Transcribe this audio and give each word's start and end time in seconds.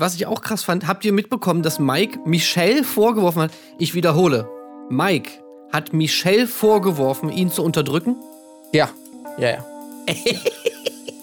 Was 0.00 0.14
ich 0.14 0.26
auch 0.26 0.40
krass 0.40 0.64
fand, 0.64 0.86
habt 0.86 1.04
ihr 1.04 1.12
mitbekommen, 1.12 1.62
dass 1.62 1.78
Mike 1.78 2.20
Michelle 2.24 2.84
vorgeworfen 2.84 3.42
hat? 3.42 3.50
Ich 3.76 3.92
wiederhole. 3.92 4.48
Mike 4.88 5.30
hat 5.74 5.92
Michelle 5.92 6.46
vorgeworfen, 6.46 7.28
ihn 7.28 7.50
zu 7.50 7.62
unterdrücken? 7.62 8.16
Ja. 8.72 8.88
Ja, 9.36 9.50
ja. 9.50 9.64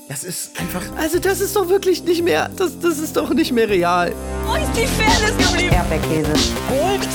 das 0.09 0.23
ist 0.23 0.59
einfach. 0.59 0.83
Also, 0.95 1.17
das 1.17 1.41
ist 1.41 1.55
doch 1.55 1.69
wirklich 1.69 2.03
nicht 2.03 2.23
mehr. 2.23 2.51
Das, 2.55 2.79
das 2.79 2.99
ist 2.99 3.17
doch 3.17 3.33
nicht 3.33 3.51
mehr 3.51 3.67
real. 3.67 4.13
Wo 4.45 4.53
ist 4.53 4.69
die 4.75 4.85
Fairness 4.85 5.35
geblieben? 5.49 5.73
Erdbeerkäse. 5.73 6.33
Gold. 6.69 7.07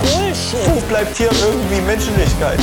Bullshit. 0.00 0.68
Wo 0.72 0.80
bleibt 0.88 1.16
hier 1.16 1.30
irgendwie 1.32 1.80
Menschlichkeit? 1.80 2.60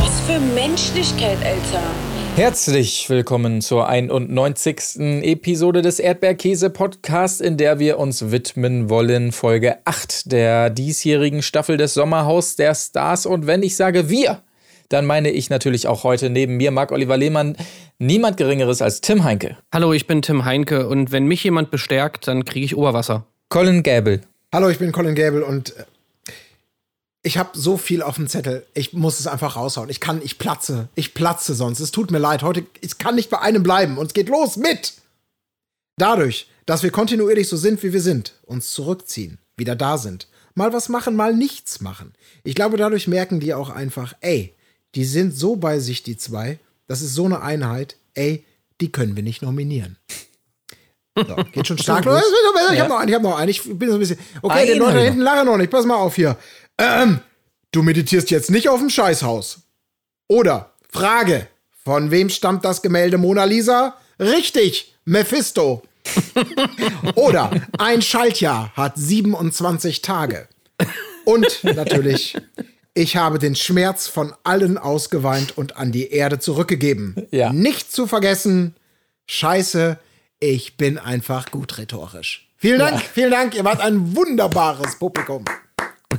Was 0.00 0.20
für 0.26 0.40
Menschlichkeit, 0.40 1.38
Alter. 1.44 2.13
Herzlich 2.36 3.08
willkommen 3.08 3.60
zur 3.60 3.88
91. 3.88 4.98
Episode 5.22 5.82
des 5.82 6.00
Erdbeerkäse-Podcasts, 6.00 7.40
in 7.40 7.56
der 7.56 7.78
wir 7.78 8.00
uns 8.00 8.32
widmen 8.32 8.90
wollen, 8.90 9.30
Folge 9.30 9.76
8 9.84 10.32
der 10.32 10.68
diesjährigen 10.68 11.42
Staffel 11.42 11.76
des 11.76 11.94
Sommerhaus 11.94 12.56
der 12.56 12.74
Stars. 12.74 13.26
Und 13.26 13.46
wenn 13.46 13.62
ich 13.62 13.76
sage 13.76 14.10
wir, 14.10 14.42
dann 14.88 15.06
meine 15.06 15.30
ich 15.30 15.48
natürlich 15.48 15.86
auch 15.86 16.02
heute 16.02 16.28
neben 16.28 16.56
mir, 16.56 16.72
Marc-Oliver 16.72 17.16
Lehmann, 17.16 17.56
niemand 18.00 18.36
Geringeres 18.36 18.82
als 18.82 19.00
Tim 19.00 19.22
Heinke. 19.22 19.56
Hallo, 19.72 19.92
ich 19.92 20.08
bin 20.08 20.20
Tim 20.20 20.44
Heinke 20.44 20.88
und 20.88 21.12
wenn 21.12 21.26
mich 21.26 21.44
jemand 21.44 21.70
bestärkt, 21.70 22.26
dann 22.26 22.44
kriege 22.44 22.66
ich 22.66 22.76
Oberwasser. 22.76 23.26
Colin 23.48 23.84
Gable. 23.84 24.22
Hallo, 24.52 24.68
ich 24.68 24.80
bin 24.80 24.90
Colin 24.90 25.14
Gable 25.14 25.44
und 25.44 25.76
äh, 25.76 25.84
ich 27.26 27.38
habe 27.38 27.50
so 27.54 27.78
viel 27.78 28.02
auf 28.02 28.16
dem 28.16 28.28
Zettel. 28.28 28.66
Ich 28.74 28.92
muss 28.92 29.18
es 29.18 29.26
einfach 29.26 29.56
raushauen. 29.56 29.88
Ich 29.88 29.98
kann, 29.98 30.20
ich 30.22 30.38
platze. 30.38 30.88
Ich 30.94 31.14
platze 31.14 31.54
sonst. 31.54 31.80
Es 31.80 31.90
tut 31.90 32.10
mir 32.10 32.18
leid. 32.18 32.42
Heute, 32.42 32.66
ich 32.82 32.98
kann 32.98 33.14
nicht 33.14 33.30
bei 33.30 33.40
einem 33.40 33.62
bleiben. 33.62 33.96
Und 33.96 34.08
es 34.08 34.14
geht 34.14 34.28
los 34.28 34.56
mit. 34.58 34.92
Dadurch, 35.96 36.48
dass 36.66 36.82
wir 36.82 36.90
kontinuierlich 36.90 37.48
so 37.48 37.56
sind, 37.56 37.82
wie 37.82 37.94
wir 37.94 38.02
sind, 38.02 38.34
uns 38.44 38.72
zurückziehen, 38.72 39.38
wieder 39.56 39.74
da 39.74 39.96
sind, 39.96 40.28
mal 40.54 40.74
was 40.74 40.90
machen, 40.90 41.16
mal 41.16 41.34
nichts 41.34 41.80
machen. 41.80 42.12
Ich 42.42 42.54
glaube, 42.54 42.76
dadurch 42.76 43.08
merken 43.08 43.40
die 43.40 43.54
auch 43.54 43.70
einfach, 43.70 44.14
ey, 44.20 44.54
die 44.94 45.04
sind 45.04 45.34
so 45.34 45.56
bei 45.56 45.78
sich, 45.78 46.02
die 46.02 46.18
zwei. 46.18 46.58
Das 46.88 47.00
ist 47.00 47.14
so 47.14 47.24
eine 47.24 47.40
Einheit. 47.40 47.96
Ey, 48.12 48.44
die 48.82 48.92
können 48.92 49.16
wir 49.16 49.22
nicht 49.22 49.40
nominieren. 49.40 49.96
So, 51.16 51.36
geht 51.52 51.66
schon 51.66 51.78
stark 51.82 52.04
los. 52.04 52.22
Ich 52.74 52.80
habe 52.80 52.88
noch 52.88 52.98
einen, 52.98 53.08
ich 53.08 53.14
habe 53.14 53.24
noch 53.24 53.38
einen. 53.38 53.48
Ich 53.48 53.62
bin 53.62 53.88
so 53.88 53.94
ein 53.94 54.00
bisschen. 54.00 54.18
Okay, 54.42 54.72
die 54.72 54.78
Leute 54.78 54.98
da 54.98 55.04
hinten 55.04 55.20
lachen 55.20 55.46
noch 55.46 55.56
nicht. 55.56 55.70
Pass 55.70 55.86
mal 55.86 55.96
auf 55.96 56.16
hier. 56.16 56.36
Ähm, 56.78 57.20
du 57.72 57.82
meditierst 57.82 58.30
jetzt 58.30 58.50
nicht 58.50 58.68
auf 58.68 58.80
dem 58.80 58.90
Scheißhaus. 58.90 59.62
Oder, 60.28 60.72
Frage, 60.90 61.48
von 61.84 62.10
wem 62.10 62.30
stammt 62.30 62.64
das 62.64 62.82
Gemälde 62.82 63.18
Mona 63.18 63.44
Lisa? 63.44 63.96
Richtig, 64.18 64.94
Mephisto. 65.04 65.82
Oder, 67.14 67.50
ein 67.78 68.02
Schaltjahr 68.02 68.72
hat 68.74 68.94
27 68.96 70.02
Tage. 70.02 70.48
Und 71.24 71.64
natürlich, 71.64 72.36
ich 72.94 73.16
habe 73.16 73.38
den 73.38 73.56
Schmerz 73.56 74.06
von 74.06 74.34
allen 74.44 74.78
ausgeweint 74.78 75.56
und 75.56 75.76
an 75.76 75.92
die 75.92 76.10
Erde 76.10 76.38
zurückgegeben. 76.38 77.26
Ja. 77.30 77.52
Nicht 77.52 77.92
zu 77.92 78.06
vergessen, 78.06 78.76
Scheiße, 79.26 79.98
ich 80.40 80.76
bin 80.76 80.98
einfach 80.98 81.50
gut 81.50 81.78
rhetorisch. 81.78 82.48
Vielen 82.56 82.78
Dank, 82.78 82.94
ja. 82.94 83.08
vielen 83.12 83.30
Dank, 83.30 83.54
ihr 83.54 83.64
wart 83.64 83.80
ein 83.80 84.16
wunderbares 84.16 84.98
Publikum. 84.98 85.44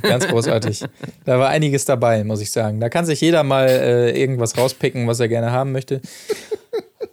Ganz 0.02 0.26
großartig. 0.28 0.84
Da 1.24 1.38
war 1.38 1.48
einiges 1.48 1.84
dabei, 1.84 2.24
muss 2.24 2.40
ich 2.40 2.50
sagen. 2.50 2.80
Da 2.80 2.88
kann 2.88 3.06
sich 3.06 3.20
jeder 3.20 3.42
mal 3.42 3.68
äh, 3.68 4.20
irgendwas 4.20 4.56
rauspicken, 4.56 5.06
was 5.06 5.20
er 5.20 5.28
gerne 5.28 5.52
haben 5.52 5.72
möchte. 5.72 6.00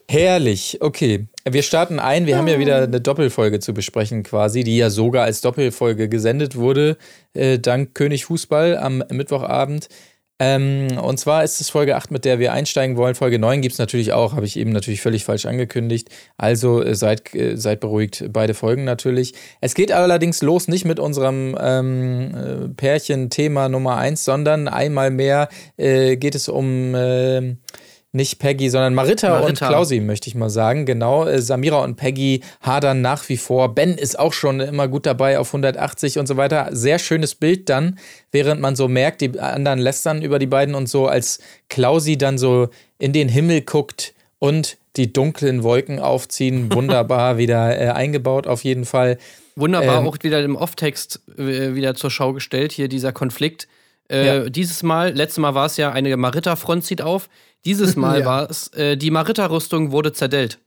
Herrlich. 0.09 0.77
Okay, 0.79 1.25
wir 1.49 1.63
starten 1.63 1.99
ein. 1.99 2.27
Wir 2.27 2.37
haben 2.37 2.47
ja 2.47 2.59
wieder 2.59 2.83
eine 2.83 3.01
Doppelfolge 3.01 3.59
zu 3.59 3.73
besprechen, 3.73 4.21
quasi, 4.23 4.63
die 4.63 4.77
ja 4.77 4.89
sogar 4.89 5.23
als 5.23 5.41
Doppelfolge 5.41 6.07
gesendet 6.07 6.55
wurde, 6.55 6.97
äh, 7.33 7.57
dank 7.57 7.95
König 7.95 8.25
Fußball 8.25 8.77
am 8.77 9.03
Mittwochabend. 9.09 9.89
Ähm, 10.45 10.97
und 10.97 11.17
zwar 11.21 11.45
ist 11.45 11.61
es 11.61 11.69
Folge 11.69 11.95
8, 11.95 12.11
mit 12.11 12.25
der 12.25 12.37
wir 12.37 12.51
einsteigen 12.51 12.97
wollen. 12.97 13.15
Folge 13.15 13.39
9 13.39 13.61
gibt 13.61 13.73
es 13.73 13.79
natürlich 13.79 14.11
auch, 14.11 14.33
habe 14.33 14.45
ich 14.45 14.57
eben 14.57 14.71
natürlich 14.71 14.99
völlig 14.99 15.23
falsch 15.23 15.45
angekündigt. 15.45 16.09
Also 16.37 16.83
äh, 16.83 16.95
seid, 16.95 17.33
äh, 17.33 17.55
seid 17.55 17.79
beruhigt, 17.79 18.25
beide 18.29 18.53
Folgen 18.53 18.83
natürlich. 18.83 19.35
Es 19.61 19.73
geht 19.73 19.93
allerdings 19.93 20.41
los 20.41 20.67
nicht 20.67 20.83
mit 20.83 20.99
unserem 20.99 21.57
ähm, 21.57 22.35
äh, 22.35 22.69
Pärchen-Thema 22.75 23.69
Nummer 23.69 23.95
1, 23.95 24.25
sondern 24.25 24.67
einmal 24.67 25.11
mehr 25.11 25.47
äh, 25.77 26.17
geht 26.17 26.35
es 26.35 26.49
um 26.49 26.93
ähm, 26.93 27.59
nicht 28.13 28.37
Peggy, 28.37 28.69
sondern 28.69 28.93
Marita, 28.93 29.29
Marita, 29.29 29.47
und 29.47 29.57
Klausi, 29.57 29.99
möchte 29.99 30.29
ich 30.29 30.35
mal 30.35 30.51
sagen. 30.51 30.85
Genau, 30.85 31.25
äh, 31.25 31.41
Samira 31.41 31.83
und 31.83 31.95
Peggy 31.95 32.41
hadern 32.61 33.01
nach 33.01 33.27
wie 33.27 33.37
vor. 33.37 33.73
Ben 33.73 33.97
ist 33.97 34.17
auch 34.19 34.33
schon 34.33 34.59
immer 34.59 34.87
gut 34.87 35.07
dabei 35.07 35.39
auf 35.39 35.47
180 35.47 36.19
und 36.19 36.27
so 36.27 36.37
weiter. 36.37 36.69
Sehr 36.71 36.99
schönes 36.99 37.33
Bild 37.33 37.69
dann, 37.69 37.97
während 38.31 38.61
man 38.61 38.75
so 38.75 38.87
merkt, 38.87 39.21
die 39.21 39.39
anderen 39.39 39.79
lästern 39.79 40.21
über 40.21 40.37
die 40.37 40.45
beiden 40.45 40.75
und 40.75 40.87
so, 40.87 41.07
als 41.07 41.39
Klausi 41.69 42.17
dann 42.17 42.37
so 42.37 42.69
in 42.99 43.13
den 43.13 43.29
Himmel 43.29 43.61
guckt 43.61 44.13
und 44.37 44.77
die 44.95 45.11
dunklen 45.11 45.63
Wolken 45.63 45.99
aufziehen. 45.99 46.71
Wunderbar 46.73 47.37
wieder 47.37 47.79
äh, 47.79 47.89
eingebaut 47.89 48.45
auf 48.45 48.63
jeden 48.63 48.85
Fall. 48.85 49.17
Wunderbar 49.55 50.01
ähm, 50.01 50.07
auch 50.07 50.17
wieder 50.21 50.43
im 50.43 50.55
Off-Text 50.55 51.21
äh, 51.37 51.73
wieder 51.73 51.95
zur 51.95 52.11
Schau 52.11 52.33
gestellt, 52.33 52.71
hier 52.71 52.87
dieser 52.87 53.11
Konflikt. 53.11 53.67
Äh, 54.09 54.25
ja. 54.25 54.49
Dieses 54.49 54.83
Mal, 54.83 55.13
letztes 55.13 55.39
Mal 55.39 55.55
war 55.55 55.65
es 55.65 55.77
ja, 55.77 55.91
eine 55.91 56.15
Marita-Front 56.17 56.85
zieht 56.85 57.01
auf. 57.01 57.29
Dieses 57.65 57.95
Mal 57.97 58.21
ja. 58.21 58.25
war 58.25 58.49
es, 58.49 58.67
äh, 58.69 58.97
die 58.97 59.11
Marita-Rüstung 59.11 59.91
wurde 59.91 60.13
zerdellt. 60.13 60.59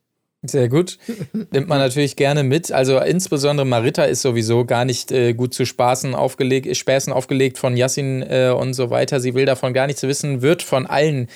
Sehr 0.43 0.69
gut. 0.69 0.99
Nimmt 1.51 1.69
man 1.69 1.79
natürlich 1.79 2.17
gerne 2.17 2.43
mit. 2.43 2.71
Also 2.73 2.99
insbesondere 2.99 3.67
Marita 3.67 4.05
ist 4.05 4.23
sowieso 4.23 4.65
gar 4.65 4.85
nicht 4.85 5.11
äh, 5.13 5.35
gut 5.35 5.55
zu 5.55 5.65
Spaßen 5.65 6.15
aufgelegt, 6.15 6.75
Späßen 6.77 7.13
aufgelegt 7.13 7.59
von 7.59 7.77
Yassin 7.77 8.23
äh, 8.23 8.55
und 8.57 8.75
so 8.75 8.91
weiter. 8.91 9.21
Sie 9.21 9.35
will 9.35 9.47
davon 9.47 9.73
gar 9.73 9.87
nichts 9.87 10.03
wissen, 10.03 10.43
wird 10.43 10.63
von 10.63 10.87
allen 10.87 11.29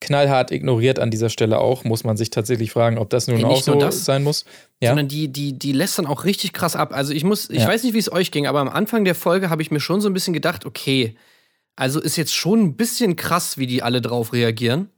knallhart 0.00 0.50
ignoriert 0.50 0.98
an 0.98 1.10
dieser 1.10 1.30
Stelle 1.30 1.58
auch. 1.58 1.84
Muss 1.84 2.04
man 2.04 2.16
sich 2.16 2.30
tatsächlich 2.30 2.72
fragen, 2.72 2.98
ob 2.98 3.10
das 3.10 3.28
nun 3.28 3.38
hey, 3.38 3.46
auch 3.46 3.62
so 3.62 3.74
das, 3.76 4.04
sein 4.04 4.22
muss. 4.22 4.44
Ja? 4.80 4.90
Sondern 4.90 5.08
die, 5.08 5.28
die, 5.28 5.58
die 5.58 5.72
lässt 5.72 5.98
dann 5.98 6.06
auch 6.06 6.24
richtig 6.24 6.52
krass 6.52 6.76
ab. 6.76 6.92
Also 6.92 7.12
ich 7.12 7.24
muss, 7.24 7.48
ich 7.50 7.60
ja. 7.60 7.68
weiß 7.68 7.84
nicht, 7.84 7.94
wie 7.94 7.98
es 7.98 8.12
euch 8.12 8.30
ging, 8.30 8.46
aber 8.46 8.60
am 8.60 8.68
Anfang 8.68 9.04
der 9.04 9.14
Folge 9.14 9.48
habe 9.48 9.62
ich 9.62 9.70
mir 9.70 9.80
schon 9.80 10.00
so 10.00 10.08
ein 10.08 10.12
bisschen 10.12 10.34
gedacht, 10.34 10.66
okay, 10.66 11.14
also 11.76 12.00
ist 12.00 12.16
jetzt 12.16 12.34
schon 12.34 12.60
ein 12.60 12.76
bisschen 12.76 13.16
krass, 13.16 13.58
wie 13.58 13.66
die 13.66 13.82
alle 13.82 14.00
drauf 14.00 14.32
reagieren. 14.32 14.90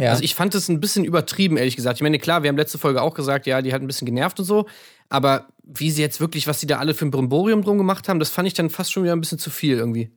Ja. 0.00 0.10
Also 0.10 0.22
ich 0.22 0.34
fand 0.34 0.54
es 0.54 0.68
ein 0.68 0.80
bisschen 0.80 1.04
übertrieben, 1.04 1.56
ehrlich 1.56 1.76
gesagt. 1.76 1.98
Ich 1.98 2.02
meine, 2.02 2.18
klar, 2.18 2.42
wir 2.42 2.48
haben 2.48 2.56
letzte 2.56 2.78
Folge 2.78 3.02
auch 3.02 3.14
gesagt, 3.14 3.46
ja, 3.46 3.62
die 3.62 3.72
hat 3.72 3.82
ein 3.82 3.86
bisschen 3.86 4.06
genervt 4.06 4.38
und 4.40 4.46
so. 4.46 4.66
Aber 5.08 5.48
wie 5.62 5.90
sie 5.90 6.02
jetzt 6.02 6.20
wirklich, 6.20 6.46
was 6.46 6.60
sie 6.60 6.66
da 6.66 6.78
alle 6.78 6.94
für 6.94 7.04
ein 7.04 7.10
Brimborium 7.10 7.62
drum 7.62 7.78
gemacht 7.78 8.08
haben, 8.08 8.18
das 8.18 8.30
fand 8.30 8.48
ich 8.48 8.54
dann 8.54 8.70
fast 8.70 8.90
schon 8.90 9.02
wieder 9.04 9.14
ein 9.14 9.20
bisschen 9.20 9.38
zu 9.38 9.50
viel 9.50 9.76
irgendwie. 9.76 10.10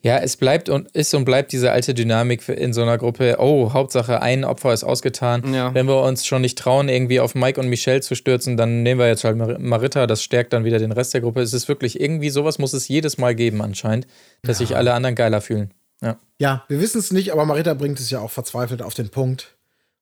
Ja, 0.00 0.18
es 0.18 0.36
bleibt 0.36 0.68
und 0.68 0.90
ist 0.90 1.14
und 1.14 1.24
bleibt 1.24 1.52
diese 1.52 1.70
alte 1.70 1.94
Dynamik 1.94 2.48
in 2.48 2.72
so 2.72 2.82
einer 2.82 2.98
Gruppe. 2.98 3.36
Oh, 3.38 3.72
Hauptsache 3.72 4.20
ein 4.20 4.44
Opfer 4.44 4.72
ist 4.72 4.82
ausgetan. 4.82 5.54
Ja. 5.54 5.72
Wenn 5.72 5.86
wir 5.86 6.02
uns 6.02 6.26
schon 6.26 6.42
nicht 6.42 6.58
trauen, 6.58 6.88
irgendwie 6.88 7.20
auf 7.20 7.36
Mike 7.36 7.60
und 7.60 7.68
Michelle 7.68 8.00
zu 8.00 8.16
stürzen, 8.16 8.56
dann 8.56 8.82
nehmen 8.82 8.98
wir 8.98 9.06
jetzt 9.06 9.22
halt 9.22 9.36
Marita. 9.60 10.08
Das 10.08 10.22
stärkt 10.22 10.52
dann 10.52 10.64
wieder 10.64 10.80
den 10.80 10.90
Rest 10.90 11.14
der 11.14 11.20
Gruppe. 11.20 11.40
Es 11.40 11.52
ist 11.52 11.68
wirklich 11.68 12.00
irgendwie 12.00 12.30
sowas 12.30 12.58
muss 12.58 12.72
es 12.72 12.88
jedes 12.88 13.18
Mal 13.18 13.36
geben 13.36 13.62
anscheinend, 13.62 14.08
dass 14.42 14.58
ja. 14.58 14.66
sich 14.66 14.76
alle 14.76 14.92
anderen 14.92 15.14
geiler 15.14 15.40
fühlen. 15.40 15.72
Ja, 16.00 16.18
ja 16.38 16.64
wir 16.68 16.80
wissen 16.80 16.98
es 16.98 17.12
nicht, 17.12 17.32
aber 17.32 17.44
Marita 17.44 17.74
bringt 17.74 18.00
es 18.00 18.10
ja 18.10 18.18
auch 18.18 18.30
verzweifelt 18.30 18.82
auf 18.82 18.94
den 18.94 19.10
Punkt 19.10 19.56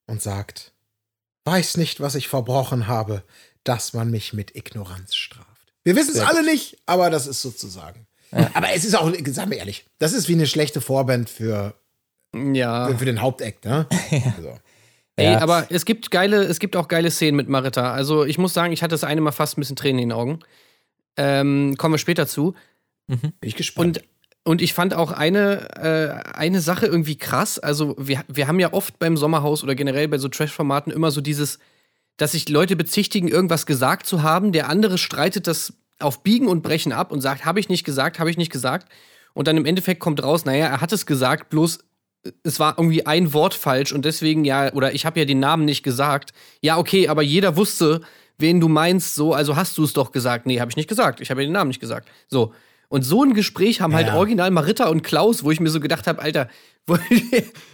und 0.06 0.22
sagt: 0.22 0.72
Weiß 1.44 1.76
nicht, 1.76 2.00
was 2.00 2.14
ich 2.14 2.28
verbrochen 2.28 2.86
habe, 2.86 3.22
dass 3.64 3.92
man 3.92 4.10
mich 4.10 4.32
mit 4.32 4.56
Ignoranz 4.56 5.14
straft. 5.14 5.46
Wir 5.82 5.96
wissen 5.96 6.14
es 6.14 6.20
alle 6.20 6.44
nicht, 6.44 6.78
aber 6.86 7.10
das 7.10 7.26
ist 7.26 7.42
sozusagen. 7.42 8.06
Ja. 8.32 8.50
Aber 8.54 8.68
es 8.74 8.84
ist 8.84 8.96
auch, 8.96 9.12
sagen 9.28 9.50
wir 9.50 9.58
ehrlich, 9.58 9.84
das 9.98 10.12
ist 10.12 10.28
wie 10.28 10.34
eine 10.34 10.46
schlechte 10.46 10.80
Vorband 10.80 11.28
für, 11.28 11.74
ja. 12.34 12.88
für, 12.88 12.98
für 12.98 13.04
den 13.04 13.20
Haupteck, 13.20 13.64
ne? 13.64 13.86
ja. 14.10 14.34
Also. 14.36 14.58
Ey, 15.16 15.32
ja. 15.32 15.40
aber 15.40 15.66
es 15.70 15.84
gibt 15.84 16.10
geile, 16.10 16.44
es 16.44 16.60
gibt 16.60 16.76
auch 16.76 16.88
geile 16.88 17.10
Szenen 17.10 17.36
mit 17.36 17.48
Marita. 17.48 17.92
Also 17.92 18.24
ich 18.24 18.38
muss 18.38 18.54
sagen, 18.54 18.72
ich 18.72 18.82
hatte 18.82 18.94
das 18.94 19.04
eine 19.04 19.20
Mal 19.20 19.32
fast 19.32 19.58
ein 19.58 19.60
bisschen 19.60 19.76
Tränen 19.76 20.00
in 20.00 20.08
den 20.08 20.16
Augen. 20.16 20.38
Ähm, 21.16 21.74
kommen 21.76 21.94
wir 21.94 21.98
später 21.98 22.26
zu. 22.26 22.54
Mhm. 23.08 23.20
Bin 23.20 23.32
ich 23.42 23.56
gespannt. 23.56 23.98
Und 23.98 24.04
und 24.42 24.62
ich 24.62 24.72
fand 24.72 24.94
auch 24.94 25.12
eine, 25.12 25.68
äh, 25.76 26.30
eine 26.32 26.60
Sache 26.60 26.86
irgendwie 26.86 27.16
krass. 27.16 27.58
Also, 27.58 27.94
wir, 27.98 28.24
wir 28.26 28.48
haben 28.48 28.58
ja 28.58 28.72
oft 28.72 28.98
beim 28.98 29.16
Sommerhaus 29.16 29.62
oder 29.62 29.74
generell 29.74 30.08
bei 30.08 30.18
so 30.18 30.28
Trash-Formaten 30.28 30.90
immer 30.90 31.10
so 31.10 31.20
dieses, 31.20 31.58
dass 32.16 32.32
sich 32.32 32.48
Leute 32.48 32.74
bezichtigen, 32.74 33.28
irgendwas 33.28 33.66
gesagt 33.66 34.06
zu 34.06 34.22
haben. 34.22 34.52
Der 34.52 34.68
andere 34.68 34.96
streitet 34.96 35.46
das 35.46 35.74
auf 36.00 36.22
Biegen 36.22 36.48
und 36.48 36.62
Brechen 36.62 36.92
ab 36.92 37.12
und 37.12 37.20
sagt, 37.20 37.44
habe 37.44 37.60
ich 37.60 37.68
nicht 37.68 37.84
gesagt, 37.84 38.18
habe 38.18 38.30
ich 38.30 38.36
nicht 38.36 38.52
gesagt. 38.52 38.88
Und 39.32 39.46
dann 39.46 39.56
im 39.56 39.66
Endeffekt 39.66 40.00
kommt 40.00 40.22
raus, 40.22 40.44
naja, 40.44 40.66
er 40.66 40.80
hat 40.80 40.92
es 40.92 41.06
gesagt, 41.06 41.50
bloß 41.50 41.78
es 42.42 42.60
war 42.60 42.74
irgendwie 42.76 43.06
ein 43.06 43.32
Wort 43.32 43.54
falsch 43.54 43.92
und 43.92 44.04
deswegen 44.04 44.44
ja, 44.44 44.72
oder 44.74 44.92
ich 44.92 45.06
habe 45.06 45.18
ja 45.18 45.24
den 45.24 45.40
Namen 45.40 45.64
nicht 45.64 45.82
gesagt. 45.82 46.32
Ja, 46.60 46.76
okay, 46.76 47.08
aber 47.08 47.22
jeder 47.22 47.56
wusste, 47.56 48.02
wen 48.38 48.60
du 48.60 48.68
meinst, 48.68 49.14
so, 49.14 49.32
also 49.32 49.56
hast 49.56 49.78
du 49.78 49.84
es 49.84 49.92
doch 49.92 50.12
gesagt. 50.12 50.46
Nee, 50.46 50.60
habe 50.60 50.70
ich 50.70 50.76
nicht 50.76 50.88
gesagt. 50.88 51.20
Ich 51.20 51.30
habe 51.30 51.42
ja 51.42 51.48
den 51.48 51.52
Namen 51.52 51.68
nicht 51.68 51.80
gesagt. 51.80 52.08
So. 52.28 52.52
Und 52.88 53.02
so 53.04 53.22
ein 53.22 53.34
Gespräch 53.34 53.80
haben 53.80 53.94
halt 53.94 54.06
ja. 54.06 54.12
halt 54.12 54.18
original 54.18 54.50
Marita 54.50 54.88
und 54.88 55.02
Klaus, 55.02 55.44
wo 55.44 55.50
ich 55.50 55.60
mir 55.60 55.70
so 55.70 55.80
gedacht 55.80 56.06
habe, 56.06 56.20
Alter, 56.20 56.48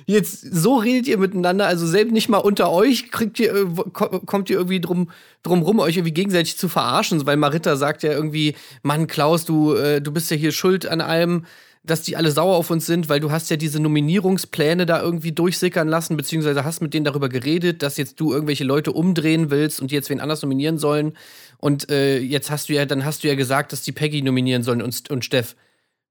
jetzt 0.07 0.41
so 0.41 0.77
redet 0.77 1.09
ihr 1.09 1.19
miteinander, 1.19 1.67
also 1.67 1.87
selbst 1.87 2.13
nicht 2.13 2.29
mal 2.29 2.39
unter 2.39 2.71
euch 2.71 3.11
kriegt 3.11 3.39
ihr, 3.39 3.55
äh, 3.55 3.65
ko- 3.93 4.21
kommt 4.21 4.51
ihr 4.51 4.57
irgendwie 4.57 4.81
drum, 4.81 5.11
drum 5.43 5.63
rum, 5.63 5.79
euch 5.79 5.97
irgendwie 5.97 6.13
gegenseitig 6.13 6.59
zu 6.59 6.69
verarschen, 6.69 7.25
weil 7.25 7.37
Marita 7.37 7.77
sagt 7.77 8.03
ja 8.03 8.13
irgendwie, 8.13 8.55
Mann, 8.83 9.07
Klaus, 9.07 9.45
du, 9.45 9.75
äh, 9.75 10.01
du 10.01 10.13
bist 10.13 10.31
ja 10.31 10.37
hier 10.37 10.53
schuld 10.53 10.87
an 10.87 11.01
allem, 11.01 11.47
dass 11.83 12.03
die 12.03 12.17
alle 12.17 12.33
sauer 12.33 12.57
auf 12.57 12.71
uns 12.71 12.85
sind, 12.85 13.09
weil 13.09 13.21
du 13.21 13.31
hast 13.31 13.49
ja 13.49 13.57
diese 13.57 13.81
Nominierungspläne 13.81 14.87
da 14.87 15.01
irgendwie 15.01 15.33
durchsickern 15.33 15.87
lassen, 15.89 16.17
beziehungsweise 16.17 16.65
hast 16.65 16.83
mit 16.83 16.93
denen 16.93 17.05
darüber 17.05 17.29
geredet, 17.29 17.83
dass 17.83 17.97
jetzt 17.97 18.19
du 18.19 18.33
irgendwelche 18.33 18.65
Leute 18.65 18.93
umdrehen 18.93 19.51
willst 19.51 19.81
und 19.81 19.93
jetzt 19.93 20.11
wen 20.11 20.21
anders 20.21 20.43
nominieren 20.43 20.79
sollen. 20.79 21.17
Und 21.59 21.89
äh, 21.89 22.19
jetzt 22.19 22.51
hast 22.51 22.69
du 22.69 22.75
ja, 22.75 22.85
dann 22.87 23.05
hast 23.05 23.23
du 23.23 23.29
ja 23.29 23.37
gesagt, 23.37 23.73
dass 23.73 23.83
die 23.83 23.93
Peggy 23.93 24.21
nominieren 24.23 24.65
sollen 24.65 24.83
und, 24.83 25.09
und 25.11 25.25
Steff. 25.25 25.55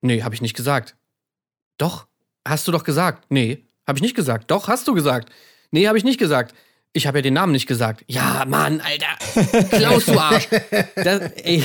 Nee, 0.01 0.23
habe 0.23 0.33
ich 0.33 0.41
nicht 0.41 0.55
gesagt. 0.55 0.95
Doch, 1.77 2.07
hast 2.45 2.67
du 2.67 2.71
doch 2.71 2.83
gesagt. 2.83 3.25
Nee, 3.29 3.59
habe 3.87 3.97
ich 3.97 4.01
nicht 4.03 4.15
gesagt. 4.15 4.51
Doch, 4.51 4.67
hast 4.67 4.87
du 4.87 4.93
gesagt. 4.93 5.29
Nee, 5.71 5.87
habe 5.87 5.97
ich 5.97 6.03
nicht 6.03 6.19
gesagt. 6.19 6.53
Ich 6.93 7.07
habe 7.07 7.17
ja 7.17 7.21
den 7.23 7.33
Namen 7.33 7.51
nicht 7.51 7.67
gesagt. 7.67 8.03
Ja, 8.07 8.45
Mann, 8.47 8.81
Alter. 8.81 9.67
Klaus, 9.69 10.05
du 10.05 10.17
Arsch. 10.17 10.47
Das, 10.95 11.21
ey. 11.43 11.63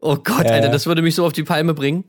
Oh 0.00 0.16
Gott, 0.16 0.44
Ja, 0.44 0.52
Alter, 0.52 0.68
das 0.68 0.86
würde 0.86 1.02
mich 1.02 1.14
so 1.14 1.24
auf 1.24 1.32
die 1.32 1.44
Palme 1.44 1.74
bringen. 1.74 2.04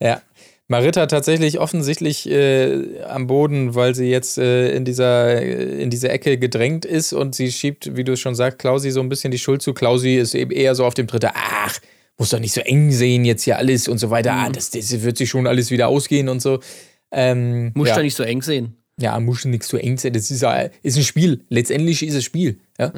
Ja. 0.00 0.20
Marita 0.68 1.06
tatsächlich 1.06 1.60
offensichtlich 1.60 2.28
äh, 2.28 3.00
am 3.04 3.28
Boden, 3.28 3.76
weil 3.76 3.94
sie 3.94 4.10
jetzt 4.10 4.36
äh, 4.36 4.74
in, 4.74 4.84
dieser, 4.84 5.40
äh, 5.40 5.80
in 5.80 5.90
diese 5.90 6.08
Ecke 6.08 6.38
gedrängt 6.38 6.84
ist 6.84 7.12
und 7.12 7.36
sie 7.36 7.52
schiebt, 7.52 7.96
wie 7.96 8.02
du 8.02 8.12
es 8.12 8.20
schon 8.20 8.34
sagst, 8.34 8.58
Klausi 8.58 8.90
so 8.90 9.00
ein 9.00 9.08
bisschen 9.08 9.30
die 9.30 9.38
Schuld 9.38 9.62
zu. 9.62 9.74
Klausi 9.74 10.16
ist 10.16 10.34
eben 10.34 10.50
eher 10.50 10.74
so 10.74 10.84
auf 10.84 10.94
dem 10.94 11.06
Dritter, 11.06 11.32
ach, 11.34 11.78
muss 12.18 12.30
doch 12.30 12.40
nicht 12.40 12.52
so 12.52 12.62
eng 12.62 12.90
sehen 12.90 13.24
jetzt 13.24 13.44
hier 13.44 13.58
alles 13.58 13.86
und 13.86 13.98
so 13.98 14.10
weiter. 14.10 14.32
Ah, 14.32 14.48
das, 14.50 14.70
das 14.70 15.02
wird 15.02 15.18
sich 15.18 15.30
schon 15.30 15.46
alles 15.46 15.70
wieder 15.70 15.86
ausgehen 15.86 16.28
und 16.28 16.42
so. 16.42 16.58
Ähm, 17.16 17.72
Muss 17.74 17.88
ja. 17.88 17.94
da 17.96 18.02
nicht 18.02 18.14
so 18.14 18.22
eng 18.22 18.42
sehen. 18.42 18.76
Ja, 18.98 19.20
muss 19.20 19.44
nichts 19.44 19.68
so 19.68 19.76
eng 19.76 19.98
sein. 19.98 20.14
Das 20.14 20.30
ist, 20.30 20.40
ja- 20.40 20.70
ist 20.82 20.96
ein 20.96 21.02
Spiel. 21.02 21.44
Letztendlich 21.50 22.02
ist 22.02 22.14
es 22.14 22.24
Spiel. 22.24 22.60
Ja? 22.78 22.90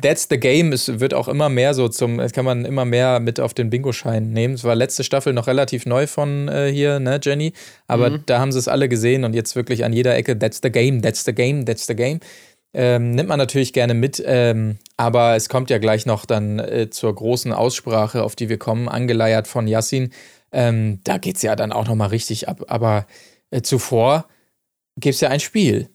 That's 0.00 0.26
the 0.28 0.36
game. 0.38 0.72
Es 0.72 0.98
wird 0.98 1.14
auch 1.14 1.28
immer 1.28 1.48
mehr 1.48 1.74
so 1.74 1.88
zum, 1.88 2.18
das 2.18 2.32
kann 2.32 2.44
man 2.44 2.64
immer 2.64 2.84
mehr 2.84 3.20
mit 3.20 3.38
auf 3.38 3.54
den 3.54 3.70
Bingo-Schein 3.70 4.32
nehmen. 4.32 4.54
Es 4.54 4.64
war 4.64 4.74
letzte 4.74 5.04
Staffel 5.04 5.32
noch 5.32 5.46
relativ 5.46 5.86
neu 5.86 6.08
von 6.08 6.48
äh, 6.48 6.72
hier, 6.72 6.98
ne, 6.98 7.20
Jenny? 7.22 7.52
Aber 7.86 8.18
da 8.18 8.40
haben 8.40 8.50
sie 8.50 8.58
es 8.58 8.66
alle 8.66 8.88
gesehen 8.88 9.22
und 9.22 9.34
jetzt 9.34 9.54
wirklich 9.54 9.84
an 9.84 9.92
jeder 9.92 10.16
Ecke, 10.16 10.36
that's 10.36 10.58
the 10.60 10.70
game, 10.70 11.02
that's 11.02 11.24
the 11.24 11.32
game, 11.32 11.64
that's 11.66 11.86
the 11.86 11.94
game. 11.94 12.18
Ähm, 12.74 13.12
nimmt 13.12 13.28
man 13.28 13.38
natürlich 13.38 13.72
gerne 13.72 13.94
mit, 13.94 14.20
ähm, 14.26 14.78
aber 14.96 15.36
es 15.36 15.48
kommt 15.48 15.70
ja 15.70 15.78
gleich 15.78 16.04
noch 16.04 16.24
dann 16.24 16.58
äh, 16.58 16.88
zur 16.90 17.14
großen 17.14 17.52
Aussprache, 17.52 18.24
auf 18.24 18.34
die 18.34 18.48
wir 18.48 18.58
kommen, 18.58 18.88
angeleiert 18.88 19.46
von 19.46 19.68
Yassin. 19.68 20.10
Ähm, 20.52 21.00
da 21.04 21.18
geht's 21.18 21.42
ja 21.42 21.54
dann 21.54 21.70
auch 21.70 21.86
noch 21.86 21.94
mal 21.94 22.06
richtig 22.06 22.48
ab. 22.48 22.64
Aber 22.68 23.06
äh, 23.52 23.62
zuvor 23.62 24.26
gibt 24.96 25.14
es 25.14 25.20
ja 25.20 25.28
ein 25.28 25.40
Spiel. 25.40 25.88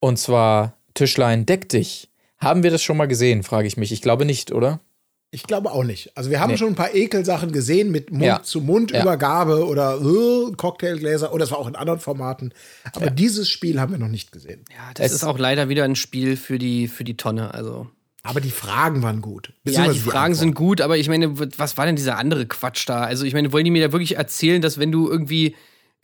Und 0.00 0.18
zwar 0.18 0.76
Tischlein 0.94 1.46
deck 1.46 1.68
dich. 1.68 2.10
Haben 2.38 2.62
wir 2.62 2.70
das 2.70 2.82
schon 2.82 2.96
mal 2.96 3.08
gesehen, 3.08 3.42
frage 3.42 3.66
ich 3.66 3.76
mich. 3.76 3.92
Ich 3.92 4.02
glaube 4.02 4.24
nicht, 4.24 4.52
oder? 4.52 4.80
Ich 5.32 5.44
glaube 5.44 5.70
auch 5.70 5.84
nicht. 5.84 6.16
Also 6.16 6.30
wir 6.30 6.40
haben 6.40 6.50
Nee. 6.50 6.56
schon 6.56 6.68
ein 6.68 6.74
paar 6.74 6.92
Ekelsachen 6.94 7.52
gesehen 7.52 7.90
mit 7.92 8.10
Ja. 8.10 8.34
Mund-zu-Mund-Übergabe 8.34 9.64
oder 9.66 10.00
äh, 10.00 10.52
Cocktailgläser. 10.56 11.32
Oder 11.32 11.44
das 11.44 11.52
war 11.52 11.58
auch 11.58 11.68
in 11.68 11.76
anderen 11.76 12.00
Formaten. 12.00 12.52
Aber 12.94 13.10
dieses 13.10 13.48
Spiel 13.48 13.80
haben 13.80 13.92
wir 13.92 13.98
noch 13.98 14.08
nicht 14.08 14.32
gesehen. 14.32 14.64
Ja, 14.70 14.92
das 14.94 15.06
Es- 15.06 15.12
ist 15.12 15.24
auch 15.24 15.38
leider 15.38 15.68
wieder 15.68 15.84
ein 15.84 15.94
Spiel 15.96 16.36
für 16.36 16.58
die, 16.58 16.88
für 16.88 17.04
die 17.04 17.16
Tonne. 17.16 17.54
Also. 17.54 17.86
Aber 18.22 18.40
die 18.40 18.50
Fragen 18.50 19.02
waren 19.02 19.20
gut. 19.22 19.48
Ja, 19.48 19.54
Beziehungsweise 19.64 19.98
die 20.02 20.10
Fragen 20.10 20.34
sind 20.34 20.48
Antworten. 20.48 20.66
gut, 20.68 20.80
aber 20.80 20.98
ich 20.98 21.08
meine, 21.08 21.38
was 21.58 21.78
war 21.78 21.86
denn 21.86 21.96
dieser 21.96 22.18
andere 22.18 22.46
Quatsch 22.46 22.88
da? 22.88 23.02
Also, 23.04 23.24
ich 23.24 23.32
meine, 23.34 23.52
wollen 23.52 23.64
die 23.64 23.70
mir 23.70 23.86
da 23.86 23.92
wirklich 23.92 24.16
erzählen, 24.16 24.60
dass 24.60 24.78
wenn 24.78 24.90
du 24.92 25.08
irgendwie 25.08 25.54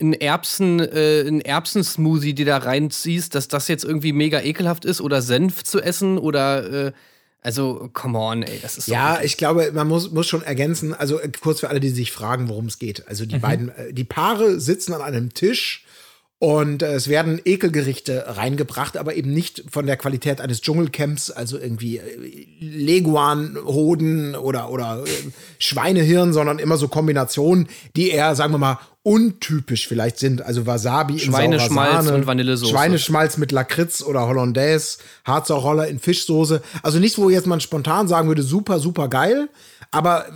einen 0.00 0.12
Erbsen, 0.12 0.81
äh, 0.81 1.25
einen 1.26 1.40
Erbsensmoothie 1.40 2.34
dir 2.34 2.46
da 2.46 2.58
reinziehst, 2.58 3.34
dass 3.34 3.48
das 3.48 3.69
jetzt 3.69 3.84
irgendwie 3.84 4.12
mega 4.12 4.40
ekelhaft 4.40 4.84
ist 4.84 5.00
oder 5.00 5.22
Senf 5.22 5.64
zu 5.64 5.81
essen 5.81 6.19
oder 6.19 6.87
äh, 6.88 6.93
also, 7.43 7.90
come 7.93 8.19
on, 8.19 8.43
ey, 8.43 8.58
das 8.60 8.76
ist 8.76 8.88
Ja, 8.88 9.20
ich 9.22 9.37
glaube, 9.37 9.70
man 9.72 9.87
muss, 9.87 10.10
muss 10.10 10.26
schon 10.26 10.43
ergänzen, 10.43 10.94
also 10.94 11.20
äh, 11.20 11.31
kurz 11.40 11.60
für 11.60 11.69
alle, 11.69 11.78
die 11.78 11.90
sich 11.90 12.10
fragen, 12.10 12.48
worum 12.48 12.66
es 12.66 12.78
geht. 12.81 13.06
Also 13.06 13.25
Mhm. 13.25 13.28
die 13.28 13.38
beiden, 13.38 13.69
äh, 13.69 13.93
die 13.93 14.04
Paare 14.04 14.58
sitzen 14.58 14.93
an 14.93 15.00
einem 15.00 15.32
Tisch 15.32 15.84
und 16.38 16.82
äh, 16.82 16.94
es 16.94 17.06
werden 17.08 17.40
Ekelgerichte 17.44 18.25
reingebracht, 18.37 18.96
aber 18.96 19.14
eben 19.14 19.32
nicht 19.32 19.62
von 19.70 19.87
der 19.87 19.96
Qualität 19.96 20.40
eines 20.40 20.60
Dschungelcamps, 20.60 21.31
also 21.31 21.56
irgendwie 21.56 21.99
äh, 21.99 22.46
Leguanhoden 22.58 24.34
oder, 24.34 24.70
oder 24.70 25.04
äh, 25.06 25.10
Schweinehirn, 25.58 26.32
sondern 26.32 26.58
immer 26.58 26.76
so 26.76 26.88
Kombinationen, 26.88 27.69
die 27.94 28.10
eher, 28.10 28.34
sagen 28.34 28.52
wir 28.52 28.58
mal, 28.58 28.78
untypisch 29.06 29.87
vielleicht 29.87 30.19
sind. 30.19 30.43
Also 30.43 30.67
Wasabi 30.67 31.12
in 31.12 31.20
Schweineschmalz 31.20 32.11
und 32.11 32.26
Vanillesoße. 32.26 32.73
Schweineschmalz 32.73 33.37
mit 33.37 33.53
Lakritz 33.53 34.03
oder 34.03 34.26
Hollandaise, 34.26 34.99
Harzer 35.25 35.87
in 35.87 36.00
Fischsoße. 36.00 36.61
Also 36.82 36.99
nichts, 36.99 37.17
wo 37.17 37.31
jetzt 37.31 37.47
man 37.47 37.61
spontan 37.61 38.08
sagen 38.08 38.26
würde, 38.26 38.43
super, 38.43 38.81
super 38.81 39.06
geil. 39.06 39.49
Aber 39.93 40.26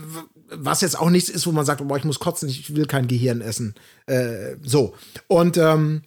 was 0.53 0.83
jetzt 0.83 0.97
auch 0.97 1.11
nichts 1.11 1.29
ist, 1.29 1.49
wo 1.49 1.53
man 1.53 1.67
sagt, 1.67 1.85
boah, 1.87 1.97
ich 1.97 2.05
muss 2.05 2.21
kotzen, 2.21 2.49
ich 2.49 2.77
will 2.77 2.87
kein 2.87 3.09
Gehirn 3.09 3.41
essen. 3.41 3.75
Äh, 4.07 4.55
so. 4.63 4.95
Und 5.27 5.57
ähm, 5.57 6.03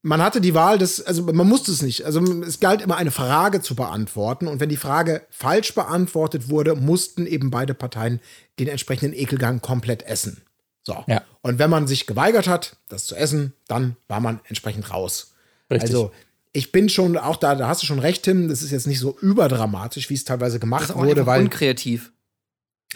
man 0.00 0.22
hatte 0.22 0.40
die 0.40 0.54
Wahl, 0.54 0.78
des, 0.78 1.04
also 1.04 1.24
man 1.24 1.46
musste 1.46 1.72
es 1.72 1.82
nicht. 1.82 2.06
Also 2.06 2.22
es 2.42 2.58
galt 2.58 2.80
immer 2.80 2.96
eine 2.96 3.10
Frage 3.10 3.60
zu 3.60 3.74
beantworten. 3.74 4.46
Und 4.46 4.60
wenn 4.60 4.70
die 4.70 4.78
Frage 4.78 5.26
falsch 5.28 5.74
beantwortet 5.74 6.48
wurde, 6.48 6.74
mussten 6.74 7.26
eben 7.26 7.50
beide 7.50 7.74
Parteien 7.74 8.20
den 8.58 8.68
entsprechenden 8.68 9.14
Ekelgang 9.14 9.60
komplett 9.60 10.04
essen. 10.04 10.40
So. 10.88 11.04
Ja. 11.06 11.22
Und 11.42 11.58
wenn 11.58 11.68
man 11.68 11.86
sich 11.86 12.06
geweigert 12.06 12.48
hat, 12.48 12.76
das 12.88 13.04
zu 13.04 13.14
essen, 13.14 13.52
dann 13.68 13.94
war 14.08 14.20
man 14.20 14.40
entsprechend 14.48 14.90
raus. 14.90 15.34
Richtig. 15.70 15.90
Also 15.90 16.12
ich 16.54 16.72
bin 16.72 16.88
schon 16.88 17.18
auch 17.18 17.36
da, 17.36 17.54
da 17.54 17.68
hast 17.68 17.82
du 17.82 17.86
schon 17.86 17.98
recht, 17.98 18.22
Tim, 18.22 18.48
das 18.48 18.62
ist 18.62 18.70
jetzt 18.70 18.86
nicht 18.86 18.98
so 18.98 19.18
überdramatisch, 19.20 20.08
wie 20.08 20.14
es 20.14 20.24
teilweise 20.24 20.58
gemacht 20.58 20.84
das 20.84 20.90
ist 20.90 20.96
auch 20.96 21.02
wurde, 21.04 21.26
weil 21.26 21.42
unkreativ. 21.42 22.10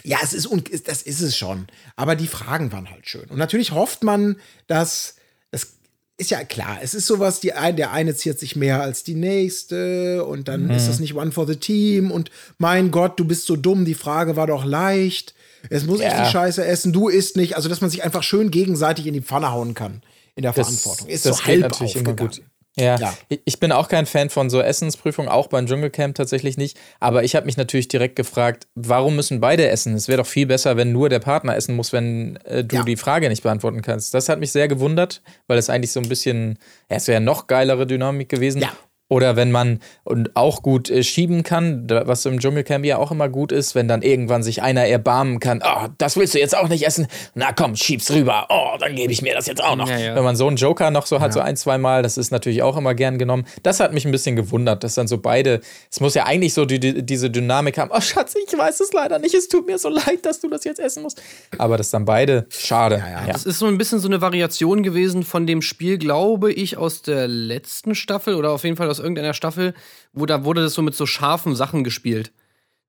ja, 0.03 0.17
es 0.23 0.33
ist, 0.33 0.47
un- 0.47 0.63
ist- 0.71 0.87
das 0.87 1.03
ist 1.03 1.21
es 1.21 1.37
schon. 1.37 1.67
Aber 1.95 2.15
die 2.15 2.25
Fragen 2.27 2.71
waren 2.71 2.89
halt 2.89 3.07
schön. 3.07 3.25
Und 3.29 3.37
natürlich 3.37 3.71
hofft 3.73 4.03
man, 4.03 4.37
dass, 4.65 5.17
es 5.51 5.73
ist 6.17 6.31
ja 6.31 6.43
klar, 6.43 6.79
es 6.81 6.95
ist 6.95 7.05
sowas, 7.05 7.41
die 7.41 7.53
ein, 7.53 7.75
der 7.75 7.91
eine 7.91 8.15
ziert 8.15 8.39
sich 8.39 8.55
mehr 8.55 8.81
als 8.81 9.03
die 9.03 9.13
nächste 9.15 10.25
und 10.25 10.47
dann 10.47 10.71
ist 10.71 10.87
das 10.87 10.99
nicht 10.99 11.13
one 11.13 11.31
for 11.31 11.45
the 11.45 11.57
team 11.57 12.09
und 12.09 12.31
mein 12.57 12.89
Gott, 12.89 13.19
du 13.19 13.25
bist 13.25 13.45
so 13.45 13.55
dumm, 13.55 13.85
die 13.85 13.93
Frage 13.93 14.35
war 14.35 14.47
doch 14.47 14.65
leicht. 14.65 15.35
Es 15.69 15.85
muss 15.85 15.99
ich 15.99 16.05
Ja. 16.05 16.25
die 16.25 16.29
Scheiße 16.31 16.65
essen, 16.65 16.93
du 16.93 17.07
isst 17.09 17.37
nicht. 17.37 17.55
Also, 17.55 17.69
dass 17.69 17.81
man 17.81 17.89
sich 17.89 18.03
einfach 18.03 18.23
schön 18.23 18.51
gegenseitig 18.51 19.07
in 19.07 19.13
die 19.13 19.21
Pfanne 19.21 19.51
hauen 19.51 19.73
kann 19.73 20.01
in 20.35 20.43
der 20.43 20.53
Verantwortung. 20.53 21.07
Ist 21.07 21.25
das 21.25 21.37
so 21.39 21.45
halb 21.45 21.61
natürlich 21.61 21.95
immer 21.95 22.13
gut. 22.15 22.41
Ja, 22.75 22.97
Ja. 22.99 23.13
Ich- 23.29 23.41
ich 23.45 23.59
bin 23.59 23.71
auch 23.71 23.87
kein 23.87 24.07
Fan 24.07 24.31
von 24.31 24.49
so 24.49 24.59
Essensprüfungen, 24.59 25.29
auch 25.29 25.45
beim 25.45 25.67
Dschungelcamp 25.67 26.15
tatsächlich 26.15 26.57
nicht. 26.57 26.75
Aber 26.99 27.23
ich 27.23 27.35
habe 27.35 27.45
mich 27.45 27.55
natürlich 27.55 27.87
direkt 27.87 28.15
gefragt, 28.15 28.65
warum 28.73 29.15
müssen 29.15 29.39
beide 29.39 29.67
essen? 29.69 29.93
Es 29.93 30.07
wäre 30.07 30.17
doch 30.17 30.27
viel 30.27 30.47
besser, 30.47 30.75
wenn 30.75 30.91
nur 30.91 31.07
der 31.09 31.19
Partner 31.19 31.55
essen 31.55 31.75
muss, 31.75 31.93
wenn 31.93 32.37
äh, 32.45 32.63
du 32.63 32.77
Ja. 32.77 32.83
die 32.83 32.97
Frage 32.97 33.29
nicht 33.29 33.43
beantworten 33.43 33.83
kannst. 33.83 34.15
Das 34.15 34.27
hat 34.27 34.39
mich 34.39 34.51
sehr 34.51 34.67
gewundert, 34.67 35.21
weil 35.45 35.59
es 35.59 35.69
eigentlich 35.69 35.91
so 35.91 35.99
ein 35.99 36.09
bisschen, 36.09 36.57
ja, 36.89 36.97
es 36.97 37.07
wäre 37.07 37.21
noch 37.21 37.45
geilere 37.45 37.85
Dynamik 37.85 38.27
gewesen. 38.29 38.59
Ja. 38.63 38.71
Oder 39.13 39.35
wenn 39.35 39.51
man 39.51 39.79
und 40.05 40.35
auch 40.35 40.63
gut 40.63 40.89
äh, 40.89 41.03
schieben 41.03 41.43
kann, 41.43 41.87
was 41.87 42.25
im 42.25 42.39
Dschungelcamp 42.39 42.83
ja 42.83 42.97
auch 42.97 43.11
immer 43.11 43.29
gut 43.29 43.51
ist, 43.51 43.75
wenn 43.75 43.87
dann 43.87 44.01
irgendwann 44.01 44.41
sich 44.41 44.63
einer 44.63 44.87
erbarmen 44.87 45.39
kann, 45.39 45.61
oh, 45.63 45.87
das 45.99 46.17
willst 46.17 46.33
du 46.33 46.39
jetzt 46.39 46.57
auch 46.57 46.67
nicht 46.67 46.83
essen, 46.83 47.05
na 47.35 47.51
komm, 47.51 47.75
schieb's 47.75 48.09
rüber, 48.09 48.47
oh, 48.49 48.75
dann 48.79 48.95
gebe 48.95 49.13
ich 49.13 49.21
mir 49.21 49.35
das 49.35 49.45
jetzt 49.45 49.63
auch 49.63 49.75
noch. 49.75 49.87
Ja, 49.87 49.99
ja. 49.99 50.15
Wenn 50.15 50.23
man 50.23 50.35
so 50.35 50.47
einen 50.47 50.57
Joker 50.57 50.89
noch 50.89 51.05
so 51.05 51.19
hat, 51.19 51.31
so 51.31 51.41
ein, 51.41 51.55
zwei 51.57 51.77
Mal, 51.77 52.01
das 52.01 52.17
ist 52.17 52.31
natürlich 52.31 52.63
auch 52.63 52.75
immer 52.75 52.95
gern 52.95 53.19
genommen. 53.19 53.45
Das 53.61 53.79
hat 53.79 53.93
mich 53.93 54.03
ein 54.03 54.11
bisschen 54.11 54.35
gewundert, 54.35 54.83
dass 54.83 54.95
dann 54.95 55.07
so 55.07 55.19
beide, 55.19 55.61
es 55.91 55.99
muss 55.99 56.15
ja 56.15 56.25
eigentlich 56.25 56.55
so 56.55 56.65
die, 56.65 56.79
die, 56.79 57.05
diese 57.05 57.29
Dynamik 57.29 57.77
haben, 57.77 57.91
oh 57.93 58.01
Schatz, 58.01 58.33
ich 58.33 58.57
weiß 58.57 58.79
es 58.79 58.93
leider 58.93 59.19
nicht, 59.19 59.35
es 59.35 59.47
tut 59.47 59.67
mir 59.67 59.77
so 59.77 59.89
leid, 59.89 60.25
dass 60.25 60.39
du 60.39 60.49
das 60.49 60.63
jetzt 60.63 60.79
essen 60.79 61.03
musst. 61.03 61.21
Aber 61.59 61.77
das 61.77 61.91
dann 61.91 62.05
beide, 62.05 62.47
schade. 62.49 62.95
ja. 62.95 63.31
Das 63.31 63.45
ist 63.45 63.59
so 63.59 63.67
ein 63.67 63.77
bisschen 63.77 63.99
so 63.99 64.07
eine 64.07 64.21
Variation 64.21 64.81
gewesen 64.81 65.21
von 65.21 65.45
dem 65.45 65.61
Spiel, 65.61 65.99
glaube 65.99 66.51
ich, 66.51 66.77
aus 66.77 67.03
der 67.03 67.27
letzten 67.27 67.93
Staffel 67.93 68.33
oder 68.33 68.49
auf 68.49 68.63
jeden 68.63 68.75
Fall 68.75 68.89
aus 68.89 69.02
irgendeiner 69.03 69.33
Staffel, 69.35 69.73
wo 70.13 70.25
da 70.25 70.43
wurde 70.43 70.63
das 70.63 70.73
so 70.73 70.81
mit 70.81 70.95
so 70.95 71.05
scharfen 71.05 71.55
Sachen 71.55 71.83
gespielt. 71.83 72.31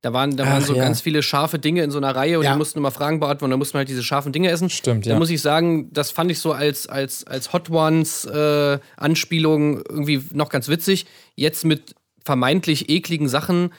Da 0.00 0.12
waren, 0.12 0.36
da 0.36 0.44
waren 0.46 0.62
Ach, 0.62 0.66
so 0.66 0.74
ja. 0.74 0.84
ganz 0.84 1.00
viele 1.00 1.22
scharfe 1.22 1.58
Dinge 1.58 1.82
in 1.82 1.90
so 1.90 1.96
einer 1.96 2.14
Reihe 2.14 2.38
und 2.38 2.44
Ja. 2.44 2.52
die 2.52 2.58
mussten 2.58 2.78
immer 2.78 2.90
Fragen 2.90 3.20
beantworten 3.20 3.44
und 3.46 3.50
dann 3.52 3.58
mussten 3.58 3.78
halt 3.78 3.88
diese 3.88 4.02
scharfen 4.02 4.32
Dinge 4.32 4.50
essen. 4.50 4.68
Stimmt, 4.68 5.06
Da 5.06 5.10
ja. 5.12 5.18
muss 5.18 5.30
ich 5.30 5.40
sagen, 5.40 5.90
das 5.94 6.10
fand 6.10 6.30
ich 6.30 6.38
so 6.40 6.52
als, 6.52 6.86
als, 6.86 7.26
als 7.26 7.54
Hot 7.54 7.70
Ones 7.70 8.26
äh, 8.26 8.78
Anspielung 8.98 9.78
irgendwie 9.88 10.22
noch 10.32 10.50
ganz 10.50 10.68
witzig. 10.68 11.06
Jetzt 11.36 11.64
mit 11.64 11.94
vermeintlich 12.22 12.90
ekligen 12.90 13.28
Sachen, 13.30 13.72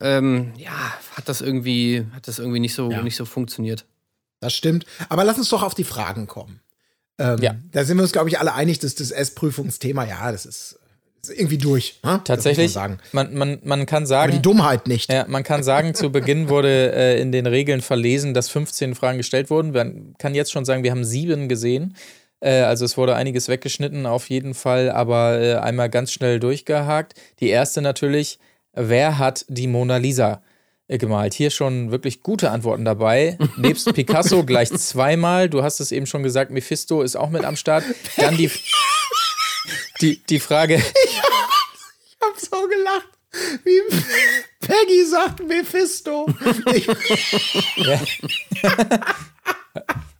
ähm, 0.00 0.52
ja, 0.56 0.70
hat 1.16 1.28
das 1.28 1.40
irgendwie, 1.40 2.06
hat 2.12 2.28
das 2.28 2.38
irgendwie 2.38 2.60
nicht 2.60 2.74
so, 2.74 2.88
nicht 2.88 3.16
so 3.16 3.24
funktioniert. 3.24 3.84
Das 4.38 4.54
stimmt. 4.54 4.86
Aber 5.08 5.24
lass 5.24 5.38
uns 5.38 5.48
doch 5.48 5.62
auf 5.64 5.74
die 5.74 5.84
Fragen 5.84 6.28
kommen. 6.28 6.60
Ähm, 7.18 7.38
Ja. 7.40 7.54
Da 7.72 7.84
sind 7.84 7.96
wir 7.96 8.02
uns, 8.02 8.12
glaube 8.12 8.28
ich, 8.28 8.38
alle 8.38 8.54
einig, 8.54 8.78
dass 8.78 8.94
das 8.94 9.10
Essprüfungsthema, 9.10 10.04
ja, 10.04 10.30
das 10.30 10.46
ist 10.46 10.78
irgendwie 11.30 11.58
durch. 11.58 12.00
Ne? 12.02 12.20
Tatsächlich, 12.24 12.74
man 12.74 12.82
sagen. 12.82 12.98
man, 13.12 13.34
man, 13.34 13.58
man 13.62 13.86
kann 13.86 14.02
Aber 14.02 14.06
sagen, 14.06 14.32
die 14.32 14.42
Dummheit 14.42 14.88
nicht. 14.88 15.12
Ja, 15.12 15.24
man 15.28 15.44
kann 15.44 15.62
sagen, 15.62 15.94
zu 15.94 16.10
Beginn 16.10 16.48
wurde 16.48 16.92
äh, 16.92 17.20
in 17.20 17.30
den 17.30 17.46
Regeln 17.46 17.80
verlesen, 17.80 18.34
dass 18.34 18.48
15 18.48 18.94
Fragen 18.94 19.18
gestellt 19.18 19.48
wurden. 19.48 19.72
Man 19.72 20.14
kann 20.18 20.34
jetzt 20.34 20.50
schon 20.50 20.64
sagen, 20.64 20.82
wir 20.82 20.90
haben 20.90 21.04
sieben 21.04 21.48
gesehen. 21.48 21.94
Äh, 22.40 22.62
also 22.62 22.84
es 22.84 22.96
wurde 22.96 23.14
einiges 23.14 23.48
weggeschnitten 23.48 24.04
auf 24.04 24.28
jeden 24.30 24.54
Fall, 24.54 24.90
aber 24.90 25.40
äh, 25.40 25.54
einmal 25.54 25.88
ganz 25.88 26.12
schnell 26.12 26.40
durchgehakt. 26.40 27.14
Die 27.38 27.48
erste 27.48 27.82
natürlich, 27.82 28.40
wer 28.72 29.18
hat 29.18 29.44
die 29.48 29.68
Mona 29.68 29.98
Lisa 29.98 30.42
äh, 30.88 30.98
gemalt? 30.98 31.34
Hier 31.34 31.50
schon 31.50 31.92
wirklich 31.92 32.22
gute 32.22 32.50
Antworten 32.50 32.84
dabei. 32.84 33.38
Nebst 33.56 33.92
Picasso 33.94 34.44
gleich 34.44 34.72
zweimal. 34.72 35.48
Du 35.48 35.62
hast 35.62 35.78
es 35.78 35.92
eben 35.92 36.06
schon 36.06 36.24
gesagt, 36.24 36.50
Mephisto 36.50 37.02
ist 37.02 37.14
auch 37.14 37.30
mit 37.30 37.44
am 37.44 37.54
Start. 37.54 37.84
Dann 38.16 38.36
die, 38.36 38.50
die, 40.00 40.16
die 40.28 40.40
Frage, 40.40 40.76
Ich 41.04 41.20
hab 42.20 42.38
so 42.38 42.68
gelacht. 42.68 43.08
Wie 43.64 43.80
Peggy 44.60 45.04
sagt 45.06 45.46
Mephisto. 45.46 46.26
Ich, 46.74 46.86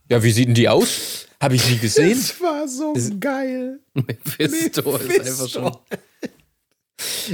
ja, 0.08 0.22
wie 0.22 0.30
sieht 0.32 0.49
denn 0.49 0.54
die 0.54 0.68
aus? 0.68 1.26
Habe 1.40 1.54
ich 1.56 1.68
nie 1.68 1.78
gesehen. 1.78 2.11
das 2.18 2.40
war 2.40 2.66
so 2.68 2.94
geil. 3.20 3.80
Mephisto 3.94 4.96
ist 4.96 5.20
einfach 5.20 5.49
schon. 5.49 5.76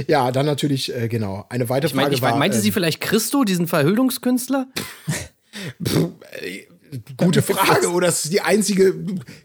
Ja, 0.07 0.31
dann 0.31 0.45
natürlich, 0.45 0.93
äh, 0.95 1.07
genau. 1.07 1.45
Eine 1.49 1.69
weitere 1.69 1.87
Ich 1.89 1.93
meine, 1.93 2.07
Frage 2.07 2.15
ich 2.15 2.21
war. 2.21 2.35
meinte 2.37 2.59
sie 2.59 2.69
ähm, 2.69 2.73
vielleicht 2.73 3.01
Christo, 3.01 3.43
diesen 3.43 3.67
Verhüllungskünstler? 3.67 4.67
Gute 7.17 7.41
Frage. 7.41 7.91
Oder 7.91 8.07
ist 8.07 8.31
die 8.31 8.41
einzige 8.41 8.95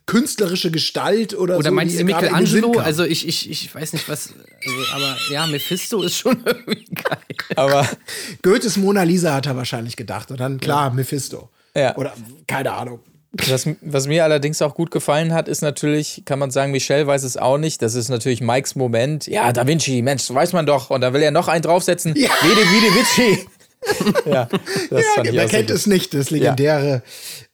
künstlerische 0.07 0.71
Gestalt 0.71 1.35
oder, 1.37 1.59
Oder 1.59 1.71
so, 1.71 1.75
meinst 1.75 1.95
die 1.95 1.99
du 1.99 2.05
Michelangelo? 2.05 2.79
Also 2.79 3.05
ich, 3.05 3.27
ich, 3.27 3.51
ich 3.51 3.75
weiß 3.75 3.93
nicht 3.93 4.09
was, 4.09 4.31
also, 4.65 4.95
aber 4.95 5.17
ja, 5.31 5.47
Mephisto 5.47 6.03
ist 6.03 6.17
schon 6.17 6.43
irgendwie 6.47 6.85
geil. 6.95 7.19
Aber 7.57 7.89
Goethes 8.43 8.77
Mona 8.77 9.03
Lisa 9.03 9.35
hat 9.35 9.47
er 9.47 9.57
wahrscheinlich 9.57 9.97
gedacht. 9.97 10.31
Und 10.31 10.41
dann, 10.41 10.59
klar, 10.61 10.93
Mephisto. 10.93 11.51
Ja. 11.75 11.97
Oder, 11.97 12.15
keine 12.47 12.73
Ahnung. 12.73 13.01
was, 13.33 13.69
was 13.81 14.07
mir 14.07 14.25
allerdings 14.25 14.63
auch 14.63 14.75
gut 14.75 14.91
gefallen 14.91 15.35
hat, 15.35 15.49
ist 15.49 15.61
natürlich, 15.61 16.23
kann 16.25 16.39
man 16.39 16.51
sagen, 16.51 16.73
Michelle 16.73 17.07
weiß 17.07 17.25
es 17.25 17.37
auch 17.37 17.59
nicht. 17.59 17.83
Das 17.83 17.95
ist 17.95 18.09
natürlich 18.09 18.41
Mikes 18.41 18.77
Moment. 18.77 19.27
Ja, 19.27 19.53
Da 19.53 19.67
Vinci, 19.67 20.03
Mensch, 20.03 20.31
weiß 20.31 20.53
man 20.53 20.67
doch. 20.67 20.91
Und 20.91 21.01
da 21.01 21.13
will 21.13 21.23
er 21.23 21.33
noch 21.33 21.49
einen 21.49 21.63
draufsetzen. 21.63 22.15
Ja. 22.17 22.31
Vede, 22.43 22.61
Vide, 22.61 22.95
Vici. 22.95 23.47
ja, 24.25 24.49
das 24.91 25.05
ich 25.25 25.33
Wer 25.33 25.47
kennt 25.47 25.71
es 25.71 25.87
nicht? 25.87 26.15
Das 26.15 26.31
legendäre, 26.31 27.03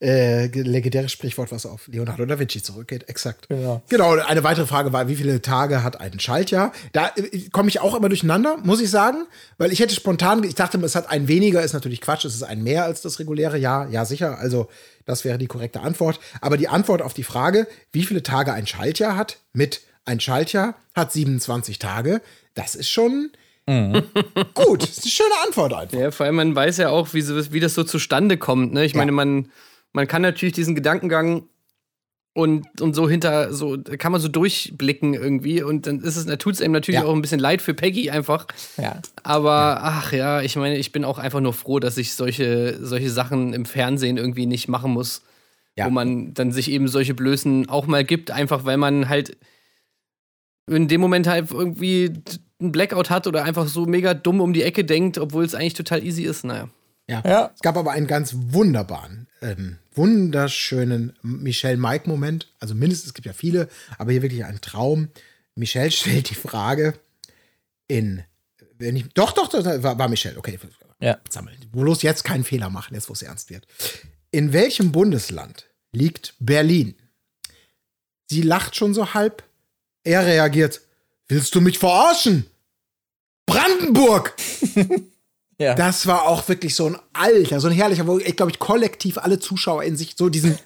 äh, 0.00 0.46
legendäre 0.46 1.08
Sprichwort, 1.08 1.52
was 1.52 1.66
auf 1.66 1.88
Leonardo 1.88 2.24
da 2.26 2.38
Vinci 2.38 2.62
zurückgeht. 2.62 3.08
Exakt. 3.08 3.48
Genau. 3.48 3.82
Genau. 3.88 4.12
Eine 4.12 4.44
weitere 4.44 4.66
Frage 4.66 4.92
war, 4.92 5.08
wie 5.08 5.16
viele 5.16 5.42
Tage 5.42 5.82
hat 5.82 6.00
ein 6.00 6.18
Schaltjahr? 6.20 6.72
Da 6.92 7.12
äh, 7.16 7.48
komme 7.50 7.68
ich 7.68 7.80
auch 7.80 7.94
immer 7.94 8.08
durcheinander, 8.08 8.58
muss 8.62 8.80
ich 8.80 8.90
sagen, 8.90 9.26
weil 9.58 9.72
ich 9.72 9.80
hätte 9.80 9.94
spontan, 9.94 10.44
ich 10.44 10.54
dachte, 10.54 10.78
es 10.78 10.94
hat 10.94 11.10
ein 11.10 11.28
weniger, 11.28 11.62
ist 11.62 11.72
natürlich 11.72 12.00
Quatsch, 12.00 12.24
es 12.24 12.34
ist 12.34 12.42
ein 12.42 12.62
mehr 12.62 12.84
als 12.84 13.02
das 13.02 13.18
reguläre 13.18 13.58
Jahr. 13.58 13.88
Ja, 13.88 14.04
sicher. 14.04 14.38
Also, 14.38 14.68
das 15.06 15.24
wäre 15.24 15.38
die 15.38 15.46
korrekte 15.46 15.80
Antwort. 15.80 16.20
Aber 16.40 16.56
die 16.56 16.68
Antwort 16.68 17.02
auf 17.02 17.14
die 17.14 17.24
Frage, 17.24 17.66
wie 17.92 18.04
viele 18.04 18.22
Tage 18.22 18.52
ein 18.52 18.66
Schaltjahr 18.66 19.16
hat, 19.16 19.38
mit 19.52 19.82
ein 20.04 20.20
Schaltjahr 20.20 20.74
hat 20.94 21.12
27 21.12 21.78
Tage, 21.78 22.20
das 22.54 22.74
ist 22.74 22.90
schon 22.90 23.30
gut. 24.54 24.82
Das 24.82 24.90
ist 24.90 25.02
eine 25.04 25.10
schöne 25.10 25.34
Antwort 25.46 25.72
einfach. 25.72 25.98
Ja, 25.98 26.10
vor 26.10 26.26
allem 26.26 26.36
man 26.36 26.54
weiß 26.54 26.78
ja 26.78 26.90
auch, 26.90 27.14
wie, 27.14 27.20
so, 27.22 27.52
wie 27.52 27.60
das 27.60 27.74
so 27.74 27.84
zustande 27.84 28.36
kommt. 28.36 28.72
Ne? 28.72 28.84
Ich 28.84 28.94
meine, 28.94 29.12
man, 29.12 29.48
man 29.92 30.06
kann 30.06 30.22
natürlich 30.22 30.54
diesen 30.54 30.74
Gedankengang 30.74 31.44
und, 32.32 32.80
und 32.80 32.94
so 32.94 33.08
hinter, 33.08 33.52
so 33.52 33.76
da 33.76 33.96
kann 33.96 34.12
man 34.12 34.20
so 34.20 34.28
durchblicken 34.28 35.14
irgendwie. 35.14 35.62
Und 35.62 35.86
dann 35.86 36.00
ist 36.00 36.16
es, 36.16 36.26
da 36.26 36.36
tut 36.36 36.54
es 36.54 36.62
einem 36.62 36.72
natürlich 36.72 37.00
Ja. 37.00 37.06
auch 37.06 37.14
ein 37.14 37.22
bisschen 37.22 37.40
leid 37.40 37.60
für 37.60 37.74
Peggy 37.74 38.10
einfach. 38.10 38.46
Ja. 38.76 39.00
Aber 39.22 39.80
ach 39.82 40.12
ja, 40.12 40.40
ich 40.40 40.56
meine, 40.56 40.76
ich 40.76 40.92
bin 40.92 41.04
auch 41.04 41.18
einfach 41.18 41.40
nur 41.40 41.52
froh, 41.54 41.80
dass 41.80 41.98
ich 41.98 42.14
solche, 42.14 42.78
solche 42.84 43.10
Sachen 43.10 43.52
im 43.52 43.64
Fernsehen 43.64 44.16
irgendwie 44.16 44.46
nicht 44.46 44.68
machen 44.68 44.92
muss. 44.92 45.22
Ja. 45.76 45.86
Wo 45.86 45.90
man 45.90 46.34
dann 46.34 46.52
sich 46.52 46.70
eben 46.70 46.88
solche 46.88 47.14
Blößen 47.14 47.68
auch 47.68 47.86
mal 47.86 48.04
gibt, 48.04 48.30
einfach 48.30 48.64
weil 48.64 48.76
man 48.76 49.08
halt 49.08 49.36
in 50.68 50.88
dem 50.88 51.00
Moment 51.00 51.26
halt 51.26 51.50
irgendwie 51.50 52.12
einen 52.60 52.72
Blackout 52.72 53.10
hat 53.10 53.26
oder 53.26 53.44
einfach 53.44 53.68
so 53.68 53.86
mega 53.86 54.14
dumm 54.14 54.40
um 54.40 54.52
die 54.52 54.62
Ecke 54.62 54.84
denkt, 54.84 55.18
obwohl 55.18 55.44
es 55.44 55.54
eigentlich 55.54 55.74
total 55.74 56.04
easy 56.04 56.24
ist. 56.24 56.44
Naja. 56.44 56.68
Ja. 57.08 57.22
Ja. 57.24 57.50
Es 57.54 57.60
gab 57.60 57.76
aber 57.76 57.90
einen 57.90 58.06
ganz 58.06 58.34
wunderbaren, 58.36 59.26
ähm, 59.42 59.78
wunderschönen 59.94 61.16
Michelle-Mike-Moment. 61.22 62.52
Also 62.60 62.74
mindestens, 62.74 63.08
es 63.08 63.14
gibt 63.14 63.26
ja 63.26 63.32
viele, 63.32 63.68
aber 63.98 64.12
hier 64.12 64.22
wirklich 64.22 64.44
ein 64.44 64.60
Traum. 64.60 65.08
Michelle 65.54 65.90
stellt 65.90 66.30
die 66.30 66.34
Frage 66.34 66.94
in, 67.88 68.22
wenn 68.78 68.96
ich, 68.96 69.12
doch, 69.14 69.32
doch, 69.32 69.48
doch 69.48 69.64
war, 69.64 69.98
war 69.98 70.08
Michelle, 70.08 70.38
okay. 70.38 70.58
Ja. 71.00 71.18
Sammeln. 71.28 71.56
Bloß 71.72 72.02
jetzt 72.02 72.24
keinen 72.24 72.44
Fehler 72.44 72.70
machen, 72.70 72.94
jetzt 72.94 73.08
wo 73.08 73.14
es 73.14 73.22
ernst 73.22 73.50
wird. 73.50 73.66
In 74.30 74.52
welchem 74.52 74.92
Bundesland 74.92 75.66
liegt 75.92 76.34
Berlin? 76.38 76.94
Sie 78.28 78.42
lacht 78.42 78.76
schon 78.76 78.94
so 78.94 79.12
halb. 79.14 79.42
Er 80.04 80.24
reagiert, 80.24 80.82
willst 81.30 81.54
du 81.54 81.60
mich 81.60 81.78
verarschen? 81.78 82.46
Brandenburg! 83.46 84.34
Ja. 85.60 85.74
Das 85.74 86.06
war 86.06 86.26
auch 86.26 86.48
wirklich 86.48 86.74
so 86.74 86.86
ein 86.86 86.96
alter, 87.12 87.60
so 87.60 87.68
ein 87.68 87.74
herrlicher, 87.74 88.06
wo 88.06 88.18
ich 88.18 88.34
glaube 88.34 88.50
ich 88.50 88.58
kollektiv 88.58 89.18
alle 89.18 89.40
Zuschauer 89.40 89.82
in 89.82 89.94
sich 89.94 90.14
so 90.16 90.30
diesen 90.30 90.58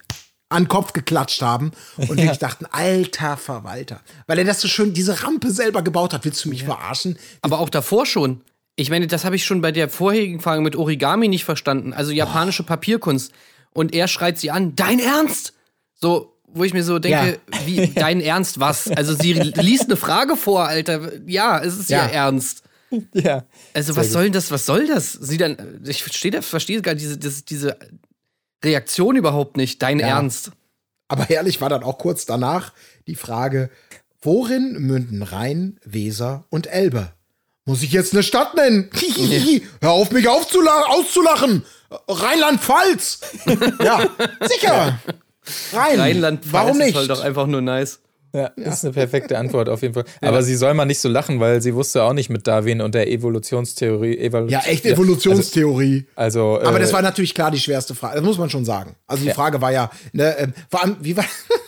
an 0.48 0.64
den 0.64 0.68
Kopf 0.68 0.92
geklatscht 0.92 1.42
haben 1.42 1.72
und 1.96 2.08
wirklich 2.16 2.38
dachten, 2.38 2.66
alter 2.70 3.36
Verwalter. 3.36 4.00
Weil 4.28 4.38
er 4.38 4.44
das 4.44 4.60
so 4.60 4.68
schön, 4.68 4.94
diese 4.94 5.24
Rampe 5.24 5.50
selber 5.50 5.82
gebaut 5.82 6.14
hat. 6.14 6.24
Willst 6.24 6.44
du 6.44 6.48
mich 6.48 6.62
verarschen? 6.62 7.18
Aber 7.42 7.58
auch 7.58 7.70
davor 7.70 8.06
schon. 8.06 8.42
Ich 8.76 8.88
meine, 8.88 9.08
das 9.08 9.24
habe 9.24 9.34
ich 9.34 9.44
schon 9.44 9.60
bei 9.60 9.72
der 9.72 9.88
vorherigen 9.88 10.40
Frage 10.40 10.62
mit 10.62 10.76
Origami 10.76 11.26
nicht 11.26 11.44
verstanden. 11.44 11.92
Also 11.92 12.12
japanische 12.12 12.62
Papierkunst. 12.62 13.32
Und 13.72 13.94
er 13.94 14.06
schreit 14.06 14.38
sie 14.38 14.52
an, 14.52 14.76
dein 14.76 15.00
Ernst? 15.00 15.54
So, 15.94 16.33
wo 16.54 16.64
ich 16.64 16.72
mir 16.72 16.84
so 16.84 16.98
denke, 16.98 17.40
wie, 17.64 17.88
dein 17.88 18.20
Ernst 18.20 18.60
was? 18.60 18.88
Also 18.88 19.14
sie 19.14 19.32
liest 19.56 19.84
eine 19.84 19.96
Frage 19.96 20.36
vor, 20.36 20.64
Alter. 20.66 21.10
Ja, 21.26 21.58
es 21.62 21.78
ist 21.78 21.90
ja, 21.90 22.06
Ja. 22.06 22.10
ernst. 22.12 22.62
ja. 23.12 23.44
Also 23.74 23.96
was 23.96 24.12
soll 24.12 24.30
das, 24.30 24.50
was 24.50 24.66
soll 24.66 24.86
das? 24.86 25.12
Sie 25.12 25.36
dann, 25.36 25.82
ich 25.86 26.02
verstehe 26.02 26.30
das, 26.30 26.46
verstehe 26.46 26.80
gar 26.80 26.94
diese, 26.94 27.18
diese, 27.18 27.42
diese 27.44 27.76
Reaktion 28.64 29.16
überhaupt 29.16 29.56
nicht. 29.56 29.82
Dein 29.82 29.98
Ja. 29.98 30.08
Ernst. 30.08 30.52
Aber 31.08 31.24
herrlich 31.24 31.60
war 31.60 31.68
dann 31.68 31.82
auch 31.82 31.98
kurz 31.98 32.24
danach 32.24 32.72
die 33.06 33.14
Frage, 33.16 33.70
worin 34.22 34.72
münden 34.80 35.22
Rhein, 35.22 35.78
Weser 35.84 36.44
und 36.50 36.66
Elbe? 36.66 37.12
Muss 37.66 37.82
ich 37.82 37.92
jetzt 37.92 38.12
eine 38.12 38.22
Stadt 38.22 38.54
nennen? 38.54 38.90
Hör 39.80 39.90
auf, 39.90 40.10
mich 40.12 40.28
auszulachen! 40.28 41.64
Rheinland-Pfalz! 42.08 43.20
ja, 43.82 44.08
sicher! 44.42 44.98
Rhein. 45.72 46.00
Rheinland-Pfalz 46.00 46.52
Warum 46.52 46.78
nicht? 46.78 46.88
ist 46.90 46.96
halt 46.96 47.10
doch 47.10 47.22
einfach 47.22 47.46
nur 47.46 47.60
nice. 47.60 48.00
Ja, 48.32 48.46
ist 48.56 48.84
eine 48.84 48.92
perfekte 48.92 49.38
Antwort 49.38 49.68
auf 49.68 49.82
jeden 49.82 49.94
Fall. 49.94 50.04
Aber 50.20 50.42
sie 50.42 50.56
soll 50.56 50.74
mal 50.74 50.84
nicht 50.86 50.98
so 50.98 51.08
lachen, 51.08 51.38
weil 51.38 51.62
sie 51.62 51.72
wusste 51.74 52.02
auch 52.02 52.12
nicht 52.14 52.30
mit 52.30 52.48
Darwin 52.48 52.80
und 52.80 52.92
der 52.96 53.08
Evolutionstheorie. 53.08 54.18
Evolu 54.18 54.48
ja, 54.48 54.58
echt 54.66 54.84
Evolutionstheorie. 54.86 56.06
Also, 56.16 56.60
Aber 56.60 56.78
äh, 56.78 56.80
das 56.80 56.92
war 56.92 57.00
natürlich 57.00 57.32
klar 57.34 57.52
die 57.52 57.60
schwerste 57.60 57.94
Frage. 57.94 58.16
Das 58.16 58.24
muss 58.24 58.36
man 58.38 58.50
schon 58.50 58.64
sagen. 58.64 58.96
Also 59.06 59.22
die 59.22 59.28
Ja. 59.28 59.34
Frage 59.34 59.60
war 59.60 59.70
ja, 59.70 59.88
ne, 60.12 60.36
ähm, 60.38 60.52
vor 60.68 60.82
allem, 60.82 60.96
wie 61.00 61.16
war, 61.16 61.24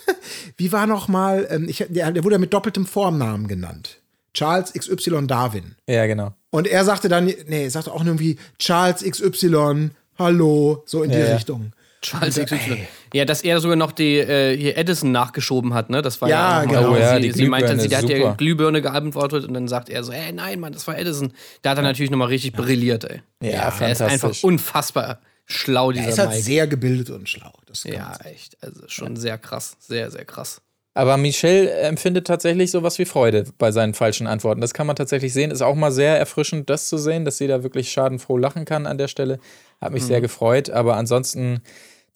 wie 0.56 0.72
war 0.72 0.88
noch 0.88 1.06
mal, 1.06 1.46
ähm, 1.50 1.68
ich, 1.68 1.84
der, 1.88 2.10
der 2.10 2.24
wurde 2.24 2.34
ja 2.34 2.38
mit 2.40 2.52
doppeltem 2.52 2.84
Vornamen 2.86 3.46
genannt. 3.46 3.98
Charles 4.34 4.72
XY 4.72 5.26
Darwin. 5.28 5.76
ja, 5.88 6.06
genau. 6.06 6.32
Und 6.50 6.66
er 6.66 6.84
sagte 6.84 7.08
dann, 7.08 7.26
nee, 7.26 7.64
er 7.64 7.70
sagte 7.70 7.92
auch 7.92 8.04
irgendwie 8.04 8.38
Charles 8.58 9.02
XY, 9.04 9.90
hallo, 10.18 10.82
so 10.86 11.02
in 11.04 11.10
die 11.10 11.16
Ja, 11.18 11.26
ja. 11.26 11.34
Richtung. 11.36 11.72
Charles 12.02 12.36
XY. 12.36 12.86
Ja, 13.16 13.24
dass 13.24 13.42
er 13.42 13.60
sogar 13.60 13.76
noch 13.76 13.92
die 13.92 14.18
äh, 14.18 14.56
hier 14.56 14.76
Edison 14.76 15.10
nachgeschoben 15.12 15.74
hat, 15.74 15.90
ne? 15.90 16.02
Das 16.02 16.20
war 16.20 16.28
Ja, 16.28 16.62
ja, 16.62 16.64
genau. 16.66 16.92
Oh 16.92 16.96
ja, 16.96 17.16
sie, 17.16 17.22
die 17.22 17.32
sie 17.32 17.48
meinte, 17.48 17.78
sie 17.78 17.88
der 17.88 17.98
hat 17.98 18.08
ja. 18.08 18.32
Glühbirne 18.34 18.82
geantwortet 18.82 19.44
und 19.46 19.54
dann 19.54 19.68
sagt 19.68 19.88
er 19.88 20.04
so, 20.04 20.12
ey, 20.12 20.32
nein, 20.32 20.60
Mann, 20.60 20.72
das 20.72 20.86
war 20.86 20.98
Edison. 20.98 21.32
Da 21.62 21.70
hat 21.70 21.78
er 21.78 21.82
natürlich 21.82 22.10
nochmal 22.10 22.28
richtig 22.28 22.52
brilliert, 22.52 23.04
ey. 23.04 23.22
Ja, 23.42 23.50
er 23.50 23.68
ist 23.68 23.74
fantastisch. 23.78 24.12
einfach 24.12 24.42
unfassbar 24.44 25.18
schlau, 25.46 25.90
Er 25.92 25.98
ist 26.00 26.06
dieser 26.08 26.22
halt 26.24 26.30
Mike. 26.32 26.42
sehr 26.42 26.66
gebildet 26.66 27.10
und 27.10 27.28
schlau. 27.28 27.52
Ja, 27.84 28.16
echt. 28.24 28.56
Also 28.62 28.82
schon 28.88 29.16
sehr 29.16 29.38
krass. 29.38 29.76
Sehr, 29.80 30.10
sehr 30.10 30.24
krass. 30.24 30.60
Aber 30.94 31.18
Michelle 31.18 31.70
empfindet 31.70 32.26
tatsächlich 32.26 32.70
sowas 32.70 32.98
wie 32.98 33.04
Freude 33.04 33.44
bei 33.58 33.70
seinen 33.70 33.92
falschen 33.92 34.26
Antworten. 34.26 34.62
Das 34.62 34.72
kann 34.72 34.86
man 34.86 34.96
tatsächlich 34.96 35.32
sehen. 35.34 35.50
Ist 35.50 35.60
auch 35.60 35.74
mal 35.74 35.92
sehr 35.92 36.18
erfrischend, 36.18 36.70
das 36.70 36.88
zu 36.88 36.96
sehen, 36.96 37.26
dass 37.26 37.36
sie 37.36 37.46
da 37.46 37.62
wirklich 37.62 37.92
schadenfroh 37.92 38.38
lachen 38.38 38.64
kann 38.64 38.86
an 38.86 38.96
der 38.96 39.08
Stelle. 39.08 39.38
Hat 39.78 39.92
mich 39.92 40.04
Mhm. 40.04 40.06
sehr 40.06 40.20
gefreut. 40.22 40.70
Aber 40.70 40.96
ansonsten 40.96 41.60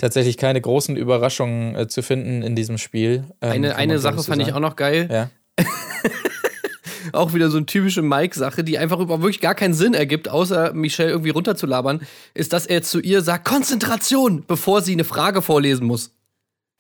tatsächlich 0.01 0.37
keine 0.37 0.61
großen 0.61 0.97
Überraschungen 0.97 1.75
äh, 1.77 1.87
zu 1.89 2.03
finden 2.03 2.43
in 2.43 2.57
diesem 2.57 2.79
Spiel. 2.79 3.25
Ähm, 3.41 3.53
Eine, 3.53 3.77
eine 3.77 3.99
Sache 3.99 4.23
fand 4.23 4.41
ich 4.41 4.49
sagen. 4.49 4.57
auch 4.57 4.69
noch 4.69 4.77
geil. 4.77 5.09
Ja. 5.11 5.31
Auch 7.13 7.35
wieder 7.35 7.51
so 7.51 7.57
eine 7.57 7.67
typische 7.67 8.03
Mike-Sache, 8.03 8.63
die 8.63 8.79
einfach 8.79 9.01
überhaupt 9.01 9.23
wirklich 9.23 9.41
gar 9.41 9.55
keinen 9.55 9.75
Sinn 9.75 9.95
ergibt, 9.95 10.29
außer 10.29 10.73
Michelle 10.75 11.11
irgendwie 11.11 11.31
runterzulabern, 11.31 12.03
ist, 12.35 12.53
dass 12.53 12.67
er 12.67 12.83
zu 12.83 13.01
ihr 13.01 13.23
sagt, 13.23 13.47
Konzentration, 13.47 14.45
bevor 14.47 14.81
sie 14.83 14.93
eine 14.93 15.03
Frage 15.05 15.43
vorlesen 15.43 15.87
muss. 15.87 16.13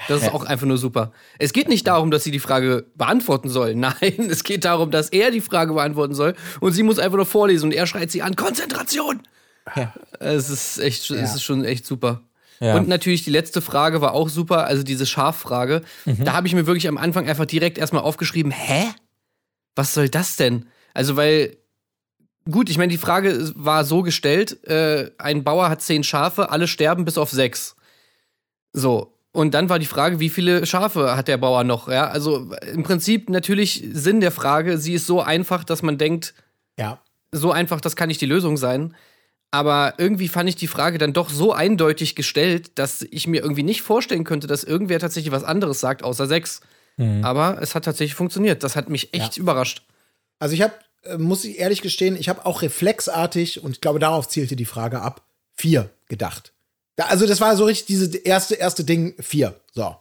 Das 0.08 0.18
ist 0.20 0.26
Ja. 0.28 0.32
auch 0.34 0.44
einfach 0.44 0.66
nur 0.66 0.78
super. 0.78 1.12
Es 1.38 1.52
geht 1.52 1.68
nicht 1.68 1.86
darum, 1.86 2.10
dass 2.10 2.22
sie 2.22 2.30
die 2.30 2.38
Frage 2.38 2.86
beantworten 2.94 3.48
soll. 3.48 3.74
Nein, 3.76 4.28
es 4.30 4.44
geht 4.44 4.64
darum, 4.64 4.90
dass 4.90 5.08
er 5.08 5.30
die 5.30 5.40
Frage 5.40 5.72
beantworten 5.72 6.14
soll 6.14 6.34
und 6.60 6.72
sie 6.74 6.82
muss 6.84 6.98
einfach 6.98 7.16
nur 7.16 7.26
vorlesen 7.26 7.66
und 7.66 7.72
er 7.72 7.86
schreit 7.86 8.10
sie 8.10 8.22
an, 8.22 8.36
Konzentration! 8.36 9.22
Ja. 9.74 9.92
Es 10.20 10.48
ist 10.50 10.78
echt, 10.78 11.10
es 11.10 11.34
ist 11.34 11.42
schon 11.42 11.64
echt 11.64 11.86
super. 11.86 12.20
Ja. 12.62 12.76
Und 12.76 12.88
natürlich 12.88 13.24
die 13.24 13.30
letzte 13.30 13.62
Frage 13.62 14.00
war 14.02 14.12
auch 14.12 14.28
super, 14.28 14.66
also 14.66 14.82
diese 14.82 15.06
Schaffrage. 15.06 15.82
Mhm. 16.04 16.24
Da 16.24 16.34
habe 16.34 16.46
ich 16.46 16.54
mir 16.54 16.66
wirklich 16.66 16.88
am 16.88 16.98
Anfang 16.98 17.26
einfach 17.28 17.46
direkt 17.46 17.78
erstmal 17.78 18.02
aufgeschrieben, 18.02 18.52
hä? 18.52 18.84
Was 19.76 19.94
soll 19.94 20.08
das 20.10 20.36
denn? 20.36 20.66
Also, 20.92 21.16
weil, 21.16 21.56
gut, 22.50 22.68
ich 22.68 22.76
meine, 22.76 22.90
die 22.92 22.98
Frage 22.98 23.50
war 23.54 23.84
so 23.84 24.02
gestellt, 24.02 24.62
äh, 24.68 25.10
ein 25.18 25.42
Bauer 25.42 25.70
hat 25.70 25.80
zehn 25.80 26.04
Schafe, 26.04 26.50
alle 26.50 26.68
sterben 26.68 27.04
bis 27.06 27.16
auf 27.16 27.30
sechs. 27.30 27.76
So. 28.72 29.16
Und 29.32 29.54
dann 29.54 29.68
war 29.68 29.78
die 29.78 29.86
Frage, 29.86 30.18
wie 30.18 30.28
viele 30.28 30.66
Schafe 30.66 31.16
hat 31.16 31.28
der 31.28 31.36
Bauer 31.38 31.62
noch? 31.64 31.88
Ja, 31.88 32.08
also 32.08 32.52
im 32.72 32.82
Prinzip 32.82 33.30
natürlich 33.30 33.84
Sinn 33.92 34.20
der 34.20 34.32
Frage, 34.32 34.76
sie 34.76 34.94
ist 34.94 35.06
so 35.06 35.22
einfach, 35.22 35.62
dass 35.62 35.82
man 35.82 35.98
denkt, 35.98 36.34
Ja. 36.76 37.00
so 37.32 37.52
einfach, 37.52 37.80
das 37.80 37.94
kann 37.94 38.08
nicht 38.08 38.20
die 38.20 38.26
Lösung 38.26 38.56
sein. 38.56 38.94
Aber 39.50 39.94
irgendwie 39.98 40.28
fand 40.28 40.48
ich 40.48 40.56
die 40.56 40.68
Frage 40.68 40.98
dann 40.98 41.12
doch 41.12 41.28
so 41.28 41.52
eindeutig 41.52 42.14
gestellt, 42.14 42.72
dass 42.76 43.02
ich 43.02 43.26
mir 43.26 43.42
irgendwie 43.42 43.64
nicht 43.64 43.82
vorstellen 43.82 44.24
könnte, 44.24 44.46
dass 44.46 44.64
irgendwer 44.64 45.00
tatsächlich 45.00 45.32
was 45.32 45.44
anderes 45.44 45.80
sagt, 45.80 46.04
außer 46.04 46.26
sechs. 46.26 46.60
Aber 47.24 47.58
es 47.62 47.74
hat 47.74 47.84
tatsächlich 47.84 48.14
funktioniert. 48.14 48.62
Das 48.62 48.76
hat 48.76 48.88
mich 48.90 49.14
echt 49.14 49.36
überrascht. 49.38 49.82
Also 50.38 50.54
ich 50.54 50.62
habe, 50.62 50.74
äh, 51.04 51.16
muss 51.16 51.44
ich 51.44 51.58
ehrlich 51.58 51.82
gestehen, 51.82 52.16
ich 52.16 52.28
habe 52.28 52.44
auch 52.44 52.62
reflexartig, 52.62 53.62
und 53.64 53.72
ich 53.72 53.80
glaube, 53.80 53.98
darauf 53.98 54.28
zielte 54.28 54.54
die 54.54 54.66
Frage 54.66 55.00
ab, 55.00 55.22
vier 55.54 55.90
gedacht. 56.08 56.52
Da, 56.96 57.04
also 57.06 57.26
das 57.26 57.40
war 57.40 57.56
so 57.56 57.64
richtig 57.64 57.86
dieses 57.86 58.14
erste, 58.14 58.54
erste 58.54 58.84
Ding, 58.84 59.14
vier. 59.18 59.58
So. 59.72 59.96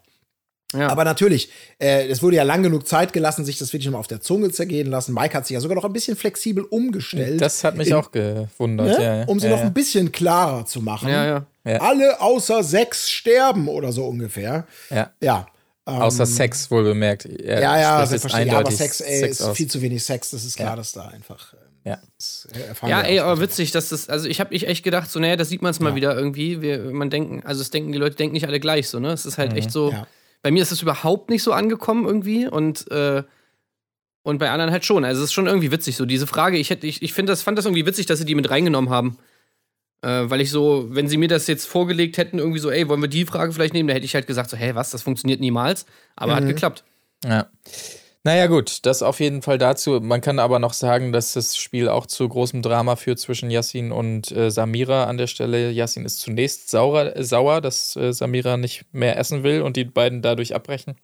Ja. 0.74 0.90
Aber 0.90 1.04
natürlich, 1.04 1.50
äh, 1.80 2.08
es 2.08 2.22
wurde 2.22 2.36
ja 2.36 2.44
lang 2.44 2.62
genug 2.62 2.88
Zeit 2.88 3.12
gelassen, 3.12 3.44
sich 3.44 3.58
das 3.58 3.74
wirklich 3.74 3.90
mal 3.90 3.98
auf 3.98 4.08
der 4.08 4.22
Zunge 4.22 4.52
zergehen 4.52 4.88
lassen. 4.88 5.14
Mike 5.16 5.36
hat 5.36 5.48
sich 5.48 5.56
ja 5.56 5.62
sogar 5.62 5.76
noch 5.76 5.84
ein 5.86 5.94
bisschen 5.94 6.16
flexibel 6.16 6.64
umgestellt. 6.64 7.42
Das 7.42 7.64
hat 7.64 7.76
mich 7.76 7.88
In- 7.88 7.96
auch 7.96 8.12
gewundert, 8.12 9.00
ne? 9.00 9.04
ja, 9.04 9.16
ja. 9.18 9.26
um 9.26 9.40
sie 9.40 9.48
ja, 9.48 9.52
noch 9.54 9.60
ja. 9.62 9.66
ein 9.66 9.74
bisschen 9.74 10.12
klarer 10.12 10.66
zu 10.66 10.82
machen. 10.82 11.10
ja, 11.10 11.26
ja. 11.26 11.46
Ja. 11.66 11.82
Alle 11.82 12.22
außer 12.22 12.64
sechs 12.64 13.10
sterben 13.10 13.68
oder 13.68 13.92
so 13.92 14.06
ungefähr. 14.06 14.66
Ja. 14.90 15.12
Ja. 15.22 15.48
Außer 15.86 16.26
Sex, 16.28 16.70
wohl 16.70 16.84
bemerkt. 16.84 17.26
Er 17.26 17.62
Ja, 17.62 17.80
ja, 17.80 18.06
selbstverständlich. 18.06 18.54
Ja, 18.54 18.60
aber 18.60 18.70
Sex, 18.72 19.02
ey, 19.02 19.20
Sex 19.22 19.40
ist 19.40 19.46
aus. 19.48 19.58
viel 19.58 19.68
zu 19.68 19.82
wenig 19.82 20.04
Sex. 20.04 20.30
Das 20.30 20.44
ist 20.46 20.56
klar, 20.56 20.70
Ja. 20.72 20.76
dass 20.76 20.92
da 20.92 21.08
einfach. 21.08 21.54
ähm, 21.54 21.60
Ja. 21.84 22.00
das, 22.16 22.48
äh, 22.84 22.88
Ja, 22.90 23.02
ey, 23.02 23.20
aber 23.20 23.42
witzig, 23.42 23.72
dass 23.72 23.90
das, 23.90 24.08
also 24.08 24.28
ich 24.28 24.40
habe 24.40 24.54
ich 24.54 24.68
echt 24.68 24.84
gedacht, 24.84 25.10
so, 25.10 25.20
naja, 25.20 25.36
das 25.36 25.50
sieht 25.50 25.64
man 25.64 25.72
es 25.72 25.80
mal 25.80 25.96
wieder 25.96 26.16
irgendwie. 26.16 26.62
Wir, 26.62 26.92
man 26.92 27.10
denken, 27.10 27.42
also 27.44 27.62
es 27.62 27.72
denken, 27.72 27.92
die 27.92 27.98
Leute 27.98 28.16
denken 28.18 28.34
nicht 28.34 28.46
alle 28.46 28.60
gleich, 28.60 28.88
so, 28.88 29.00
ne? 29.00 29.12
Es 29.12 29.26
ist 29.26 29.40
halt 29.40 29.54
echt 29.54 29.72
so. 29.72 29.92
Ja. 29.92 30.06
Bei 30.42 30.52
mir 30.52 30.62
ist 30.62 30.72
es 30.72 30.82
überhaupt 30.82 31.30
nicht 31.30 31.44
so 31.44 31.52
angekommen 31.52 32.06
irgendwie 32.06 32.48
und, 32.48 32.90
äh, 32.92 33.24
und 34.24 34.38
bei 34.38 34.50
anderen 34.50 34.72
halt 34.72 34.86
schon. 34.86 35.04
Also 35.06 35.22
es 35.22 35.30
ist 35.30 35.34
schon 35.34 35.48
irgendwie 35.48 35.72
witzig, 35.72 35.98
so 35.98 36.06
diese 36.06 36.28
Frage. 36.28 36.58
Ich 36.58 36.70
hätte, 36.70 36.88
ich, 36.88 37.02
ich 37.02 37.14
finde 37.14 37.32
das, 37.32 37.42
fand 37.42 37.58
das 37.58 37.66
irgendwie 37.66 37.86
witzig, 37.86 38.06
dass 38.06 38.20
sie 38.20 38.26
die 38.26 38.36
mit 38.36 38.50
reingenommen 38.50 38.90
haben. 38.90 39.18
Äh, 40.02 40.30
weil 40.30 40.40
ich 40.40 40.50
so, 40.50 40.88
wenn 40.90 41.10
sie 41.10 41.18
mir 41.18 41.28
das 41.28 41.48
jetzt 41.48 41.66
vorgelegt 41.66 42.18
hätten, 42.18 42.40
irgendwie 42.40 42.60
so, 42.60 42.72
ey, 42.72 42.88
wollen 42.88 43.02
wir 43.02 43.10
die 43.10 43.26
Frage 43.26 43.52
vielleicht 43.52 43.74
nehmen, 43.74 43.90
da 43.90 43.96
hätte 43.96 44.06
ich 44.06 44.16
halt 44.16 44.28
gesagt, 44.28 44.50
so, 44.50 44.56
hä, 44.56 44.72
was, 44.76 44.92
das 44.92 45.04
funktioniert 45.04 45.42
niemals. 45.42 45.86
Aber 46.16 46.36
hat 46.36 46.48
geklappt. 46.48 46.86
Ja. 47.26 47.48
Naja, 48.26 48.48
gut, 48.48 48.86
das 48.86 49.02
auf 49.02 49.22
jeden 49.22 49.42
Fall 49.42 49.58
dazu. 49.58 50.00
Man 50.02 50.20
kann 50.20 50.40
aber 50.40 50.60
noch 50.60 50.74
sagen, 50.74 51.14
dass 51.14 51.34
das 51.34 51.56
Spiel 51.56 51.88
auch 51.88 52.06
zu 52.06 52.28
großem 52.28 52.62
Drama 52.62 52.98
führt 52.98 53.20
zwischen 53.20 53.50
Yassin 53.50 53.94
und 53.94 54.30
äh, 54.32 54.52
Samira 54.52 55.06
an 55.06 55.18
der 55.18 55.28
Stelle. 55.28 55.72
Yassin 55.72 56.04
ist 56.04 56.20
zunächst 56.20 56.70
sauer, 56.70 57.16
äh, 57.16 57.24
sauer 57.24 57.62
dass 57.62 57.96
äh, 57.96 58.12
Samira 58.12 58.58
nicht 58.58 58.86
mehr 58.92 59.18
essen 59.18 59.44
will 59.44 59.62
und 59.62 59.78
die 59.78 59.86
beiden 59.86 60.22
dadurch 60.22 60.54
abbrechen. 60.54 60.98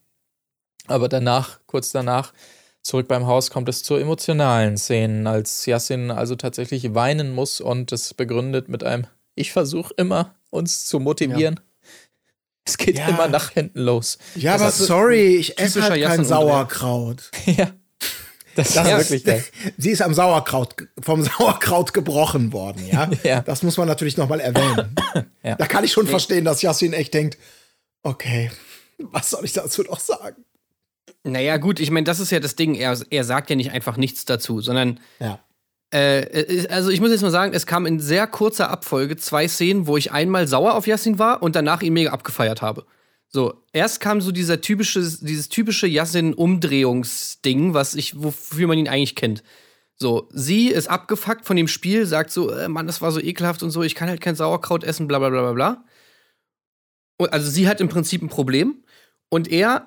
Aber 0.88 1.08
danach, 1.08 1.60
kurz 1.68 1.92
danach, 1.92 2.34
zurück 2.82 3.08
beim 3.08 3.26
Haus 3.26 3.50
kommt 3.50 3.70
es 3.70 3.82
zu 3.82 3.96
emotionalen 3.96 4.78
Szenen, 4.78 5.26
als 5.26 5.66
Yassin 5.66 6.12
also 6.12 6.36
tatsächlich 6.36 6.96
weinen 6.96 7.34
muss 7.34 7.62
und 7.62 7.94
das 7.94 8.14
begründet 8.14 8.68
mit 8.68 8.84
einem 8.84 9.08
Ich 9.36 9.54
versuche 9.54 9.94
immer, 9.96 10.36
uns 10.50 10.86
zu 10.86 11.00
motivieren. 11.00 11.62
Es 12.68 12.78
geht 12.78 12.98
Ja. 12.98 13.08
immer 13.10 13.28
nach 13.28 13.52
hinten 13.52 13.80
los. 13.80 14.18
Ja, 14.36 14.54
Das 14.54 14.62
aber 14.62 14.72
sorry, 14.72 15.36
ich 15.36 15.60
esse 15.60 15.84
halt 15.84 16.02
kein. 16.02 16.26
Sauerkraut. 16.26 17.30
ja. 17.46 17.72
Das, 18.56 18.74
Das 18.74 18.88
ist 18.88 18.98
wirklich 19.10 19.24
geil. 19.26 19.44
sie 19.78 19.92
ist 19.92 20.02
am 20.02 20.14
Sauerkraut, 20.14 20.76
vom 21.02 21.22
Sauerkraut 21.22 21.94
gebrochen 21.94 22.54
worden, 22.54 22.88
ja. 22.88 23.10
Ja. 23.24 23.42
Das 23.42 23.64
muss 23.64 23.78
man 23.78 23.88
natürlich 23.88 24.18
nochmal 24.18 24.40
erwähnen. 24.40 24.96
Ja. 25.44 25.56
Da 25.58 25.68
kann 25.68 25.84
ich 25.84 25.92
schon 25.92 26.08
verstehen, 26.08 26.44
dass 26.44 26.64
Yassin 26.64 26.94
echt 26.94 27.14
denkt, 27.14 27.38
okay, 28.02 28.50
was 28.98 29.30
soll 29.30 29.46
ich 29.46 29.54
dazu 29.54 29.84
noch 29.84 30.00
sagen? 30.00 30.44
Naja, 31.24 31.58
gut, 31.58 31.80
ich 31.80 31.92
meine, 31.92 32.04
das 32.06 32.20
ist 32.20 32.32
ja 32.32 32.40
das 32.40 32.56
Ding. 32.56 32.74
Er, 32.74 32.98
er 33.12 33.24
sagt 33.24 33.52
ja 33.52 33.56
nicht 33.56 33.70
einfach 33.72 33.96
nichts 33.96 34.26
dazu, 34.26 34.60
sondern 34.62 35.00
Ja. 35.20 35.40
Äh, 35.94 36.22
äh, 36.22 36.68
also 36.70 36.90
ich 36.90 37.00
muss 37.00 37.12
jetzt 37.12 37.22
mal 37.22 37.32
sagen, 37.32 37.54
es 37.54 37.66
kam 37.66 37.86
in 37.86 38.00
sehr 38.00 38.28
kurzer 38.28 38.70
Abfolge 38.70 39.18
zwei 39.18 39.48
Szenen, 39.48 39.88
wo 39.88 39.98
ich 39.98 40.12
einmal 40.12 40.48
sauer 40.48 40.76
auf 40.76 40.88
Yassin 40.88 41.20
war 41.20 41.42
und 41.42 41.56
danach 41.56 41.82
ihn 41.82 41.94
mega 41.94 42.12
abgefeiert 42.12 42.62
habe. 42.62 42.86
So, 43.28 43.64
erst 43.74 44.00
kam 44.00 44.22
so 44.22 44.32
dieser 44.32 44.62
typische, 44.62 45.00
dieses 45.00 45.50
typische 45.50 45.88
Yassin-Umdrehungsding, 45.88 47.74
was 47.74 47.96
ich, 47.96 48.22
wofür 48.22 48.68
man 48.68 48.78
ihn 48.78 48.88
eigentlich 48.88 49.16
kennt. 49.16 49.44
So, 49.98 50.30
sie 50.34 50.70
ist 50.70 50.90
abgefuckt 50.90 51.46
von 51.46 51.56
dem 51.56 51.68
Spiel, 51.68 52.06
sagt 52.06 52.32
so, 52.32 52.52
äh, 52.52 52.68
Mann, 52.68 52.88
das 52.88 53.02
war 53.02 53.12
so 53.12 53.20
ekelhaft 53.20 53.64
und 53.64 53.72
so, 53.72 53.84
ich 53.84 53.96
kann 53.96 54.10
halt 54.10 54.22
kein 54.22 54.36
Sauerkraut 54.36 54.84
essen, 54.84 55.08
bla 55.08 55.20
bla 55.20 55.30
bla 55.30 55.42
bla 55.42 55.54
bla. 55.54 55.86
Also 57.32 57.50
sie 57.50 57.68
hat 57.68 57.80
im 57.80 57.88
Prinzip 57.88 58.22
ein 58.22 58.30
Problem 58.30 58.84
und 59.30 59.50
er 59.50 59.86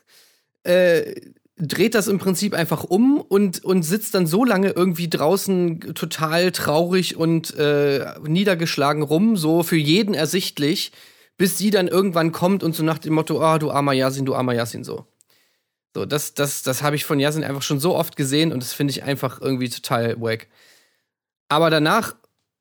äh, 0.64 1.14
dreht 1.60 1.94
das 1.94 2.08
im 2.08 2.18
Prinzip 2.18 2.54
einfach 2.54 2.84
um 2.84 3.20
und, 3.20 3.64
und 3.64 3.82
sitzt 3.82 4.14
dann 4.14 4.26
so 4.26 4.44
lange 4.44 4.70
irgendwie 4.70 5.08
draußen 5.08 5.94
total 5.94 6.52
traurig 6.52 7.16
und 7.16 7.54
äh, 7.56 8.06
niedergeschlagen 8.22 9.02
rum, 9.02 9.36
so 9.36 9.62
für 9.62 9.76
jeden 9.76 10.14
ersichtlich, 10.14 10.92
bis 11.36 11.58
sie 11.58 11.70
dann 11.70 11.88
irgendwann 11.88 12.32
kommt 12.32 12.62
und 12.62 12.74
so 12.74 12.82
nach 12.82 12.98
dem 12.98 13.14
Motto, 13.14 13.40
ah, 13.42 13.58
du 13.58 13.70
armer 13.70 13.92
Yasin, 13.92 14.24
du 14.24 14.34
armer 14.34 14.54
Yasin, 14.54 14.84
so. 14.84 15.06
So, 15.94 16.04
das, 16.04 16.34
das, 16.34 16.62
das 16.62 16.82
habe 16.82 16.96
ich 16.96 17.04
von 17.04 17.18
Yasin 17.18 17.44
einfach 17.44 17.62
schon 17.62 17.80
so 17.80 17.96
oft 17.96 18.16
gesehen 18.16 18.52
und 18.52 18.62
das 18.62 18.72
finde 18.72 18.92
ich 18.92 19.02
einfach 19.02 19.40
irgendwie 19.40 19.68
total 19.68 20.20
wack. 20.20 20.48
Aber 21.48 21.70
danach, 21.70 22.14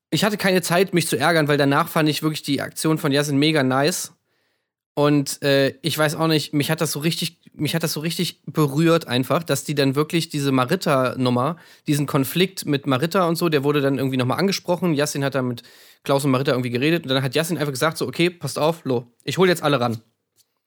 ich 0.09 0.23
hatte 0.23 0.37
keine 0.37 0.61
Zeit, 0.61 0.93
mich 0.93 1.07
zu 1.07 1.17
ärgern, 1.17 1.47
weil 1.47 1.57
danach 1.57 1.89
fand 1.89 2.09
ich 2.09 2.23
wirklich 2.23 2.41
die 2.41 2.61
Aktion 2.61 2.97
von 2.97 3.11
Yasin 3.11 3.37
mega 3.37 3.63
nice. 3.63 4.13
Und 4.97 5.43
äh, 5.43 5.75
ich 5.83 5.95
weiß 5.95 6.15
auch 6.15 6.25
nicht, 6.25 6.55
mich 6.55 6.71
hat 6.71 6.81
das 6.81 6.91
so 6.91 6.97
richtig, 6.97 7.37
mich 7.53 7.75
hat 7.75 7.83
das 7.83 7.93
so 7.93 7.99
richtig 7.99 8.41
berührt 8.47 9.07
einfach, 9.07 9.43
dass 9.43 9.63
die 9.63 9.75
dann 9.75 9.93
wirklich 9.93 10.29
diese 10.29 10.51
Maritta-Nummer, 10.51 11.57
diesen 11.85 12.07
Konflikt 12.07 12.65
mit 12.65 12.87
Maritta 12.87 13.27
und 13.27 13.35
so, 13.35 13.47
der 13.47 13.63
wurde 13.63 13.79
dann 13.79 13.99
irgendwie 13.99 14.17
nochmal 14.17 14.39
angesprochen. 14.39 14.95
Yassin 14.95 15.23
hat 15.23 15.35
da 15.35 15.43
mit 15.43 15.61
Klaus 16.01 16.25
und 16.25 16.31
Maritta 16.31 16.53
irgendwie 16.53 16.71
geredet 16.71 17.03
und 17.03 17.09
dann 17.09 17.21
hat 17.21 17.35
Yassin 17.35 17.59
einfach 17.59 17.71
gesagt 17.71 17.99
so, 17.99 18.07
okay, 18.07 18.31
passt 18.31 18.57
auf, 18.57 18.85
lo, 18.85 19.05
ich 19.23 19.37
hol 19.37 19.47
jetzt 19.47 19.61
alle 19.61 19.79
ran. 19.79 20.01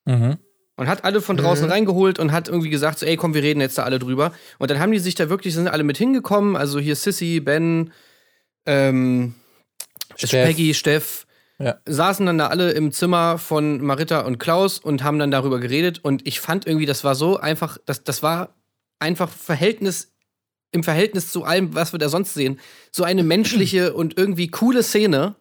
Mhm. 0.05 0.39
Und 0.77 0.87
hat 0.87 1.03
alle 1.03 1.21
von 1.21 1.37
draußen 1.37 1.69
reingeholt 1.69 2.21
und 2.21 2.31
hat 2.31 2.47
irgendwie 2.47 2.71
gesagt 2.71 3.01
so, 3.01 3.07
ey, 3.07 3.17
komm, 3.17 3.35
wir 3.35 3.43
reden 3.43 3.61
jetzt 3.61 3.79
da 3.79 3.83
alle 3.83 3.99
drüber. 3.99 4.33
Und 4.61 4.71
dann 4.71 4.79
haben 4.79 4.93
die 4.93 5.01
sich 5.01 5.17
da 5.17 5.29
wirklich, 5.29 5.55
sind 5.55 5.67
alle 5.67 5.83
mit 5.83 5.99
hingekommen, 5.99 6.55
also 6.55 6.79
hier 6.79 6.95
Sissy, 6.95 7.41
Ben, 7.41 7.91
ähm, 8.65 9.35
Steff. 10.15 10.47
Peggy, 10.47 10.73
Steff, 10.73 11.27
Ja. 11.61 11.79
saßen 11.85 12.25
dann 12.25 12.39
da 12.39 12.47
alle 12.47 12.73
im 12.73 12.91
Zimmer 12.91 13.37
von 13.37 13.83
Maritta 13.83 14.21
und 14.21 14.39
Klaus 14.39 14.79
und 14.79 15.05
haben 15.05 15.19
dann 15.19 15.31
darüber 15.31 15.61
geredet. 15.61 16.01
Und 16.03 16.27
ich 16.27 16.41
fand 16.41 16.67
irgendwie, 16.67 16.87
das 16.87 17.05
war 17.05 17.15
so 17.15 17.39
einfach, 17.39 17.77
das, 17.85 18.03
das 18.03 18.23
war 18.23 18.55
einfach 18.99 19.29
Verhältnis, 19.29 20.13
im 20.73 20.83
Verhältnis 20.83 21.31
zu 21.31 21.45
allem, 21.45 21.75
was 21.75 21.93
wir 21.93 21.99
da 21.99 22.09
sonst 22.09 22.33
sehen, 22.33 22.59
so 22.91 23.05
eine 23.05 23.23
menschliche 23.23 23.93
und 23.93 24.17
irgendwie 24.17 24.49
coole 24.49 24.83
Szene, 24.83 25.35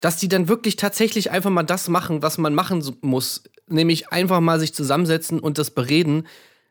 dass 0.00 0.18
die 0.18 0.28
dann 0.28 0.48
wirklich 0.48 0.76
tatsächlich 0.76 1.30
einfach 1.30 1.50
mal 1.50 1.62
das 1.62 1.88
machen, 1.88 2.22
was 2.22 2.38
man 2.38 2.54
machen 2.54 2.84
muss. 3.00 3.44
Nämlich 3.68 4.12
einfach 4.12 4.40
mal 4.40 4.60
sich 4.60 4.74
zusammensetzen 4.74 5.40
und 5.40 5.58
das 5.58 5.70
bereden, 5.70 6.26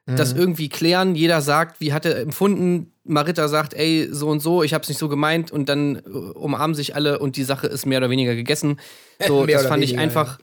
das 0.05 0.33
irgendwie 0.33 0.69
klären. 0.69 1.15
Jeder 1.15 1.41
sagt, 1.41 1.79
wie 1.79 1.93
hat 1.93 2.05
er 2.05 2.19
empfunden. 2.19 2.90
Maritta 3.03 3.47
sagt, 3.47 3.73
ey, 3.73 4.07
so 4.11 4.29
und 4.29 4.39
so, 4.41 4.63
ich 4.63 4.73
hab's 4.73 4.87
nicht 4.89 4.97
so 4.99 5.09
gemeint. 5.09 5.51
Und 5.51 5.69
dann 5.69 5.97
äh, 5.97 5.99
umarmen 6.09 6.75
sich 6.75 6.95
alle 6.95 7.19
und 7.19 7.35
die 7.35 7.43
Sache 7.43 7.67
ist 7.67 7.85
mehr 7.85 7.97
oder 7.97 8.09
weniger 8.09 8.35
gegessen. 8.35 8.79
So, 9.27 9.43
Mehr 9.45 9.55
das 9.57 9.61
oder 9.65 9.69
fand 9.69 9.83
ich 9.83 9.91
weniger, 9.91 10.01
einfach, 10.03 10.39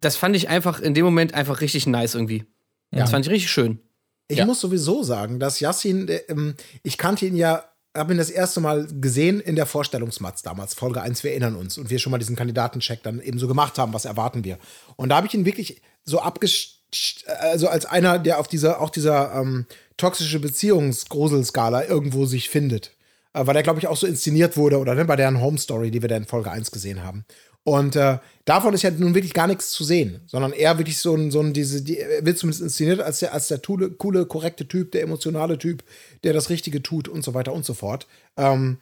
das 0.00 0.16
fand 0.16 0.34
ich 0.34 0.48
einfach 0.48 0.80
in 0.80 0.94
dem 0.94 1.04
Moment 1.04 1.34
einfach 1.34 1.60
richtig 1.60 1.86
nice 1.86 2.14
irgendwie. 2.14 2.44
Das 2.90 3.10
fand 3.10 3.26
ich 3.26 3.30
richtig 3.32 3.50
schön. 3.50 3.80
Ich 4.28 4.38
Ja. 4.38 4.46
muss 4.46 4.60
sowieso 4.60 5.02
sagen, 5.02 5.38
dass 5.38 5.60
Yassin, 5.60 6.08
äh, 6.08 6.22
ähm, 6.28 6.54
ich 6.82 6.96
kannte 6.96 7.26
ihn 7.26 7.36
ja, 7.36 7.64
habe 7.94 8.14
ihn 8.14 8.18
das 8.18 8.30
erste 8.30 8.60
Mal 8.60 8.86
gesehen 9.00 9.40
in 9.40 9.56
der 9.56 9.66
Vorstellungsmatz 9.66 10.40
damals, 10.42 10.72
Folge 10.72 11.02
1, 11.02 11.22
wir 11.22 11.32
erinnern 11.32 11.54
uns. 11.54 11.76
Und 11.76 11.90
wir 11.90 11.98
schon 11.98 12.10
mal 12.10 12.18
diesen 12.18 12.36
Kandidatencheck 12.36 13.02
dann 13.02 13.20
eben 13.20 13.38
so 13.38 13.46
gemacht 13.46 13.78
haben, 13.78 13.92
was 13.92 14.06
erwarten 14.06 14.44
wir. 14.44 14.58
Und 14.96 15.10
da 15.10 15.16
habe 15.16 15.26
ich 15.26 15.34
ihn 15.34 15.44
wirklich 15.44 15.82
so 16.04 16.20
abgesch 16.20 16.78
also 17.40 17.68
als 17.68 17.86
einer, 17.86 18.18
der 18.18 18.38
auf 18.38 18.48
dieser, 18.48 18.80
auch 18.80 18.90
dieser 18.90 19.34
ähm, 19.34 19.66
toxische 19.96 20.40
Beziehungsgruselskala 20.40 21.86
irgendwo 21.86 22.26
sich 22.26 22.48
findet. 22.48 22.92
Äh, 23.34 23.46
weil 23.46 23.54
der, 23.54 23.62
glaube 23.62 23.78
ich, 23.78 23.86
auch 23.86 23.96
so 23.96 24.06
inszeniert 24.06 24.56
wurde 24.56 24.78
oder 24.78 24.94
ne, 24.94 25.04
bei 25.04 25.16
deren 25.16 25.40
Home 25.40 25.58
Story, 25.58 25.90
die 25.90 26.02
wir 26.02 26.08
da 26.08 26.16
in 26.16 26.26
Folge 26.26 26.50
1 26.50 26.70
gesehen 26.70 27.02
haben. 27.02 27.24
Und 27.64 27.94
äh, 27.94 28.18
davon 28.44 28.74
ist 28.74 28.82
ja 28.82 28.90
nun 28.90 29.14
wirklich 29.14 29.34
gar 29.34 29.46
nichts 29.46 29.70
zu 29.70 29.84
sehen, 29.84 30.20
sondern 30.26 30.52
eher 30.52 30.78
wirklich 30.78 30.98
so 30.98 31.14
ein, 31.14 31.30
so 31.30 31.40
ein 31.40 31.52
diese, 31.52 31.82
die, 31.82 31.98
er 31.98 32.26
wird 32.26 32.36
zumindest 32.36 32.62
inszeniert 32.62 33.00
als 33.00 33.20
der, 33.20 33.32
als 33.32 33.48
der 33.48 33.58
coole, 33.58 33.90
coole, 33.90 34.26
korrekte 34.26 34.66
Typ, 34.66 34.90
der 34.90 35.02
emotionale 35.02 35.58
Typ, 35.58 35.84
der 36.24 36.32
das 36.32 36.50
Richtige 36.50 36.82
tut 36.82 37.06
und 37.08 37.22
so 37.22 37.34
weiter 37.34 37.52
und 37.52 37.64
so 37.64 37.74
fort. 37.74 38.08
Ähm, 38.36 38.78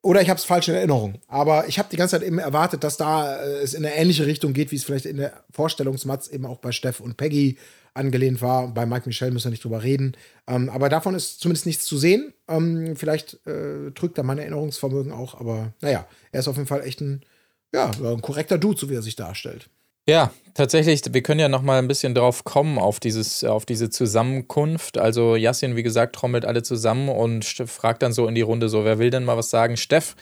Oder 0.00 0.22
ich 0.22 0.30
habe 0.30 0.38
es 0.38 0.44
falsch 0.44 0.68
in 0.68 0.74
Erinnerung. 0.74 1.16
Aber 1.28 1.68
ich 1.68 1.78
habe 1.78 1.90
die 1.92 1.96
ganze 1.96 2.18
Zeit 2.18 2.26
eben 2.26 2.38
erwartet, 2.38 2.84
dass 2.84 2.96
da 2.96 3.36
äh, 3.36 3.58
es 3.58 3.74
in 3.74 3.84
eine 3.84 3.94
ähnliche 3.94 4.26
Richtung 4.26 4.54
geht, 4.54 4.72
wie 4.72 4.76
es 4.76 4.84
vielleicht 4.84 5.06
in 5.06 5.18
der 5.18 5.44
Vorstellungsmatz 5.50 6.28
eben 6.28 6.46
auch 6.46 6.58
bei 6.58 6.72
Steff 6.72 7.00
und 7.00 7.18
Peggy 7.18 7.58
angelehnt 7.94 8.40
war. 8.40 8.68
Bei 8.68 8.86
Mike 8.86 9.04
Michel 9.06 9.30
müssen 9.30 9.46
wir 9.46 9.50
nicht 9.50 9.64
drüber 9.64 9.82
reden. 9.82 10.16
Ähm, 10.46 10.68
aber 10.70 10.88
davon 10.88 11.14
ist 11.14 11.40
zumindest 11.40 11.66
nichts 11.66 11.84
zu 11.84 11.96
sehen. 11.96 12.32
Ähm, 12.48 12.96
vielleicht 12.96 13.46
äh, 13.46 13.90
trügt 13.94 14.18
da 14.18 14.22
mein 14.22 14.38
Erinnerungsvermögen 14.38 15.12
auch. 15.12 15.38
Aber 15.38 15.72
naja, 15.80 16.06
er 16.30 16.40
ist 16.40 16.48
auf 16.48 16.56
jeden 16.56 16.68
Fall 16.68 16.82
echt 16.86 17.00
ein, 17.00 17.22
ja, 17.72 17.90
ein 17.90 18.22
korrekter 18.22 18.58
Dude, 18.58 18.78
so 18.78 18.90
wie 18.90 18.94
er 18.94 19.02
sich 19.02 19.16
darstellt. 19.16 19.68
Ja, 20.08 20.32
tatsächlich, 20.54 21.00
wir 21.12 21.22
können 21.22 21.38
ja 21.38 21.48
noch 21.48 21.62
mal 21.62 21.78
ein 21.78 21.86
bisschen 21.86 22.14
drauf 22.14 22.42
kommen 22.42 22.78
auf 22.78 22.98
dieses 22.98 23.44
auf 23.44 23.64
diese 23.64 23.88
Zusammenkunft. 23.88 24.98
Also 24.98 25.36
Yassin, 25.36 25.76
wie 25.76 25.84
gesagt, 25.84 26.16
trommelt 26.16 26.44
alle 26.44 26.64
zusammen 26.64 27.08
und 27.08 27.44
fragt 27.44 28.02
dann 28.02 28.12
so 28.12 28.26
in 28.26 28.34
die 28.34 28.40
Runde 28.40 28.68
so, 28.68 28.84
wer 28.84 28.98
will 28.98 29.10
denn 29.10 29.24
mal 29.24 29.36
was 29.36 29.50
sagen? 29.50 29.76
Steff 29.76 30.16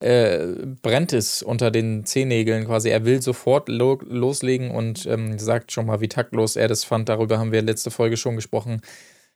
äh, 0.00 0.46
brennt 0.82 1.12
es 1.12 1.42
unter 1.42 1.70
den 1.70 2.04
Zehennägeln 2.04 2.66
quasi. 2.66 2.90
Er 2.90 3.04
will 3.04 3.22
sofort 3.22 3.68
lo 3.68 3.98
loslegen 4.04 4.70
und 4.70 5.06
ähm, 5.06 5.38
sagt 5.38 5.72
schon 5.72 5.86
mal, 5.86 6.00
wie 6.00 6.08
taktlos 6.08 6.56
er 6.56 6.68
das 6.68 6.84
fand. 6.84 7.08
Darüber 7.08 7.38
haben 7.38 7.52
wir 7.52 7.62
letzte 7.62 7.90
Folge 7.90 8.16
schon 8.16 8.36
gesprochen. 8.36 8.82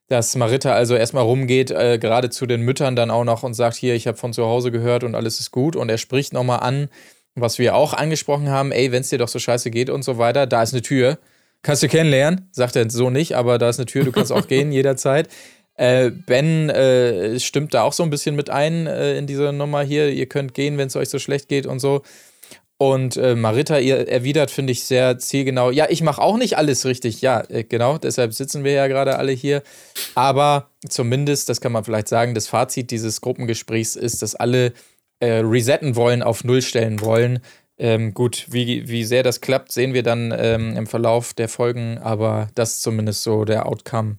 Dass 0.09 0.35
Marita 0.37 0.73
also 0.73 0.96
erstmal 0.96 1.23
rumgeht, 1.23 1.70
äh, 1.70 1.99
gerade 1.99 2.31
zu 2.31 2.46
den 2.46 2.62
Müttern 2.62 2.96
dann 2.96 3.11
auch 3.11 3.25
noch 3.25 3.42
und 3.42 3.55
sagt, 3.55 3.77
hier, 3.77 3.94
ich 3.94 4.07
habe 4.07 4.18
von 4.18 4.33
zu 4.33 4.44
Hause 4.44 4.70
gehört 4.73 5.05
und 5.05 5.14
alles 5.14 5.40
ist 5.40 5.51
gut. 5.53 5.77
Und 5.77 5.88
er 5.88 5.99
spricht 5.99 6.33
nochmal 6.33 6.61
an, 6.61 6.88
was 7.35 7.59
wir 7.59 7.75
auch 7.75 7.94
angesprochen 7.94 8.51
haben, 8.51 8.73
ey, 8.73 8.92
wenn 8.92 9.03
es 9.03 9.09
dir 9.09 9.18
doch 9.18 9.29
so 9.29 9.38
scheiße 9.38 9.70
geht 9.70 9.88
und 9.88 10.03
so 10.03 10.18
weiter, 10.18 10.46
da 10.46 10.62
ist 10.62 10.75
eine 10.75 10.83
Tür. 10.83 11.18
Kannst 11.62 11.83
du 11.83 11.88
kennenlernen, 11.88 12.49
sagt 12.53 12.75
er 12.77 12.88
so 12.90 13.11
nicht, 13.11 13.37
aber 13.37 13.59
da 13.59 13.68
ist 13.68 13.79
eine 13.79 13.87
Tür, 13.87 14.05
du 14.05 14.12
kannst 14.12 14.33
auch 14.33 14.46
gehen 14.49 14.73
jederzeit. 14.73 15.29
Äh, 15.81 16.11
ben 16.11 16.69
äh, 16.69 17.40
stimmt 17.40 17.73
da 17.73 17.85
auch 17.85 17.95
so 17.95 18.03
ein 18.03 18.11
bisschen 18.11 18.37
mit 18.37 18.51
ein 18.51 18.87
äh, 18.87 19.16
in 19.16 19.27
dieser 19.27 19.51
Nummer 19.51 19.81
hier. 19.83 20.11
Ihr 20.11 20.27
könnt 20.27 20.53
gehen, 20.53 20.77
wenn 20.77 20.88
es 20.88 20.97
euch 20.97 21.09
so 21.09 21.19
schlecht 21.19 21.49
geht 21.49 21.64
und 21.64 21.79
so. 21.79 22.03
Und 22.77 23.16
äh, 23.16 23.35
Marita 23.35 23.79
ihr 23.79 24.07
erwidert, 24.07 24.51
finde 24.51 24.73
ich, 24.73 24.85
sehr 24.85 25.19
zielgenau. 25.19 25.71
Ja, 25.71 25.87
ich 25.88 26.03
mache 26.03 26.21
auch 26.21 26.37
nicht 26.37 26.59
alles 26.59 26.85
richtig. 26.85 27.23
Ja, 27.23 27.45
äh, 27.49 27.64
genau, 27.64 27.97
deshalb 27.97 28.35
sitzen 28.35 28.62
wir 28.62 28.73
ja 28.73 28.88
gerade 28.88 29.16
alle 29.16 29.33
hier. 29.33 29.62
Aber 30.14 30.69
zumindest, 30.87 31.49
das 31.49 31.62
kann 31.62 31.73
man 31.73 31.83
vielleicht 31.83 32.09
sagen, 32.09 32.35
das 32.35 32.47
Fazit 32.47 32.90
dieses 32.90 33.23
Gruppengesprächs 33.23 33.97
ist, 33.97 34.21
dass 34.21 34.35
alle 34.35 34.75
äh, 35.21 35.38
resetten 35.38 35.97
wollen, 35.97 36.23
auf 36.23 36.45
Null 36.45 36.61
stellen 36.61 37.01
wollen. 37.01 37.38
Ähm, 37.79 38.12
gut, 38.12 38.49
wie, 38.51 38.87
wie 38.87 39.05
sehr 39.05 39.23
das 39.23 39.40
klappt, 39.40 39.73
sehen 39.73 39.95
wir 39.95 40.03
dann 40.03 40.35
ähm, 40.37 40.77
im 40.77 40.87
Verlauf 40.87 41.33
der 41.33 41.49
Folgen, 41.49 41.97
aber 41.97 42.49
das 42.55 42.75
ist 42.75 42.83
zumindest 42.83 43.23
so 43.23 43.47
der 43.47 43.64
Outcome 43.64 44.19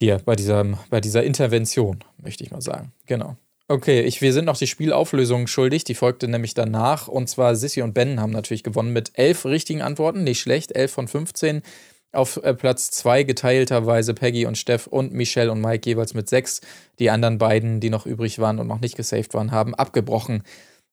hier 0.00 0.18
bei 0.24 0.36
dieser, 0.36 0.64
bei 0.90 1.00
dieser 1.00 1.22
Intervention, 1.22 2.04
möchte 2.22 2.44
ich 2.44 2.50
mal 2.50 2.62
sagen. 2.62 2.92
Genau. 3.06 3.36
Okay, 3.70 4.00
ich, 4.00 4.22
wir 4.22 4.32
sind 4.32 4.46
noch 4.46 4.56
die 4.56 4.66
Spielauflösung 4.66 5.46
schuldig, 5.46 5.84
die 5.84 5.94
folgte 5.94 6.26
nämlich 6.26 6.54
danach. 6.54 7.06
Und 7.06 7.28
zwar 7.28 7.54
Sissy 7.54 7.82
und 7.82 7.92
Ben 7.92 8.18
haben 8.18 8.32
natürlich 8.32 8.62
gewonnen 8.62 8.94
mit 8.94 9.12
elf 9.14 9.44
richtigen 9.44 9.82
Antworten, 9.82 10.24
nicht 10.24 10.40
schlecht, 10.40 10.74
elf 10.74 10.90
von 10.90 11.06
15. 11.06 11.62
Auf 12.10 12.38
äh, 12.42 12.54
Platz 12.54 12.90
2 12.92 13.24
geteilterweise 13.24 14.14
Peggy 14.14 14.46
und 14.46 14.56
Steff 14.56 14.86
und 14.86 15.12
Michelle 15.12 15.52
und 15.52 15.60
Mike 15.60 15.88
jeweils 15.88 16.14
mit 16.14 16.30
6. 16.30 16.62
Die 16.98 17.10
anderen 17.10 17.36
beiden, 17.36 17.80
die 17.80 17.90
noch 17.90 18.06
übrig 18.06 18.38
waren 18.38 18.58
und 18.58 18.66
noch 18.66 18.80
nicht 18.80 18.96
gesaved 18.96 19.34
waren, 19.34 19.52
haben 19.52 19.74
abgebrochen 19.74 20.42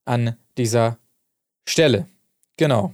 an 0.04 0.36
dieser 0.58 0.98
Stelle. 1.66 2.10
Genau. 2.58 2.94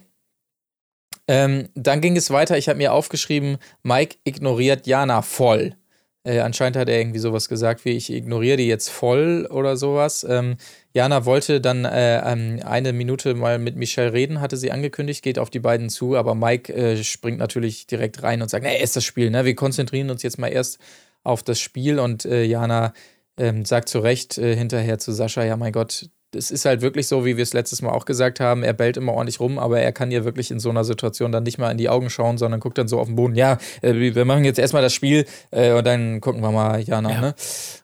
Ähm, 1.27 1.69
dann 1.73 2.01
ging 2.01 2.15
es 2.15 2.29
weiter. 2.29 2.55
Ich 2.57 2.69
habe 2.69 2.77
mir 2.77 2.93
aufgeschrieben, 2.93 3.57
Mike 3.81 4.17
ignoriert 4.23 4.85
Jana 4.85 5.23
voll. 5.23 5.75
Äh, 6.23 6.39
anscheinend 6.39 6.77
hat 6.77 6.87
er 6.87 6.99
irgendwie 6.99 7.19
sowas 7.19 7.49
gesagt 7.49 7.83
wie, 7.83 7.91
ich 7.91 8.11
ignoriere 8.11 8.57
die 8.57 8.67
jetzt 8.67 8.89
voll 8.89 9.47
oder 9.49 9.75
sowas. 9.75 10.23
Ähm, 10.29 10.57
Jana 10.93 11.25
wollte 11.25 11.61
dann 11.61 11.83
äh, 11.85 12.19
ähm, 12.31 12.59
eine 12.63 12.93
Minute 12.93 13.33
mal 13.33 13.57
mit 13.57 13.75
Michelle 13.75 14.13
reden, 14.13 14.39
hatte 14.39 14.55
sie 14.57 14.71
angekündigt, 14.71 15.23
geht 15.23 15.39
auf 15.39 15.49
die 15.49 15.59
beiden 15.59 15.89
zu, 15.89 16.15
aber 16.15 16.35
Mike 16.35 16.73
äh, 16.73 17.03
springt 17.03 17.39
natürlich 17.39 17.87
direkt 17.87 18.21
rein 18.21 18.41
und 18.43 18.49
sagt, 18.49 18.65
nee, 18.65 18.81
ist 18.81 18.95
das 18.95 19.03
Spiel, 19.03 19.31
ne? 19.31 19.45
Wir 19.45 19.55
konzentrieren 19.55 20.11
uns 20.11 20.21
jetzt 20.21 20.37
mal 20.37 20.49
erst 20.49 20.77
auf 21.23 21.41
das 21.41 21.59
Spiel 21.59 21.97
und 21.99 22.25
äh, 22.25 22.43
Jana 22.43 22.93
ähm, 23.37 23.65
sagt 23.65 23.89
zu 23.89 23.99
Recht 23.99 24.37
äh, 24.37 24.55
hinterher 24.55 24.99
zu 24.99 25.11
Sascha, 25.13 25.43
ja 25.43 25.57
mein 25.57 25.73
Gott, 25.73 26.09
es 26.33 26.49
ist 26.49 26.65
halt 26.65 26.81
wirklich 26.81 27.07
so, 27.07 27.25
wie 27.25 27.35
wir 27.37 27.43
es 27.43 27.53
letztes 27.53 27.81
Mal 27.81 27.91
auch 27.91 28.05
gesagt 28.05 28.39
haben, 28.39 28.63
er 28.63 28.73
bellt 28.73 28.97
immer 28.97 29.13
ordentlich 29.13 29.39
rum, 29.39 29.59
aber 29.59 29.81
er 29.81 29.91
kann 29.91 30.11
ihr 30.11 30.23
wirklich 30.23 30.51
in 30.51 30.59
so 30.59 30.69
einer 30.69 30.83
Situation 30.83 31.31
dann 31.31 31.43
nicht 31.43 31.57
mal 31.57 31.71
in 31.71 31.77
die 31.77 31.89
Augen 31.89 32.09
schauen, 32.09 32.37
sondern 32.37 32.59
guckt 32.59 32.77
dann 32.77 32.87
so 32.87 32.99
auf 32.99 33.07
den 33.07 33.15
Boden. 33.15 33.35
Ja, 33.35 33.57
äh, 33.81 33.93
wir 33.93 34.25
machen 34.25 34.45
jetzt 34.45 34.59
erstmal 34.59 34.81
das 34.81 34.93
Spiel 34.93 35.25
äh, 35.51 35.73
und 35.73 35.85
dann 35.85 36.21
gucken 36.21 36.41
wir 36.41 36.51
mal 36.51 36.81
Jana. 36.81 37.11
Ja. 37.11 37.21
Ne? 37.21 37.35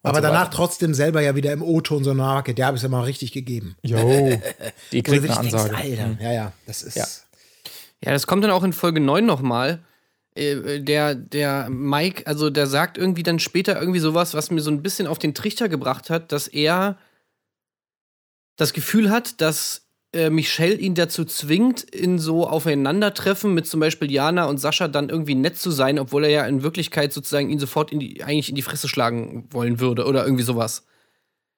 aber 0.03 0.17
so 0.17 0.21
danach 0.21 0.41
weiter. 0.45 0.51
trotzdem 0.51 0.93
selber 0.93 1.21
ja 1.21 1.35
wieder 1.35 1.51
im 1.51 1.61
O-Ton 1.61 2.03
so 2.03 2.11
eine 2.11 2.17
Marke, 2.17 2.53
der 2.53 2.67
habe 2.67 2.77
ich 2.77 2.83
ja 2.83 2.89
mal 2.89 3.03
richtig 3.03 3.33
gegeben. 3.33 3.75
Jo, 3.81 3.97
die 4.91 5.03
kriegt 5.03 5.23
eine 5.25 5.37
Ansage. 5.37 5.75
Denkst, 5.75 5.99
Alter, 5.99 6.07
mhm. 6.07 6.17
ja, 6.21 6.33
ja, 6.33 6.51
das 6.65 6.83
ist. 6.83 6.95
Ja. 6.95 7.05
ja, 8.05 8.11
das 8.11 8.27
kommt 8.27 8.43
dann 8.43 8.51
auch 8.51 8.63
in 8.63 8.73
Folge 8.73 9.01
9 9.01 9.25
nochmal 9.25 9.79
äh, 10.35 10.79
der, 10.79 11.15
der 11.15 11.67
Mike, 11.69 12.25
also 12.25 12.49
der 12.49 12.67
sagt 12.67 12.97
irgendwie 12.97 13.23
dann 13.23 13.39
später 13.39 13.79
irgendwie 13.79 13.99
sowas, 13.99 14.33
was 14.33 14.51
mir 14.51 14.61
so 14.61 14.71
ein 14.71 14.81
bisschen 14.81 15.07
auf 15.07 15.19
den 15.19 15.33
Trichter 15.33 15.67
gebracht 15.67 16.09
hat, 16.09 16.31
dass 16.31 16.47
er 16.47 16.97
das 18.57 18.73
Gefühl 18.73 19.09
hat, 19.09 19.39
dass 19.39 19.87
äh, 20.13 20.29
Michelle 20.29 20.75
ihn 20.75 20.95
dazu 20.95 21.25
zwingt, 21.25 21.83
in 21.83 22.19
so 22.19 22.47
Aufeinandertreffen 22.47 23.53
mit 23.53 23.67
zum 23.67 23.79
Beispiel 23.79 24.11
Jana 24.11 24.45
und 24.45 24.57
Sascha 24.57 24.87
dann 24.87 25.09
irgendwie 25.09 25.35
nett 25.35 25.57
zu 25.57 25.71
sein, 25.71 25.99
obwohl 25.99 26.25
er 26.25 26.29
ja 26.29 26.45
in 26.45 26.63
Wirklichkeit 26.63 27.13
sozusagen 27.13 27.49
ihn 27.49 27.59
sofort 27.59 27.91
in 27.91 27.99
die, 27.99 28.23
eigentlich 28.23 28.49
in 28.49 28.55
die 28.55 28.61
Fresse 28.61 28.87
schlagen 28.87 29.47
wollen 29.51 29.79
würde 29.79 30.05
oder 30.05 30.23
irgendwie 30.23 30.43
sowas. 30.43 30.85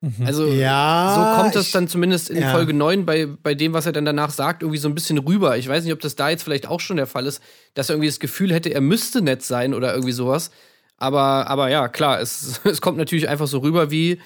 Mhm. 0.02 0.26
Also, 0.26 0.48
ja, 0.48 1.14
so 1.36 1.42
kommt 1.42 1.56
das 1.56 1.72
dann 1.72 1.88
zumindest 1.88 2.30
in 2.30 2.42
ja. 2.42 2.52
Folge 2.52 2.74
9 2.74 3.06
bei, 3.06 3.26
bei 3.28 3.54
dem, 3.54 3.74
was 3.74 3.86
er 3.86 3.92
dann 3.92 4.06
danach 4.06 4.32
sagt, 4.32 4.64
irgendwie 4.64 4.80
so 4.80 4.88
ein 4.88 4.96
bisschen 4.96 5.18
rüber. 5.18 5.58
Ich 5.58 5.68
weiß 5.68 5.84
nicht, 5.84 5.94
ob 5.94 6.00
das 6.00 6.16
da 6.16 6.30
jetzt 6.30 6.44
vielleicht 6.44 6.68
auch 6.68 6.80
schon 6.80 6.98
der 6.98 7.08
Fall 7.08 7.26
ist, 7.26 7.42
dass 7.74 7.90
er 7.90 7.96
irgendwie 7.96 8.10
das 8.10 8.20
Gefühl 8.20 8.54
hätte, 8.54 8.74
er 8.74 8.82
müsste 8.82 9.22
nett 9.22 9.44
sein 9.44 9.74
oder 9.74 9.94
irgendwie 9.94 10.14
sowas. 10.14 10.52
Aber, 10.98 11.48
aber 11.48 11.70
ja, 11.70 11.88
klar, 11.88 12.20
es, 12.22 12.62
es 12.64 12.82
kommt 12.82 12.98
natürlich 12.98 13.28
einfach 13.30 13.48
so 13.48 13.60
rüber 13.60 13.92
wie, 13.92 14.20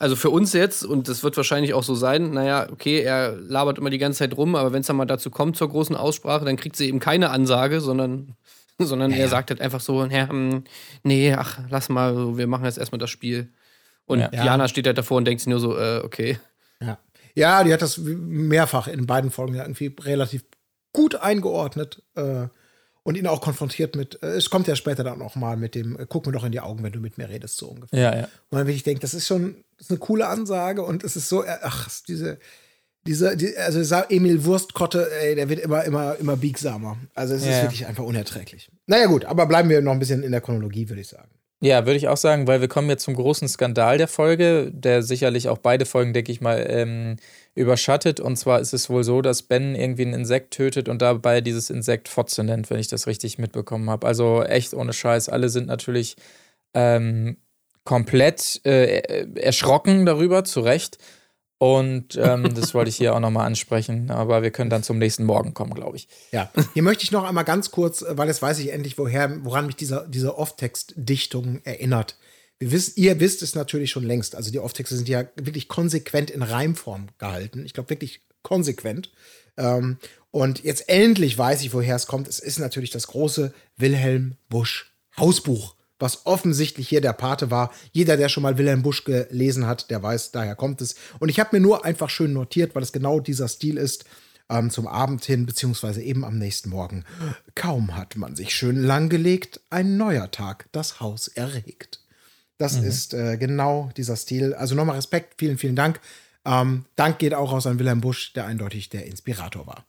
also 0.00 0.16
für 0.16 0.30
uns 0.30 0.54
jetzt, 0.54 0.82
und 0.82 1.08
das 1.08 1.22
wird 1.22 1.36
wahrscheinlich 1.36 1.74
auch 1.74 1.82
so 1.82 1.94
sein, 1.94 2.30
naja, 2.30 2.66
okay, 2.72 3.00
er 3.02 3.36
labert 3.36 3.76
immer 3.76 3.90
die 3.90 3.98
ganze 3.98 4.20
Zeit 4.20 4.34
rum, 4.34 4.56
aber 4.56 4.72
wenn 4.72 4.80
es 4.80 4.86
dann 4.86 4.96
mal 4.96 5.04
dazu 5.04 5.30
kommt 5.30 5.58
zur 5.58 5.68
großen 5.68 5.94
Aussprache, 5.94 6.46
dann 6.46 6.56
kriegt 6.56 6.74
sie 6.74 6.88
eben 6.88 7.00
keine 7.00 7.28
Ansage, 7.28 7.82
sondern, 7.82 8.34
sondern 8.78 9.10
ja, 9.10 9.18
er 9.18 9.28
sagt 9.28 9.50
halt 9.50 9.60
einfach 9.60 9.80
so, 9.80 10.02
ja, 10.06 10.26
hm, 10.30 10.64
nee, 11.02 11.34
ach, 11.34 11.58
lass 11.68 11.90
mal, 11.90 12.38
wir 12.38 12.46
machen 12.46 12.64
jetzt 12.64 12.78
erstmal 12.78 12.98
das 12.98 13.10
Spiel. 13.10 13.52
Und 14.06 14.20
ja. 14.20 14.30
Jana 14.32 14.68
steht 14.68 14.86
halt 14.86 14.96
davor 14.96 15.18
und 15.18 15.26
denkt 15.26 15.42
sich 15.42 15.48
nur 15.48 15.60
so, 15.60 15.76
äh, 15.76 16.00
okay. 16.02 16.38
Ja. 16.80 16.98
ja, 17.34 17.62
die 17.62 17.72
hat 17.72 17.82
das 17.82 17.98
mehrfach 17.98 18.88
in 18.88 19.06
beiden 19.06 19.30
Folgen 19.30 19.56
irgendwie 19.56 19.94
relativ 20.00 20.44
gut 20.94 21.14
eingeordnet. 21.14 22.02
Äh, 22.14 22.46
und 23.02 23.16
ihn 23.16 23.26
auch 23.26 23.40
konfrontiert 23.40 23.96
mit, 23.96 24.22
äh, 24.22 24.28
es 24.28 24.50
kommt 24.50 24.68
ja 24.68 24.76
später 24.76 25.04
dann 25.04 25.22
auch 25.22 25.36
mal 25.36 25.56
mit 25.56 25.74
dem, 25.74 25.98
äh, 25.98 26.06
guck 26.08 26.26
mir 26.26 26.32
doch 26.32 26.44
in 26.44 26.52
die 26.52 26.60
Augen, 26.60 26.82
wenn 26.82 26.92
du 26.92 27.00
mit 27.00 27.18
mir 27.18 27.28
redest, 27.28 27.56
so 27.56 27.68
ungefähr. 27.68 27.98
Ja, 27.98 28.16
ja. 28.16 28.28
Und 28.50 28.58
dann 28.58 28.66
will 28.66 28.74
ich 28.74 28.82
denken, 28.82 29.00
das 29.00 29.14
ist 29.14 29.26
schon 29.26 29.56
das 29.80 29.86
ist 29.86 29.92
eine 29.92 29.98
coole 29.98 30.26
Ansage 30.28 30.82
und 30.82 31.04
es 31.04 31.16
ist 31.16 31.30
so, 31.30 31.42
äh, 31.42 31.56
ach, 31.62 31.88
diese, 32.06 32.38
diese, 33.06 33.34
die, 33.34 33.56
also 33.56 33.80
Emil 34.10 34.44
Wurstkotte, 34.44 35.10
ey, 35.22 35.34
der 35.34 35.48
wird 35.48 35.60
immer, 35.60 35.84
immer, 35.84 36.16
immer 36.16 36.36
biegsamer. 36.36 36.98
Also 37.14 37.34
es 37.34 37.46
ja, 37.46 37.52
ist 37.52 37.62
wirklich 37.62 37.86
einfach 37.86 38.04
unerträglich. 38.04 38.70
Naja, 38.86 39.06
gut, 39.06 39.24
aber 39.24 39.46
bleiben 39.46 39.70
wir 39.70 39.80
noch 39.80 39.92
ein 39.92 39.98
bisschen 39.98 40.22
in 40.22 40.32
der 40.32 40.42
Chronologie, 40.42 40.90
würde 40.90 41.00
ich 41.00 41.08
sagen. 41.08 41.30
Ja, 41.62 41.86
würde 41.86 41.96
ich 41.96 42.08
auch 42.08 42.18
sagen, 42.18 42.46
weil 42.46 42.60
wir 42.60 42.68
kommen 42.68 42.90
jetzt 42.90 43.04
zum 43.04 43.14
großen 43.14 43.48
Skandal 43.48 43.96
der 43.96 44.08
Folge, 44.08 44.70
der 44.70 45.02
sicherlich 45.02 45.48
auch 45.48 45.58
beide 45.58 45.86
Folgen, 45.86 46.12
denke 46.12 46.32
ich 46.32 46.42
mal, 46.42 46.66
ähm, 46.68 47.16
überschattet. 47.54 48.20
Und 48.20 48.36
zwar 48.36 48.60
ist 48.60 48.72
es 48.72 48.88
wohl 48.90 49.04
so, 49.04 49.22
dass 49.22 49.42
Ben 49.42 49.74
irgendwie 49.74 50.06
ein 50.06 50.14
Insekt 50.14 50.52
tötet 50.54 50.88
und 50.88 51.02
dabei 51.02 51.40
dieses 51.40 51.70
Insekt 51.70 52.08
Fotze 52.08 52.44
nennt, 52.44 52.70
wenn 52.70 52.78
ich 52.78 52.88
das 52.88 53.06
richtig 53.06 53.38
mitbekommen 53.38 53.90
habe. 53.90 54.06
Also 54.06 54.42
echt 54.42 54.74
ohne 54.74 54.92
Scheiß. 54.92 55.28
Alle 55.28 55.48
sind 55.48 55.66
natürlich 55.66 56.16
ähm, 56.74 57.36
komplett 57.84 58.60
äh, 58.64 59.26
erschrocken 59.34 60.06
darüber, 60.06 60.44
zu 60.44 60.60
Recht. 60.60 60.98
Und 61.58 62.16
ähm, 62.16 62.54
das 62.54 62.72
wollte 62.72 62.88
ich 62.88 62.96
hier 62.96 63.14
auch 63.14 63.20
nochmal 63.20 63.46
ansprechen. 63.46 64.10
Aber 64.10 64.42
wir 64.42 64.50
können 64.50 64.70
dann 64.70 64.82
zum 64.82 64.96
nächsten 64.96 65.24
Morgen 65.24 65.52
kommen, 65.52 65.74
glaube 65.74 65.98
ich. 65.98 66.08
Ja, 66.32 66.50
hier 66.72 66.82
möchte 66.82 67.04
ich 67.04 67.12
noch 67.12 67.24
einmal 67.24 67.44
ganz 67.44 67.70
kurz, 67.70 68.02
weil 68.08 68.28
jetzt 68.28 68.40
weiß 68.40 68.58
ich 68.60 68.72
endlich, 68.72 68.96
woher, 68.96 69.44
woran 69.44 69.66
mich 69.66 69.76
dieser, 69.76 70.06
diese 70.06 70.38
Off-Text-Dichtung 70.38 71.60
erinnert. 71.64 72.16
Wir 72.60 72.70
wisst, 72.70 72.96
ihr 72.96 73.18
wisst 73.18 73.42
es 73.42 73.56
natürlich 73.56 73.90
schon 73.90 74.04
längst. 74.04 74.36
Also 74.36 74.52
die 74.52 74.60
Off-Texte 74.60 74.94
sind 74.94 75.08
ja 75.08 75.24
wirklich 75.34 75.66
konsequent 75.66 76.30
in 76.30 76.42
Reimform 76.42 77.08
gehalten. 77.18 77.64
Ich 77.66 77.74
glaube 77.74 77.90
wirklich 77.90 78.20
konsequent. 78.42 79.10
Ähm, 79.56 79.98
und 80.30 80.62
jetzt 80.62 80.88
endlich 80.88 81.36
weiß 81.36 81.62
ich, 81.62 81.74
woher 81.74 81.96
es 81.96 82.06
kommt. 82.06 82.28
Es 82.28 82.38
ist 82.38 82.60
natürlich 82.60 82.90
das 82.90 83.08
große 83.08 83.52
Wilhelm 83.76 84.36
Busch 84.48 84.92
Hausbuch 85.18 85.74
was 86.00 86.26
offensichtlich 86.26 86.88
hier 86.88 87.00
der 87.00 87.12
Pate 87.12 87.50
war. 87.50 87.70
Jeder, 87.92 88.16
der 88.16 88.28
schon 88.28 88.42
mal 88.42 88.58
Wilhelm 88.58 88.82
Busch 88.82 89.04
gelesen 89.04 89.66
hat, 89.66 89.90
der 89.90 90.02
weiß, 90.02 90.32
daher 90.32 90.56
kommt 90.56 90.80
es. 90.80 90.96
Und 91.20 91.28
ich 91.28 91.38
habe 91.38 91.50
mir 91.52 91.60
nur 91.60 91.84
einfach 91.84 92.10
schön 92.10 92.32
notiert, 92.32 92.74
weil 92.74 92.82
es 92.82 92.92
genau 92.92 93.20
dieser 93.20 93.46
Stil 93.48 93.76
ist, 93.76 94.06
ähm, 94.48 94.70
zum 94.70 94.88
Abend 94.88 95.24
hin, 95.24 95.46
beziehungsweise 95.46 96.02
eben 96.02 96.24
am 96.24 96.38
nächsten 96.38 96.70
Morgen. 96.70 97.04
Kaum 97.54 97.96
hat 97.96 98.16
man 98.16 98.34
sich 98.34 98.54
schön 98.54 98.82
langgelegt, 98.82 99.60
ein 99.70 99.96
neuer 99.96 100.30
Tag 100.30 100.66
das 100.72 101.00
Haus 101.00 101.28
erregt. 101.28 102.00
Das 102.60 102.78
mhm. 102.78 102.86
ist 102.86 103.14
äh, 103.14 103.38
genau 103.38 103.88
dieser 103.96 104.16
Stil. 104.16 104.52
Also 104.52 104.74
nochmal 104.74 104.96
Respekt, 104.96 105.34
vielen, 105.38 105.56
vielen 105.56 105.76
Dank. 105.76 105.98
Ähm, 106.44 106.84
Dank 106.94 107.18
geht 107.18 107.32
auch 107.32 107.52
raus 107.52 107.66
an 107.66 107.78
Wilhelm 107.78 108.02
Busch, 108.02 108.34
der 108.34 108.44
eindeutig 108.44 108.90
der 108.90 109.06
Inspirator 109.06 109.66
war. 109.66 109.86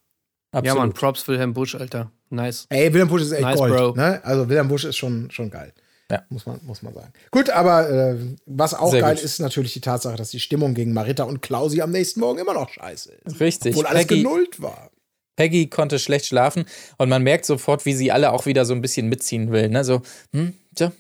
Absolut. 0.54 0.66
Ja, 0.66 0.76
Mann, 0.76 0.94
Props 0.94 1.28
Wilhelm 1.28 1.54
Busch, 1.54 1.76
Alter. 1.76 2.12
Nice. 2.30 2.68
Ey, 2.70 2.94
Wilhelm 2.94 3.10
Busch 3.10 3.24
ist 3.24 3.34
echt 3.34 3.42
Nice, 3.42 3.58
Gold. 3.58 3.74
Bro. 3.74 3.96
Ne? 3.96 4.22
Also 4.24 4.48
Wilhelm 4.48 4.70
Busch 4.70 4.86
ist 4.86 4.96
schon, 4.96 5.30
schon 5.32 5.50
geil. 5.50 5.74
Ja. 6.10 6.24
Muss 6.30 6.46
man, 6.46 6.62
muss 6.64 6.82
man 6.82 6.94
sagen. 6.94 7.12
Gut, 7.30 7.50
aber 7.50 7.90
äh, 7.90 8.16
was 8.46 8.74
auch 8.74 8.92
Sehr 8.92 9.02
geil 9.02 9.16
gut. 9.16 9.24
ist 9.24 9.40
natürlich 9.40 9.74
die 9.74 9.82
Tatsache, 9.82 10.16
dass 10.16 10.30
die 10.30 10.40
Stimmung 10.40 10.74
gegen 10.74 10.94
Marita 10.94 11.24
und 11.24 11.42
Klausi 11.42 11.82
am 11.82 11.92
nächsten 11.92 12.22
Morgen 12.22 12.40
immer 12.40 12.54
noch 12.54 12.70
scheiße 12.70 13.12
ist. 13.26 13.40
Richtig. 13.42 13.76
Obwohl 13.76 13.88
alles 13.88 14.08
Peggy, 14.08 14.24
genullt 14.24 14.62
war. 14.62 14.92
Peggy 15.36 15.68
konnte 15.68 16.00
schlecht 16.00 16.28
schlafen 16.28 16.64
und 16.98 17.10
man 17.10 17.22
merkt 17.22 17.46
sofort, 17.46 17.86
wie 17.86 17.94
sie 17.94 18.14
alle 18.14 18.32
auch 18.32 18.46
wieder 18.46 18.64
so 18.64 18.74
ein 18.74 18.82
bisschen 18.82 19.10
mitziehen 19.10 19.52
will. 19.52 19.68
Ne? 19.68 19.84
So, 19.84 20.02
hm, 20.32 20.54
tja, 20.76 20.94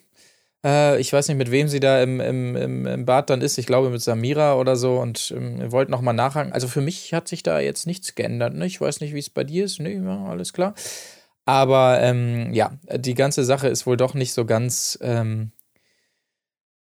äh, 0.65 1.00
ich 1.00 1.12
weiß 1.12 1.28
nicht, 1.28 1.38
mit 1.38 1.52
wem 1.52 1.67
sie 1.67 1.80
da 1.80 2.02
im, 2.02 2.19
im, 2.19 2.86
im, 2.86 3.06
Bad 3.06 3.30
dann 3.30 3.41
ist. 3.41 3.58
Ich 3.58 3.65
glaube 3.65 3.89
mit 3.89 4.02
Samira 4.02 4.56
oder 4.56 4.76
so 4.76 5.00
und 5.00 5.34
ähm, 5.36 5.71
wollte 5.71 5.91
nochmal 5.91 6.13
nachhaken. 6.13 6.54
Also 6.54 6.67
für 6.67 6.82
mich 6.82 7.13
hat 7.13 7.28
sich 7.28 7.43
da 7.43 7.60
jetzt 7.60 7.88
nichts 7.88 8.15
geändert. 8.15 8.54
Ne? 8.54 8.65
Ich 8.65 8.80
weiß 8.80 9.02
nicht, 9.02 9.13
wie 9.13 9.19
es 9.19 9.30
bei 9.30 9.43
dir 9.43 9.65
ist. 9.65 9.80
Nee, 9.80 10.02
ja, 10.04 10.26
alles 10.26 10.54
klar. 10.54 10.74
Aber 11.45 12.00
ähm, 12.02 12.54
ja, 12.54 12.71
die 12.95 13.15
ganze 13.15 13.43
Sache 13.43 13.67
ist 13.67 13.86
wohl 13.88 13.97
doch 13.97 14.13
nicht 14.13 14.34
so 14.34 14.45
ganz. 14.45 14.97
Ähm, 15.02 15.52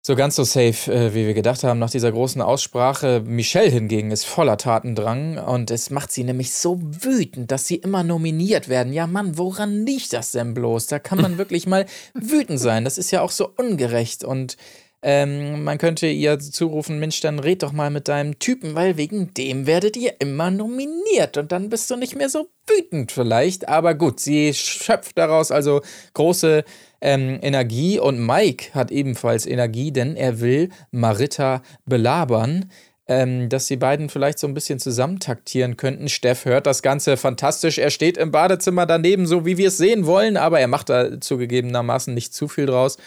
so 0.04 0.16
ganz 0.16 0.36
so 0.36 0.44
safe, 0.44 0.92
äh, 0.92 1.14
wie 1.14 1.28
wir 1.28 1.36
gedacht 1.36 1.64
haben, 1.64 1.80
nach 1.80 1.92
dieser 1.92 2.12
großen 2.12 2.42
Aussprache. 2.42 3.22
Michelle 3.24 3.70
hingegen 3.70 4.10
ist 4.10 4.26
voller 4.26 4.58
Tatendrang 4.58 5.38
und 5.38 5.70
es 5.70 5.92
macht 5.92 6.12
sie 6.12 6.24
nämlich 6.24 6.54
so 6.54 6.80
wütend, 6.82 7.52
dass 7.52 7.68
sie 7.68 7.76
immer 7.76 8.04
nominiert 8.04 8.68
werden. 8.68 8.94
Ja, 8.94 9.06
Mann, 9.06 9.38
woran 9.38 9.86
liegt 9.86 10.14
das 10.14 10.32
denn 10.32 10.56
bloß? 10.56 10.88
Da 10.88 10.98
kann 10.98 11.22
man 11.22 11.38
wirklich 11.38 11.68
mal 11.68 11.86
wütend 12.16 12.60
sein. 12.60 12.84
Das 12.84 12.98
ist 12.98 13.12
ja 13.12 13.22
auch 13.22 13.32
so 13.32 13.50
ungerecht 13.58 14.24
und 14.24 14.58
ähm, 15.04 15.64
man 15.64 15.80
könnte 15.80 16.06
ihr 16.08 16.38
zurufen, 16.40 17.00
Mensch, 17.00 17.22
dann 17.22 17.40
red 17.40 17.64
doch 17.64 17.72
mal 17.72 17.90
mit 17.90 18.08
deinem 18.08 18.38
Typen, 18.38 18.76
weil 18.76 18.98
wegen 18.98 19.34
dem 19.34 19.66
werdet 19.66 19.98
ihr 19.98 20.14
immer 20.20 20.52
nominiert 20.52 21.38
und 21.38 21.52
dann 21.52 21.70
bist 21.70 21.90
du 21.90 21.96
nicht 21.96 22.16
mehr 22.16 22.30
so 22.30 22.50
wütend 22.68 23.12
vielleicht. 23.12 23.68
Aber 23.68 23.96
gut, 23.96 24.20
sie 24.20 24.54
schöpft 24.54 25.18
daraus 25.18 25.52
also 25.52 25.82
große 26.14 26.64
ähm, 27.02 27.40
Energie 27.42 28.00
und 28.00 28.26
Mike 28.26 28.74
hat 28.74 28.92
ebenfalls 28.92 29.46
Energie, 29.46 29.92
denn 29.92 30.16
er 30.16 30.40
will 30.40 30.70
Marita 30.92 31.62
belabern. 31.86 32.70
Ähm, 33.08 33.50
dass 33.50 33.66
die 33.66 33.78
beiden 33.78 34.08
vielleicht 34.08 34.40
so 34.40 34.48
ein 34.48 34.54
bisschen 34.54 34.80
zusammentaktieren 34.80 35.76
könnten. 35.76 36.08
Steff 36.08 36.46
hört 36.46 36.66
das 36.66 36.82
Ganze 36.82 37.18
fantastisch. 37.18 37.78
Er 37.78 37.90
steht 37.90 38.16
im 38.16 38.32
Badezimmer 38.32 38.86
daneben, 38.86 39.26
so 39.26 39.46
wie 39.46 39.58
wir 39.58 39.68
es 39.68 39.78
sehen 39.78 40.06
wollen, 40.06 40.38
aber 40.38 40.62
er 40.62 40.68
macht 40.68 40.88
da 40.90 41.20
zugegebenermaßen 41.20 42.14
nicht 42.14 42.34
zu 42.34 42.48
viel 42.48 42.68
draus. 42.68 42.98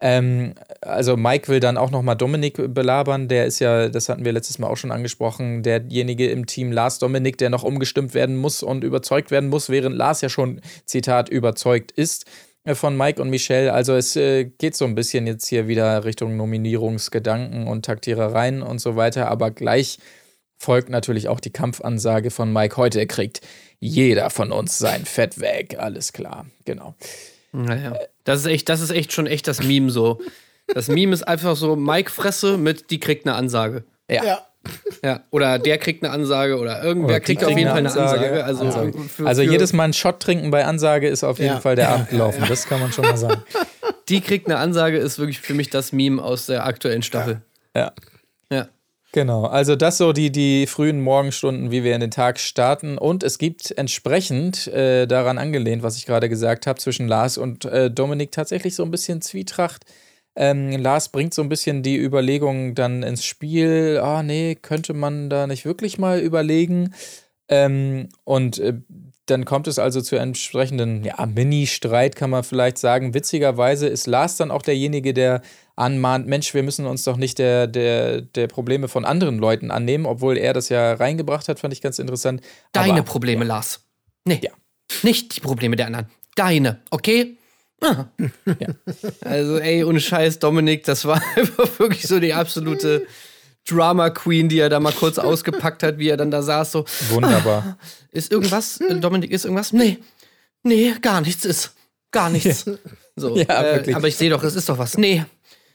Ähm, 0.00 0.54
also 0.80 1.16
Mike 1.16 1.48
will 1.48 1.60
dann 1.60 1.76
auch 1.76 1.90
nochmal 1.90 2.14
Dominik 2.14 2.72
belabern. 2.72 3.26
Der 3.26 3.46
ist 3.46 3.58
ja, 3.58 3.88
das 3.88 4.08
hatten 4.08 4.24
wir 4.24 4.32
letztes 4.32 4.58
Mal 4.58 4.68
auch 4.68 4.76
schon 4.76 4.92
angesprochen, 4.92 5.62
derjenige 5.62 6.28
im 6.28 6.46
Team 6.46 6.70
Lars 6.70 6.98
Dominik, 6.98 7.38
der 7.38 7.50
noch 7.50 7.64
umgestimmt 7.64 8.14
werden 8.14 8.36
muss 8.36 8.62
und 8.62 8.84
überzeugt 8.84 9.30
werden 9.30 9.48
muss, 9.48 9.70
während 9.70 9.96
Lars 9.96 10.20
ja 10.20 10.28
schon, 10.28 10.60
Zitat, 10.84 11.28
überzeugt 11.30 11.90
ist 11.90 12.26
von 12.74 12.96
Mike 12.96 13.20
und 13.20 13.30
Michelle. 13.30 13.72
Also 13.72 13.94
es 13.94 14.16
äh, 14.16 14.44
geht 14.44 14.76
so 14.76 14.84
ein 14.84 14.94
bisschen 14.94 15.26
jetzt 15.26 15.46
hier 15.46 15.68
wieder 15.68 16.04
Richtung 16.04 16.36
Nominierungsgedanken 16.36 17.66
und 17.66 17.84
Taktierereien 17.84 18.62
und 18.62 18.80
so 18.80 18.96
weiter, 18.96 19.28
aber 19.28 19.50
gleich 19.50 19.98
folgt 20.58 20.90
natürlich 20.90 21.28
auch 21.28 21.40
die 21.40 21.52
Kampfansage 21.52 22.30
von 22.30 22.52
Mike 22.52 22.76
heute. 22.76 23.06
Kriegt 23.06 23.40
jeder 23.80 24.30
von 24.30 24.52
uns 24.52 24.78
sein 24.78 25.04
Fett 25.04 25.40
weg. 25.40 25.76
Alles 25.78 26.12
klar, 26.12 26.46
genau. 26.64 26.94
Naja. 27.52 27.96
Das 28.24 28.40
ist 28.40 28.46
echt, 28.46 28.68
das 28.68 28.80
ist 28.80 28.90
echt 28.90 29.12
schon 29.12 29.26
echt 29.26 29.46
das 29.48 29.62
Meme 29.62 29.90
so. 29.90 30.20
Das 30.66 30.88
Meme 30.88 31.14
ist 31.14 31.22
einfach 31.22 31.56
so 31.56 31.76
Mike 31.76 32.10
Fresse 32.10 32.58
mit 32.58 32.90
die 32.90 33.00
kriegt 33.00 33.26
eine 33.26 33.36
Ansage. 33.36 33.84
Ja. 34.10 34.24
Ja. 34.24 34.47
Ja, 35.04 35.20
oder 35.30 35.58
der 35.58 35.78
kriegt 35.78 36.02
eine 36.02 36.12
Ansage 36.12 36.58
oder 36.58 36.82
irgendwer 36.82 37.08
Oder 37.10 37.20
kriegt 37.20 37.44
auf 37.44 37.50
jeden 37.50 37.68
Fall 37.68 37.78
eine 37.78 37.88
Ansage. 37.88 38.44
Ansage. 38.44 38.44
Also, 38.44 38.92
für- 39.08 39.26
Also 39.26 39.42
für- 39.42 39.50
jedes 39.50 39.72
Mal 39.72 39.84
einen 39.84 39.92
Shot 39.92 40.20
trinken 40.20 40.50
bei 40.50 40.64
Ansage 40.64 41.08
ist 41.08 41.24
auf 41.24 41.38
jeden 41.38 41.54
Ja. 41.54 41.60
Fall 41.60 41.76
der 41.76 41.84
Ja, 41.86 41.94
Abend 41.94 42.10
gelaufen. 42.10 42.44
Das 42.48 42.66
kann 42.66 42.80
man 42.80 42.92
schon 42.92 43.04
mal 43.04 43.16
sagen. 43.16 43.42
die 44.08 44.20
kriegt 44.20 44.46
eine 44.46 44.58
Ansage 44.58 44.98
ist 44.98 45.18
wirklich 45.18 45.40
für 45.40 45.54
mich 45.54 45.70
das 45.70 45.92
Meme 45.92 46.22
aus 46.22 46.46
der 46.46 46.66
aktuellen 46.66 47.02
Staffel. 47.02 47.42
Ja. 47.76 47.92
Ja. 48.50 48.66
Genau, 49.12 49.46
also 49.46 49.74
das 49.74 49.96
so 49.96 50.12
die, 50.12 50.30
die 50.30 50.66
frühen 50.66 51.00
Morgenstunden, 51.00 51.70
wie 51.70 51.82
wir 51.82 51.94
in 51.94 52.00
den 52.02 52.10
Tag 52.10 52.38
starten. 52.38 52.98
Und 52.98 53.22
es 53.22 53.38
gibt 53.38 53.70
entsprechend 53.78 54.66
äh, 54.68 55.06
daran 55.06 55.38
angelehnt, 55.38 55.82
was 55.82 55.96
ich 55.96 56.04
gerade 56.04 56.28
gesagt 56.28 56.66
habe, 56.66 56.78
zwischen 56.78 57.08
Lars 57.08 57.38
und 57.38 57.64
äh, 57.64 57.90
Dominik 57.90 58.32
tatsächlich 58.32 58.74
so 58.74 58.82
ein 58.82 58.90
bisschen 58.90 59.22
Zwietracht. 59.22 59.84
Ähm, 60.40 60.70
Lars 60.70 61.08
bringt 61.08 61.34
so 61.34 61.42
ein 61.42 61.48
bisschen 61.48 61.82
die 61.82 61.96
Überlegung 61.98 62.76
dann 62.76 63.02
ins 63.02 63.24
Spiel, 63.24 63.98
ah 64.00 64.22
nee, 64.22 64.54
könnte 64.54 64.94
man 64.94 65.28
da 65.28 65.48
nicht 65.48 65.64
wirklich 65.64 65.98
mal 65.98 66.20
überlegen. 66.20 66.94
Ähm, 67.48 68.08
und 68.22 68.58
äh, 68.60 68.74
dann 69.26 69.44
kommt 69.44 69.66
es 69.66 69.80
also 69.80 70.00
zu 70.00 70.14
entsprechenden 70.14 71.02
ja, 71.04 71.26
Mini-Streit, 71.26 72.14
kann 72.14 72.30
man 72.30 72.44
vielleicht 72.44 72.78
sagen. 72.78 73.14
Witzigerweise 73.14 73.88
ist 73.88 74.06
Lars 74.06 74.36
dann 74.36 74.52
auch 74.52 74.62
derjenige, 74.62 75.12
der 75.12 75.42
anmahnt, 75.74 76.28
Mensch, 76.28 76.54
wir 76.54 76.62
müssen 76.62 76.86
uns 76.86 77.02
doch 77.02 77.16
nicht 77.16 77.38
der, 77.40 77.66
der, 77.66 78.20
der 78.22 78.46
Probleme 78.46 78.86
von 78.86 79.04
anderen 79.04 79.38
Leuten 79.38 79.72
annehmen, 79.72 80.06
obwohl 80.06 80.38
er 80.38 80.52
das 80.52 80.68
ja 80.68 80.92
reingebracht 80.94 81.48
hat, 81.48 81.58
fand 81.58 81.72
ich 81.72 81.80
ganz 81.82 81.98
interessant. 81.98 82.42
Deine 82.72 82.92
Aber- 82.92 83.02
Probleme, 83.02 83.44
Lars. 83.44 83.80
Nee. 84.24 84.40
Ja. 84.42 84.52
Nicht 85.02 85.36
die 85.36 85.40
Probleme 85.40 85.74
der 85.74 85.86
anderen. 85.86 86.06
Deine, 86.36 86.80
okay? 86.90 87.36
Ah. 87.80 88.06
Also, 89.20 89.58
ey, 89.58 89.84
ohne 89.84 90.00
Scheiß, 90.00 90.38
Dominik, 90.40 90.84
das 90.84 91.04
war 91.04 91.22
einfach 91.36 91.78
wirklich 91.78 92.06
so 92.06 92.18
die 92.18 92.34
absolute 92.34 93.06
Drama 93.68 94.10
Queen, 94.10 94.48
die 94.48 94.58
er 94.58 94.68
da 94.68 94.80
mal 94.80 94.92
kurz 94.92 95.18
ausgepackt 95.18 95.82
hat, 95.82 95.98
wie 95.98 96.08
er 96.08 96.16
dann 96.16 96.30
da 96.30 96.42
saß, 96.42 96.72
so, 96.72 96.84
Wunderbar. 97.10 97.78
ist 98.10 98.32
irgendwas, 98.32 98.80
äh, 98.80 98.98
Dominik, 98.98 99.30
ist 99.30 99.44
irgendwas? 99.44 99.72
Nee, 99.72 99.98
nee, 100.62 100.94
gar 101.00 101.20
nichts 101.20 101.44
ist. 101.44 101.72
Gar 102.10 102.30
nichts. 102.30 102.64
So, 103.16 103.36
Ja, 103.36 103.62
äh, 103.62 103.92
aber 103.94 104.08
ich 104.08 104.16
sehe 104.16 104.30
doch, 104.30 104.42
es 104.42 104.54
ist 104.54 104.68
doch 104.68 104.78
was. 104.78 104.96
Nee, 104.96 105.24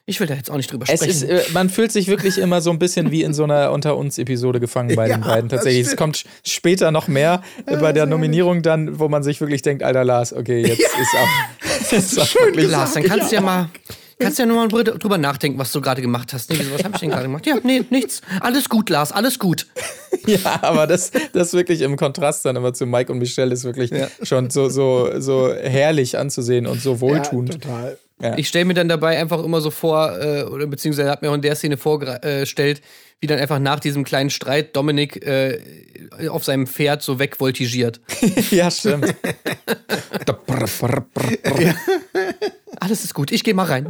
ich 0.05 0.19
will 0.19 0.27
da 0.27 0.33
jetzt 0.33 0.51
auch 0.51 0.57
nicht 0.57 0.71
drüber 0.71 0.85
Es 0.87 0.99
sprechen. 0.99 1.11
ist, 1.11 1.23
äh, 1.23 1.41
man 1.53 1.69
fühlt 1.69 1.91
sich 1.91 2.07
wirklich 2.07 2.37
immer 2.37 2.59
so 2.61 2.71
ein 2.71 2.79
bisschen 2.79 3.09
wie 3.11 3.23
in 3.23 3.33
so 3.33 3.43
einer 3.45 3.71
Unter 3.71 3.95
uns 3.97 4.17
Episode 4.17 4.59
gefangen 4.59 4.95
bei 4.95 5.07
Ja, 5.07 5.15
den 5.17 5.23
beiden. 5.23 5.49
Tatsächlich. 5.49 5.87
Es 5.87 5.95
kommt 5.95 6.25
später 6.45 6.91
noch 6.91 7.07
mehr 7.07 7.41
äh, 7.65 7.77
bei 7.77 7.93
der 7.93 8.05
Nominierung 8.05 8.61
dann, 8.61 8.99
wo 8.99 9.07
man 9.07 9.23
sich 9.23 9.39
wirklich 9.39 9.61
denkt, 9.61 9.81
alter 9.83 10.03
Lars, 10.03 10.33
okay, 10.33 10.61
jetzt 10.61 10.81
ist 10.81 11.15
auch. 11.15 11.91
ist 11.93 12.19
auch 12.19 12.35
wirklich 12.35 12.69
Lars, 12.69 12.93
dann 12.93 13.03
kannst 13.03 13.31
du 13.31 13.35
ja 13.35 13.41
mal. 13.41 13.69
Kannst 14.19 14.37
ja 14.39 14.45
nur 14.45 14.57
mal 14.57 14.67
drü- 14.67 14.97
drüber 14.97 15.17
nachdenken, 15.17 15.57
was 15.57 15.71
du 15.71 15.81
gerade 15.81 16.01
gemacht 16.01 16.31
hast. 16.33 16.49
Nee, 16.49 16.57
was 16.73 16.83
habe 16.83 16.93
ich 16.93 16.99
denn 17.01 17.09
gerade 17.09 17.23
gemacht? 17.23 17.45
Ja, 17.47 17.55
nee, 17.63 17.83
nichts. 17.89 18.21
Alles 18.41 18.69
gut, 18.69 18.89
Lars, 18.89 19.11
alles 19.11 19.39
gut. 19.39 19.67
Ja, 20.27 20.59
aber 20.61 20.87
das, 20.87 21.11
das 21.33 21.51
wirklich 21.53 21.81
im 21.81 21.97
Kontrast 21.97 22.45
dann 22.45 22.55
immer 22.55 22.73
zu 22.73 22.85
Mike 22.85 23.11
und 23.11 23.17
Michelle 23.17 23.51
ist 23.51 23.65
wirklich 23.65 23.91
schon 24.21 24.49
so, 24.51 24.69
so, 24.69 25.09
so 25.19 25.51
herrlich 25.53 26.17
anzusehen 26.17 26.65
und 26.67 26.79
so 26.81 26.93
Ja, 26.93 27.01
wohltuend. 27.01 27.57
Total. 28.23 28.39
Ich 28.39 28.47
stelle 28.47 28.65
mir 28.65 28.73
dann 28.73 28.89
dabei 28.89 29.19
einfach 29.19 29.43
immer 29.43 29.61
so 29.61 29.71
vor, 29.71 30.17
äh, 30.19 30.43
oder 30.43 30.67
beziehungsweise 30.67 31.09
hat 31.09 31.21
mir 31.21 31.29
auch 31.29 31.35
in 31.35 31.41
der 31.41 31.55
Szene 31.55 31.77
vorgestellt, 31.77 32.81
wie 33.19 33.27
dann 33.27 33.39
einfach 33.39 33.59
nach 33.59 33.79
diesem 33.79 34.03
kleinen 34.03 34.29
Streit 34.29 34.75
Dominik 34.75 35.25
äh, 35.25 35.59
auf 36.29 36.43
seinem 36.43 36.67
Pferd 36.67 37.01
so 37.01 37.19
wegvoltigiert. 37.19 37.99
Ja, 38.51 38.69
stimmt. 38.69 39.05
Alles 42.79 43.03
ist 43.03 43.13
gut, 43.13 43.31
ich 43.31 43.43
gehe 43.43 43.53
mal 43.53 43.65
rein. 43.65 43.87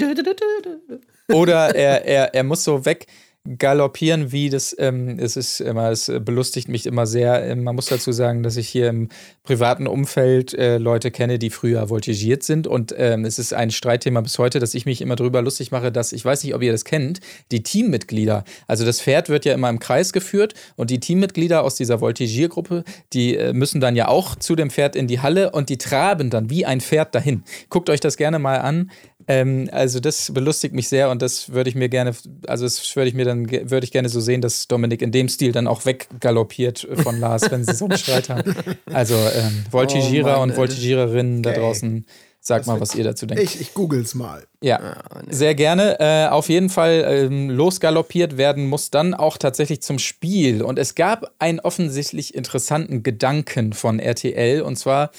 Oder 1.30 1.76
er, 1.76 2.06
er, 2.06 2.36
er 2.36 2.44
muss 2.44 2.64
so 2.64 2.86
weg 2.86 3.08
galoppieren, 3.46 4.32
wie 4.32 4.50
das, 4.50 4.74
ähm, 4.80 5.20
es 5.20 5.36
ist 5.36 5.60
immer, 5.60 5.92
es 5.92 6.10
belustigt 6.22 6.70
mich 6.70 6.86
immer 6.86 7.06
sehr. 7.06 7.46
Ähm, 7.46 7.64
Man 7.64 7.76
muss 7.76 7.88
dazu 7.88 8.14
sagen, 8.14 8.42
dass 8.42 8.56
ich 8.56 8.70
hier 8.70 8.88
im 8.88 9.10
privaten 9.44 9.86
Umfeld 9.86 10.54
äh, 10.54 10.78
Leute 10.78 11.12
kenne, 11.12 11.40
die 11.40 11.50
früher 11.50 11.90
voltigiert 11.90 12.44
sind. 12.44 12.68
Und 12.68 12.96
ähm, 12.98 13.26
es 13.26 13.40
ist 13.40 13.54
ein 13.54 13.72
Streitthema 13.72 14.22
bis 14.22 14.40
heute, 14.40 14.60
dass 14.60 14.74
ich 14.74 14.86
mich 14.86 15.02
immer 15.02 15.18
drüber 15.18 15.42
lustig 15.42 15.72
mache, 15.72 15.92
dass, 15.92 16.14
ich 16.14 16.24
weiß 16.24 16.44
nicht, 16.46 16.56
ob 16.56 16.62
ihr 16.62 16.72
das 16.72 16.86
kennt, 16.86 17.20
die 17.52 17.64
Teammitglieder. 17.64 18.46
Also 18.68 18.86
das 18.86 19.02
Pferd 19.02 19.28
wird 19.28 19.44
ja 19.44 19.54
immer 19.54 19.70
im 19.70 19.80
Kreis 19.80 20.14
geführt 20.14 20.54
und 20.78 20.90
die 20.90 21.02
Teammitglieder 21.02 21.64
aus 21.64 21.76
dieser 21.76 22.00
Voltigiergruppe, 22.00 22.86
die 23.12 23.36
äh, 23.36 23.52
müssen 23.52 23.82
dann 23.82 23.98
ja 23.98 24.08
auch 24.08 24.38
zu 24.38 24.56
dem 24.56 24.70
Pferd 24.70 24.96
in 24.96 25.08
die 25.08 25.20
Halle 25.20 25.52
und 25.52 25.68
die 25.68 25.78
traben 25.78 26.30
dann 26.30 26.50
wie 26.50 26.66
ein 26.66 26.80
Pferd 26.80 27.14
dahin. 27.14 27.44
Guckt 27.68 27.90
euch 27.90 28.00
das 28.00 28.16
gerne 28.16 28.40
mal 28.40 28.60
an. 28.60 28.90
Ähm, 29.28 29.70
also 29.72 30.00
das 30.00 30.32
belustigt 30.34 30.74
mich 30.74 30.90
sehr 30.90 31.10
und 31.10 31.22
das 31.22 31.50
würde 31.54 31.70
ich 31.70 31.76
mir 31.76 31.90
gerne, 31.90 32.14
also 32.48 32.66
das 32.66 32.96
würde 32.96 33.08
ich 33.10 33.14
mir 33.16 33.26
dann, 33.26 33.50
würde 33.50 33.84
ich 33.86 33.92
gerne 33.92 34.10
so 34.10 34.20
sehen, 34.20 34.42
dass 34.42 34.68
Dominik 34.68 35.02
in 35.02 35.12
dem 35.12 35.30
Stil 35.30 35.52
dann 35.52 35.68
auch 35.68 35.86
weggaloppiert 35.86 36.88
von 37.04 37.20
Lars, 37.20 37.50
wenn 37.52 37.64
sie 37.64 37.74
so 37.74 37.86
einen 37.86 37.98
Streit 37.98 38.30
haben. 38.30 38.56
Also 38.92 39.16
ähm, 39.16 39.64
Voltigierer 39.72 40.36
Oh 40.36 40.40
Mann, 40.40 40.50
und. 40.52 40.58
Voltigiererinnen 40.58 41.42
da 41.44 41.52
Okay. 41.52 41.60
draußen, 41.60 42.06
sagt 42.42 42.68
mal, 42.68 42.82
was 42.82 42.96
ihr 42.96 43.04
dazu 43.06 43.26
denkt. 43.26 43.44
Ich, 43.44 43.62
ich 43.62 43.74
google's 43.74 44.16
mal. 44.16 44.44
Ja, 44.62 45.02
sehr 45.30 45.56
gerne. 45.56 45.98
Äh, 46.00 46.28
auf 46.30 46.50
jeden 46.50 46.70
Fall 46.70 47.06
ähm, 47.08 47.50
losgaloppiert 47.50 48.36
werden 48.38 48.66
muss 48.68 48.90
dann 48.92 49.14
auch 49.14 49.38
tatsächlich 49.38 49.82
zum 49.82 50.00
Spiel. 50.00 50.62
Und 50.62 50.78
es 50.80 50.96
gab 50.96 51.32
einen 51.40 51.60
offensichtlich 51.62 52.34
interessanten 52.36 53.02
Gedanken 53.04 53.72
von 53.74 54.00
RTL. 54.00 54.62
Und 54.62 54.76
zwar, 54.78 55.12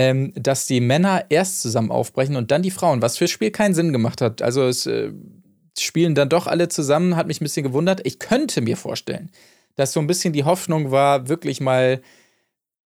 ähm, 0.00 0.32
dass 0.34 0.64
die 0.64 0.80
Männer 0.80 1.26
erst 1.28 1.60
zusammen 1.60 1.90
aufbrechen 1.90 2.36
und 2.36 2.50
dann 2.50 2.62
die 2.62 2.70
Frauen, 2.70 3.02
was 3.02 3.18
fürs 3.18 3.30
Spiel 3.30 3.50
keinen 3.50 3.74
Sinn 3.74 3.92
gemacht 3.92 4.22
hat. 4.22 4.40
Also 4.40 4.66
es 4.66 4.86
äh, 4.86 5.12
spielen 5.78 6.14
dann 6.14 6.30
doch 6.30 6.46
alle 6.46 6.70
zusammen, 6.70 7.16
hat 7.16 7.26
mich 7.26 7.42
ein 7.42 7.44
bisschen 7.44 7.64
gewundert. 7.64 8.00
Ich 8.04 8.18
könnte 8.18 8.62
mir 8.62 8.78
vorstellen, 8.78 9.28
dass 9.76 9.92
so 9.92 10.00
ein 10.00 10.06
bisschen 10.06 10.32
die 10.32 10.44
Hoffnung 10.44 10.90
war, 10.90 11.28
wirklich 11.28 11.60
mal 11.60 12.00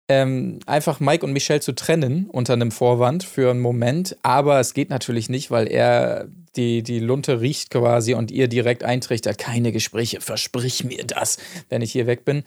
ähm, 0.07 0.59
einfach 0.67 0.99
Mike 0.99 1.25
und 1.25 1.33
Michelle 1.33 1.61
zu 1.61 1.73
trennen 1.73 2.27
unter 2.29 2.53
einem 2.53 2.69
Vorwand 2.69 3.23
für 3.23 3.49
einen 3.49 3.59
Moment. 3.59 4.15
Aber 4.21 4.59
es 4.59 4.75
geht 4.75 4.91
natürlich 4.91 5.29
nicht, 5.29 5.49
weil 5.49 5.65
er 5.65 6.27
die, 6.55 6.83
die 6.83 6.99
Lunte 6.99 7.41
riecht 7.41 7.71
quasi 7.71 8.13
und 8.13 8.29
ihr 8.29 8.47
direkt 8.47 8.83
eintrichtert, 8.83 9.39
keine 9.39 9.71
Gespräche, 9.71 10.21
versprich 10.21 10.83
mir 10.83 11.05
das, 11.07 11.39
wenn 11.69 11.81
ich 11.81 11.91
hier 11.91 12.05
weg 12.05 12.23
bin. 12.23 12.43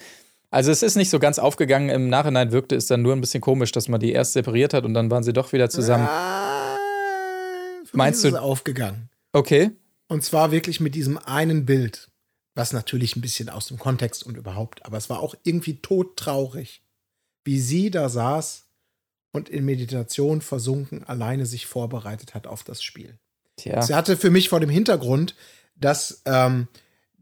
Also 0.53 0.71
es 0.71 0.83
ist 0.83 0.97
nicht 0.97 1.09
so 1.11 1.19
ganz 1.19 1.39
aufgegangen. 1.39 1.89
Im 1.89 2.09
Nachhinein 2.09 2.53
wirkte 2.53 2.77
es 2.77 2.87
dann 2.87 3.01
nur 3.03 3.15
ein 3.15 3.21
bisschen 3.23 3.41
komisch, 3.41 3.73
dass 3.73 3.89
man 3.89 3.99
die 4.01 4.13
erst 4.13 4.35
separiert 4.35 4.75
hat 4.75 4.85
und 4.85 4.93
dann 4.95 5.11
waren 5.11 5.23
sie 5.25 5.33
doch 5.33 5.53
wieder 5.53 5.71
zusammen. 5.71 6.07
Ah, 6.07 6.77
Meinst 7.93 8.25
ist 8.25 8.31
du- 8.33 8.37
es 8.37 8.43
aufgegangen? 8.43 9.09
Okay. 9.33 9.71
Und 10.09 10.23
zwar 10.25 10.51
wirklich 10.53 10.79
mit 10.79 10.95
diesem 10.95 11.17
einen 11.19 11.65
Bild, 11.65 12.11
was 12.55 12.73
natürlich 12.75 13.17
ein 13.17 13.23
bisschen 13.23 13.49
aus 13.49 13.67
dem 13.67 13.79
Kontext 13.79 14.25
und 14.27 14.37
überhaupt, 14.37 14.85
aber 14.85 14.99
es 14.99 15.09
war 15.09 15.21
auch 15.21 15.35
irgendwie 15.43 15.77
todtraurig, 15.81 16.83
wie 17.45 17.59
sie 17.59 17.91
da 17.91 18.11
saß 18.11 18.67
und 19.33 19.49
in 19.49 19.65
Meditation 19.65 20.43
versunken 20.43 21.03
alleine 21.05 21.47
sich 21.47 21.65
vorbereitet 21.67 22.35
hat 22.35 22.47
auf 22.47 22.63
das 22.63 22.83
Spiel. 22.83 23.19
Tja. 23.57 23.81
Sie 23.81 23.95
hatte 23.95 24.19
für 24.19 24.31
mich 24.31 24.51
vor 24.51 24.61
dem 24.61 24.69
Hintergrund, 24.71 25.35
dass, 25.77 26.21
ähm, 26.27 26.69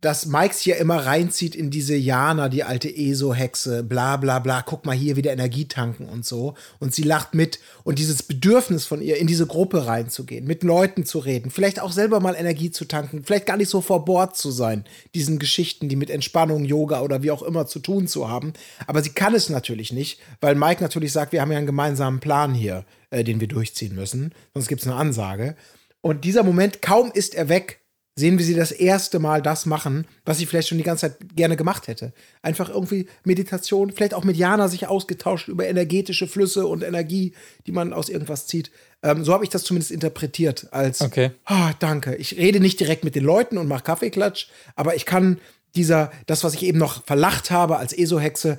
dass 0.00 0.26
Mikes 0.26 0.60
hier 0.60 0.76
immer 0.76 1.04
reinzieht 1.04 1.54
in 1.54 1.70
diese 1.70 1.94
Jana, 1.94 2.48
die 2.48 2.64
alte 2.64 2.88
ESO-Hexe, 2.88 3.82
bla 3.82 4.16
bla 4.16 4.38
bla, 4.38 4.62
guck 4.62 4.86
mal 4.86 4.96
hier 4.96 5.16
wieder 5.16 5.32
Energie 5.32 5.66
tanken 5.66 6.08
und 6.08 6.24
so. 6.24 6.54
Und 6.78 6.94
sie 6.94 7.02
lacht 7.02 7.34
mit. 7.34 7.60
Und 7.84 7.98
dieses 7.98 8.22
Bedürfnis 8.22 8.86
von 8.86 9.02
ihr, 9.02 9.18
in 9.18 9.26
diese 9.26 9.46
Gruppe 9.46 9.86
reinzugehen, 9.86 10.46
mit 10.46 10.62
Leuten 10.62 11.04
zu 11.04 11.18
reden, 11.18 11.50
vielleicht 11.50 11.80
auch 11.80 11.92
selber 11.92 12.20
mal 12.20 12.34
Energie 12.34 12.70
zu 12.70 12.86
tanken, 12.86 13.24
vielleicht 13.24 13.46
gar 13.46 13.58
nicht 13.58 13.68
so 13.68 13.80
vor 13.82 14.04
Bord 14.04 14.36
zu 14.36 14.50
sein, 14.50 14.84
diesen 15.14 15.38
Geschichten, 15.38 15.88
die 15.88 15.96
mit 15.96 16.10
Entspannung, 16.10 16.64
Yoga 16.64 17.02
oder 17.02 17.22
wie 17.22 17.30
auch 17.30 17.42
immer 17.42 17.66
zu 17.66 17.78
tun 17.78 18.06
zu 18.06 18.28
haben. 18.28 18.54
Aber 18.86 19.02
sie 19.02 19.10
kann 19.10 19.34
es 19.34 19.50
natürlich 19.50 19.92
nicht, 19.92 20.20
weil 20.40 20.54
Mike 20.54 20.82
natürlich 20.82 21.12
sagt, 21.12 21.32
wir 21.32 21.42
haben 21.42 21.52
ja 21.52 21.58
einen 21.58 21.66
gemeinsamen 21.66 22.20
Plan 22.20 22.54
hier, 22.54 22.84
äh, 23.10 23.22
den 23.22 23.40
wir 23.40 23.48
durchziehen 23.48 23.94
müssen. 23.94 24.32
Sonst 24.54 24.68
gibt 24.68 24.80
es 24.80 24.86
eine 24.86 24.96
Ansage. 24.96 25.56
Und 26.00 26.24
dieser 26.24 26.42
Moment, 26.42 26.80
kaum 26.80 27.10
ist 27.12 27.34
er 27.34 27.50
weg, 27.50 27.79
sehen 28.20 28.38
wir 28.38 28.44
sie 28.44 28.54
das 28.54 28.70
erste 28.70 29.18
Mal 29.18 29.42
das 29.42 29.66
machen, 29.66 30.06
was 30.24 30.38
sie 30.38 30.46
vielleicht 30.46 30.68
schon 30.68 30.78
die 30.78 30.84
ganze 30.84 31.08
Zeit 31.08 31.34
gerne 31.34 31.56
gemacht 31.56 31.88
hätte. 31.88 32.12
Einfach 32.42 32.68
irgendwie 32.68 33.08
Meditation, 33.24 33.90
vielleicht 33.90 34.14
auch 34.14 34.22
mit 34.24 34.36
Jana 34.36 34.68
sich 34.68 34.86
ausgetauscht 34.86 35.48
über 35.48 35.66
energetische 35.66 36.28
Flüsse 36.28 36.66
und 36.66 36.84
Energie, 36.84 37.34
die 37.66 37.72
man 37.72 37.92
aus 37.92 38.08
irgendwas 38.08 38.46
zieht. 38.46 38.70
Ähm, 39.02 39.24
so 39.24 39.32
habe 39.32 39.42
ich 39.44 39.50
das 39.50 39.64
zumindest 39.64 39.90
interpretiert 39.90 40.68
als, 40.70 41.00
Okay. 41.00 41.30
ah, 41.46 41.72
danke. 41.80 42.14
Ich 42.16 42.36
rede 42.36 42.60
nicht 42.60 42.78
direkt 42.78 43.02
mit 43.02 43.14
den 43.14 43.24
Leuten 43.24 43.58
und 43.58 43.66
mache 43.66 43.82
Kaffeeklatsch, 43.82 44.48
aber 44.76 44.94
ich 44.94 45.06
kann 45.06 45.38
dieser, 45.74 46.12
das, 46.26 46.44
was 46.44 46.54
ich 46.54 46.62
eben 46.64 46.78
noch 46.78 47.04
verlacht 47.04 47.50
habe 47.50 47.78
als 47.78 47.92
ESO-Hexe, 47.92 48.58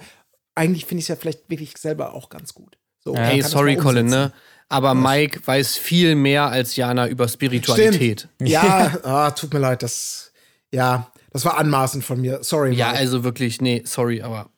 eigentlich 0.56 0.86
finde 0.86 1.00
ich 1.00 1.06
es 1.06 1.10
ja 1.10 1.16
vielleicht 1.16 1.50
wirklich 1.50 1.78
selber 1.78 2.14
auch 2.14 2.30
ganz 2.30 2.54
gut. 2.54 2.78
So, 3.04 3.16
Hey, 3.16 3.42
sorry, 3.42 3.78
Colin, 3.78 4.08
ne? 4.08 4.32
Aber 4.72 4.94
Mike 4.94 5.42
weiß 5.46 5.78
viel 5.78 6.16
mehr 6.16 6.46
als 6.46 6.76
Jana 6.76 7.08
über 7.08 7.28
Spiritualität. 7.28 8.28
Stimmt. 8.36 8.50
Ja, 8.50 8.98
ah, 9.04 9.32
tut 9.32 9.54
mir 9.54 9.60
leid, 9.60 9.84
das, 9.84 10.32
ja, 10.72 11.12
das 11.32 11.44
war 11.46 11.58
anmaßend 11.58 12.04
von 12.04 12.22
mir. 12.22 12.40
Sorry. 12.44 12.74
Ja, 12.74 12.88
Mike. 12.88 13.00
also 13.00 13.24
wirklich, 13.24 13.62
nee, 13.62 13.82
sorry, 13.86 14.22
aber. 14.22 14.50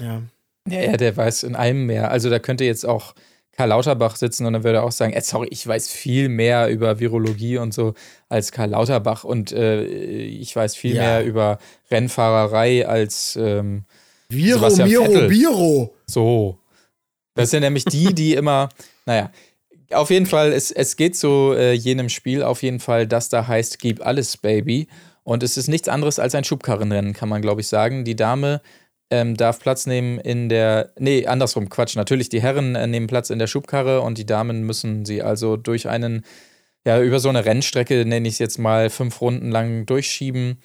ja. 0.00 0.22
Ja, 0.68 0.80
ja, 0.80 0.96
der 0.96 1.16
weiß 1.16 1.44
in 1.44 1.54
allem 1.54 1.86
mehr. 1.86 2.10
Also 2.10 2.28
da 2.28 2.40
könnte 2.40 2.64
jetzt 2.64 2.84
auch 2.84 3.14
Karl 3.52 3.68
Lauterbach 3.68 4.16
sitzen 4.16 4.46
und 4.46 4.52
dann 4.52 4.64
würde 4.64 4.78
er 4.78 4.84
auch 4.84 4.90
sagen, 4.90 5.12
äh, 5.12 5.20
sorry, 5.20 5.46
ich 5.52 5.64
weiß 5.64 5.88
viel 5.88 6.28
mehr 6.28 6.68
über 6.68 6.98
Virologie 6.98 7.58
und 7.58 7.72
so 7.72 7.94
als 8.28 8.50
Karl 8.50 8.70
Lauterbach 8.70 9.22
und 9.22 9.52
äh, 9.52 9.84
ich 9.84 10.54
weiß 10.56 10.74
viel 10.74 10.96
Ja. 10.96 11.02
mehr 11.02 11.24
über 11.24 11.58
Rennfahrerei 11.90 12.86
als 12.86 13.36
ähm, 13.40 13.84
Viro, 14.28 14.68
Miro, 14.76 15.04
Vettel. 15.04 15.28
Biro. 15.28 15.94
so. 16.06 16.58
Das 17.34 17.50
sind 17.50 17.60
nämlich 17.60 17.84
die, 17.84 18.12
die 18.14 18.34
immer, 18.34 18.68
naja, 19.04 19.30
auf 19.92 20.10
jeden 20.10 20.26
Fall, 20.26 20.52
es, 20.52 20.70
es 20.70 20.96
geht 20.96 21.16
zu 21.16 21.54
äh, 21.56 21.72
jenem 21.72 22.08
Spiel 22.08 22.42
auf 22.42 22.62
jeden 22.62 22.80
Fall, 22.80 23.06
das 23.06 23.28
da 23.28 23.46
heißt, 23.46 23.78
gib 23.78 24.04
alles, 24.04 24.36
Baby. 24.36 24.88
Und 25.22 25.42
es 25.42 25.56
ist 25.56 25.68
nichts 25.68 25.88
anderes 25.88 26.18
als 26.18 26.34
ein 26.34 26.44
Schubkarrenrennen, 26.44 27.12
kann 27.12 27.28
man, 27.28 27.42
glaube 27.42 27.60
ich, 27.60 27.66
sagen. 27.66 28.04
Die 28.04 28.14
Dame 28.16 28.60
ähm, 29.10 29.36
darf 29.36 29.58
Platz 29.58 29.86
nehmen 29.86 30.18
in 30.18 30.48
der, 30.48 30.92
nee, 30.98 31.26
andersrum, 31.26 31.68
Quatsch, 31.68 31.96
natürlich, 31.96 32.28
die 32.28 32.42
Herren 32.42 32.74
äh, 32.74 32.86
nehmen 32.86 33.06
Platz 33.06 33.30
in 33.30 33.38
der 33.38 33.46
Schubkarre 33.46 34.00
und 34.00 34.18
die 34.18 34.26
Damen 34.26 34.62
müssen 34.62 35.04
sie 35.04 35.22
also 35.22 35.56
durch 35.56 35.88
einen, 35.88 36.24
ja, 36.84 37.00
über 37.00 37.18
so 37.18 37.28
eine 37.28 37.44
Rennstrecke, 37.44 38.04
nenne 38.04 38.28
ich 38.28 38.34
es 38.34 38.38
jetzt 38.38 38.58
mal, 38.58 38.90
fünf 38.90 39.20
Runden 39.20 39.50
lang 39.50 39.86
durchschieben. 39.86 40.58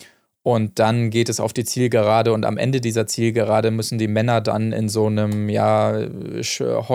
Und 0.44 0.80
dann 0.80 1.12
geht 1.12 1.30
es 1.30 1.40
auf 1.40 1.54
die 1.54 1.66
Zielgerade 1.66 2.34
und 2.34 2.46
am 2.46 2.58
Ende 2.58 2.82
dieser 2.82 3.06
Zielgerade 3.06 3.70
müssen 3.70 4.00
die 4.00 4.08
Männer 4.08 4.42
dann 4.42 4.72
in 4.72 4.90
so 4.90 5.06
einem, 5.06 5.50
ja, 5.50 5.92
Sch- 6.40 6.90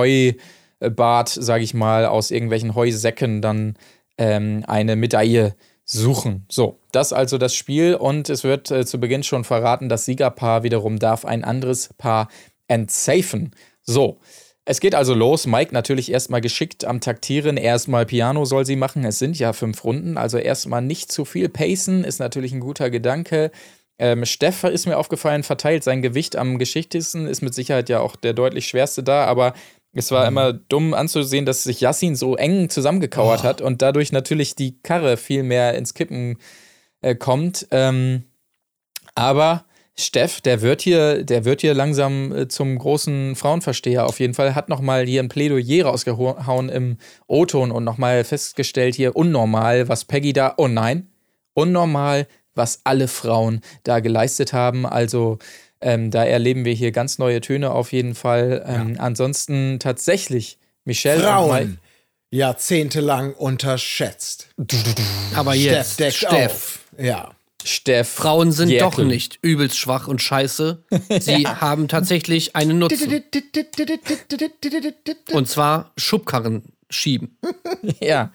Heubad, 0.83 1.29
sage 1.29 1.65
ich 1.65 1.75
mal, 1.75 2.07
aus 2.07 2.31
irgendwelchen 2.31 2.75
Heusäcken 2.75 3.43
dann 3.43 3.77
ähm, 4.19 4.65
eine 4.67 4.97
Medaille 4.97 5.55
suchen. 5.85 6.45
So, 6.51 6.81
das 6.93 7.13
also 7.13 7.39
das 7.39 7.55
Spiel 7.55 7.95
und 7.95 8.29
es 8.29 8.45
wird 8.45 8.71
äh, 8.71 8.85
zu 8.85 8.99
Beginn 8.99 9.23
schon 9.23 9.45
verraten, 9.45 9.89
das 9.89 10.05
Siegerpaar 10.05 10.63
wiederum 10.65 10.99
darf 10.99 11.25
ein 11.25 11.45
anderes 11.45 11.91
Paar 11.97 12.29
entsafen. 12.69 13.53
So, 13.83 14.19
es 14.69 14.81
geht 14.81 14.97
also 14.97 15.15
los. 15.15 15.47
Mike 15.47 15.73
natürlich 15.73 16.11
erstmal 16.11 16.41
geschickt 16.41 16.85
am 16.85 17.01
Taktieren. 17.01 17.57
Erstmal 17.57 18.05
Piano 18.05 18.45
soll 18.45 18.67
sie 18.67 18.75
machen. 18.75 19.05
Es 19.05 19.21
sind 19.21 19.39
ja 19.39 19.53
fünf 19.53 19.85
Runden, 19.85 20.19
also 20.19 20.39
erstmal 20.39 20.83
nicht 20.83 21.13
zu 21.13 21.25
viel 21.25 21.49
pacen, 21.49 22.03
ist 22.03 22.19
natürlich 22.19 22.53
ein 22.53 22.59
guter 22.59 22.91
Gedanke. 22.91 23.53
Ähm, 23.99 24.27
Steff 24.27 24.65
ist 24.65 24.87
mir 24.87 24.99
aufgefallen, 24.99 25.45
verteilt 25.45 25.85
sein 25.85 26.03
Gewicht 26.03 26.37
am 26.37 26.59
geschicktesten, 26.59 27.27
ist 27.29 27.43
mit 27.43 27.55
Sicherheit 27.55 27.89
ja 27.89 28.01
auch 28.01 28.17
der 28.17 28.35
deutlich 28.35 28.67
schwerste 28.67 29.03
da, 29.03 29.25
aber 29.25 29.55
es 29.99 30.11
war 30.11 30.27
immer 30.29 30.53
dumm 30.53 30.95
anzusehen, 30.95 31.47
dass 31.47 31.65
sich 31.65 31.81
Yassin 31.81 32.17
so 32.17 32.37
eng 32.37 32.69
zusammengekauert 32.69 33.43
hat 33.43 33.61
und 33.61 33.83
dadurch 33.83 34.13
natürlich 34.13 34.55
die 34.55 34.79
Karre 34.83 35.17
viel 35.17 35.43
mehr 35.43 35.75
ins 35.75 35.95
Kippen 35.95 36.39
äh, 37.01 37.15
kommt. 37.15 37.67
Ähm, 37.71 38.25
aber 39.15 39.65
Steff, 39.99 40.43
der 40.43 40.61
wird 40.61 40.83
hier, 40.83 41.25
der 41.25 41.47
wird 41.47 41.63
hier 41.63 41.73
langsam 41.73 42.31
äh, 42.31 42.49
zum 42.49 42.79
großen 42.79 43.35
Frauenversteher 43.35 44.05
auf 44.05 44.21
jeden 44.21 44.35
Fall, 44.35 44.55
hat 44.55 44.69
nochmal 44.69 45.07
hier 45.07 45.23
ein 45.23 45.31
Plädoyer 45.31 45.87
rausgehauen 45.87 46.69
im 46.69 46.99
O-Ton 47.27 47.71
und 47.71 47.85
nochmal 47.85 48.23
festgestellt 48.25 48.95
hier, 48.95 49.17
unnormal, 49.17 49.89
was 49.89 50.05
Peggy 50.05 50.35
da, 50.35 50.53
oh 50.59 50.69
nein, 50.69 51.09
unnormal, 51.55 52.27
was 52.55 52.81
alle 52.85 53.09
Frauen 53.09 53.61
da 53.85 54.01
geleistet 54.01 54.53
haben. 54.53 54.85
Also 54.85 55.39
ähm, 55.81 56.11
da 56.11 56.25
erleben 56.25 56.65
wir 56.65 56.73
hier 56.73 56.93
ganz 56.93 57.19
neue 57.19 57.41
Töne 57.41 57.71
auf 57.71 57.93
jeden 57.93 58.15
Fall. 58.15 58.65
Ähm, 58.67 58.97
Ansonsten 58.99 59.79
tatsächlich 59.79 60.59
Michelle. 60.85 61.23
Frauen. 61.23 61.79
Jahrzehntelang 62.31 63.35
unterschätzt. 63.35 64.49
Aber 65.35 65.55
jetzt, 65.55 65.95
Steff 65.95 66.17
Steff. 66.17 66.33
auf. 66.33 66.81
Ja. 66.99 67.31
Steff. 67.65 68.09
Frauen 68.09 68.53
sind 68.53 68.69
Jäckel. 68.69 68.91
doch 68.91 68.99
nicht 68.99 69.39
übelst 69.43 69.79
schwach 69.79 70.09
und 70.09 70.23
scheiße. 70.23 70.85
Sie 71.21 71.47
haben 71.47 71.89
tatsächlich 71.89 72.55
einen 72.55 72.79
Nutzen. 72.79 73.23
Und 75.33 75.49
zwar 75.49 75.93
Schubkarren 75.97 76.63
schieben. 76.91 77.37
Ja, 78.01 78.33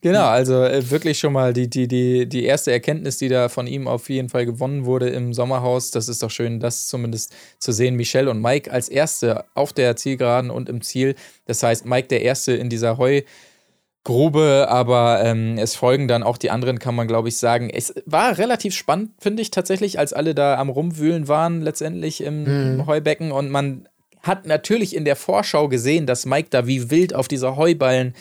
genau. 0.00 0.26
Also 0.26 0.64
äh, 0.64 0.90
wirklich 0.90 1.18
schon 1.18 1.32
mal 1.32 1.52
die, 1.52 1.68
die, 1.68 1.88
die, 1.88 2.28
die 2.28 2.44
erste 2.44 2.72
Erkenntnis, 2.72 3.18
die 3.18 3.28
da 3.28 3.48
von 3.48 3.66
ihm 3.66 3.88
auf 3.88 4.08
jeden 4.08 4.28
Fall 4.28 4.46
gewonnen 4.46 4.84
wurde 4.84 5.08
im 5.08 5.32
Sommerhaus. 5.32 5.90
Das 5.90 6.08
ist 6.08 6.22
doch 6.22 6.30
schön, 6.30 6.60
das 6.60 6.86
zumindest 6.86 7.34
zu 7.58 7.72
sehen. 7.72 7.96
Michelle 7.96 8.30
und 8.30 8.40
Mike 8.40 8.70
als 8.70 8.88
Erste 8.88 9.44
auf 9.54 9.72
der 9.72 9.96
Zielgeraden 9.96 10.50
und 10.50 10.68
im 10.68 10.82
Ziel. 10.82 11.14
Das 11.46 11.62
heißt, 11.62 11.86
Mike 11.86 12.08
der 12.08 12.22
Erste 12.22 12.52
in 12.52 12.68
dieser 12.68 12.98
Heugrube, 12.98 14.66
aber 14.68 15.22
ähm, 15.24 15.58
es 15.58 15.74
folgen 15.74 16.08
dann 16.08 16.22
auch 16.22 16.38
die 16.38 16.50
anderen, 16.50 16.78
kann 16.78 16.94
man 16.94 17.08
glaube 17.08 17.28
ich 17.28 17.36
sagen. 17.36 17.70
Es 17.70 17.94
war 18.06 18.38
relativ 18.38 18.74
spannend, 18.74 19.12
finde 19.18 19.42
ich 19.42 19.50
tatsächlich, 19.50 19.98
als 19.98 20.12
alle 20.12 20.34
da 20.34 20.58
am 20.58 20.68
Rumwühlen 20.68 21.28
waren, 21.28 21.62
letztendlich 21.62 22.22
im 22.22 22.84
Heubecken 22.86 23.32
und 23.32 23.50
man 23.50 23.86
hat 24.22 24.46
natürlich 24.46 24.94
in 24.94 25.04
der 25.04 25.16
Vorschau 25.16 25.68
gesehen, 25.68 26.06
dass 26.06 26.26
Mike 26.26 26.48
da 26.50 26.66
wie 26.66 26.90
wild 26.90 27.14
auf 27.14 27.28
dieser 27.28 27.56
Heuballen 27.56 28.14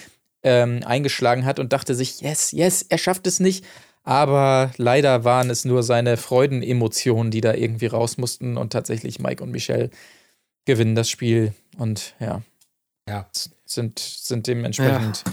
ähm, 0.43 0.81
eingeschlagen 0.85 1.45
hat 1.45 1.59
und 1.59 1.73
dachte 1.73 1.95
sich, 1.95 2.21
yes, 2.21 2.51
yes, 2.51 2.85
er 2.87 2.97
schafft 2.97 3.27
es 3.27 3.39
nicht. 3.39 3.65
Aber 4.03 4.71
leider 4.77 5.23
waren 5.23 5.49
es 5.49 5.65
nur 5.65 5.83
seine 5.83 6.17
Freudenemotionen, 6.17 7.31
die 7.31 7.41
da 7.41 7.53
irgendwie 7.53 7.87
raus 7.87 8.17
mussten 8.17 8.57
und 8.57 8.71
tatsächlich 8.73 9.19
Mike 9.19 9.43
und 9.43 9.51
Michelle 9.51 9.89
gewinnen 10.65 10.95
das 10.95 11.09
Spiel 11.09 11.53
und 11.77 12.15
ja, 12.19 12.41
Ja. 13.07 13.29
sind, 13.65 13.99
sind 13.99 14.47
dementsprechend 14.47 15.23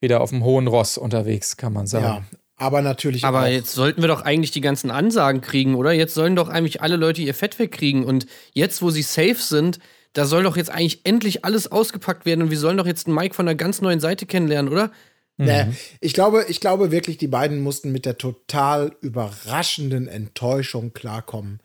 wieder 0.00 0.20
auf 0.20 0.30
dem 0.30 0.44
hohen 0.44 0.66
Ross 0.66 0.98
unterwegs, 0.98 1.56
kann 1.56 1.72
man 1.72 1.86
sagen. 1.86 2.04
Ja. 2.04 2.22
Aber 2.60 2.82
natürlich 2.82 3.24
Aber 3.24 3.42
auch. 3.44 3.46
jetzt 3.46 3.72
sollten 3.72 4.00
wir 4.02 4.08
doch 4.08 4.22
eigentlich 4.22 4.50
die 4.50 4.60
ganzen 4.60 4.90
Ansagen 4.90 5.40
kriegen, 5.40 5.76
oder? 5.76 5.92
Jetzt 5.92 6.14
sollen 6.14 6.34
doch 6.34 6.48
eigentlich 6.48 6.82
alle 6.82 6.96
Leute 6.96 7.22
ihr 7.22 7.32
Fett 7.34 7.56
wegkriegen. 7.60 8.04
Und 8.04 8.26
jetzt, 8.52 8.82
wo 8.82 8.90
sie 8.90 9.02
safe 9.02 9.36
sind, 9.36 9.78
da 10.12 10.24
soll 10.24 10.42
doch 10.42 10.56
jetzt 10.56 10.70
eigentlich 10.70 11.00
endlich 11.04 11.44
alles 11.44 11.70
ausgepackt 11.70 12.26
werden. 12.26 12.42
Und 12.42 12.50
wir 12.50 12.58
sollen 12.58 12.76
doch 12.76 12.86
jetzt 12.86 13.06
einen 13.06 13.14
Mike 13.16 13.34
von 13.34 13.46
einer 13.46 13.54
ganz 13.56 13.80
neuen 13.80 14.00
Seite 14.00 14.26
kennenlernen, 14.26 14.72
oder? 14.72 14.90
Nee, 15.36 15.64
Mhm. 15.64 15.76
ich 16.00 16.14
glaube, 16.14 16.46
ich 16.48 16.60
glaube 16.60 16.90
wirklich, 16.90 17.16
die 17.18 17.28
beiden 17.28 17.60
mussten 17.60 17.92
mit 17.92 18.04
der 18.06 18.18
total 18.18 18.96
überraschenden 19.00 20.08
Enttäuschung 20.08 20.92
klarkommen, 20.92 21.60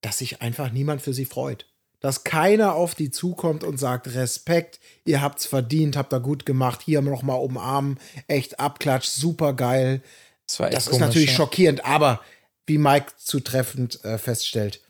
dass 0.00 0.18
sich 0.18 0.42
einfach 0.42 0.72
niemand 0.72 1.02
für 1.02 1.14
sie 1.14 1.24
freut. 1.24 1.66
Dass 2.00 2.24
keiner 2.24 2.74
auf 2.74 2.96
die 2.96 3.12
zukommt 3.12 3.62
und 3.62 3.78
sagt, 3.78 4.12
Respekt, 4.14 4.80
ihr 5.04 5.22
habt's 5.22 5.46
verdient, 5.46 5.96
habt 5.96 6.12
ihr 6.12 6.18
gut 6.18 6.44
gemacht, 6.44 6.80
hier 6.84 7.00
noch 7.00 7.22
mal 7.22 7.34
umarmen, 7.36 8.00
echt 8.26 8.58
abklatsch, 8.58 9.06
super 9.06 9.52
geil. 9.52 10.02
Das 10.48 10.58
war 10.58 10.66
echt 10.66 10.76
Das 10.76 10.84
ist 10.86 10.90
komisch, 10.90 11.06
natürlich 11.06 11.30
ja. 11.30 11.36
schockierend, 11.36 11.84
aber 11.84 12.20
wie 12.66 12.78
Mike 12.78 13.12
zutreffend 13.18 14.04
äh, 14.04 14.18
feststellt, 14.18 14.80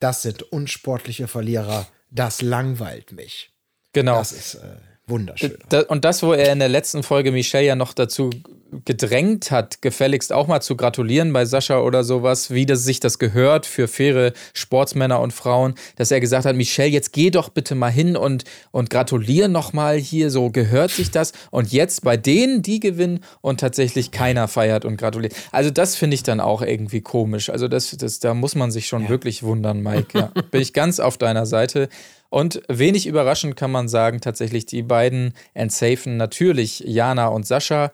das 0.00 0.22
sind 0.22 0.42
unsportliche 0.42 1.28
Verlierer, 1.28 1.86
das 2.10 2.42
langweilt 2.42 3.12
mich. 3.12 3.52
Genau. 3.92 4.18
Das 4.18 4.32
ist 4.32 4.54
äh, 4.56 4.76
wunderschön. 5.06 5.56
Da, 5.68 5.82
und 5.82 6.04
das, 6.04 6.22
wo 6.22 6.32
er 6.32 6.52
in 6.52 6.58
der 6.58 6.68
letzten 6.68 7.02
Folge 7.02 7.32
Michelle 7.32 7.66
ja 7.66 7.76
noch 7.76 7.92
dazu 7.92 8.30
gedrängt 8.84 9.50
hat, 9.50 9.80
gefälligst 9.80 10.32
auch 10.32 10.46
mal 10.46 10.60
zu 10.60 10.76
gratulieren 10.76 11.32
bei 11.32 11.44
Sascha 11.44 11.80
oder 11.80 12.04
sowas, 12.04 12.50
wie 12.50 12.66
das 12.66 12.84
sich 12.84 13.00
das 13.00 13.18
gehört 13.18 13.66
für 13.66 13.88
faire 13.88 14.32
Sportsmänner 14.54 15.20
und 15.20 15.32
Frauen, 15.32 15.74
dass 15.96 16.10
er 16.10 16.20
gesagt 16.20 16.46
hat, 16.46 16.56
Michelle, 16.56 16.90
jetzt 16.90 17.12
geh 17.12 17.30
doch 17.30 17.48
bitte 17.48 17.74
mal 17.74 17.90
hin 17.90 18.16
und, 18.16 18.44
und 18.72 18.90
gratulier 18.90 19.48
noch 19.48 19.72
mal 19.72 19.96
hier, 19.96 20.30
so 20.30 20.50
gehört 20.50 20.90
sich 20.90 21.10
das. 21.10 21.32
Und 21.50 21.72
jetzt 21.72 22.02
bei 22.02 22.16
denen, 22.16 22.62
die 22.62 22.80
gewinnen 22.80 23.20
und 23.40 23.60
tatsächlich 23.60 24.10
keiner 24.10 24.48
feiert 24.48 24.84
und 24.84 24.96
gratuliert. 24.96 25.34
Also 25.52 25.70
das 25.70 25.96
finde 25.96 26.14
ich 26.14 26.22
dann 26.22 26.40
auch 26.40 26.62
irgendwie 26.62 27.00
komisch. 27.00 27.50
Also 27.50 27.68
das, 27.68 27.96
das, 27.96 28.18
da 28.18 28.34
muss 28.34 28.54
man 28.54 28.70
sich 28.70 28.88
schon 28.88 29.08
wirklich 29.08 29.42
wundern, 29.42 29.82
Mike. 29.82 30.18
Ja, 30.18 30.32
bin 30.50 30.60
ich 30.60 30.72
ganz 30.72 31.00
auf 31.00 31.18
deiner 31.18 31.46
Seite. 31.46 31.88
Und 32.36 32.60
wenig 32.68 33.06
überraschend 33.06 33.56
kann 33.56 33.70
man 33.70 33.88
sagen, 33.88 34.20
tatsächlich 34.20 34.66
die 34.66 34.82
beiden 34.82 35.32
entsafen 35.54 36.18
natürlich 36.18 36.80
Jana 36.80 37.28
und 37.28 37.46
Sascha. 37.46 37.92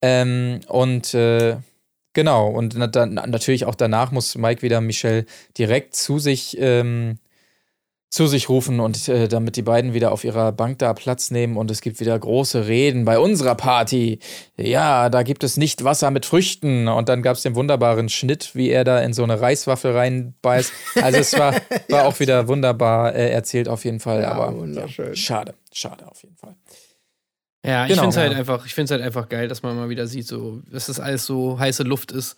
Ähm, 0.00 0.60
und 0.68 1.12
äh, 1.12 1.56
genau, 2.12 2.50
und 2.50 2.76
na, 2.76 2.86
dann, 2.86 3.14
natürlich 3.14 3.64
auch 3.64 3.74
danach 3.74 4.12
muss 4.12 4.36
Mike 4.36 4.62
wieder 4.62 4.80
Michelle 4.80 5.26
direkt 5.58 5.96
zu 5.96 6.20
sich, 6.20 6.56
ähm, 6.60 7.18
zu 8.14 8.28
sich 8.28 8.48
rufen 8.48 8.78
und 8.78 9.08
äh, 9.08 9.26
damit 9.26 9.56
die 9.56 9.62
beiden 9.62 9.92
wieder 9.92 10.12
auf 10.12 10.22
ihrer 10.22 10.52
Bank 10.52 10.78
da 10.78 10.94
Platz 10.94 11.32
nehmen 11.32 11.56
und 11.56 11.68
es 11.72 11.80
gibt 11.80 11.98
wieder 11.98 12.16
große 12.16 12.68
Reden 12.68 13.04
bei 13.04 13.18
unserer 13.18 13.56
Party. 13.56 14.20
Ja, 14.56 15.08
da 15.10 15.24
gibt 15.24 15.42
es 15.42 15.56
nicht 15.56 15.82
Wasser 15.82 16.12
mit 16.12 16.24
Früchten. 16.24 16.86
Und 16.86 17.08
dann 17.08 17.22
gab 17.22 17.36
es 17.36 17.42
den 17.42 17.56
wunderbaren 17.56 18.08
Schnitt, 18.08 18.54
wie 18.54 18.70
er 18.70 18.84
da 18.84 19.00
in 19.00 19.12
so 19.14 19.24
eine 19.24 19.40
Reiswaffel 19.40 19.96
reinbeißt. 19.96 20.72
Also 21.02 21.18
es 21.18 21.36
war, 21.36 21.54
war 21.88 22.06
auch 22.06 22.20
wieder 22.20 22.46
wunderbar 22.46 23.16
äh, 23.16 23.30
erzählt 23.30 23.68
auf 23.68 23.84
jeden 23.84 23.98
Fall. 23.98 24.22
Ja, 24.22 24.30
aber 24.30 24.56
wunderschön. 24.56 25.08
Ja, 25.08 25.16
schade, 25.16 25.54
schade 25.72 26.06
auf 26.06 26.22
jeden 26.22 26.36
Fall. 26.36 26.54
Ja, 27.66 27.82
ich 27.82 27.88
Genau, 27.88 28.02
finde 28.02 28.14
es 28.14 28.16
halt 28.16 28.32
ja. 28.32 28.38
einfach, 28.38 28.64
ich 28.64 28.74
finde 28.74 28.94
halt 28.94 29.02
einfach 29.02 29.28
geil, 29.28 29.48
dass 29.48 29.64
man 29.64 29.74
mal 29.74 29.88
wieder 29.88 30.06
sieht, 30.06 30.28
so, 30.28 30.62
dass 30.70 30.86
das 30.86 31.00
alles 31.00 31.26
so 31.26 31.58
heiße 31.58 31.82
Luft 31.82 32.12
ist. 32.12 32.36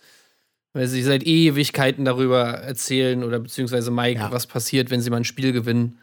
Weil 0.73 0.87
sie 0.87 1.01
seit 1.01 1.23
Ewigkeiten 1.25 2.05
darüber 2.05 2.43
erzählen 2.45 3.23
oder 3.23 3.39
beziehungsweise 3.39 3.89
Mike, 3.91 4.19
Ja. 4.19 4.31
was 4.31 4.47
passiert, 4.47 4.89
wenn 4.89 5.01
sie 5.01 5.09
mal 5.09 5.17
ein 5.17 5.23
Spiel 5.25 5.51
gewinnen. 5.53 5.99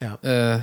Ja. 0.00 0.18
Äh, 0.22 0.60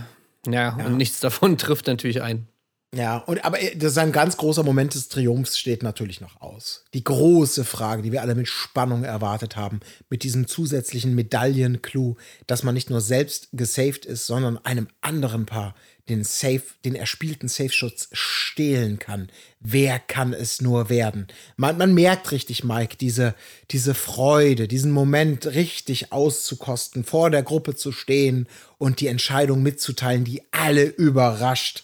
ja, 0.49 0.75
und 0.85 0.97
nichts 0.97 1.19
davon 1.19 1.57
trifft 1.57 1.87
natürlich 1.87 2.21
ein. 2.21 2.47
Ja, 2.95 3.17
und 3.17 3.45
aber 3.45 3.61
äh, 3.61 3.75
das 3.75 3.91
ist 3.91 3.97
ein 3.99 4.11
ganz 4.11 4.35
großer 4.37 4.63
Moment 4.63 4.95
des 4.95 5.09
Triumphs 5.09 5.59
steht 5.59 5.83
natürlich 5.83 6.21
noch 6.21 6.41
aus. 6.41 6.85
Die 6.95 7.03
große 7.03 7.63
Frage, 7.63 8.01
die 8.01 8.11
wir 8.11 8.21
alle 8.23 8.33
mit 8.33 8.47
Spannung 8.47 9.03
erwartet 9.03 9.55
haben, 9.55 9.79
mit 10.09 10.23
diesem 10.23 10.47
zusätzlichen 10.47 11.13
Medaillenclou, 11.13 12.15
dass 12.47 12.63
man 12.63 12.73
nicht 12.73 12.89
nur 12.89 13.01
selbst 13.01 13.49
gesaved 13.53 14.05
ist, 14.05 14.25
sondern 14.25 14.57
einem 14.65 14.87
anderen 15.01 15.45
Paar 15.45 15.75
den 16.07 16.23
Safe, 16.23 16.63
den 16.83 16.95
erspielten 16.95 17.47
Safe-Schutz 17.47 18.09
stehlen 18.13 18.97
kann. 18.97 19.29
Wer 19.61 19.99
kann 19.99 20.33
es 20.33 20.61
nur 20.61 20.89
werden? 20.89 21.27
Man, 21.57 21.77
man 21.77 21.93
merkt 21.93 22.31
richtig, 22.31 22.63
Mike, 22.63 22.95
diese, 22.95 23.35
diese 23.71 23.93
Freude, 23.93 24.69
diesen 24.69 24.91
Moment 24.91 25.47
richtig 25.47 26.13
auszukosten, 26.13 27.03
vor 27.03 27.29
der 27.29 27.43
Gruppe 27.43 27.75
zu 27.75 27.91
stehen 27.91 28.47
und 28.77 29.01
die 29.01 29.07
Entscheidung 29.07 29.61
mitzuteilen, 29.61 30.23
die 30.23 30.41
alle 30.51 30.85
überrascht 30.85 31.83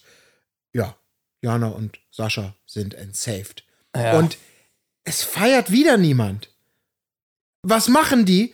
ja, 0.75 0.97
Jana 1.41 1.69
und 1.69 1.99
Sascha 2.11 2.53
sind 2.65 2.93
entsaved. 2.93 3.63
Ja. 3.95 4.19
Und 4.19 4.37
es 5.05 5.23
feiert 5.23 5.71
wieder 5.71 5.95
niemand. 5.95 6.49
Was 7.61 7.87
machen 7.87 8.25
die? 8.25 8.53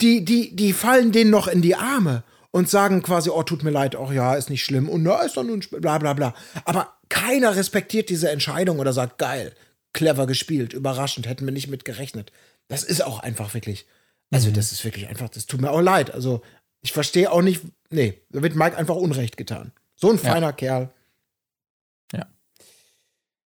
Die, 0.00 0.24
die, 0.24 0.56
die 0.56 0.72
fallen 0.72 1.12
denen 1.12 1.30
noch 1.30 1.46
in 1.46 1.60
die 1.60 1.76
Arme 1.76 2.24
und 2.52 2.68
sagen 2.68 3.02
quasi, 3.02 3.30
oh, 3.30 3.42
tut 3.42 3.62
mir 3.62 3.70
leid, 3.70 3.96
oh 3.96 4.10
ja, 4.12 4.34
ist 4.34 4.50
nicht 4.50 4.64
schlimm 4.64 4.88
und 4.88 5.02
na, 5.02 5.22
ist 5.22 5.36
doch 5.36 5.44
Spiel, 5.62 5.80
bla 5.80 5.98
bla 5.98 6.12
bla. 6.14 6.34
Aber 6.64 6.96
keiner 7.08 7.56
respektiert 7.56 8.08
diese 8.08 8.30
Entscheidung 8.30 8.78
oder 8.78 8.92
sagt, 8.92 9.18
geil, 9.18 9.54
clever 9.92 10.26
gespielt, 10.26 10.72
überraschend, 10.72 11.28
hätten 11.28 11.44
wir 11.44 11.52
nicht 11.52 11.68
mit 11.68 11.84
gerechnet. 11.84 12.32
Das 12.68 12.82
ist 12.84 13.02
auch 13.02 13.20
einfach 13.20 13.54
wirklich, 13.54 13.86
also 14.30 14.50
das 14.50 14.72
ist 14.72 14.84
wirklich 14.84 15.08
einfach, 15.08 15.28
das 15.28 15.46
tut 15.46 15.60
mir 15.60 15.70
auch 15.70 15.80
leid. 15.80 16.12
Also 16.12 16.42
ich 16.82 16.92
verstehe 16.92 17.30
auch 17.30 17.42
nicht, 17.42 17.62
nee, 17.90 18.20
da 18.30 18.42
wird 18.42 18.54
Mike 18.54 18.76
einfach 18.76 18.96
Unrecht 18.96 19.36
getan. 19.36 19.72
So 19.96 20.10
ein 20.10 20.18
feiner 20.18 20.52
Kerl. 20.52 20.90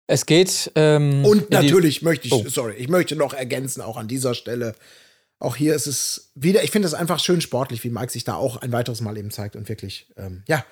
Es 0.06 0.26
geht. 0.26 0.72
Ähm, 0.76 1.24
Und 1.26 1.50
natürlich 1.50 2.02
möchte 2.02 2.28
ich, 2.28 2.34
Oh. 2.34 2.44
sorry, 2.48 2.74
ich 2.74 2.90
möchte 2.90 3.16
noch 3.16 3.34
ergänzen, 3.34 3.82
auch 3.82 3.98
an 3.98 4.08
dieser 4.08 4.34
Stelle. 4.34 4.76
Auch 5.44 5.58
hier 5.58 5.76
ist 5.76 5.88
es 5.88 6.32
wieder, 6.36 6.64
ich 6.64 6.72
finde 6.72 6.88
es 6.88 6.94
einfach 6.94 7.20
schön 7.20 7.42
sportlich, 7.42 7.84
wie 7.84 7.90
Mike 7.90 8.12
sich 8.14 8.24
da 8.24 8.36
auch 8.36 8.58
ein 8.58 8.72
weiteres 8.72 9.02
Mal 9.02 9.18
eben 9.18 9.30
zeigt 9.30 9.58
und 9.58 9.68
wirklich, 9.68 10.08
ähm, 10.16 10.44
ja, 10.48 10.66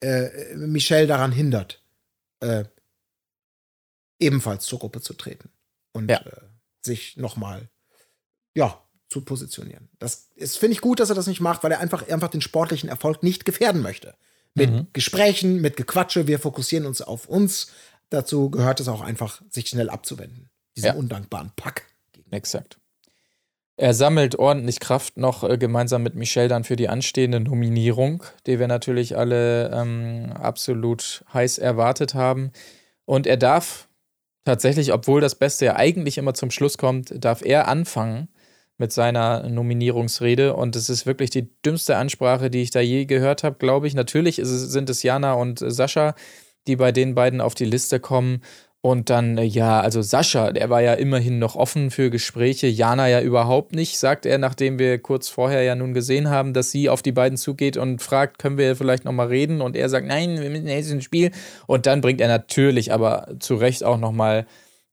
äh, 0.00 0.54
Michelle 0.56 1.06
daran 1.06 1.30
hindert, 1.30 1.82
äh, 2.40 2.64
ebenfalls 4.18 4.64
zur 4.64 4.78
Gruppe 4.78 5.00
zu 5.02 5.12
treten 5.14 5.50
und 5.92 6.08
Ja. 6.10 6.20
äh, 6.20 6.40
sich 6.80 7.16
nochmal, 7.18 7.68
ja, 8.54 8.80
zu 9.10 9.20
positionieren. 9.20 9.90
Das 9.98 10.30
ist, 10.36 10.56
finde 10.58 10.72
ich 10.72 10.80
gut, 10.80 11.00
dass 11.00 11.10
er 11.10 11.14
das 11.14 11.26
nicht 11.26 11.40
macht, 11.40 11.62
weil 11.62 11.72
er 11.72 11.80
einfach, 11.80 12.08
einfach 12.08 12.28
den 12.28 12.40
sportlichen 12.40 12.88
Erfolg 12.88 13.22
nicht 13.22 13.44
gefährden 13.44 13.82
möchte. 13.82 14.16
Mit 14.54 14.70
Mhm. 14.70 14.86
Gesprächen, 14.92 15.60
mit 15.60 15.76
Gequatsche, 15.76 16.26
wir 16.26 16.38
fokussieren 16.38 16.86
uns 16.86 17.02
auf 17.02 17.28
uns. 17.28 17.68
Dazu 18.08 18.50
gehört 18.50 18.80
es 18.80 18.88
auch 18.88 19.00
einfach, 19.02 19.42
sich 19.50 19.68
schnell 19.68 19.90
abzuwenden. 19.90 20.48
Diesen 20.76 20.86
Ja. 20.86 20.94
undankbaren 20.94 21.52
Pack. 21.56 21.84
Exakt. 22.30 22.78
Er 23.76 23.92
sammelt 23.92 24.38
ordentlich 24.38 24.78
Kraft 24.78 25.16
noch 25.16 25.42
äh, 25.42 25.58
gemeinsam 25.58 26.02
mit 26.02 26.14
Michelle 26.14 26.48
dann 26.48 26.64
für 26.64 26.76
die 26.76 26.88
anstehende 26.88 27.40
Nominierung, 27.40 28.22
die 28.46 28.60
wir 28.60 28.68
natürlich 28.68 29.16
alle 29.16 29.70
ähm, 29.72 30.32
absolut 30.32 31.24
heiß 31.32 31.58
erwartet 31.58 32.14
haben. 32.14 32.52
Und 33.04 33.26
er 33.26 33.36
darf 33.36 33.88
tatsächlich, 34.44 34.92
obwohl 34.92 35.20
das 35.20 35.34
Beste 35.34 35.64
ja 35.64 35.76
eigentlich 35.76 36.18
immer 36.18 36.34
zum 36.34 36.50
Schluss 36.50 36.78
kommt, 36.78 37.12
darf 37.24 37.42
er 37.44 37.66
anfangen 37.66 38.28
mit 38.78 38.92
seiner 38.92 39.48
Nominierungsrede. 39.48 40.54
Und 40.54 40.76
es 40.76 40.88
ist 40.88 41.06
wirklich 41.06 41.30
die 41.30 41.50
dümmste 41.62 41.96
Ansprache, 41.96 42.50
die 42.50 42.62
ich 42.62 42.70
da 42.70 42.80
je 42.80 43.06
gehört 43.06 43.42
habe, 43.42 43.56
glaube 43.58 43.88
ich. 43.88 43.94
Natürlich 43.94 44.38
es, 44.38 44.48
sind 44.48 44.88
es 44.88 45.02
Jana 45.02 45.34
und 45.34 45.58
Sascha, 45.58 46.14
die 46.68 46.76
bei 46.76 46.92
den 46.92 47.14
beiden 47.14 47.40
auf 47.40 47.54
die 47.54 47.64
Liste 47.64 47.98
kommen. 48.00 48.42
Und 48.84 49.08
dann, 49.08 49.38
äh, 49.38 49.44
ja, 49.44 49.80
also 49.80 50.02
Sascha, 50.02 50.52
der 50.52 50.68
war 50.68 50.82
ja 50.82 50.92
immerhin 50.92 51.38
noch 51.38 51.56
offen 51.56 51.90
für 51.90 52.10
Gespräche, 52.10 52.66
Jana 52.66 53.08
ja 53.08 53.22
überhaupt 53.22 53.74
nicht, 53.74 53.98
sagt 53.98 54.26
er, 54.26 54.36
nachdem 54.36 54.78
wir 54.78 54.98
kurz 54.98 55.30
vorher 55.30 55.62
ja 55.62 55.74
nun 55.74 55.94
gesehen 55.94 56.28
haben, 56.28 56.52
dass 56.52 56.70
sie 56.70 56.90
auf 56.90 57.00
die 57.00 57.10
beiden 57.10 57.38
zugeht 57.38 57.78
und 57.78 58.02
fragt, 58.02 58.38
können 58.38 58.58
wir 58.58 58.76
vielleicht 58.76 59.06
nochmal 59.06 59.28
reden? 59.28 59.62
Und 59.62 59.74
er 59.74 59.88
sagt, 59.88 60.06
nein, 60.06 60.38
wir 60.38 60.50
müssen 60.50 60.68
jetzt 60.68 60.90
ins 60.90 61.04
Spiel. 61.04 61.30
Und 61.66 61.86
dann 61.86 62.02
bringt 62.02 62.20
er 62.20 62.28
natürlich 62.28 62.92
aber 62.92 63.28
zu 63.38 63.54
Recht 63.54 63.84
auch 63.84 63.96
nochmal 63.96 64.46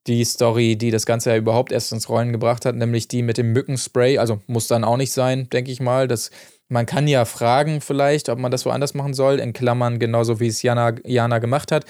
die 0.07 0.23
Story, 0.23 0.77
die 0.77 0.91
das 0.91 1.05
Ganze 1.05 1.31
ja 1.31 1.35
überhaupt 1.35 1.73
erst 1.73 1.91
ins 1.91 2.07
Rollen 2.07 2.31
gebracht 2.31 2.65
hat, 2.65 2.75
nämlich 2.75 3.09
die 3.09 3.23
mit 3.23 3.37
dem 3.37 3.51
Mückenspray. 3.51 4.19
Also 4.19 4.39
muss 4.47 4.67
dann 4.67 4.85
auch 4.85 4.95
nicht 4.95 5.11
sein, 5.11 5.49
denke 5.49 5.69
ich 5.69 5.81
mal. 5.81 6.07
Das, 6.07 6.31
man 6.69 6.85
kann 6.85 7.09
ja 7.09 7.25
fragen 7.25 7.81
vielleicht, 7.81 8.29
ob 8.29 8.39
man 8.39 8.51
das 8.51 8.65
woanders 8.65 8.93
machen 8.93 9.13
soll, 9.13 9.37
in 9.41 9.51
Klammern 9.51 9.99
genauso 9.99 10.39
wie 10.39 10.47
es 10.47 10.61
Jana, 10.61 10.95
Jana 11.03 11.39
gemacht 11.39 11.73
hat. 11.73 11.85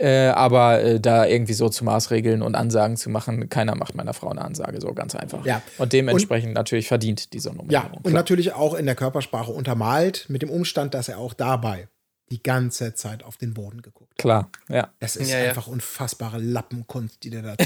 Äh, 0.00 0.28
aber 0.28 0.82
äh, 0.82 1.00
da 1.00 1.26
irgendwie 1.26 1.52
so 1.52 1.68
zu 1.68 1.84
Maßregeln 1.84 2.40
und 2.40 2.54
Ansagen 2.54 2.96
zu 2.96 3.10
machen, 3.10 3.50
keiner 3.50 3.74
macht 3.74 3.94
meiner 3.94 4.14
Frau 4.14 4.30
eine 4.30 4.40
Ansage, 4.40 4.80
so 4.80 4.94
ganz 4.94 5.14
einfach. 5.14 5.44
Ja. 5.44 5.60
Und 5.76 5.92
dementsprechend 5.92 6.54
natürlich 6.54 6.88
verdient 6.88 7.34
diese 7.34 7.50
Nominierung. 7.50 7.90
Ja, 7.92 8.00
und 8.02 8.14
natürlich 8.14 8.54
auch 8.54 8.72
in 8.72 8.86
der 8.86 8.94
Körpersprache 8.94 9.52
untermalt 9.52 10.24
mit 10.28 10.40
dem 10.40 10.48
Umstand, 10.48 10.94
dass 10.94 11.10
er 11.10 11.18
auch 11.18 11.34
dabei 11.34 11.88
die 12.30 12.42
ganze 12.42 12.94
Zeit 12.94 13.22
auf 13.22 13.36
den 13.36 13.52
Boden 13.52 13.82
geguckt 13.82 14.12
hat. 14.12 14.18
Klar, 14.18 14.50
ja. 14.68 14.88
Das 15.00 15.16
ist 15.16 15.30
Ja, 15.30 15.38
ja. 15.38 15.48
einfach 15.50 15.66
unfassbare 15.66 16.38
Lappenkunst, 16.38 17.22
die 17.22 17.28
der 17.28 17.42
da. 17.42 17.56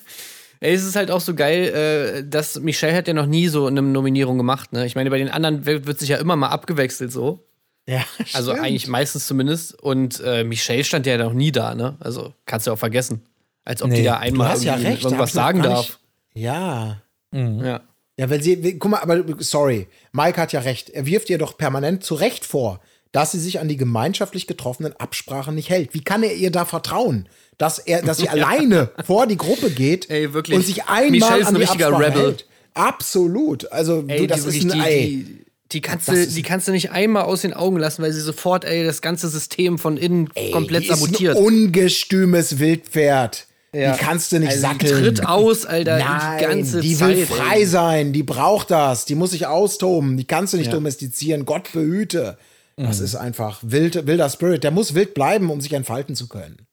Ey, 0.60 0.74
es 0.74 0.84
ist 0.84 0.96
halt 0.96 1.10
auch 1.10 1.22
so 1.22 1.34
geil, 1.34 1.68
äh, 1.68 2.28
dass 2.28 2.60
Michelle 2.60 2.94
hat 2.94 3.08
ja 3.08 3.14
noch 3.14 3.24
nie 3.24 3.48
so 3.48 3.66
eine 3.66 3.80
Nominierung 3.80 4.36
gemacht, 4.36 4.74
ne? 4.74 4.84
Ich 4.84 4.94
meine, 4.94 5.08
bei 5.08 5.16
den 5.16 5.30
anderen 5.30 5.64
wird, 5.64 5.86
wird 5.86 5.98
sich 5.98 6.10
ja 6.10 6.18
immer 6.18 6.36
mal 6.36 6.48
abgewechselt 6.48 7.10
so. 7.10 7.46
Ja, 7.90 8.04
Also 8.32 8.52
stimmt. 8.52 8.66
eigentlich 8.66 8.86
meistens 8.88 9.26
zumindest. 9.26 9.80
Und 9.82 10.20
äh, 10.24 10.44
Michelle 10.44 10.84
stand 10.84 11.06
ja 11.06 11.16
noch 11.18 11.32
nie 11.32 11.52
da, 11.52 11.74
ne? 11.74 11.96
Also 12.00 12.32
kannst 12.46 12.66
du 12.66 12.72
auch 12.72 12.78
vergessen. 12.78 13.22
Als 13.64 13.82
ob 13.82 13.90
Nee. 13.90 13.96
die 13.98 14.04
da 14.04 14.14
du 14.16 14.20
einmal 14.20 14.48
hast 14.50 14.64
ja 14.64 14.74
recht. 14.74 15.04
irgendwas 15.04 15.32
sagen 15.32 15.62
darf. 15.62 15.98
Ja. 16.34 17.02
Ja. 17.32 17.80
Ja, 18.16 18.28
weil 18.28 18.42
sie, 18.42 18.78
guck 18.78 18.90
mal, 18.90 19.00
aber 19.00 19.22
sorry, 19.38 19.88
Mike 20.12 20.38
hat 20.40 20.52
ja 20.52 20.60
recht. 20.60 20.90
Er 20.90 21.06
wirft 21.06 21.30
ihr 21.30 21.38
doch 21.38 21.56
permanent 21.56 22.04
zu 22.04 22.14
Recht 22.14 22.44
vor, 22.44 22.80
dass 23.12 23.32
sie 23.32 23.38
sich 23.40 23.60
an 23.60 23.68
die 23.68 23.76
gemeinschaftlich 23.78 24.46
getroffenen 24.46 24.94
Absprachen 24.98 25.54
nicht 25.54 25.70
hält. 25.70 25.94
Wie 25.94 26.02
kann 26.04 26.22
er 26.22 26.34
ihr 26.34 26.50
da 26.50 26.64
vertrauen, 26.66 27.28
dass 27.58 27.78
er, 27.78 28.02
dass 28.02 28.18
sie 28.18 28.28
alleine 28.30 28.90
vor 29.04 29.26
die 29.26 29.36
Gruppe 29.38 29.70
geht 29.70 30.10
Ey, 30.10 30.32
wirklich. 30.34 30.56
und 30.56 30.64
sich 30.66 30.84
einmal 30.84 31.10
Michelle 31.10 31.40
ist 31.40 31.46
an 31.46 31.54
ein 31.54 31.58
die 31.58 31.60
richtiger 31.62 31.88
Absprache 31.88 32.10
Rebel. 32.10 32.22
hält? 32.22 32.46
Absolut. 32.74 33.70
Also, 33.72 34.04
Ey, 34.06 34.18
du, 34.20 34.26
das 34.26 34.44
die, 34.46 34.58
ist 34.58 34.64
ein 34.64 34.70
die, 34.70 34.80
Ei. 34.80 34.98
die, 35.00 35.44
die, 35.72 35.80
kannst 35.80 36.08
Das 36.08 36.14
du, 36.14 36.26
die 36.34 36.42
kannst 36.42 36.66
du 36.68 36.72
nicht 36.72 36.90
einmal 36.92 37.22
aus 37.24 37.42
den 37.42 37.52
Augen 37.54 37.76
lassen, 37.78 38.02
weil 38.02 38.12
sie 38.12 38.20
sofort, 38.20 38.64
ey, 38.64 38.84
das 38.84 39.00
ganze 39.02 39.28
System 39.28 39.78
von 39.78 39.96
innen 39.96 40.28
komplett 40.52 40.84
die 40.84 40.88
ist 40.88 41.00
sabotiert. 41.00 41.36
ein 41.36 41.42
ungestümes 41.44 42.58
Wildpferd. 42.58 43.46
Ja. 43.72 43.92
Die 43.92 43.98
kannst 44.00 44.32
du 44.32 44.40
nicht 44.40 44.48
also, 44.48 44.66
die 44.78 44.86
satteln. 44.88 45.04
tritt 45.04 45.26
aus, 45.26 45.64
Alter, 45.64 45.98
Nein, 45.98 46.38
die 46.40 46.44
ganze 46.44 46.80
die 46.80 46.96
Zeit. 46.96 47.16
will 47.18 47.26
frei 47.26 47.58
ey. 47.60 47.66
sein, 47.66 48.12
die 48.12 48.24
braucht 48.24 48.72
das, 48.72 49.04
die 49.04 49.14
muss 49.14 49.30
sich 49.30 49.46
austoben, 49.46 50.16
die 50.16 50.24
kannst 50.24 50.52
du 50.52 50.56
nicht 50.56 50.66
Ja. 50.66 50.72
domestizieren, 50.72 51.44
Gott 51.46 51.72
behüte. 51.72 52.36
Das 52.76 52.98
Mhm. 52.98 53.04
ist 53.04 53.14
einfach 53.14 53.60
wild, 53.62 54.06
wilder 54.08 54.28
Spirit, 54.28 54.64
der 54.64 54.72
muss 54.72 54.94
wild 54.94 55.14
bleiben, 55.14 55.50
um 55.50 55.60
sich 55.60 55.72
entfalten 55.72 56.16
zu 56.16 56.26
können. 56.26 56.66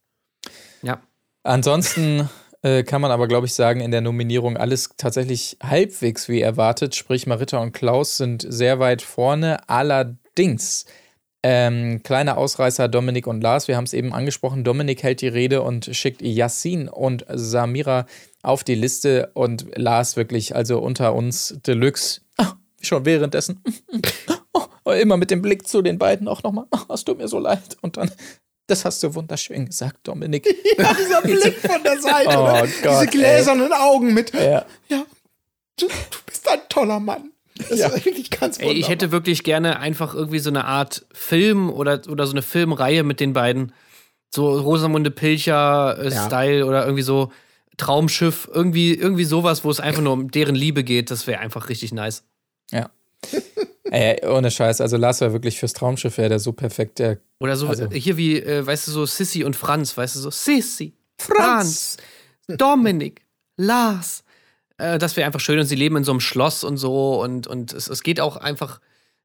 Ja. 0.81 0.99
Ansonsten 1.43 2.29
äh, 2.63 2.83
kann 2.83 3.01
man 3.01 3.11
aber, 3.11 3.27
glaube 3.27 3.45
ich, 3.45 3.53
sagen, 3.53 3.81
in 3.81 3.91
der 3.91 4.01
Nominierung 4.01 4.57
alles 4.57 4.89
tatsächlich 4.97 5.57
halbwegs 5.61 6.27
wie 6.29 6.41
erwartet. 6.41 6.95
Sprich, 6.95 7.27
Marita 7.27 7.59
und 7.59 7.71
Klaus 7.71 8.17
sind 8.17 8.45
sehr 8.47 8.79
weit 8.79 9.01
vorne. 9.01 9.69
Allerdings, 9.69 10.85
ähm, 11.43 12.01
kleiner 12.03 12.37
Ausreißer 12.37 12.87
Dominik 12.87 13.27
und 13.27 13.41
Lars, 13.41 13.67
wir 13.67 13.77
haben 13.77 13.83
es 13.83 13.93
eben 13.93 14.13
angesprochen. 14.13 14.63
Dominik 14.63 15.03
hält 15.03 15.21
die 15.21 15.27
Rede 15.27 15.61
und 15.61 15.89
schickt 15.93 16.21
Yassin 16.21 16.89
und 16.89 17.25
Samira 17.29 18.05
auf 18.41 18.63
die 18.63 18.75
Liste 18.75 19.31
und 19.33 19.67
Lars 19.77 20.15
wirklich, 20.15 20.55
also 20.55 20.79
unter 20.79 21.13
uns 21.13 21.59
Deluxe, 21.65 22.21
ah, 22.37 22.53
schon 22.81 23.05
währenddessen. 23.05 23.61
Oh, 24.87 24.91
immer 24.91 25.17
mit 25.17 25.31
dem 25.31 25.41
Blick 25.41 25.67
zu 25.67 25.81
den 25.81 25.97
beiden 25.97 26.29
auch 26.29 26.43
nochmal. 26.43 26.65
Oh, 26.71 26.93
es 26.93 27.03
tut 27.03 27.17
mir 27.17 27.27
so 27.27 27.39
leid. 27.39 27.75
Und 27.81 27.97
dann, 27.97 28.09
das 28.67 28.85
hast 28.85 29.01
du 29.03 29.13
wunderschön 29.15 29.65
gesagt, 29.65 30.07
Dominik. 30.07 30.45
Ja, 30.77 30.93
dieser 30.93 31.21
Blick 31.21 31.57
von 31.59 31.83
der 31.83 31.99
Seite, 31.99 32.37
Oh 32.37 32.43
ne? 32.51 32.69
Gott, 32.83 32.93
diese 32.93 33.07
gläsernen 33.07 33.73
Augen 33.73 34.13
mit, 34.13 34.33
Ja. 34.33 34.65
ja, 34.89 35.03
du, 35.79 35.87
du 35.87 36.17
bist 36.25 36.47
ein 36.49 36.59
toller 36.69 36.99
Mann. 36.99 37.31
Das 37.57 37.71
ist 37.71 38.05
wirklich 38.05 38.29
ganz 38.29 38.59
Ey, 38.59 38.65
ich 38.65 38.69
wunderbar. 38.75 38.89
hätte 38.91 39.11
wirklich 39.11 39.43
gerne 39.43 39.79
einfach 39.79 40.13
irgendwie 40.13 40.37
so 40.39 40.49
eine 40.51 40.65
Art 40.65 41.05
Film 41.11 41.71
oder, 41.71 42.01
oder 42.07 42.27
so 42.27 42.33
eine 42.33 42.43
Filmreihe 42.43 43.03
mit 43.03 43.19
den 43.19 43.33
beiden. 43.33 43.73
So 44.29 44.59
Rosamunde 44.59 45.09
Pilcher-Style 45.09 46.65
oder 46.65 46.83
irgendwie 46.83 47.01
so 47.03 47.31
Traumschiff. 47.77 48.47
Irgendwie, 48.53 48.93
irgendwie 48.93 49.23
sowas, 49.23 49.63
wo 49.63 49.71
es 49.71 49.79
einfach 49.79 50.01
nur 50.01 50.13
um 50.13 50.29
deren 50.29 50.53
Liebe 50.55 50.83
geht. 50.83 51.09
Das 51.09 51.25
wäre 51.27 51.39
einfach 51.39 51.69
richtig 51.69 51.93
nice. 51.93 52.23
Ja. 52.71 52.89
Ey, 53.89 54.25
ohne 54.27 54.51
Scheiß. 54.51 54.81
Also 54.81 54.97
Lars 54.97 55.21
war 55.21 55.31
wirklich 55.33 55.57
fürs 55.59 55.73
Traumschiff, 55.73 56.17
wäre 56.17 56.29
der 56.29 56.39
so 56.39 56.51
perfekt. 56.53 56.99
Der, 56.99 57.19
Oder 57.39 57.55
so, 57.55 57.67
Also- 57.67 57.89
hier 57.89 58.17
wie, 58.17 58.39
äh, 58.41 58.65
weißt 58.65 58.87
du, 58.87 58.91
so 58.91 59.05
Sissy 59.05 59.43
und 59.43 59.55
Franz, 59.55 59.95
weißt 59.95 60.15
du, 60.15 60.19
so 60.19 60.29
Sissy, 60.31 60.93
Franz, 61.17 61.97
Dominik, 62.47 63.21
Lars. 63.55 64.23
Äh, 64.77 64.97
das 64.97 65.15
wäre 65.15 65.25
einfach 65.25 65.39
schön 65.39 65.57
und 65.59 65.65
sie 65.65 65.75
leben 65.75 65.95
in 65.97 66.03
so 66.03 66.11
einem 66.11 66.19
Schloss 66.19 66.63
und 66.63 66.77
so 66.77 67.21
und, 67.21 67.47
und 67.47 67.73
es, 67.73 67.87
es 67.87 68.03
geht 68.03 68.19
auch 68.19 68.35
einfach 68.37 68.79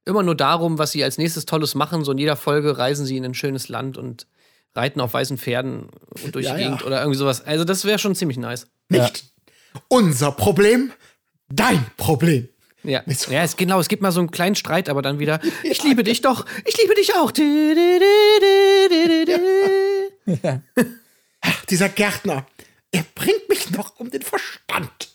immer 0.04 0.22
nur 0.22 0.34
darum, 0.36 0.78
was 0.78 0.92
sie 0.92 1.02
als 1.04 1.18
nächstes 1.18 1.44
Tolles 1.44 1.74
machen. 1.74 2.04
So 2.04 2.12
in 2.12 2.18
jeder 2.18 2.36
Folge 2.36 2.78
reisen 2.78 3.04
sie 3.04 3.16
in 3.16 3.24
ein 3.24 3.34
schönes 3.34 3.68
Land 3.68 3.98
und 3.98 4.26
reiten 4.74 5.00
auf 5.00 5.12
weißen 5.12 5.38
Pferden 5.38 5.88
und 6.24 6.34
durch 6.34 6.46
Ja, 6.46 6.54
die 6.54 6.62
ja. 6.62 6.68
Gegend 6.68 6.84
oder 6.86 7.00
irgendwie 7.00 7.18
sowas. 7.18 7.44
Also 7.44 7.64
das 7.64 7.84
wäre 7.84 7.98
schon 7.98 8.14
ziemlich 8.14 8.38
nice. 8.38 8.66
Nicht 8.88 9.24
unser 9.88 10.32
Problem, 10.32 10.92
dein 11.48 11.84
Problem. 11.96 12.48
Ja, 12.84 13.02
so- 13.06 13.32
ja 13.32 13.42
es, 13.42 13.56
genau, 13.56 13.80
es 13.80 13.88
gibt 13.88 14.02
mal 14.02 14.12
so 14.12 14.20
einen 14.20 14.30
kleinen 14.30 14.54
Streit, 14.54 14.88
aber 14.88 15.02
dann 15.02 15.18
wieder, 15.18 15.40
ich 15.62 15.82
liebe 15.82 16.02
dich 16.02 16.20
doch, 16.20 16.46
ich 16.64 16.76
liebe 16.80 16.94
dich 16.94 17.14
auch. 17.14 17.32
Dieser 21.70 21.88
Gärtner, 21.88 22.46
er 22.90 23.04
bringt 23.14 23.48
mich 23.48 23.70
noch 23.70 23.98
um 23.98 24.10
den 24.10 24.22
Verstand. 24.22 25.12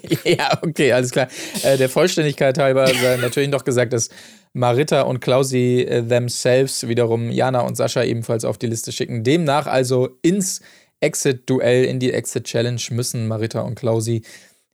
ja, 0.24 0.58
okay, 0.62 0.92
alles 0.92 1.10
klar. 1.10 1.28
Äh, 1.62 1.76
der 1.76 1.88
Vollständigkeit 1.88 2.58
halber 2.58 2.86
sei 2.86 3.18
natürlich 3.18 3.50
noch 3.50 3.64
gesagt, 3.64 3.92
dass 3.92 4.08
Marita 4.54 5.02
und 5.02 5.20
Klausi 5.20 5.82
äh, 5.82 6.02
themselves 6.06 6.88
wiederum 6.88 7.30
Jana 7.30 7.60
und 7.60 7.76
Sascha 7.76 8.02
ebenfalls 8.02 8.44
auf 8.44 8.58
die 8.58 8.66
Liste 8.66 8.92
schicken. 8.92 9.22
Demnach 9.24 9.66
also 9.66 10.10
ins 10.22 10.60
Exit-Duell, 11.00 11.84
in 11.84 11.98
die 11.98 12.12
Exit-Challenge 12.12 12.80
müssen 12.90 13.28
Marita 13.28 13.60
und 13.60 13.74
Klausi 13.74 14.22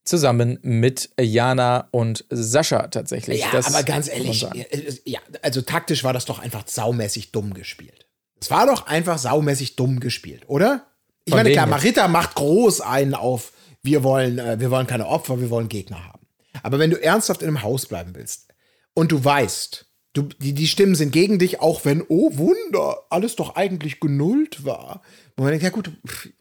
zusammen 0.08 0.58
mit 0.62 1.10
Jana 1.20 1.88
und 1.90 2.24
Sascha 2.30 2.88
tatsächlich. 2.88 3.40
Ja, 3.40 3.48
Das 3.52 3.74
aber 3.74 3.84
ganz 3.84 4.08
ehrlich, 4.08 4.40
sagen. 4.40 4.60
äh, 4.60 4.92
ja, 5.04 5.20
also 5.42 5.62
taktisch 5.62 6.04
war 6.04 6.12
das 6.12 6.24
doch 6.24 6.38
einfach 6.38 6.66
saumäßig 6.66 7.32
dumm 7.32 7.54
gespielt. 7.54 8.06
Es 8.40 8.50
war 8.50 8.66
doch 8.66 8.86
einfach 8.86 9.18
saumäßig 9.18 9.76
dumm 9.76 10.00
gespielt, 10.00 10.44
oder? 10.48 10.86
Ich 11.24 11.32
Von 11.32 11.40
meine, 11.40 11.52
klar? 11.52 11.66
Marita 11.66 12.08
macht 12.08 12.34
groß 12.36 12.80
einen 12.80 13.14
auf, 13.14 13.52
wir 13.82 14.02
wollen, 14.02 14.38
äh, 14.38 14.58
wir 14.60 14.70
wollen 14.70 14.86
keine 14.86 15.06
Opfer, 15.06 15.40
wir 15.40 15.50
wollen 15.50 15.68
Gegner 15.68 16.04
haben. 16.04 16.26
Aber 16.62 16.78
wenn 16.78 16.90
du 16.90 17.02
ernsthaft 17.02 17.42
in 17.42 17.48
einem 17.48 17.62
Haus 17.62 17.86
bleiben 17.86 18.14
willst 18.14 18.48
und 18.94 19.12
du 19.12 19.24
weißt, 19.24 19.86
du, 20.14 20.22
die, 20.22 20.54
die 20.54 20.66
Stimmen 20.66 20.94
sind 20.94 21.12
gegen 21.12 21.38
dich, 21.38 21.60
auch 21.60 21.84
wenn, 21.84 22.04
oh 22.08 22.30
Wunder, 22.36 23.02
alles 23.10 23.36
doch 23.36 23.56
eigentlich 23.56 24.00
genullt 24.00 24.64
war. 24.64 25.02
Wo 25.36 25.44
man 25.44 25.52
denkt, 25.52 25.64
ja 25.64 25.70
gut, 25.70 25.90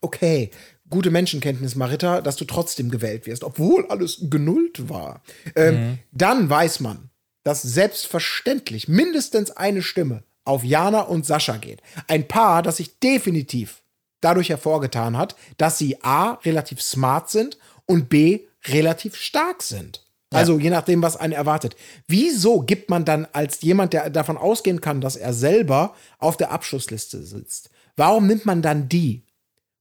okay, 0.00 0.50
gute 0.90 1.10
Menschenkenntnis, 1.10 1.74
Marita, 1.74 2.20
dass 2.20 2.36
du 2.36 2.44
trotzdem 2.44 2.90
gewählt 2.90 3.26
wirst, 3.26 3.44
obwohl 3.44 3.86
alles 3.88 4.18
genullt 4.22 4.88
war. 4.88 5.22
Ähm, 5.54 5.98
Dann 6.12 6.48
weiß 6.48 6.80
man, 6.80 7.10
dass 7.42 7.62
selbstverständlich 7.62 8.88
mindestens 8.88 9.50
eine 9.50 9.82
Stimme 9.82 10.22
auf 10.44 10.64
Jana 10.64 11.02
und 11.02 11.26
Sascha 11.26 11.56
geht. 11.56 11.82
Ein 12.06 12.26
Paar, 12.26 12.62
das 12.62 12.78
sich 12.78 12.98
definitiv 12.98 13.82
dadurch 14.20 14.48
hervorgetan 14.48 15.16
hat, 15.16 15.36
dass 15.56 15.78
sie 15.78 16.02
A, 16.02 16.32
relativ 16.44 16.82
smart 16.82 17.30
sind 17.30 17.58
und 17.86 18.08
B, 18.08 18.40
relativ 18.66 19.14
stark 19.14 19.62
sind. 19.62 20.04
Also 20.30 20.58
je 20.58 20.68
nachdem, 20.70 21.00
was 21.02 21.16
einen 21.16 21.32
erwartet. 21.32 21.74
Wieso 22.06 22.60
gibt 22.60 22.90
man 22.90 23.04
dann 23.04 23.26
als 23.32 23.62
jemand, 23.62 23.94
der 23.94 24.10
davon 24.10 24.36
ausgehen 24.36 24.80
kann, 24.80 25.00
dass 25.00 25.16
er 25.16 25.32
selber 25.32 25.94
auf 26.18 26.36
der 26.36 26.50
Abschlussliste 26.50 27.22
sitzt, 27.22 27.70
warum 27.96 28.26
nimmt 28.26 28.44
man 28.44 28.60
dann 28.60 28.88
die? 28.88 29.24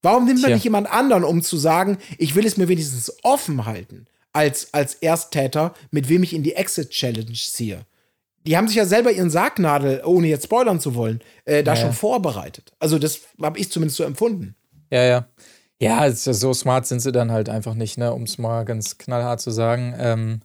Warum 0.02 0.26
nimmt 0.26 0.42
man 0.42 0.50
Tja. 0.50 0.56
nicht 0.56 0.64
jemand 0.64 0.92
anderen, 0.92 1.24
um 1.24 1.42
zu 1.42 1.58
sagen, 1.58 1.98
ich 2.18 2.36
will 2.36 2.46
es 2.46 2.58
mir 2.58 2.68
wenigstens 2.68 3.12
offen 3.24 3.66
halten, 3.66 4.06
als, 4.32 4.74
als 4.74 4.96
Ersttäter, 4.96 5.74
mit 5.92 6.10
wem 6.10 6.24
ich 6.24 6.34
in 6.34 6.44
die 6.44 6.54
Exit-Challenge 6.54 7.34
ziehe? 7.34 7.86
Die 8.46 8.56
haben 8.56 8.68
sich 8.68 8.78
ja 8.78 8.86
selber 8.86 9.12
ihren 9.12 9.30
Sargnadel, 9.30 10.02
ohne 10.06 10.28
jetzt 10.28 10.46
spoilern 10.46 10.80
zu 10.80 10.96
wollen, 10.96 11.22
äh, 11.46 11.64
da 11.64 11.76
schon 11.76 11.92
vorbereitet. 11.92 12.72
Also 12.80 12.98
das 12.98 13.20
habe 13.42 13.60
ich 13.60 13.72
zumindest 13.72 13.98
so 13.98 14.04
empfunden. 14.04 14.56
Ja, 14.90 15.04
ja. 15.04 15.28
Ja, 15.80 16.10
so 16.12 16.54
smart 16.54 16.88
sind 16.88 17.02
sie 17.02 17.12
dann 17.12 17.32
halt 17.32 17.50
einfach 17.50 17.76
nicht, 17.76 17.98
ne, 17.98 18.12
um 18.14 18.24
es 18.24 18.38
mal 18.38 18.64
ganz 18.64 18.98
knallhart 18.98 19.42
zu 19.42 19.52
sagen. 19.52 19.94
Ähm, 20.00 20.40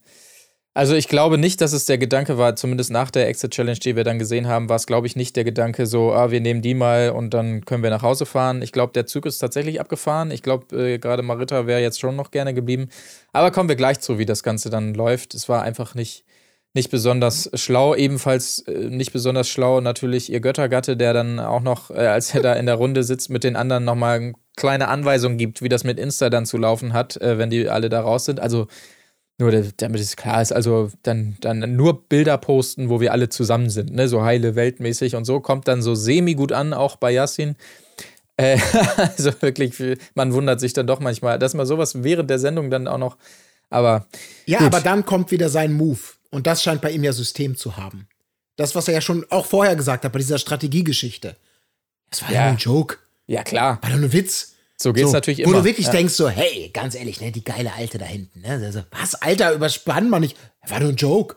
also 0.75 0.95
ich 0.95 1.07
glaube 1.07 1.37
nicht, 1.37 1.61
dass 1.61 1.75
es 1.75 1.85
der 1.85 1.99
Gedanke 1.99 2.39
war, 2.39 2.57
zumindest 2.57 2.91
nach 2.91 3.11
der 3.11 3.29
Exit 3.29 3.51
Challenge, 3.53 3.79
die 3.79 3.95
wir 3.95 4.05
dann 4.05 4.18
gesehen 4.18 4.49
haben, 4.49 4.70
war 4.70 4.77
es, 4.77 4.87
glaube 4.87 5.07
ich, 5.07 5.16
nicht 5.16 5.37
der 5.37 5.45
Gedanke 5.45 5.85
so, 5.85 6.12
ah, 6.14 6.31
wir 6.31 6.41
nehmen 6.41 6.62
die 6.62 6.73
mal 6.73 7.11
und 7.11 7.35
dann 7.35 7.66
können 7.66 7.83
wir 7.83 7.91
nach 7.91 8.01
Hause 8.03 8.25
fahren. 8.25 8.62
Ich 8.62 8.73
glaube, 8.73 8.95
der 8.95 9.05
Zug 9.05 9.27
ist 9.27 9.37
tatsächlich 9.39 9.81
abgefahren. 9.81 10.31
Ich 10.31 10.43
glaube, 10.43 10.75
äh, 10.75 10.99
gerade 10.99 11.23
Marita 11.23 11.66
wäre 11.66 11.83
jetzt 11.83 12.01
schon 12.01 12.16
noch 12.16 12.31
gerne 12.31 12.55
geblieben. 12.55 12.89
Aber 13.35 13.51
kommen 13.51 13.68
wir 13.68 13.77
gleich 13.77 14.01
zu, 14.01 14.18
wie 14.18 14.25
das 14.25 14.43
Ganze 14.43 14.70
dann 14.70 14.95
läuft. 14.95 15.35
Es 15.35 15.47
war 15.47 15.62
einfach 15.62 15.95
nicht, 15.95 16.25
nicht 16.73 16.91
besonders 16.91 17.51
schlau. 17.55 17.95
Ebenfalls 17.95 18.61
äh, 18.61 18.89
nicht 18.89 19.12
besonders 19.12 19.51
schlau 19.51 19.83
natürlich 19.83 20.33
ihr 20.33 20.41
Göttergatte, 20.41 20.97
der 20.97 21.12
dann 21.12 21.39
auch 21.39 21.61
noch, 21.61 21.91
äh, 21.91 22.07
als 22.07 22.35
er 22.35 22.41
da 22.41 22.55
in 22.55 22.64
der 22.64 22.77
Runde 22.77 23.05
sitzt, 23.05 23.29
mit 23.29 23.45
den 23.45 23.57
anderen 23.57 23.85
nochmal 23.85 24.20
eine 24.20 24.33
kleine 24.57 24.89
Anweisung 24.89 25.37
gibt, 25.37 25.61
wie 25.61 25.68
das 25.68 25.85
mit 25.85 25.99
Insta 25.99 26.31
dann 26.31 26.47
zu 26.47 26.57
laufen 26.57 26.95
hat, 26.95 27.18
äh, 27.18 27.37
wenn 27.37 27.51
die 27.51 27.68
alle 27.68 27.91
da 27.91 28.01
raus 28.01 28.25
sind. 28.25 28.41
Also 28.41 28.68
nur 29.39 29.51
da- 29.51 29.62
damit 29.76 30.01
es 30.01 30.16
klar 30.16 30.41
ist, 30.43 30.53
also 30.53 30.91
dann, 31.03 31.37
dann 31.41 31.74
nur 31.76 32.09
Bilder 32.09 32.39
posten, 32.39 32.89
wo 32.91 33.01
wir 33.01 33.12
alle 33.12 33.28
zusammen 33.28 33.70
sind, 33.70 33.93
ne? 33.93 34.09
so 34.09 34.22
heile 34.22 34.55
weltmäßig 34.55 35.16
und 35.16 35.24
so, 35.24 35.41
kommt 35.41 35.66
dann 35.68 35.83
so 35.83 35.95
semi 35.95 36.35
gut 36.35 36.53
an, 36.53 36.72
auch 36.72 36.97
bei 36.97 37.11
Yassin. 37.12 37.57
Äh, 38.37 38.59
also 38.97 39.30
wirklich, 39.43 39.74
viel- 39.74 39.99
man 40.14 40.33
wundert 40.33 40.61
sich 40.61 40.72
dann 40.72 40.87
doch 40.87 41.01
manchmal, 41.01 41.39
dass 41.39 41.55
man 41.55 41.66
sowas 41.66 42.03
während 42.03 42.30
der 42.30 42.39
Sendung 42.39 42.70
dann 42.70 42.87
auch 42.89 42.99
noch, 42.99 43.16
aber 43.70 44.07
Ja, 44.47 44.59
Gut. 44.59 44.66
aber 44.68 44.80
dann 44.80 45.05
kommt 45.05 45.30
wieder 45.30 45.49
sein 45.49 45.72
Move. 45.72 45.99
Und 46.30 46.47
das 46.47 46.62
scheint 46.62 46.80
bei 46.80 46.91
ihm 46.91 47.05
ja 47.05 47.12
System 47.12 47.57
zu 47.57 47.76
haben. 47.76 48.07
Das, 48.57 48.74
was 48.74 48.89
er 48.89 48.95
ja 48.95 49.01
schon 49.01 49.26
auch 49.30 49.47
vorher 49.47 49.76
gesagt 49.76 50.05
hat, 50.05 50.12
bei 50.12 50.18
dieser 50.18 50.39
Strategiegeschichte. 50.39 51.37
Das 52.11 52.22
war 52.22 52.30
ja, 52.30 52.47
Ja. 52.47 52.51
ein 52.53 52.57
Joke. 52.59 52.97
ja 53.26 53.43
klar, 53.43 53.78
War 53.83 53.91
doch 53.91 53.97
nur 53.97 54.09
ein 54.09 54.12
Witz. 54.12 54.55
So 54.83 54.93
geht's 54.93 55.09
so, 55.09 55.12
natürlich 55.14 55.41
Wo 55.41 55.51
immer. 55.51 55.59
du 55.61 55.64
wirklich 55.64 55.87
ja. 55.87 55.93
denkst 55.93 56.14
so, 56.14 56.28
hey, 56.28 56.70
ganz 56.72 56.95
ehrlich, 56.95 57.20
ne, 57.20 57.33
die 57.33 57.45
geile 57.45 57.72
Alte 57.72 57.99
da 57.99 58.05
hinten, 58.05 58.41
ne? 58.41 58.61
Also, 58.64 58.83
was, 58.91 59.14
Alter, 59.16 59.53
überspann 59.53 60.11
man 60.11 60.22
nicht. 60.22 60.37
War 60.66 60.80
nur 60.80 60.91
ein 60.91 60.97
Joke. 60.97 61.37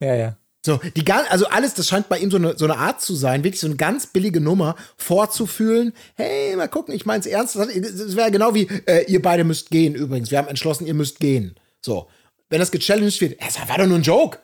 ja, 0.00 0.14
ja. 0.14 0.36
So, 0.64 0.78
die 0.94 1.04
also 1.10 1.48
alles, 1.48 1.74
das 1.74 1.88
scheint 1.88 2.08
bei 2.08 2.18
ihm 2.18 2.30
so 2.30 2.36
eine, 2.36 2.56
so 2.56 2.66
eine 2.66 2.78
Art 2.78 3.00
zu 3.00 3.16
sein, 3.16 3.42
wirklich 3.42 3.60
so 3.60 3.66
eine 3.66 3.74
ganz 3.74 4.06
billige 4.06 4.40
Nummer 4.40 4.76
vorzufühlen. 4.96 5.92
Hey, 6.14 6.54
mal 6.54 6.68
gucken, 6.68 6.94
ich 6.94 7.04
mein's 7.04 7.26
ernst. 7.26 7.56
Das 7.56 7.66
das 7.66 8.14
wäre 8.14 8.30
genau 8.30 8.54
wie, 8.54 8.68
äh, 8.86 9.04
ihr 9.10 9.20
beide 9.20 9.42
müsst 9.42 9.70
gehen 9.70 9.96
übrigens. 9.96 10.30
Wir 10.30 10.38
haben 10.38 10.46
entschlossen, 10.46 10.86
ihr 10.86 10.94
müsst 10.94 11.18
gehen. 11.18 11.56
So. 11.80 12.08
Wenn 12.48 12.60
das 12.60 12.70
gechallenged 12.70 13.20
wird, 13.20 13.40
es 13.40 13.58
war 13.68 13.76
doch 13.76 13.86
nur 13.86 13.98
ein 13.98 14.02
Joke. 14.02 14.38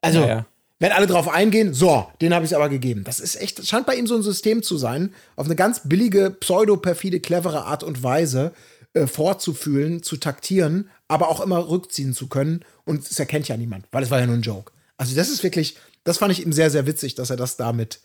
Also, 0.00 0.20
Ja, 0.20 0.26
ja. 0.28 0.46
Wenn 0.84 0.92
alle 0.92 1.06
drauf 1.06 1.28
eingehen, 1.28 1.72
so, 1.72 2.06
den 2.20 2.34
habe 2.34 2.44
ich 2.44 2.54
aber 2.54 2.68
gegeben. 2.68 3.04
Das 3.04 3.18
ist 3.18 3.40
echt, 3.40 3.58
das 3.58 3.68
scheint 3.68 3.86
bei 3.86 3.94
ihm 3.94 4.06
so 4.06 4.14
ein 4.16 4.22
System 4.22 4.62
zu 4.62 4.76
sein, 4.76 5.14
auf 5.34 5.46
eine 5.46 5.56
ganz 5.56 5.80
billige, 5.88 6.30
pseudo-perfide, 6.30 7.20
clevere 7.20 7.64
Art 7.64 7.82
und 7.82 8.02
Weise. 8.02 8.52
äh, 8.94 9.06
vorzufühlen, 9.06 10.02
zu 10.02 10.16
taktieren, 10.16 10.88
aber 11.08 11.28
auch 11.28 11.40
immer 11.40 11.68
rückziehen 11.68 12.14
zu 12.14 12.28
können. 12.28 12.64
Und 12.84 13.02
es 13.10 13.18
erkennt 13.18 13.48
ja 13.48 13.56
niemand, 13.56 13.86
weil 13.90 14.02
es 14.02 14.10
war 14.10 14.20
ja 14.20 14.26
nur 14.26 14.36
ein 14.36 14.42
Joke. 14.42 14.72
Also 14.96 15.14
das 15.16 15.28
ist 15.28 15.42
wirklich, 15.42 15.76
das 16.04 16.18
fand 16.18 16.32
ich 16.32 16.44
ihm 16.44 16.52
sehr, 16.52 16.70
sehr 16.70 16.86
witzig, 16.86 17.14
dass 17.14 17.30
er 17.30 17.36
das 17.36 17.56
damit 17.56 18.00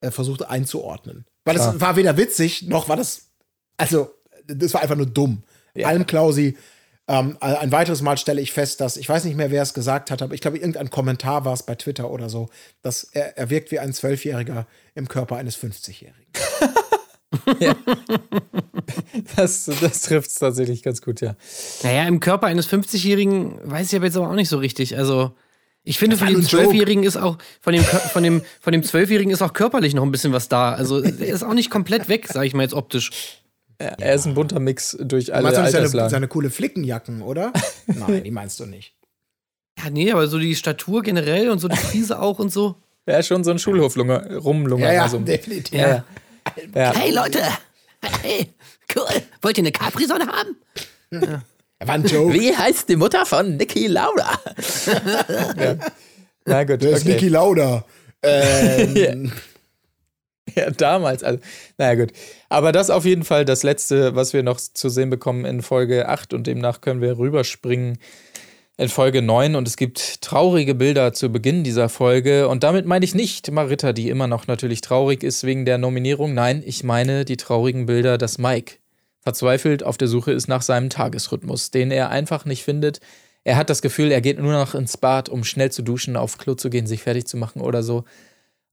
äh, 0.00 0.10
versucht 0.10 0.44
einzuordnen. 0.44 1.24
Weil 1.44 1.56
es 1.56 1.80
war 1.80 1.96
weder 1.96 2.16
witzig, 2.16 2.62
noch 2.62 2.88
war 2.88 2.96
das, 2.96 3.28
also 3.76 4.10
das 4.46 4.74
war 4.74 4.82
einfach 4.82 4.96
nur 4.96 5.06
dumm. 5.06 5.42
Ja. 5.74 5.88
Alm 5.88 6.06
Klausi, 6.06 6.56
ähm, 7.06 7.36
ein 7.40 7.70
weiteres 7.70 8.00
Mal 8.00 8.16
stelle 8.16 8.40
ich 8.40 8.52
fest, 8.52 8.80
dass, 8.80 8.96
ich 8.96 9.08
weiß 9.08 9.24
nicht 9.24 9.36
mehr, 9.36 9.50
wer 9.50 9.62
es 9.62 9.74
gesagt 9.74 10.10
hat, 10.10 10.22
aber 10.22 10.34
ich 10.34 10.40
glaube, 10.40 10.56
irgendein 10.56 10.88
Kommentar 10.90 11.44
war 11.44 11.52
es 11.52 11.62
bei 11.62 11.74
Twitter 11.74 12.10
oder 12.10 12.30
so, 12.30 12.48
dass 12.82 13.04
er, 13.04 13.36
er 13.36 13.50
wirkt 13.50 13.70
wie 13.70 13.78
ein 13.78 13.92
Zwölfjähriger 13.92 14.66
im 14.94 15.08
Körper 15.08 15.36
eines 15.36 15.56
50-Jährigen. 15.58 16.24
Das, 19.36 19.64
das 19.80 20.02
trifft 20.02 20.28
es 20.28 20.36
tatsächlich 20.36 20.82
ganz 20.82 21.02
gut, 21.02 21.20
ja. 21.20 21.36
Naja, 21.82 22.06
im 22.06 22.20
Körper 22.20 22.46
eines 22.46 22.68
50-Jährigen 22.68 23.58
weiß 23.64 23.88
ich 23.92 23.96
aber 23.96 24.06
jetzt 24.06 24.16
aber 24.16 24.28
auch 24.28 24.34
nicht 24.34 24.48
so 24.48 24.58
richtig. 24.58 24.96
Also, 24.96 25.32
ich 25.82 25.98
finde, 25.98 26.16
von 26.16 26.28
dem. 26.28 26.40
12-Jährigen 26.40 27.02
ist 27.02 27.16
auch, 27.16 27.38
von 27.60 27.72
dem, 27.72 27.82
von 27.82 28.22
dem, 28.22 28.42
von 28.60 28.72
dem 28.72 28.82
12-Jährigen 28.82 29.32
ist 29.32 29.42
auch 29.42 29.52
körperlich 29.52 29.94
noch 29.94 30.02
ein 30.02 30.10
bisschen 30.10 30.32
was 30.32 30.48
da. 30.48 30.72
Also, 30.72 31.02
er 31.02 31.34
ist 31.34 31.42
auch 31.42 31.54
nicht 31.54 31.70
komplett 31.70 32.08
weg, 32.08 32.28
sag 32.28 32.44
ich 32.44 32.54
mal 32.54 32.62
jetzt 32.62 32.74
optisch. 32.74 33.10
Er, 33.78 33.98
er 34.00 34.14
ist 34.14 34.26
ein 34.26 34.34
bunter 34.34 34.60
Mix 34.60 34.96
durch 35.00 35.26
Du 35.26 35.34
alle 35.34 35.42
meinst 35.44 35.58
doch 35.58 35.62
nicht 35.62 35.72
seine, 35.72 35.82
Alterslagen. 35.84 36.10
seine 36.10 36.28
coole 36.28 36.50
Flickenjacken, 36.50 37.22
oder? 37.22 37.52
Nein, 37.86 38.24
die 38.24 38.30
meinst 38.30 38.60
du 38.60 38.66
nicht. 38.66 38.94
Ja, 39.82 39.90
nee, 39.90 40.12
aber 40.12 40.28
so 40.28 40.38
die 40.38 40.54
Statur 40.54 41.02
generell 41.02 41.50
und 41.50 41.58
so 41.58 41.68
die 41.68 41.76
Frise 41.76 42.20
auch 42.20 42.38
und 42.38 42.52
so. 42.52 42.76
er 43.06 43.18
ist 43.18 43.26
schon 43.26 43.42
so 43.42 43.50
ein 43.50 43.58
Schulhoflunger, 43.58 44.36
Rumlunger. 44.36 44.86
Ja, 44.86 44.92
ja, 44.92 45.02
also, 45.02 45.18
definitiv. 45.18 45.78
ja. 45.78 46.04
ja. 46.74 46.94
Hey 46.94 47.10
Leute, 47.12 47.40
hey, 48.22 48.48
cool. 48.96 49.04
Wollt 49.42 49.58
ihr 49.58 49.62
eine 49.62 49.72
Capri-Sonne 49.72 50.26
haben? 50.26 50.56
Er 51.78 51.88
war 51.88 51.94
ein 51.94 52.04
Joke. 52.04 52.32
Wie 52.32 52.56
heißt 52.56 52.88
die 52.88 52.96
Mutter 52.96 53.26
von 53.26 53.56
Niki 53.56 53.88
Lauda? 53.88 54.38
ja. 55.58 55.76
Na 56.46 56.64
gut, 56.64 56.82
Der 56.82 56.90
ist 56.92 57.02
okay. 57.02 57.14
Niki 57.14 57.28
Lauda. 57.28 57.84
Ähm, 58.22 59.32
Ja, 60.56 60.70
damals. 60.70 61.24
Also, 61.24 61.40
naja, 61.78 61.94
gut. 61.94 62.12
Aber 62.48 62.72
das 62.72 62.90
auf 62.90 63.04
jeden 63.04 63.24
Fall 63.24 63.44
das 63.44 63.62
Letzte, 63.62 64.14
was 64.14 64.32
wir 64.32 64.42
noch 64.42 64.58
zu 64.58 64.88
sehen 64.88 65.10
bekommen 65.10 65.44
in 65.44 65.62
Folge 65.62 66.08
8 66.08 66.32
und 66.32 66.46
demnach 66.46 66.80
können 66.80 67.00
wir 67.00 67.18
rüberspringen 67.18 67.98
in 68.76 68.88
Folge 68.88 69.22
9 69.22 69.54
und 69.54 69.68
es 69.68 69.76
gibt 69.76 70.20
traurige 70.20 70.74
Bilder 70.74 71.12
zu 71.12 71.30
Beginn 71.30 71.62
dieser 71.62 71.88
Folge 71.88 72.48
und 72.48 72.64
damit 72.64 72.86
meine 72.86 73.04
ich 73.04 73.14
nicht 73.14 73.50
Marita, 73.52 73.92
die 73.92 74.08
immer 74.08 74.26
noch 74.26 74.48
natürlich 74.48 74.80
traurig 74.80 75.22
ist 75.22 75.44
wegen 75.44 75.64
der 75.64 75.78
Nominierung. 75.78 76.34
Nein, 76.34 76.62
ich 76.66 76.82
meine 76.82 77.24
die 77.24 77.36
traurigen 77.36 77.86
Bilder, 77.86 78.18
dass 78.18 78.38
Mike 78.38 78.76
verzweifelt 79.20 79.84
auf 79.84 79.96
der 79.96 80.08
Suche 80.08 80.32
ist 80.32 80.48
nach 80.48 80.62
seinem 80.62 80.90
Tagesrhythmus, 80.90 81.70
den 81.70 81.92
er 81.92 82.10
einfach 82.10 82.44
nicht 82.44 82.64
findet. 82.64 83.00
Er 83.44 83.56
hat 83.56 83.70
das 83.70 83.80
Gefühl, 83.80 84.10
er 84.10 84.20
geht 84.20 84.38
nur 84.38 84.52
noch 84.52 84.74
ins 84.74 84.96
Bad, 84.96 85.28
um 85.28 85.44
schnell 85.44 85.70
zu 85.70 85.82
duschen, 85.82 86.16
auf 86.16 86.38
Klo 86.38 86.54
zu 86.54 86.68
gehen, 86.68 86.86
sich 86.86 87.02
fertig 87.02 87.26
zu 87.26 87.36
machen 87.36 87.60
oder 87.60 87.82
so. 87.82 88.04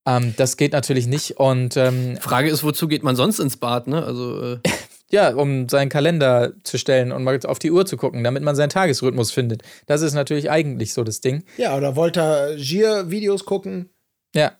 Ähm, 0.05 0.33
das 0.37 0.57
geht 0.57 0.73
natürlich 0.73 1.07
nicht 1.07 1.37
und 1.37 1.77
ähm, 1.77 2.17
Frage 2.17 2.49
ist, 2.49 2.63
wozu 2.63 2.87
geht 2.87 3.03
man 3.03 3.15
sonst 3.15 3.39
ins 3.39 3.57
Bad, 3.57 3.87
ne? 3.87 4.03
Also, 4.03 4.53
äh, 4.53 4.59
ja, 5.11 5.33
um 5.35 5.69
seinen 5.69 5.89
Kalender 5.89 6.53
zu 6.63 6.77
stellen 6.77 7.11
und 7.11 7.23
mal 7.23 7.39
auf 7.45 7.59
die 7.59 7.71
Uhr 7.71 7.85
zu 7.85 7.97
gucken, 7.97 8.23
damit 8.23 8.43
man 8.43 8.55
seinen 8.55 8.69
Tagesrhythmus 8.69 9.31
findet. 9.31 9.61
Das 9.85 10.01
ist 10.01 10.13
natürlich 10.13 10.49
eigentlich 10.49 10.93
so 10.93 11.03
das 11.03 11.21
Ding. 11.21 11.43
ja, 11.57 11.77
oder 11.77 11.95
wollte 11.95 12.21
er 12.21 12.55
Gier-Videos 12.55 13.45
gucken? 13.45 13.89
Ja. 14.33 14.53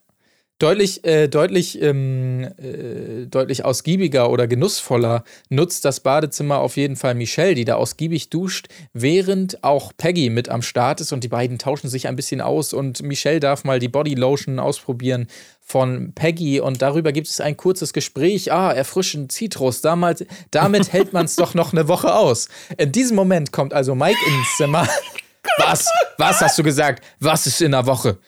Deutlich, 0.62 1.04
äh, 1.06 1.28
deutlich, 1.28 1.82
ähm, 1.82 2.44
äh, 2.60 3.26
deutlich 3.26 3.66
ausgiebiger 3.66 4.30
oder 4.30 4.46
genussvoller 4.46 5.24
nutzt 5.50 5.86
das 5.86 6.02
Badezimmer 6.02 6.60
auf 6.60 6.78
jeden 6.78 6.98
Fall 6.98 7.16
Michelle, 7.16 7.56
die 7.56 7.66
da 7.66 7.78
ausgiebig 7.78 8.30
duscht, 8.30 8.68
während 8.94 9.64
auch 9.64 9.92
Peggy 9.98 10.30
mit 10.30 10.50
am 10.50 10.62
Start 10.62 11.02
ist 11.02 11.14
und 11.14 11.24
die 11.24 11.30
beiden 11.30 11.58
tauschen 11.58 11.90
sich 11.90 12.08
ein 12.08 12.16
bisschen 12.16 12.42
aus 12.42 12.74
und 12.74 13.02
Michelle 13.02 13.40
darf 13.40 13.64
mal 13.64 13.80
die 13.80 13.88
Bodylotion 13.88 14.60
ausprobieren 14.60 15.26
von 15.62 16.14
Peggy 16.14 16.60
und 16.60 16.84
darüber 16.84 17.12
gibt 17.12 17.28
es 17.28 17.42
ein 17.42 17.58
kurzes 17.58 17.92
Gespräch. 17.92 18.52
Ah, 18.54 18.72
erfrischend 18.72 19.32
Zitrus. 19.32 19.82
Damals, 19.82 20.24
damit 20.52 20.94
hält 20.94 21.12
man 21.12 21.26
es 21.26 21.38
doch 21.38 21.56
noch 21.56 21.74
eine 21.74 21.88
Woche 21.88 22.14
aus. 22.14 22.50
In 22.78 22.92
diesem 22.92 23.16
Moment 23.16 23.52
kommt 23.52 23.74
also 23.74 23.96
Mike 23.96 24.20
ins 24.28 24.58
Zimmer. 24.58 24.88
Was? 25.58 25.88
Was 26.20 26.40
hast 26.40 26.60
du 26.60 26.62
gesagt? 26.62 27.04
Was 27.20 27.48
ist 27.48 27.64
in 27.64 27.72
der 27.72 27.88
Woche? 27.88 28.20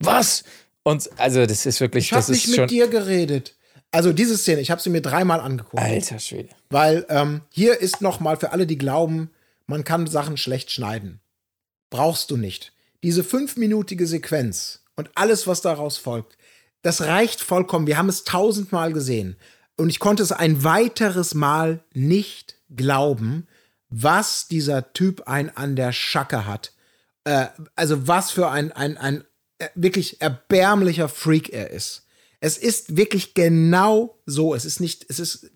Was? 0.00 0.42
Und 0.82 1.08
also, 1.18 1.44
das 1.46 1.66
ist 1.66 1.80
wirklich, 1.80 2.06
Ich 2.06 2.12
habe 2.12 2.32
nicht 2.32 2.48
mit 2.48 2.70
dir 2.70 2.88
geredet. 2.88 3.54
Also 3.90 4.12
diese 4.12 4.36
Szene, 4.36 4.60
ich 4.60 4.70
habe 4.70 4.80
sie 4.80 4.90
mir 4.90 5.00
dreimal 5.00 5.40
angeguckt. 5.40 5.82
Alter 5.82 6.18
Schwede. 6.18 6.50
Weil 6.68 7.06
ähm, 7.08 7.42
hier 7.50 7.80
ist 7.80 8.02
noch 8.02 8.20
mal 8.20 8.36
für 8.36 8.52
alle, 8.52 8.66
die 8.66 8.76
glauben, 8.76 9.30
man 9.66 9.84
kann 9.84 10.06
Sachen 10.06 10.36
schlecht 10.36 10.70
schneiden. 10.70 11.20
Brauchst 11.90 12.30
du 12.30 12.36
nicht. 12.36 12.72
Diese 13.02 13.24
fünfminütige 13.24 14.06
Sequenz 14.06 14.82
und 14.96 15.10
alles, 15.14 15.46
was 15.46 15.62
daraus 15.62 15.96
folgt, 15.96 16.36
das 16.82 17.02
reicht 17.02 17.40
vollkommen. 17.40 17.86
Wir 17.86 17.96
haben 17.96 18.08
es 18.08 18.24
tausendmal 18.24 18.92
gesehen. 18.92 19.36
Und 19.76 19.90
ich 19.90 20.00
konnte 20.00 20.22
es 20.22 20.32
ein 20.32 20.64
weiteres 20.64 21.34
Mal 21.34 21.80
nicht 21.94 22.56
glauben, 22.74 23.46
was 23.88 24.48
dieser 24.48 24.92
Typ 24.92 25.22
ein 25.26 25.56
an 25.56 25.76
der 25.76 25.92
Schacke 25.92 26.46
hat. 26.46 26.72
Äh, 27.24 27.46
also 27.74 28.06
was 28.06 28.30
für 28.30 28.50
ein, 28.50 28.72
ein, 28.72 28.98
ein 28.98 29.24
wirklich 29.74 30.20
erbärmlicher 30.20 31.08
Freak 31.08 31.50
er 31.52 31.70
ist. 31.70 32.06
Es 32.40 32.56
ist 32.56 32.96
wirklich 32.96 33.34
genau 33.34 34.16
so. 34.26 34.54
Es 34.54 34.64
ist 34.64 34.80
nicht, 34.80 35.06
es 35.08 35.18
ist 35.18 35.50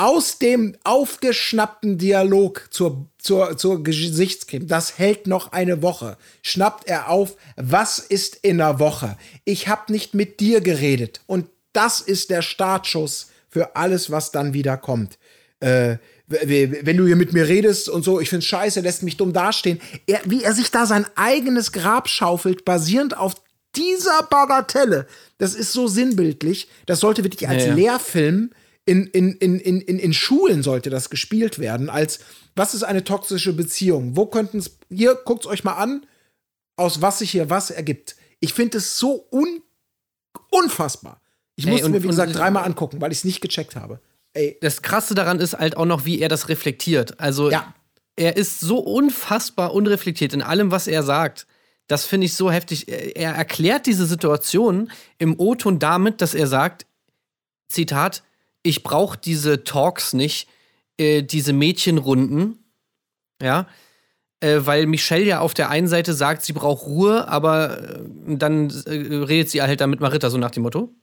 aus 0.00 0.38
dem 0.38 0.76
aufgeschnappten 0.82 1.98
Dialog 1.98 2.68
zur, 2.70 3.06
zur, 3.18 3.58
zur 3.58 3.82
Gesichtscreme, 3.82 4.66
das 4.66 4.98
hält 4.98 5.26
noch 5.26 5.52
eine 5.52 5.82
Woche, 5.82 6.16
schnappt 6.40 6.88
er 6.88 7.10
auf, 7.10 7.36
was 7.56 7.98
ist 7.98 8.36
in 8.36 8.58
der 8.58 8.78
Woche? 8.78 9.18
Ich 9.44 9.68
habe 9.68 9.92
nicht 9.92 10.14
mit 10.14 10.40
dir 10.40 10.62
geredet. 10.62 11.20
Und 11.26 11.50
das 11.74 12.00
ist 12.00 12.30
der 12.30 12.40
Startschuss 12.40 13.28
für 13.50 13.76
alles, 13.76 14.10
was 14.10 14.32
dann 14.32 14.54
wieder 14.54 14.78
kommt. 14.78 15.18
Äh, 15.60 15.98
wenn 16.30 16.96
du 16.96 17.06
hier 17.06 17.16
mit 17.16 17.32
mir 17.32 17.48
redest 17.48 17.88
und 17.88 18.04
so, 18.04 18.20
ich 18.20 18.30
find's 18.30 18.46
scheiße, 18.46 18.80
lässt 18.80 19.02
mich 19.02 19.16
dumm 19.16 19.32
dastehen. 19.32 19.80
Er, 20.06 20.20
wie 20.24 20.44
er 20.44 20.54
sich 20.54 20.70
da 20.70 20.86
sein 20.86 21.06
eigenes 21.16 21.72
Grab 21.72 22.08
schaufelt, 22.08 22.64
basierend 22.64 23.16
auf 23.16 23.34
dieser 23.76 24.22
Bagatelle, 24.24 25.06
das 25.38 25.54
ist 25.54 25.72
so 25.72 25.88
sinnbildlich. 25.88 26.68
Das 26.86 27.00
sollte 27.00 27.24
wirklich 27.24 27.48
als 27.48 27.64
Ja, 27.64 27.68
ja. 27.70 27.74
Lehrfilm 27.74 28.50
in, 28.86 29.06
in, 29.08 29.32
in, 29.34 29.60
in, 29.60 29.80
in, 29.80 29.98
in 29.98 30.12
Schulen 30.12 30.62
sollte 30.62 30.90
das 30.90 31.10
gespielt 31.10 31.58
werden, 31.58 31.90
als 31.90 32.20
was 32.56 32.74
ist 32.74 32.82
eine 32.82 33.04
toxische 33.04 33.52
Beziehung? 33.52 34.16
Wo 34.16 34.26
könnten 34.26 34.58
es, 34.58 34.78
hier, 34.88 35.14
guckt's 35.14 35.46
euch 35.46 35.64
mal 35.64 35.74
an, 35.74 36.06
aus 36.76 37.02
was 37.02 37.18
sich 37.18 37.30
hier 37.30 37.50
was 37.50 37.70
ergibt. 37.70 38.16
Ich 38.40 38.54
finde 38.54 38.78
es 38.78 38.98
so 38.98 39.26
un, 39.30 39.62
unfassbar. 40.50 41.20
Ich 41.54 41.66
musste 41.66 41.90
mir, 41.90 42.02
wie 42.02 42.08
gesagt, 42.08 42.34
dreimal 42.34 42.64
angucken, 42.64 43.00
weil 43.00 43.12
ich 43.12 43.18
es 43.18 43.24
nicht 43.24 43.42
gecheckt 43.42 43.76
habe. 43.76 44.00
Ey, 44.32 44.58
das 44.60 44.82
Krasse 44.82 45.14
daran 45.14 45.40
ist 45.40 45.58
halt 45.58 45.76
auch 45.76 45.86
noch, 45.86 46.04
wie 46.04 46.20
er 46.20 46.28
das 46.28 46.48
reflektiert. 46.48 47.18
Also, 47.20 47.50
ja. 47.50 47.74
er 48.16 48.36
ist 48.36 48.60
so 48.60 48.78
unfassbar 48.78 49.74
unreflektiert 49.74 50.32
in 50.32 50.42
allem, 50.42 50.70
was 50.70 50.86
er 50.86 51.02
sagt. 51.02 51.46
Das 51.88 52.04
finde 52.04 52.26
ich 52.26 52.34
so 52.34 52.50
heftig. 52.50 52.88
Er 52.88 53.16
er 53.16 53.34
erklärt 53.34 53.86
diese 53.86 54.06
Situation 54.06 54.92
im 55.18 55.38
O-Ton 55.38 55.80
damit, 55.80 56.20
dass 56.20 56.34
er 56.34 56.46
sagt, 56.46 56.86
Zitat, 57.68 58.22
ich 58.62 58.82
brauche 58.82 59.18
diese 59.18 59.64
Talks 59.64 60.12
nicht, 60.12 60.48
äh, 60.98 61.22
diese 61.22 61.52
Mädchenrunden, 61.52 62.58
ja, 63.42 63.66
äh, 64.40 64.60
weil 64.60 64.86
Michelle 64.86 65.24
ja 65.24 65.40
auf 65.40 65.54
der 65.54 65.70
einen 65.70 65.88
Seite 65.88 66.14
sagt, 66.14 66.42
sie 66.42 66.52
braucht 66.52 66.86
Ruhe, 66.86 67.28
aber 67.28 67.78
äh, 67.78 68.00
dann 68.26 68.70
äh, 68.86 69.16
redet 69.24 69.50
sie 69.50 69.62
halt 69.62 69.80
dann 69.80 69.90
mit 69.90 70.00
Marita, 70.00 70.30
so 70.30 70.38
nach 70.38 70.50
dem 70.50 70.62
Motto. 70.62 70.94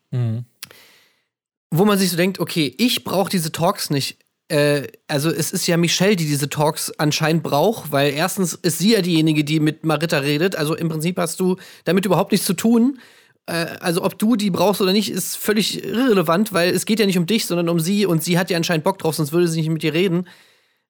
Wo 1.71 1.85
man 1.85 1.97
sich 1.97 2.11
so 2.11 2.17
denkt, 2.17 2.39
okay, 2.39 2.73
ich 2.77 3.03
brauche 3.03 3.29
diese 3.29 3.51
Talks 3.51 3.89
nicht. 3.89 4.17
Äh, 4.49 4.87
also 5.07 5.29
es 5.29 5.51
ist 5.51 5.67
ja 5.67 5.77
Michelle, 5.77 6.15
die 6.15 6.25
diese 6.25 6.49
Talks 6.49 6.91
anscheinend 6.97 7.43
braucht, 7.43 7.91
weil 7.91 8.13
erstens 8.13 8.53
ist 8.53 8.79
sie 8.79 8.93
ja 8.93 9.01
diejenige, 9.01 9.43
die 9.43 9.59
mit 9.59 9.85
Marita 9.85 10.19
redet. 10.19 10.55
Also 10.55 10.75
im 10.75 10.89
Prinzip 10.89 11.17
hast 11.17 11.39
du 11.39 11.57
damit 11.83 12.05
überhaupt 12.05 12.31
nichts 12.31 12.47
zu 12.47 12.53
tun. 12.53 12.99
Äh, 13.47 13.65
also 13.79 14.03
ob 14.03 14.17
du 14.17 14.35
die 14.35 14.51
brauchst 14.51 14.81
oder 14.81 14.93
nicht, 14.93 15.11
ist 15.11 15.35
völlig 15.35 15.83
irrelevant, 15.83 16.53
weil 16.53 16.73
es 16.73 16.85
geht 16.85 16.99
ja 16.99 17.05
nicht 17.05 17.17
um 17.17 17.25
dich, 17.25 17.45
sondern 17.45 17.69
um 17.69 17.79
sie 17.79 18.05
und 18.05 18.23
sie 18.23 18.37
hat 18.37 18.49
ja 18.49 18.57
anscheinend 18.57 18.83
Bock 18.83 18.99
drauf, 18.99 19.15
sonst 19.15 19.33
würde 19.33 19.47
sie 19.47 19.59
nicht 19.59 19.69
mit 19.69 19.83
dir 19.83 19.93
reden. 19.93 20.27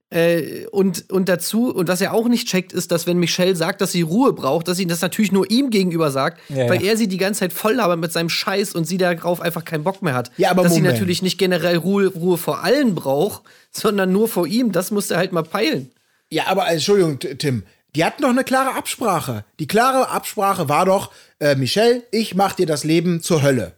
Äh, 0.09 0.65
und, 0.67 1.11
und 1.11 1.27
dazu, 1.27 1.73
und 1.73 1.89
was 1.89 1.99
er 1.99 2.13
auch 2.13 2.29
nicht 2.29 2.47
checkt, 2.47 2.71
ist, 2.71 2.91
dass 2.91 3.07
wenn 3.07 3.17
Michelle 3.17 3.57
sagt, 3.57 3.81
dass 3.81 3.91
sie 3.91 4.03
Ruhe 4.03 4.31
braucht, 4.31 4.69
dass 4.69 4.77
sie 4.77 4.87
das 4.87 5.01
natürlich 5.01 5.33
nur 5.33 5.49
ihm 5.51 5.69
gegenüber 5.69 6.11
sagt, 6.11 6.39
Ja, 6.49 6.69
weil 6.69 6.81
ja. 6.81 6.91
er 6.91 6.97
sie 6.97 7.07
die 7.09 7.17
ganze 7.17 7.41
Zeit 7.41 7.51
voll 7.51 7.73
labert 7.73 7.99
mit 7.99 8.13
seinem 8.13 8.29
Scheiß 8.29 8.73
und 8.73 8.85
sie 8.85 8.97
darauf 8.97 9.41
einfach 9.41 9.65
keinen 9.65 9.83
Bock 9.83 10.01
mehr 10.01 10.13
hat. 10.13 10.31
Ja, 10.37 10.51
aber 10.51 10.63
dass 10.63 10.71
Moment. 10.71 10.87
sie 10.87 10.93
natürlich 10.93 11.21
nicht 11.21 11.37
generell 11.37 11.75
Ruhe, 11.77 12.07
Ruhe 12.07 12.37
vor 12.37 12.63
allen 12.63 12.95
braucht, 12.95 13.43
sondern 13.71 14.13
nur 14.13 14.29
vor 14.29 14.47
ihm, 14.47 14.71
das 14.71 14.91
muss 14.91 15.11
er 15.11 15.17
halt 15.17 15.33
mal 15.33 15.43
peilen. 15.43 15.91
Ja, 16.29 16.47
aber 16.47 16.67
äh, 16.69 16.73
Entschuldigung, 16.73 17.19
Tim. 17.19 17.63
Die 17.95 18.05
hatten 18.05 18.21
doch 18.21 18.29
eine 18.29 18.43
klare 18.43 18.75
Absprache. 18.75 19.43
Die 19.59 19.67
klare 19.67 20.09
Absprache 20.09 20.69
war 20.69 20.85
doch, 20.85 21.11
äh, 21.39 21.55
Michelle, 21.55 22.03
ich 22.11 22.35
mach 22.35 22.53
dir 22.53 22.65
das 22.65 22.83
Leben 22.83 23.21
zur 23.21 23.41
Hölle. 23.41 23.73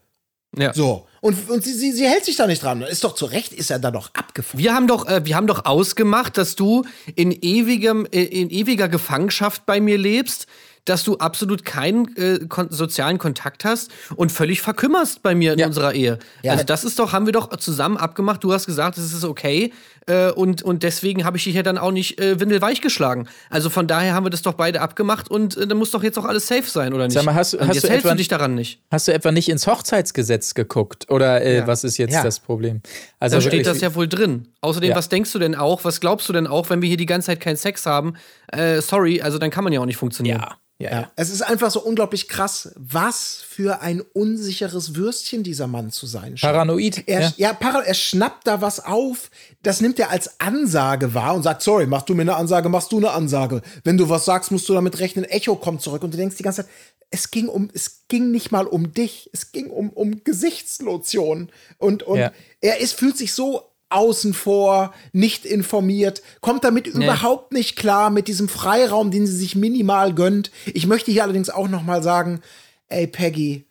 Ja. 0.55 0.73
So. 0.73 1.07
Und, 1.22 1.49
und 1.49 1.63
sie, 1.63 1.74
sie, 1.74 1.91
sie 1.91 2.05
hält 2.07 2.26
sich 2.26 2.36
da 2.38 2.47
nicht 2.47 2.63
dran. 2.63 2.82
Ist 2.82 3.03
doch 3.03 3.13
zu 3.15 3.26
Recht, 3.26 3.53
ist 3.53 3.70
er 3.72 3.80
da 3.80 3.91
doch 3.91 4.09
abgefunden. 4.13 4.63
Wir 4.63 4.74
haben 4.74 4.88
doch, 4.88 5.07
äh, 5.07 5.26
wir 5.26 5.36
haben 5.36 5.47
doch 5.47 5.65
ausgemacht, 5.65 6.38
dass 6.38 6.55
du 6.55 6.86
in 7.15 7.32
ewigem, 7.32 8.05
äh, 8.11 8.24
in 8.24 8.49
ewiger 8.49 8.88
Gefangenschaft 8.89 9.65
bei 9.65 9.80
mir 9.82 9.97
lebst, 9.97 10.47
dass 10.86 11.03
du 11.03 11.17
absolut 11.17 11.65
keinen 11.65 12.15
äh, 12.15 12.39
kon 12.47 12.72
sozialen 12.72 13.17
Kontakt 13.17 13.65
hast 13.65 13.91
und 14.15 14.32
völlig 14.32 14.61
verkümmerst 14.61 15.22
bei 15.22 15.36
mir 15.36 15.53
in 15.53 15.59
Ja. 15.59 15.67
unserer 15.67 15.93
Ehe. 15.93 16.17
Ja. 16.41 16.53
Also 16.53 16.63
das 16.63 16.84
ist 16.84 16.97
doch, 16.97 17.11
haben 17.11 17.26
wir 17.26 17.34
doch 17.34 17.55
zusammen 17.57 17.97
abgemacht. 17.97 18.43
Du 18.43 18.53
hast 18.53 18.65
gesagt, 18.65 18.97
es 18.97 19.13
ist 19.13 19.24
okay 19.26 19.72
äh, 20.10 20.32
und, 20.32 20.62
und 20.62 20.84
deswegen 20.84 21.24
habe 21.24 21.38
ich 21.38 21.45
dich 21.45 21.55
ja 21.55 21.64
dann 21.64 21.78
auch 21.78 21.91
nicht 21.91 22.20
äh, 22.20 22.39
windelweich 22.39 22.82
geschlagen. 22.82 23.28
Also 23.49 23.70
von 23.70 23.88
daher 23.88 24.14
haben 24.14 24.26
wir 24.26 24.30
das 24.30 24.41
doch 24.41 24.53
beide 24.55 24.82
abgemacht 24.82 25.30
und 25.32 25.55
äh, 25.55 25.68
dann 25.68 25.78
muss 25.78 25.91
doch 25.91 26.03
jetzt 26.03 26.18
auch 26.20 26.26
alles 26.26 26.47
safe 26.47 26.64
sein, 26.70 26.93
oder 26.93 27.05
nicht? 27.05 27.14
Sag 27.14 27.24
mal, 27.26 27.36
hast 27.36 27.53
und 27.53 27.68
hast 27.68 27.76
jetzt 27.76 27.84
du 27.86 27.89
hältst 27.89 28.05
etwa- 28.05 28.12
du 28.14 28.18
dich 28.18 28.28
daran 28.28 28.55
nicht. 28.55 28.82
Hast 28.91 29.07
du 29.07 29.14
etwa 29.14 29.32
nicht 29.32 29.47
ins 29.49 29.68
Hochzeitsgesetz 29.68 30.53
geguckt? 30.53 31.10
Oder 31.10 31.41
äh, 31.41 31.57
Ja. 31.57 31.68
was 31.68 31.84
ist 31.84 31.97
jetzt 31.97 32.14
Ja. 32.14 32.24
das 32.24 32.39
Problem? 32.39 32.82
Also 33.20 33.38
Da 33.38 33.41
steht 33.41 33.66
das 33.68 33.82
ja 33.82 33.93
wohl 33.95 34.07
drin. 34.07 34.47
Außerdem, 34.62 34.89
Ja. 34.91 34.95
was 34.95 35.10
denkst 35.10 35.32
du 35.32 35.39
denn 35.39 35.55
auch, 35.55 35.84
was 35.86 35.99
glaubst 36.01 36.28
du 36.28 36.34
denn 36.34 36.47
auch, 36.47 36.70
wenn 36.70 36.82
wir 36.82 36.88
hier 36.89 36.97
die 36.97 37.05
ganze 37.05 37.28
Zeit 37.28 37.39
keinen 37.39 37.55
Sex 37.57 37.86
haben? 37.86 38.16
Äh, 38.51 38.82
sorry, 38.82 39.22
also 39.22 39.38
dann 39.38 39.51
kann 39.51 39.64
man 39.64 39.72
ja 39.74 39.80
auch 39.80 39.86
nicht 39.86 39.97
funktionieren. 39.97 40.39
Ja, 40.41 40.57
ja, 40.80 40.89
Ja. 40.91 41.01
ja. 41.01 41.12
Es 41.18 41.30
ist 41.30 41.41
einfach 41.41 41.70
so 41.72 41.82
unglaublich 41.82 42.28
krass, 42.30 42.72
was 42.78 43.43
für 43.47 43.82
ein 43.82 44.01
unsicheres 44.14 44.95
Würstchen 44.95 45.43
dieser 45.43 45.68
Mann 45.68 45.91
zu 45.91 46.07
sein 46.07 46.38
scheint. 46.38 46.53
Paranoid. 46.53 47.03
Er, 47.07 47.22
ja. 47.22 47.34
ja, 47.38 47.53
para, 47.53 47.82
er 47.82 47.93
schnappt 47.93 48.47
da 48.47 48.62
was 48.62 48.80
auf, 48.86 49.30
das 49.62 49.82
nimmt 49.82 49.99
er 50.00 50.10
als 50.10 50.39
Ansage 50.39 51.14
wahr 51.14 51.36
und 51.36 51.43
sagt, 51.43 51.62
sorry, 51.62 51.86
machst 51.88 52.10
du 52.10 52.16
mir 52.16 52.22
eine 52.24 52.36
Ansage, 52.36 52.70
machst 52.70 52.91
du 52.91 52.97
eine 52.97 53.12
Ansage. 53.12 53.62
Wenn 53.84 53.97
du 53.97 54.10
was 54.10 54.26
sagst, 54.26 54.52
musst 54.52 54.68
du 54.70 54.74
damit 54.74 55.00
rechnen, 55.00 55.26
Echo 55.26 55.56
kommt 55.56 55.82
zurück 55.82 56.04
und 56.04 56.14
du 56.14 56.18
denkst 56.18 56.38
die 56.38 56.43
ganze 56.43 56.64
Zeit, 56.64 56.72
es 57.12 57.32
ging 57.32 57.47
um, 57.47 57.70
es 57.74 58.04
ging 58.08 58.32
nicht 58.32 58.52
mal 58.52 58.68
um 58.68 58.93
dich, 58.93 59.30
es 59.34 59.52
ging 59.52 59.70
um, 59.72 59.89
um 59.89 60.24
Gesichtslotion 60.24 61.50
und, 61.78 62.04
und 62.04 62.20
Ja. 62.20 62.32
er 62.62 62.80
ist, 62.80 62.93
fühlt 62.93 63.18
sich 63.18 63.34
so 63.34 63.64
außen 63.89 64.36
vor, 64.36 64.93
nicht 65.14 65.45
informiert, 65.45 66.22
kommt 66.41 66.64
damit 66.64 66.86
überhaupt 66.86 67.52
nicht 67.54 67.76
klar 67.76 68.12
mit 68.12 68.28
diesem 68.28 68.47
Freiraum, 68.47 69.10
den 69.10 69.26
sie 69.26 69.36
sich 69.36 69.56
minimal 69.56 70.14
gönnt. 70.14 70.52
Ich 70.68 70.86
möchte 70.86 71.12
hier 71.12 71.24
allerdings 71.24 71.50
auch 71.50 71.68
noch 71.68 71.82
mal 71.82 72.04
sagen, 72.04 72.41
ey 72.88 73.08
Peggy, 73.08 73.66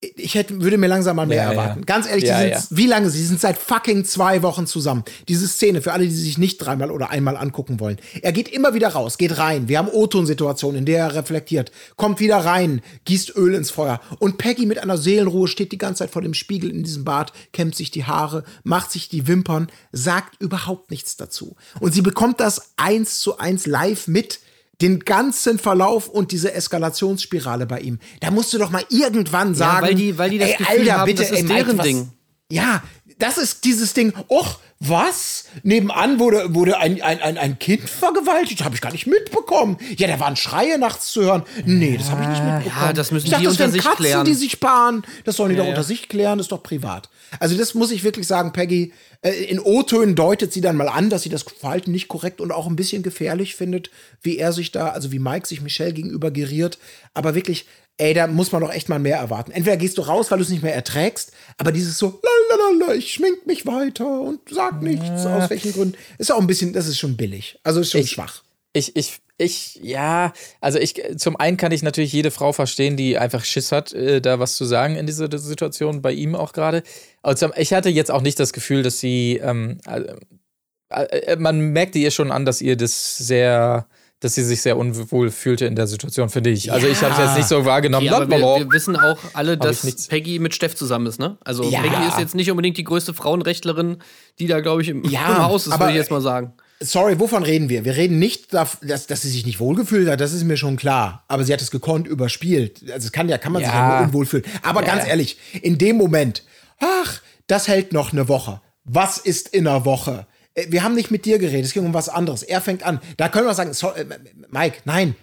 ich 0.00 0.34
hätte, 0.34 0.62
würde 0.62 0.78
mir 0.78 0.86
langsam 0.86 1.16
mal 1.16 1.26
mehr 1.26 1.36
Ja, 1.36 1.44
ja. 1.44 1.50
erwarten. 1.50 1.84
Ganz 1.84 2.08
ehrlich, 2.08 2.24
Ja, 2.24 2.38
sind, 2.38 2.50
ja. 2.50 2.62
wie 2.70 2.86
lange? 2.86 3.10
Sie 3.10 3.22
sind 3.24 3.38
seit 3.38 3.58
fucking 3.58 4.06
zwei 4.06 4.42
Wochen 4.42 4.66
zusammen. 4.66 5.04
Diese 5.28 5.46
Szene, 5.46 5.82
für 5.82 5.92
alle, 5.92 6.04
die 6.04 6.10
sich 6.10 6.38
nicht 6.38 6.56
dreimal 6.56 6.90
oder 6.90 7.10
einmal 7.10 7.36
angucken 7.36 7.80
wollen. 7.80 7.98
Er 8.22 8.32
geht 8.32 8.48
immer 8.48 8.72
wieder 8.72 8.88
raus, 8.88 9.18
geht 9.18 9.36
rein. 9.36 9.68
Wir 9.68 9.76
haben 9.76 9.88
O-Ton-Situationen, 9.88 10.78
in 10.78 10.84
der 10.86 11.00
er 11.04 11.14
reflektiert. 11.16 11.70
Kommt 11.96 12.18
wieder 12.18 12.38
rein, 12.38 12.80
gießt 13.04 13.36
Öl 13.36 13.52
ins 13.54 13.70
Feuer. 13.70 14.00
Und 14.18 14.38
Peggy 14.38 14.64
mit 14.64 14.78
einer 14.78 14.96
Seelenruhe 14.96 15.48
steht 15.48 15.70
die 15.70 15.78
ganze 15.78 15.98
Zeit 16.04 16.10
vor 16.10 16.22
dem 16.22 16.32
Spiegel 16.32 16.70
in 16.70 16.82
diesem 16.82 17.04
Bad, 17.04 17.34
kämmt 17.52 17.74
sich 17.74 17.90
die 17.90 18.04
Haare, 18.04 18.44
macht 18.64 18.90
sich 18.92 19.10
die 19.10 19.26
Wimpern, 19.26 19.70
sagt 19.92 20.40
überhaupt 20.40 20.90
nichts 20.90 21.18
dazu. 21.18 21.56
Und 21.78 21.92
sie 21.92 22.02
bekommt 22.02 22.40
das 22.40 22.72
eins 22.78 23.20
zu 23.20 23.36
eins 23.38 23.66
live 23.66 24.08
mit 24.08 24.40
den 24.80 25.00
ganzen 25.00 25.58
Verlauf 25.58 26.08
und 26.08 26.32
diese 26.32 26.52
Eskalationsspirale 26.54 27.66
bei 27.66 27.80
ihm. 27.80 27.98
Da 28.20 28.30
musst 28.30 28.52
du 28.52 28.58
doch 28.58 28.70
mal 28.70 28.84
irgendwann 28.88 29.54
sagen, 29.54 29.86
weil 29.86 29.94
die- 29.94 30.16
weil 30.18 30.30
die 30.30 30.38
das 30.38 30.50
ey, 30.50 30.56
Gefühl 30.56 30.78
Alter, 30.80 30.92
haben, 30.98 31.06
bitte, 31.06 31.22
das 31.22 31.30
ist 31.30 31.36
ey, 31.38 31.42
Mike, 31.44 31.54
deren 31.64 31.78
was, 31.78 31.86
Ding. 31.86 32.08
Ja, 32.50 32.82
das 33.18 33.38
ist 33.38 33.64
dieses 33.64 33.92
Ding. 33.94 34.12
Och, 34.28 34.58
was? 34.82 35.44
Nebenan 35.62 36.18
wurde, 36.18 36.54
wurde 36.54 36.78
ein, 36.78 37.02
ein, 37.02 37.20
ein, 37.20 37.36
ein 37.36 37.58
Kind 37.58 37.88
vergewaltigt? 37.88 38.64
Habe 38.64 38.74
ich 38.74 38.80
gar 38.80 38.92
nicht 38.92 39.06
mitbekommen. 39.06 39.76
Ja, 39.98 40.08
da 40.08 40.18
waren 40.18 40.36
Schreie 40.36 40.78
nachts 40.78 41.12
zu 41.12 41.20
hören. 41.22 41.42
Nee, 41.66 41.98
das 41.98 42.10
habe 42.10 42.22
ich 42.22 42.28
nicht 42.28 42.42
mitbekommen. 42.42 42.86
Ja, 42.86 42.92
das 42.94 43.10
müssen 43.10 43.26
ich 43.26 43.30
dachte, 43.30 43.42
die 43.42 43.44
das 43.44 43.52
unter 43.52 43.64
wären 43.64 43.72
sich 43.72 43.82
Katzen, 43.82 43.96
klären. 43.98 44.24
die 44.24 44.34
sich 44.34 44.52
sparen. 44.52 45.02
Das 45.24 45.36
sollen 45.36 45.50
die 45.50 45.56
doch 45.56 45.64
ja. 45.64 45.70
unter 45.70 45.84
sich 45.84 46.08
klären, 46.08 46.38
das 46.38 46.46
ist 46.46 46.52
doch 46.52 46.62
privat. 46.62 47.10
Also 47.38 47.58
das 47.58 47.74
muss 47.74 47.90
ich 47.90 48.04
wirklich 48.04 48.26
sagen, 48.26 48.52
Peggy. 48.52 48.94
Äh, 49.20 49.32
in 49.44 49.60
O-Tönen 49.60 50.14
deutet 50.14 50.50
sie 50.50 50.62
dann 50.62 50.76
mal 50.76 50.88
an, 50.88 51.10
dass 51.10 51.22
sie 51.22 51.28
das 51.28 51.42
Verhalten 51.42 51.92
nicht 51.92 52.08
korrekt 52.08 52.40
und 52.40 52.50
auch 52.50 52.66
ein 52.66 52.76
bisschen 52.76 53.02
gefährlich 53.02 53.56
findet, 53.56 53.90
wie 54.22 54.38
er 54.38 54.54
sich 54.54 54.72
da, 54.72 54.88
also 54.88 55.12
wie 55.12 55.18
Mike 55.18 55.46
sich 55.46 55.60
Michelle 55.60 55.92
gegenüber 55.92 56.30
geriert. 56.30 56.78
Aber 57.12 57.34
wirklich, 57.34 57.66
ey, 58.00 58.14
da 58.14 58.26
muss 58.26 58.50
man 58.52 58.62
doch 58.62 58.72
echt 58.72 58.88
mal 58.88 58.98
mehr 58.98 59.18
erwarten. 59.18 59.52
Entweder 59.52 59.76
gehst 59.76 59.98
du 59.98 60.02
raus, 60.02 60.30
weil 60.30 60.38
du 60.38 60.44
es 60.44 60.50
nicht 60.50 60.62
mehr 60.62 60.74
erträgst, 60.74 61.32
aber 61.58 61.70
dieses 61.72 61.98
so, 61.98 62.20
lalalala, 62.48 62.94
ich 62.94 63.12
schmink 63.14 63.46
mich 63.46 63.66
weiter 63.66 64.20
und 64.22 64.40
sag 64.50 64.82
nichts, 64.82 65.26
aus 65.26 65.50
welchen 65.50 65.72
Gründen, 65.72 65.96
ist 66.18 66.32
auch 66.32 66.40
ein 66.40 66.46
bisschen, 66.46 66.72
das 66.72 66.86
ist 66.86 66.98
schon 66.98 67.16
billig. 67.16 67.58
Also 67.62 67.80
ist 67.80 67.90
schon 67.92 68.00
Ich- 68.00 68.10
schwach. 68.10 68.42
Ich, 68.72 68.94
ich, 68.94 69.18
ich, 69.36 69.80
ja, 69.82 70.32
also 70.60 70.78
ich, 70.78 71.02
zum 71.16 71.34
einen 71.36 71.56
kann 71.56 71.72
ich 71.72 71.82
natürlich 71.82 72.12
jede 72.12 72.30
Frau 72.30 72.52
verstehen, 72.52 72.96
die 72.96 73.18
einfach 73.18 73.44
Schiss 73.44 73.72
hat, 73.72 73.92
äh, 73.92 74.20
da 74.20 74.38
was 74.38 74.54
zu 74.54 74.64
sagen 74.64 74.94
in 74.94 75.06
dieser 75.06 75.28
Situation, 75.38 76.02
bei 76.02 76.12
ihm 76.12 76.36
auch 76.36 76.52
gerade. 76.52 76.84
Aber 77.22 77.34
zum- 77.34 77.52
ich 77.56 77.72
hatte 77.72 77.88
jetzt 77.88 78.12
auch 78.12 78.22
nicht 78.22 78.38
das 78.38 78.52
Gefühl, 78.52 78.84
dass 78.84 79.00
sie, 79.00 79.40
ähm, 79.42 79.78
äh, 79.88 81.02
äh, 81.02 81.36
man 81.36 81.58
merkte 81.72 81.98
ihr 81.98 82.10
schon 82.12 82.30
an, 82.30 82.44
dass 82.44 82.60
ihr 82.60 82.76
das 82.76 83.16
sehr, 83.18 83.86
dass 84.20 84.34
sie 84.34 84.44
sich 84.44 84.60
sehr 84.60 84.76
unwohl 84.76 85.30
fühlte 85.30 85.64
in 85.66 85.74
der 85.74 85.86
Situation, 85.86 86.28
finde 86.28 86.50
ich. 86.50 86.70
Also 86.70 86.86
ich 86.86 87.02
habe 87.02 87.12
es 87.14 87.18
jetzt 87.18 87.36
nicht 87.38 87.48
so 87.48 87.64
wahrgenommen. 87.64 88.04
Ja, 88.04 88.16
aber 88.16 88.28
wir, 88.28 88.38
wir 88.38 88.70
wissen 88.72 88.94
auch 88.96 89.18
alle, 89.32 89.56
dass. 89.56 90.06
Peggy 90.08 90.38
mit 90.38 90.54
Steff 90.54 90.74
zusammen 90.76 91.06
ist, 91.06 91.18
ne? 91.18 91.38
Also 91.42 91.64
Ja. 91.64 91.80
Peggy 91.80 92.06
ist 92.08 92.18
jetzt 92.18 92.34
nicht 92.34 92.50
unbedingt 92.50 92.76
die 92.76 92.84
größte 92.84 93.14
Frauenrechtlerin, 93.14 93.96
die 94.38 94.46
da, 94.46 94.60
glaube 94.60 94.82
ich, 94.82 94.88
im, 94.90 95.04
Ja, 95.04 95.44
Haus 95.44 95.66
ist, 95.66 95.78
würde 95.78 95.92
ich 95.92 95.96
jetzt 95.96 96.10
mal 96.10 96.20
sagen. 96.20 96.52
Sorry, 96.82 97.18
wovon 97.20 97.42
reden 97.42 97.68
wir? 97.68 97.84
Wir 97.84 97.96
reden 97.96 98.18
nicht, 98.18 98.54
dass, 98.54 98.78
dass 98.80 99.06
sie 99.22 99.28
sich 99.28 99.44
nicht 99.44 99.60
wohlgefühlt 99.60 100.08
hat, 100.08 100.20
das 100.20 100.32
ist 100.32 100.44
mir 100.44 100.56
schon 100.56 100.76
klar. 100.76 101.24
Aber 101.28 101.44
sie 101.44 101.52
hat 101.52 101.60
es 101.60 101.70
gekonnt 101.70 102.06
überspielt. 102.06 102.82
Also 102.90 103.06
es 103.06 103.12
kann 103.12 103.28
ja, 103.28 103.36
kann 103.38 103.52
man 103.52 103.62
sich 103.62 103.70
ja 103.70 103.90
Ja. 103.90 103.96
nur 103.98 104.06
unwohl 104.08 104.24
fühlen. 104.26 104.44
Aber 104.62 104.82
ganz 104.82 105.06
ehrlich, 105.06 105.36
in 105.60 105.76
dem 105.76 105.96
Moment, 105.96 106.42
ach, 106.78 107.20
das 107.46 107.68
hält 107.68 107.92
noch 107.92 108.12
eine 108.12 108.28
Woche. 108.28 108.60
Was 108.84 109.18
ist 109.18 109.48
in 109.48 109.66
einer 109.66 109.84
Woche? 109.84 110.26
Äh, 110.54 110.66
Wir 110.70 110.82
haben 110.82 110.94
nicht 110.94 111.10
mit 111.10 111.24
dir 111.24 111.38
geredet, 111.38 111.66
es 111.66 111.72
ging 111.72 111.84
um 111.84 111.94
was 111.94 112.08
anderes. 112.08 112.42
Er 112.42 112.60
fängt 112.60 112.82
an. 112.82 113.00
Da 113.16 113.28
können 113.28 113.46
wir 113.46 113.54
sagen, 113.54 113.72
so, 113.72 113.90
äh, 113.92 114.04
Mike, 114.50 114.78
nein, 114.84 115.14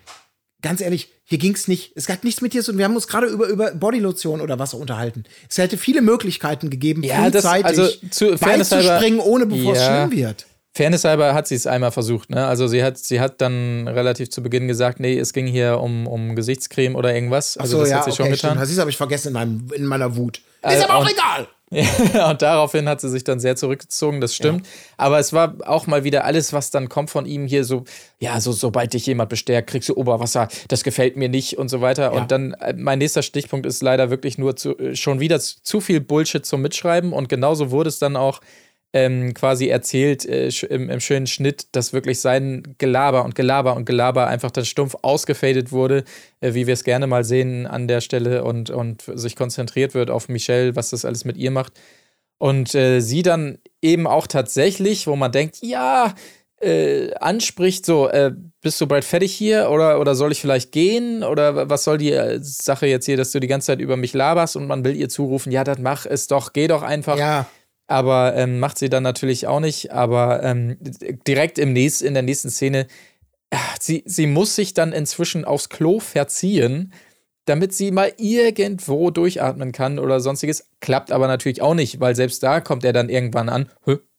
ganz 0.61 0.81
ehrlich, 0.81 1.09
hier 1.23 1.37
ging's 1.37 1.67
nicht. 1.67 1.91
Es 1.95 2.07
hat 2.09 2.23
nichts 2.23 2.41
mit 2.41 2.53
dir 2.53 2.63
zu 2.63 2.71
tun. 2.71 2.77
Wir 2.77 2.85
haben 2.85 2.95
uns 2.95 3.07
gerade 3.07 3.27
über, 3.27 3.47
über 3.47 3.71
Bodylotion 3.71 4.39
oder 4.41 4.57
was 4.59 4.73
unterhalten. 4.73 5.25
Es 5.49 5.57
hätte 5.57 5.77
viele 5.77 6.01
Möglichkeiten 6.01 6.69
gegeben, 6.69 7.03
Ja, 7.03 7.29
das- 7.29 7.43
frühzeitig 7.43 7.65
also 7.65 7.87
zu- 8.11 8.35
beizuspringen, 8.37 9.19
ohne 9.19 9.45
bevor 9.45 9.73
es 9.73 9.79
Ja. 9.79 10.07
schlimm 10.07 10.17
wird. 10.17 10.45
Fairness 10.73 11.03
halber 11.05 11.33
hat 11.33 11.47
sie 11.47 11.55
es 11.55 11.65
einmal 11.65 11.91
versucht, 11.91 12.29
ne? 12.29 12.45
Also 12.45 12.67
sie 12.67 12.83
hat, 12.83 12.99
sie 12.99 13.19
hat 13.19 13.41
dann 13.41 13.87
relativ 13.87 14.29
zu 14.29 14.43
Beginn 14.43 14.67
gesagt, 14.67 14.99
nee, 14.99 15.17
es 15.17 15.33
ging 15.33 15.47
hier 15.47 15.79
um, 15.79 16.05
um 16.05 16.35
Gesichtscreme 16.35 16.95
oder 16.95 17.15
irgendwas. 17.15 17.57
Also 17.57 17.77
so, 17.77 17.81
das 17.81 17.89
ja, 17.89 17.97
hat 17.97 18.05
sie 18.05 18.11
schon 18.11 18.27
okay, 18.27 18.35
getan. 18.35 18.51
stimmt. 18.59 18.69
Das 18.69 18.77
habe 18.79 18.89
ich 18.91 18.97
vergessen 18.97 19.29
in, 19.29 19.33
meinem, 19.33 19.67
in 19.73 19.85
meiner 19.87 20.15
Wut. 20.15 20.39
Äh, 20.61 20.77
ist 20.77 20.83
aber 20.83 20.97
auch 20.97 21.09
egal. 21.09 21.47
Und 21.69 22.41
daraufhin 22.41 22.87
hat 22.87 23.01
sie 23.01 23.09
sich 23.09 23.25
dann 23.25 23.41
sehr 23.41 23.57
zurückgezogen, 23.57 24.21
das 24.21 24.33
stimmt. 24.33 24.65
Aber 24.95 25.19
es 25.19 25.33
war 25.33 25.55
auch 25.65 25.85
mal 25.85 26.05
wieder 26.05 26.23
alles, 26.23 26.53
was 26.53 26.71
dann 26.71 26.87
kommt 26.87 27.09
von 27.09 27.25
ihm 27.25 27.45
hier 27.45 27.65
so, 27.65 27.83
ja, 28.19 28.39
so, 28.39 28.53
sobald 28.53 28.93
dich 28.93 29.05
jemand 29.05 29.29
bestärkt, 29.29 29.69
kriegst 29.69 29.89
du 29.89 29.95
Oberwasser, 29.95 30.47
das 30.69 30.83
gefällt 30.83 31.17
mir 31.17 31.27
nicht 31.27 31.57
und 31.57 31.67
so 31.67 31.81
weiter. 31.81 32.03
Ja. 32.03 32.09
Und 32.11 32.31
dann, 32.31 32.53
äh, 32.53 32.73
mein 32.73 32.99
nächster 32.99 33.21
Stichpunkt 33.21 33.65
ist 33.65 33.83
leider 33.83 34.09
wirklich 34.09 34.37
nur 34.37 34.55
zu, 34.55 34.77
äh, 34.77 34.95
schon 34.95 35.19
wieder 35.19 35.41
zu, 35.41 35.61
zu 35.61 35.81
viel 35.81 35.99
Bullshit 35.99 36.45
zum 36.45 36.61
Mitschreiben. 36.61 37.11
Und 37.11 37.27
genauso 37.27 37.69
wurde 37.69 37.89
es 37.89 37.99
dann 37.99 38.15
auch 38.15 38.39
ähm, 38.93 39.33
quasi 39.33 39.67
erzählt 39.67 40.25
äh, 40.25 40.49
im, 40.69 40.89
im 40.89 40.99
schönen 40.99 41.27
Schnitt, 41.27 41.67
dass 41.73 41.93
wirklich 41.93 42.19
sein 42.19 42.75
Gelaber 42.77 43.25
und 43.25 43.35
Gelaber 43.35 43.75
und 43.75 43.85
Gelaber 43.85 44.27
einfach 44.27 44.51
dann 44.51 44.65
stumpf 44.65 44.95
ausgefadet 45.01 45.71
wurde, 45.71 46.03
äh, 46.39 46.53
wie 46.53 46.67
wir 46.67 46.73
es 46.73 46.83
gerne 46.83 47.07
mal 47.07 47.23
sehen 47.23 47.67
an 47.67 47.87
der 47.87 48.01
Stelle 48.01 48.43
und, 48.43 48.69
und 48.69 49.03
sich 49.13 49.35
konzentriert 49.35 49.93
wird 49.93 50.09
auf 50.09 50.29
Michelle, 50.29 50.75
was 50.75 50.91
das 50.91 51.05
alles 51.05 51.25
mit 51.25 51.37
ihr 51.37 51.51
macht. 51.51 51.73
Und 52.39 52.75
äh, 52.75 53.01
sie 53.01 53.23
dann 53.23 53.57
eben 53.81 54.07
auch 54.07 54.27
tatsächlich, 54.27 55.07
wo 55.07 55.15
man 55.15 55.31
denkt, 55.31 55.57
ja, 55.61 56.13
äh, 56.59 57.13
anspricht, 57.15 57.85
so, 57.85 58.07
äh, 58.07 58.31
bist 58.61 58.81
du 58.81 58.87
bald 58.87 59.05
fertig 59.05 59.33
hier 59.33 59.69
oder, 59.69 59.99
oder 59.99 60.15
soll 60.15 60.31
ich 60.31 60.41
vielleicht 60.41 60.71
gehen? 60.71 61.23
Oder 61.23 61.69
was 61.69 61.83
soll 61.83 61.97
die 61.97 62.13
äh, 62.13 62.39
Sache 62.41 62.87
jetzt 62.87 63.05
hier, 63.05 63.17
dass 63.17 63.31
du 63.31 63.39
die 63.39 63.47
ganze 63.47 63.67
Zeit 63.67 63.79
über 63.79 63.97
mich 63.97 64.13
laberst 64.13 64.55
und 64.55 64.65
man 64.65 64.83
will 64.83 64.95
ihr 64.95 65.09
zurufen, 65.09 65.51
ja, 65.51 65.63
dann 65.63 65.81
mach 65.81 66.05
es 66.05 66.27
doch, 66.27 66.53
geh 66.53 66.67
doch 66.67 66.83
einfach. 66.83 67.17
Ja, 67.17 67.47
Aber 67.87 68.35
ähm, 68.35 68.59
macht 68.59 68.77
sie 68.77 68.89
dann 68.89 69.03
natürlich 69.03 69.47
auch 69.47 69.59
nicht. 69.59 69.91
Aber 69.91 70.43
ähm, 70.43 70.77
direkt 71.25 71.57
im 71.57 71.73
nächst, 71.73 72.01
in 72.01 72.13
der 72.13 72.23
nächsten 72.23 72.49
Szene, 72.49 72.87
ach, 73.49 73.77
sie, 73.79 74.03
sie 74.05 74.27
muss 74.27 74.55
sich 74.55 74.73
dann 74.73 74.91
inzwischen 74.91 75.45
aufs 75.45 75.69
Klo 75.69 75.99
verziehen, 75.99 76.93
damit 77.45 77.73
sie 77.73 77.91
mal 77.91 78.13
irgendwo 78.17 79.09
durchatmen 79.09 79.71
kann 79.71 79.99
oder 79.99 80.19
sonstiges. 80.19 80.69
Klappt 80.81 81.11
aber 81.11 81.27
natürlich 81.27 81.61
auch 81.61 81.75
nicht, 81.75 81.99
weil 81.99 82.15
selbst 82.15 82.43
da 82.43 82.59
kommt 82.59 82.83
er 82.83 82.93
dann 82.93 83.09
irgendwann 83.09 83.49
an. 83.49 83.69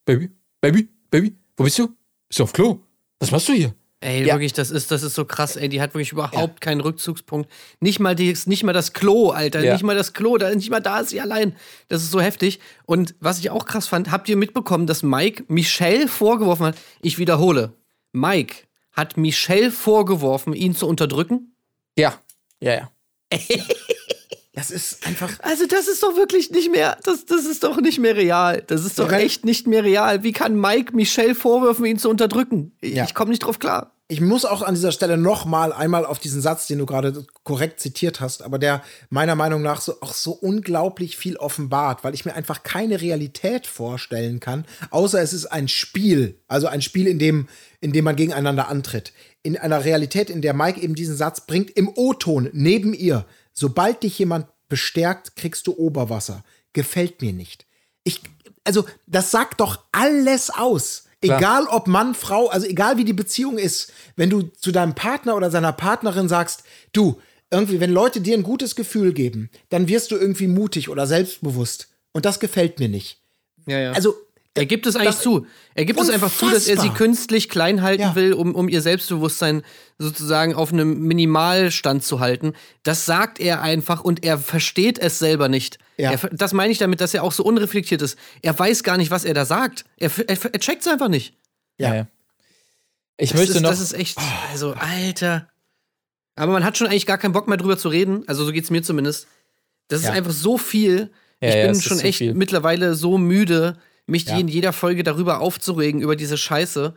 Baby, 0.05 0.31
Baby, 0.61 0.89
Baby, 1.11 1.37
wo 1.55 1.63
bist 1.63 1.77
du? 1.77 1.89
Bist 2.27 2.39
du 2.39 2.43
auf 2.43 2.53
Klo? 2.53 2.79
Was 3.19 3.31
machst 3.31 3.49
du 3.49 3.53
hier? 3.53 3.73
Ey, 4.01 4.25
Ja. 4.25 4.35
wirklich, 4.35 4.53
das 4.53 4.71
ist, 4.71 4.91
das 4.91 5.03
ist 5.03 5.13
so 5.15 5.25
krass, 5.25 5.57
ey. 5.57 5.67
Die 5.67 5.81
hat 5.81 5.93
wirklich 5.93 6.13
überhaupt 6.13 6.61
keinen 6.61 6.79
Rückzugspunkt. 6.79 7.49
Nicht 7.81 7.99
mal, 7.99 8.15
die, 8.15 8.35
nicht 8.45 8.63
mal 8.63 8.71
das 8.71 8.93
Klo, 8.93 9.31
Alter. 9.31 9.61
Ja. 9.61 9.73
Nicht 9.73 9.83
mal 9.83 9.95
das 9.95 10.13
Klo, 10.13 10.37
da, 10.37 10.53
nicht 10.55 10.69
mal 10.69 10.79
da 10.79 11.01
ist 11.01 11.09
sie 11.09 11.19
allein. 11.19 11.53
Das 11.89 12.01
ist 12.01 12.11
so 12.11 12.21
heftig. 12.21 12.59
Und 12.85 13.15
was 13.19 13.39
ich 13.39 13.49
auch 13.49 13.65
krass 13.65 13.87
fand, 13.87 14.09
habt 14.11 14.29
ihr 14.29 14.37
mitbekommen, 14.37 14.87
dass 14.87 15.03
Mike 15.03 15.43
Michelle 15.49 16.07
vorgeworfen 16.07 16.65
hat, 16.67 16.77
ich 17.01 17.17
wiederhole, 17.17 17.73
Mike 18.13 18.55
hat 18.93 19.17
Michelle 19.17 19.69
vorgeworfen, 19.71 20.53
ihn 20.53 20.75
zu 20.75 20.87
unterdrücken? 20.87 21.53
Ja, 21.97 22.13
ja, 22.61 22.73
ja. 22.73 22.91
Das 24.59 24.71
ist 24.71 25.07
einfach. 25.07 25.31
Also, 25.39 25.65
das 25.67 25.87
ist 25.87 26.03
doch 26.03 26.17
wirklich 26.17 26.51
nicht 26.51 26.69
mehr, 26.69 26.97
das, 27.05 27.25
das 27.25 27.45
ist 27.45 27.63
doch 27.63 27.79
nicht 27.79 27.97
mehr 27.99 28.17
real. 28.17 28.61
Das 28.67 28.83
ist 28.83 28.99
doch 28.99 29.09
Ja. 29.11 29.19
echt 29.19 29.45
nicht 29.45 29.67
mehr 29.67 29.85
real. 29.85 30.21
Wie 30.23 30.33
kann 30.33 30.59
Mike 30.59 30.93
Michelle 30.95 31.33
vorwürfen, 31.33 31.85
ihn 31.85 31.97
zu 31.97 32.09
unterdrücken? 32.09 32.73
Ich, 32.81 32.93
Ja. 32.93 33.05
ich 33.05 33.13
komme 33.13 33.31
nicht 33.31 33.39
drauf 33.45 33.59
klar. 33.59 33.93
Ich 34.11 34.21
muss 34.21 34.43
auch 34.43 34.63
an 34.63 34.73
dieser 34.73 34.91
Stelle 34.91 35.17
noch 35.17 35.45
mal 35.45 35.71
einmal 35.71 36.03
auf 36.03 36.17
diesen 36.17 36.41
Satz, 36.41 36.65
den 36.65 36.79
du 36.79 36.87
gerade 36.87 37.25
korrekt 37.43 37.79
zitiert 37.79 38.19
hast, 38.19 38.41
aber 38.41 38.57
der 38.57 38.81
meiner 39.11 39.35
Meinung 39.35 39.61
nach 39.61 39.81
so, 39.81 40.01
auch 40.01 40.13
so 40.13 40.31
unglaublich 40.31 41.15
viel 41.15 41.37
offenbart, 41.37 42.03
weil 42.03 42.15
ich 42.15 42.25
mir 42.25 42.33
einfach 42.33 42.63
keine 42.63 43.01
Realität 43.01 43.67
vorstellen 43.67 44.39
kann, 44.39 44.65
außer 44.89 45.21
es 45.21 45.31
ist 45.31 45.45
ein 45.45 45.67
Spiel, 45.67 46.39
also 46.47 46.65
ein 46.65 46.81
Spiel, 46.81 47.05
in 47.07 47.19
dem, 47.19 47.47
in 47.81 47.93
dem 47.93 48.03
man 48.03 48.15
gegeneinander 48.15 48.67
antritt. 48.67 49.13
In 49.43 49.57
einer 49.57 49.85
Realität, 49.85 50.31
in 50.31 50.41
der 50.41 50.55
Mike 50.55 50.81
eben 50.81 50.95
diesen 50.95 51.15
Satz 51.15 51.41
bringt, 51.45 51.69
im 51.69 51.87
O-Ton 51.95 52.49
neben 52.51 52.95
ihr, 52.95 53.25
sobald 53.59 54.03
dich 54.03 54.17
jemand 54.17 54.47
bestärkt, 54.69 55.35
kriegst 55.35 55.67
du 55.67 55.73
Oberwasser. 55.77 56.43
Gefällt 56.73 57.21
mir 57.21 57.33
nicht. 57.33 57.65
Ich, 58.03 58.21
also, 58.63 58.85
das 59.07 59.31
sagt 59.31 59.59
doch 59.59 59.83
alles 59.91 60.49
aus. 60.49 61.05
Egal 61.21 61.65
ob 61.67 61.87
Mann, 61.87 62.15
Frau, 62.15 62.47
also 62.47 62.65
egal 62.65 62.97
wie 62.97 63.03
die 63.03 63.13
Beziehung 63.13 63.57
ist, 63.57 63.91
wenn 64.15 64.29
du 64.29 64.43
zu 64.43 64.71
deinem 64.71 64.95
Partner 64.95 65.35
oder 65.35 65.51
seiner 65.51 65.73
Partnerin 65.73 66.29
sagst, 66.29 66.63
du, 66.93 67.19
irgendwie, 67.51 67.81
wenn 67.81 67.91
Leute 67.91 68.21
dir 68.21 68.37
ein 68.37 68.43
gutes 68.43 68.75
Gefühl 68.75 69.11
geben, 69.11 69.49
dann 69.67 69.89
wirst 69.89 70.11
du 70.11 70.15
irgendwie 70.15 70.47
mutig 70.47 70.87
oder 70.87 71.07
selbstbewusst. 71.07 71.89
Und 72.13 72.25
das 72.25 72.39
gefällt 72.39 72.79
mir 72.79 72.87
nicht. 72.87 73.21
Ja, 73.67 73.79
ja. 73.79 73.91
Also, 73.91 74.15
Er 74.55 74.65
gibt 74.65 74.87
es 74.87 74.95
eigentlich 74.95 75.15
Das- 75.15 75.21
zu. 75.21 75.45
Er 75.75 75.85
gibt 75.85 75.99
es 76.01 76.09
einfach 76.09 76.33
zu, 76.35 76.45
dass 76.49 76.67
er 76.67 76.75
sie 76.75 76.87
Unfassbar. 76.89 76.95
künstlich 76.97 77.49
klein 77.49 77.81
halten 77.81 78.01
Ja. 78.01 78.15
will, 78.15 78.33
um, 78.33 78.55
um 78.55 78.67
ihr 78.67 78.81
Selbstbewusstsein 78.81 79.61
sozusagen 79.99 80.53
auf 80.55 80.73
einem 80.73 80.99
Minimalstand 81.01 82.03
zu 82.03 82.19
halten. 82.19 82.53
Das 82.83 83.05
sagt 83.05 83.39
er 83.39 83.61
einfach 83.61 84.03
und 84.03 84.23
er 84.25 84.37
versteht 84.39 84.97
es 84.99 85.19
selber 85.19 85.47
nicht. 85.49 85.77
Ja. 85.97 86.11
Er, 86.11 86.17
das 86.31 86.51
meine 86.53 86.71
ich 86.71 86.77
damit, 86.79 86.99
dass 86.99 87.13
er 87.13 87.23
auch 87.23 87.31
so 87.31 87.43
unreflektiert 87.43 88.01
ist. 88.01 88.17
Er 88.41 88.57
weiß 88.57 88.83
gar 88.83 88.97
nicht, 88.97 89.11
was 89.11 89.23
er 89.23 89.33
da 89.33 89.45
sagt. 89.45 89.85
Er, 89.97 90.11
er, 90.27 90.37
er 90.53 90.59
checkt 90.59 90.81
es 90.81 90.87
einfach 90.87 91.09
nicht. 91.09 91.35
Ja. 91.77 91.93
Ja. 91.95 92.07
Ich 93.17 93.29
Das 93.31 93.39
möchte 93.39 93.55
ist, 93.55 93.61
noch. 93.61 93.69
Das 93.69 93.79
ist 93.81 93.93
echt, 93.93 94.17
also, 94.51 94.73
Alter. 94.73 95.47
Aber 96.35 96.53
man 96.53 96.63
hat 96.65 96.77
schon 96.77 96.87
eigentlich 96.87 97.05
gar 97.05 97.17
keinen 97.17 97.33
Bock 97.33 97.47
mehr 97.47 97.57
drüber 97.57 97.77
zu 97.77 97.89
reden. 97.89 98.23
Also, 98.27 98.45
so 98.45 98.51
geht's 98.51 98.69
mir 98.71 98.81
zumindest. 98.81 99.27
Das 99.89 100.01
ist 100.01 100.09
einfach 100.09 100.31
so 100.31 100.57
viel. 100.57 101.11
Ja, 101.41 101.49
ich 101.49 101.55
bin 101.55 101.71
es 101.71 101.83
schon 101.83 101.99
echt 101.99 102.17
viel. 102.17 102.33
mittlerweile 102.33 102.95
so 102.95 103.17
müde, 103.17 103.77
mich 104.09 104.25
Ja. 104.25 104.37
in 104.37 104.47
jeder 104.47 104.73
Folge 104.73 105.03
darüber 105.03 105.39
aufzuregen, 105.39 106.01
über 106.01 106.15
diese 106.15 106.37
Scheiße, 106.37 106.93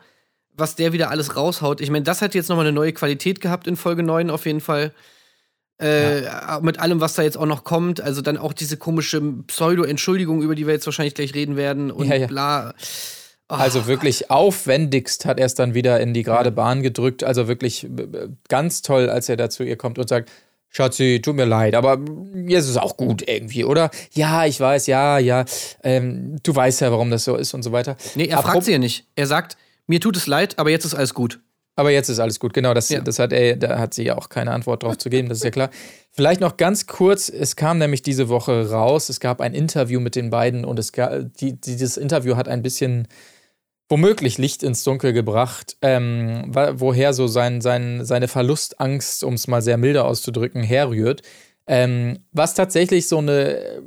was 0.54 0.74
der 0.76 0.92
wieder 0.92 1.10
alles 1.10 1.36
raushaut. 1.36 1.80
Ich 1.80 1.90
meine, 1.90 2.04
das 2.04 2.20
hat 2.22 2.34
jetzt 2.34 2.48
nochmal 2.48 2.66
eine 2.66 2.74
neue 2.74 2.92
Qualität 2.92 3.40
gehabt 3.40 3.66
in 3.66 3.76
Folge 3.76 4.02
9 4.02 4.30
auf 4.30 4.46
jeden 4.46 4.60
Fall. 4.60 4.92
Äh, 5.80 6.22
Mit 6.60 6.78
allem, 6.78 7.00
was 7.00 7.14
da 7.14 7.22
jetzt 7.22 7.36
auch 7.36 7.46
noch 7.46 7.64
kommt. 7.64 8.00
Also 8.00 8.20
dann 8.22 8.36
auch 8.36 8.52
diese 8.52 8.76
komische 8.76 9.20
Pseudo-Entschuldigung, 9.48 10.42
über 10.42 10.54
die 10.54 10.66
wir 10.66 10.74
jetzt 10.74 10.86
wahrscheinlich 10.86 11.14
gleich 11.14 11.34
reden 11.34 11.56
werden 11.56 11.90
und 11.90 12.06
Ja, 12.08 12.14
ja. 12.16 12.26
bla. 12.28 12.74
Also 13.48 13.86
wirklich 13.86 14.30
aufwendigst 14.30 15.24
hat 15.26 15.38
er 15.40 15.46
es 15.46 15.54
dann 15.54 15.74
wieder 15.74 16.00
in 16.00 16.14
die 16.14 16.22
gerade 16.22 16.52
Bahn 16.52 16.82
gedrückt. 16.82 17.24
Also 17.24 17.48
wirklich 17.48 17.86
b- 17.90 18.06
b- 18.06 18.28
ganz 18.48 18.80
toll, 18.82 19.10
als 19.10 19.28
er 19.28 19.36
da 19.36 19.50
zu 19.50 19.62
ihr 19.64 19.76
kommt 19.76 19.98
und 19.98 20.08
sagt, 20.08 20.30
Schatzi, 20.74 21.20
tut 21.22 21.36
mir 21.36 21.44
leid, 21.44 21.74
aber 21.74 21.98
jetzt 22.46 22.64
ist 22.64 22.70
es 22.70 22.76
auch 22.78 22.96
gut 22.96 23.28
irgendwie, 23.28 23.64
oder? 23.64 23.90
Ja, 24.14 24.46
ich 24.46 24.58
weiß, 24.58 24.86
ja, 24.86 25.18
ja. 25.18 25.44
Ähm, 25.82 26.38
du 26.42 26.56
weißt 26.56 26.80
ja, 26.80 26.90
warum 26.90 27.10
das 27.10 27.24
so 27.24 27.36
ist 27.36 27.52
und 27.52 27.62
so 27.62 27.72
weiter. 27.72 27.96
Nee, 28.14 28.26
er 28.28 28.42
fragt 28.42 28.64
sie 28.64 28.72
ja 28.72 28.78
nicht. 28.78 29.04
Er 29.14 29.26
sagt, 29.26 29.58
mir 29.86 30.00
tut 30.00 30.16
es 30.16 30.26
leid, 30.26 30.58
aber 30.58 30.70
jetzt 30.70 30.86
ist 30.86 30.94
alles 30.94 31.12
gut. 31.12 31.40
Aber 31.76 31.90
jetzt 31.90 32.08
ist 32.08 32.18
alles 32.20 32.40
gut, 32.40 32.54
genau. 32.54 32.72
Das, 32.72 32.88
Ja. 32.88 33.00
das 33.00 33.18
hat 33.18 33.32
er, 33.34 33.56
da 33.56 33.78
hat 33.78 33.92
sie 33.92 34.04
ja 34.04 34.16
auch 34.16 34.30
keine 34.30 34.52
Antwort 34.52 34.82
drauf 34.82 34.96
zu 34.96 35.10
geben, 35.10 35.28
das 35.28 35.38
ist 35.38 35.44
ja 35.44 35.50
klar. 35.50 35.68
Vielleicht 36.10 36.40
noch 36.40 36.56
ganz 36.56 36.86
kurz, 36.86 37.28
es 37.28 37.54
kam 37.56 37.76
nämlich 37.78 38.02
diese 38.02 38.28
Woche 38.30 38.70
raus, 38.70 39.08
es 39.10 39.20
gab 39.20 39.40
ein 39.42 39.52
Interview 39.54 40.00
mit 40.00 40.14
den 40.14 40.30
beiden 40.30 40.64
und 40.64 40.78
es 40.78 40.92
gab, 40.92 41.34
die, 41.38 41.54
dieses 41.58 41.96
Interview 41.98 42.36
hat 42.36 42.48
ein 42.48 42.62
bisschen 42.62 43.08
womöglich 43.93 44.38
Licht 44.38 44.62
ins 44.62 44.84
Dunkel 44.84 45.12
gebracht, 45.12 45.76
ähm, 45.82 46.47
woher 46.49 47.12
so 47.12 47.26
sein, 47.26 47.61
sein, 47.61 48.07
seine 48.07 48.26
Verlustangst, 48.26 49.22
um 49.22 49.34
es 49.34 49.49
mal 49.49 49.61
sehr 49.61 49.76
milde 49.76 50.05
auszudrücken, 50.05 50.62
herrührt. 50.62 51.20
Ähm, 51.66 52.20
was 52.32 52.55
tatsächlich 52.55 53.07
so 53.07 53.18
eine, 53.18 53.82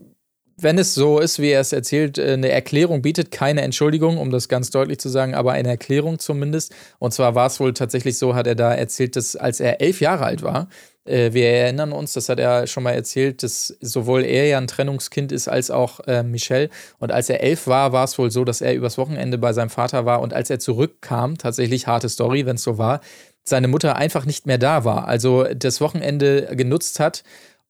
wenn 0.58 0.78
es 0.78 0.94
so 0.94 1.20
ist, 1.20 1.40
wie 1.40 1.50
er 1.50 1.62
es 1.62 1.74
erzählt, 1.74 2.18
äh, 2.18 2.34
eine 2.34 2.50
Erklärung 2.50 3.02
bietet, 3.02 3.32
keine 3.32 3.62
Entschuldigung, 3.62 4.18
um 4.18 4.32
das 4.32 4.48
ganz 4.48 4.70
deutlich 4.70 5.00
zu 5.00 5.10
sagen, 5.10 5.36
aber 5.36 5.52
eine 5.54 5.70
Erklärung 5.70 6.20
zumindest. 6.20 6.74
Und 7.00 7.14
zwar 7.14 7.36
war 7.36 7.48
es 7.48 7.60
wohl 7.60 7.74
tatsächlich 7.74 8.18
so, 8.18 8.36
hat 8.36 8.48
er 8.48 8.56
da 8.56 8.74
erzählt, 8.74 9.16
dass 9.16 9.36
als 9.36 9.60
er 9.60 9.82
elf 9.82 10.02
Jahre 10.02 10.26
alt 10.26 10.44
war, 10.44 10.68
äh, 11.06 11.34
wir 11.34 11.48
erinnern 11.48 11.92
uns, 11.92 12.14
das 12.14 12.30
hat 12.30 12.40
er 12.40 12.68
schon 12.68 12.84
mal 12.84 12.94
erzählt, 12.94 13.44
dass 13.44 13.76
sowohl 13.82 14.24
er 14.24 14.48
ja 14.48 14.58
ein 14.58 14.68
Trennungskind 14.68 15.32
ist 15.32 15.48
als 15.48 15.72
auch 15.72 16.00
äh, 16.08 16.24
Michelle. 16.24 16.70
Und 17.00 17.12
als 17.12 17.30
er 17.30 17.42
elf 17.42 17.68
war, 17.68 17.92
war 17.92 18.04
es 18.04 18.18
wohl 18.18 18.32
so, 18.32 18.44
dass 18.44 18.62
er 18.62 18.74
übers 18.74 18.98
Wochenende 18.98 19.38
bei 19.38 19.54
seinem 19.54 19.70
Vater 19.70 20.06
war 20.06 20.22
und 20.22 20.34
als 20.34 20.50
er 20.50 20.60
zurückkam, 20.60 21.38
tatsächlich 21.38 21.88
harte 21.88 22.10
Story, 22.10 22.46
wenn 22.46 22.56
es 22.56 22.64
so 22.64 22.78
war, 22.78 23.02
seine 23.44 23.68
Mutter 23.68 23.96
einfach 23.96 24.26
nicht 24.26 24.48
mehr 24.48 24.58
da 24.58 24.86
war. 24.86 25.08
Also 25.08 25.44
das 25.44 25.80
Wochenende 25.80 26.56
genutzt 26.56 27.00
hat, 27.00 27.24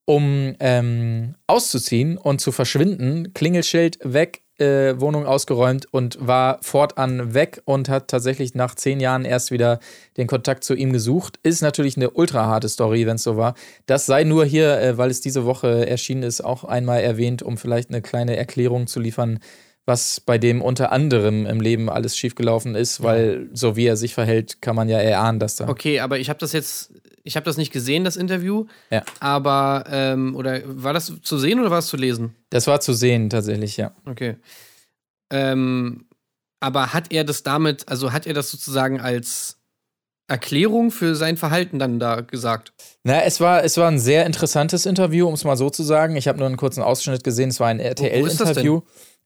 um 0.05 0.55
ähm, 0.59 1.35
auszuziehen 1.47 2.17
und 2.17 2.39
zu 2.39 2.51
verschwinden. 2.51 3.33
Klingelschild 3.33 3.99
weg, 4.03 4.43
äh, 4.57 4.99
Wohnung 4.99 5.25
ausgeräumt 5.25 5.87
und 5.91 6.17
war 6.21 6.59
fortan 6.61 7.33
weg 7.33 7.61
und 7.65 7.89
hat 7.89 8.07
tatsächlich 8.07 8.55
nach 8.55 8.75
zehn 8.75 8.99
Jahren 8.99 9.25
erst 9.25 9.51
wieder 9.51 9.79
den 10.17 10.27
Kontakt 10.27 10.63
zu 10.63 10.75
ihm 10.75 10.93
gesucht. 10.93 11.39
Ist 11.43 11.61
natürlich 11.61 11.97
eine 11.97 12.11
ultra 12.11 12.45
harte 12.45 12.69
Story, 12.69 13.05
wenn 13.05 13.15
es 13.15 13.23
so 13.23 13.35
war. 13.35 13.55
Das 13.85 14.05
sei 14.05 14.23
nur 14.23 14.45
hier, 14.45 14.79
äh, 14.79 14.97
weil 14.97 15.09
es 15.09 15.21
diese 15.21 15.45
Woche 15.45 15.87
erschienen 15.87 16.23
ist, 16.23 16.41
auch 16.41 16.63
einmal 16.63 17.01
erwähnt, 17.01 17.41
um 17.43 17.57
vielleicht 17.57 17.89
eine 17.89 18.01
kleine 18.01 18.37
Erklärung 18.37 18.87
zu 18.87 18.99
liefern, 18.99 19.39
was 19.85 20.19
bei 20.19 20.37
dem 20.37 20.61
unter 20.61 20.91
anderem 20.91 21.45
im 21.45 21.61
Leben 21.61 21.89
alles 21.89 22.17
schiefgelaufen 22.17 22.75
ist, 22.75 23.03
weil 23.03 23.49
so 23.53 23.75
wie 23.75 23.85
er 23.85 23.97
sich 23.97 24.15
verhält, 24.15 24.61
kann 24.61 24.75
man 24.75 24.89
ja 24.89 24.97
erahnen, 24.97 25.39
dass 25.39 25.57
da. 25.57 25.69
Okay, 25.69 25.99
aber 25.99 26.17
ich 26.17 26.29
habe 26.29 26.39
das 26.39 26.53
jetzt, 26.53 26.91
ich 27.25 27.35
habe 27.35 27.43
das 27.43 27.57
nicht 27.57 27.73
gesehen, 27.73 28.03
das 28.03 28.15
Interview. 28.15 28.67
Ja. 28.91 29.03
Aber, 29.19 29.85
ähm, 29.89 30.35
oder 30.35 30.61
war 30.65 30.93
das 30.93 31.11
zu 31.21 31.37
sehen 31.37 31.59
oder 31.59 31.71
war 31.71 31.79
es 31.79 31.87
zu 31.87 31.97
lesen? 31.97 32.35
Das 32.51 32.67
war 32.67 32.79
zu 32.79 32.93
sehen, 32.93 33.29
tatsächlich, 33.29 33.77
ja. 33.77 33.91
Okay. 34.05 34.37
Ähm, 35.31 36.05
aber 36.59 36.93
hat 36.93 37.11
er 37.11 37.23
das 37.23 37.43
damit, 37.43 37.89
also 37.89 38.13
hat 38.13 38.27
er 38.27 38.33
das 38.33 38.51
sozusagen 38.51 39.01
als 39.01 39.57
Erklärung 40.27 40.91
für 40.91 41.15
sein 41.15 41.35
Verhalten 41.35 41.79
dann 41.79 41.99
da 41.99 42.21
gesagt? 42.21 42.73
Na, 43.03 43.23
es 43.23 43.39
war, 43.39 43.63
es 43.63 43.75
war 43.77 43.89
ein 43.89 43.99
sehr 43.99 44.25
interessantes 44.25 44.85
Interview, 44.85 45.27
um 45.27 45.33
es 45.33 45.43
mal 45.43 45.57
so 45.57 45.69
zu 45.71 45.83
sagen. 45.83 46.15
Ich 46.15 46.27
habe 46.27 46.37
nur 46.37 46.47
einen 46.47 46.57
kurzen 46.57 46.83
Ausschnitt 46.83 47.23
gesehen. 47.23 47.49
Es 47.49 47.59
war 47.59 47.67
ein? 47.67 47.79
RTL-Interview. 47.79 48.81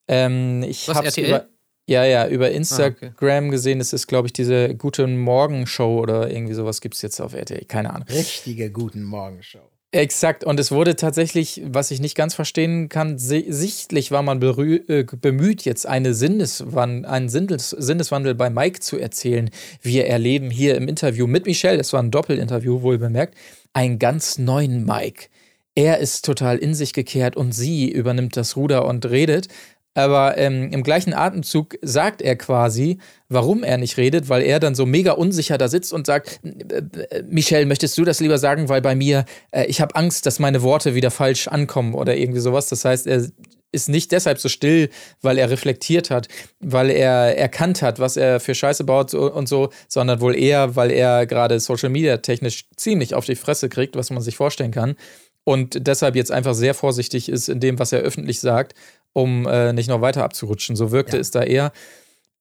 Ähm, 0.08 0.64
ich 0.64 0.88
Was, 0.88 0.96
habe 0.96 1.08
RTL? 1.08 1.28
über 1.28 1.46
ja, 1.90 2.06
ja, 2.06 2.28
über 2.28 2.46
Ah, 2.46 2.50
Instagram 2.50 3.50
gesehen. 3.50 3.82
Es 3.82 3.94
ist, 3.94 4.06
glaube 4.08 4.28
ich, 4.28 4.34
diese 4.34 4.76
Guten 4.76 5.18
Morgen 5.18 5.66
Show 5.66 6.00
oder 6.00 6.30
irgendwie 6.30 6.54
sowas 6.54 6.82
gibt 6.82 6.96
es 6.96 7.02
jetzt 7.02 7.20
auf 7.20 7.34
RTL. 7.34 7.66
Keine 7.66 7.92
Ahnung. 7.94 8.08
Richtige 8.08 8.70
Guten 8.70 9.02
Morgenshow. 9.04 9.72
Exakt. 9.92 10.44
Und 10.44 10.60
es 10.60 10.72
wurde 10.72 10.96
tatsächlich, 10.96 11.64
was 11.66 11.90
ich 11.90 12.00
nicht 12.00 12.16
ganz 12.16 12.36
verstehen 12.36 12.90
kann, 12.90 13.18
si 13.18 13.46
sichtlich 13.50 14.12
war 14.12 14.22
man 14.22 14.40
äh, 14.40 15.04
bemüht, 15.20 15.66
jetzt 15.66 15.88
eine 15.88 16.14
Sinneswan 16.14 17.06
einen 17.06 17.28
Sinnes 17.28 17.72
Sinneswandel 17.72 18.36
bei 18.36 18.52
Mike 18.52 18.82
zu 18.82 19.00
erzählen. 19.00 19.50
Wir 19.82 20.06
erleben 20.06 20.52
hier 20.52 20.76
im 20.76 20.88
Interview 20.88 21.26
mit 21.26 21.48
Michelle, 21.48 21.80
das 21.80 21.92
war 21.92 22.04
ein 22.04 22.12
Doppelinterview, 22.12 22.84
wohl 22.84 23.00
bemerkt, 23.00 23.36
einen 23.74 23.98
ganz 23.98 24.38
neuen 24.38 24.86
Mike. 24.86 25.26
Er 25.74 25.98
ist 25.98 26.24
total 26.24 26.58
in 26.58 26.76
sich 26.76 26.94
gekehrt 26.94 27.36
und 27.36 27.54
sie 27.54 27.90
übernimmt 27.90 28.38
das 28.38 28.56
Ruder 28.58 28.86
und 28.86 29.10
redet. 29.10 29.48
Aber 29.96 30.38
ähm, 30.38 30.72
im 30.72 30.84
gleichen 30.84 31.14
Atemzug 31.14 31.78
sagt 31.82 32.22
er 32.22 32.36
quasi, 32.36 33.00
warum 33.28 33.64
er 33.64 33.78
nicht 33.78 33.98
redet, 33.98 34.30
weil 34.30 34.44
er 34.44 34.60
dann 34.60 34.76
so 34.76 34.86
mega 34.86 35.14
unsicher 35.14 35.58
da 35.58 35.68
sitzt 35.68 35.94
und 35.94 36.06
sagt, 36.06 36.40
äh, 36.44 36.84
äh, 37.10 37.24
Michelle, 37.24 37.66
möchtest 37.66 37.98
du 37.98 38.06
das 38.06 38.20
lieber 38.20 38.38
sagen, 38.38 38.70
weil 38.70 38.82
bei 38.82 38.96
mir, 38.96 39.26
äh, 39.52 39.66
ich 39.66 39.82
habe 39.82 39.96
Angst, 39.96 40.26
dass 40.26 40.40
meine 40.40 40.62
Worte 40.62 40.96
wieder 40.96 41.12
falsch 41.12 41.48
ankommen 41.48 41.96
oder 41.96 42.16
irgendwie 42.16 42.40
sowas. 42.40 42.68
Das 42.68 42.86
heißt, 42.86 43.08
er 43.08 43.28
ist 43.72 43.90
nicht 43.90 44.12
deshalb 44.12 44.40
so 44.40 44.50
still, 44.50 44.90
weil 45.22 45.38
er 45.38 45.50
reflektiert 45.50 46.10
hat, 46.10 46.28
weil 46.60 46.90
er 46.90 47.38
erkannt 47.38 47.82
hat, 47.82 48.00
was 48.00 48.18
er 48.18 48.40
für 48.40 48.56
Scheiße 48.56 48.84
baut 48.84 49.14
und 49.14 49.48
so, 49.48 49.70
sondern 49.88 50.22
wohl 50.22 50.36
eher, 50.36 50.76
weil 50.76 50.92
er 50.92 51.26
gerade 51.26 51.60
Social 51.60 51.90
Media 51.90 52.18
technisch 52.18 52.66
ziemlich 52.76 53.14
auf 53.14 53.26
die 53.26 53.36
Fresse 53.36 53.70
kriegt, 53.70 53.96
was 53.96 54.10
man 54.10 54.22
sich 54.22 54.36
vorstellen 54.36 54.72
kann. 54.72 54.96
Und 55.44 55.88
deshalb 55.88 56.16
jetzt 56.16 56.32
einfach 56.32 56.54
sehr 56.54 56.74
vorsichtig 56.74 57.30
ist 57.30 57.50
in 57.50 57.60
dem, 57.60 57.80
was 57.80 57.92
er 57.92 58.02
öffentlich 58.02 58.40
sagt, 58.40 58.76
um 59.14 59.46
äh, 59.48 59.74
nicht 59.74 59.90
noch 59.90 60.02
weiter 60.02 60.24
abzurutschen. 60.24 60.76
So 60.76 60.92
wirkte 60.92 61.18
Ja. 61.18 61.22
es 61.22 61.32
da 61.32 61.44
eher. 61.44 61.72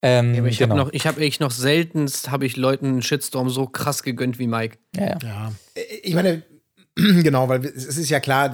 Ähm, 0.03 0.35
Ja, 0.35 0.45
ich 0.45 0.59
genau. 0.59 0.77
habe 0.77 0.85
noch, 0.87 0.93
ich 0.93 1.07
habe 1.07 1.21
echt 1.23 1.41
noch 1.41 1.51
seltenst, 1.51 2.31
habe 2.31 2.47
ich 2.47 2.57
Leuten 2.57 2.87
einen 2.87 3.03
Shitstorm 3.03 3.51
so 3.51 3.66
krass 3.66 4.03
gegönnt 4.03 4.39
wie 4.39 4.47
Mike. 4.47 4.79
ja, 4.97 5.07
ja. 5.07 5.19
Ja. 5.23 5.53
Ich 6.03 6.14
meine, 6.14 6.43
genau, 6.95 7.49
weil 7.49 7.64
es 7.64 7.85
ist 7.97 8.09
ja 8.09 8.21
klar, 8.21 8.53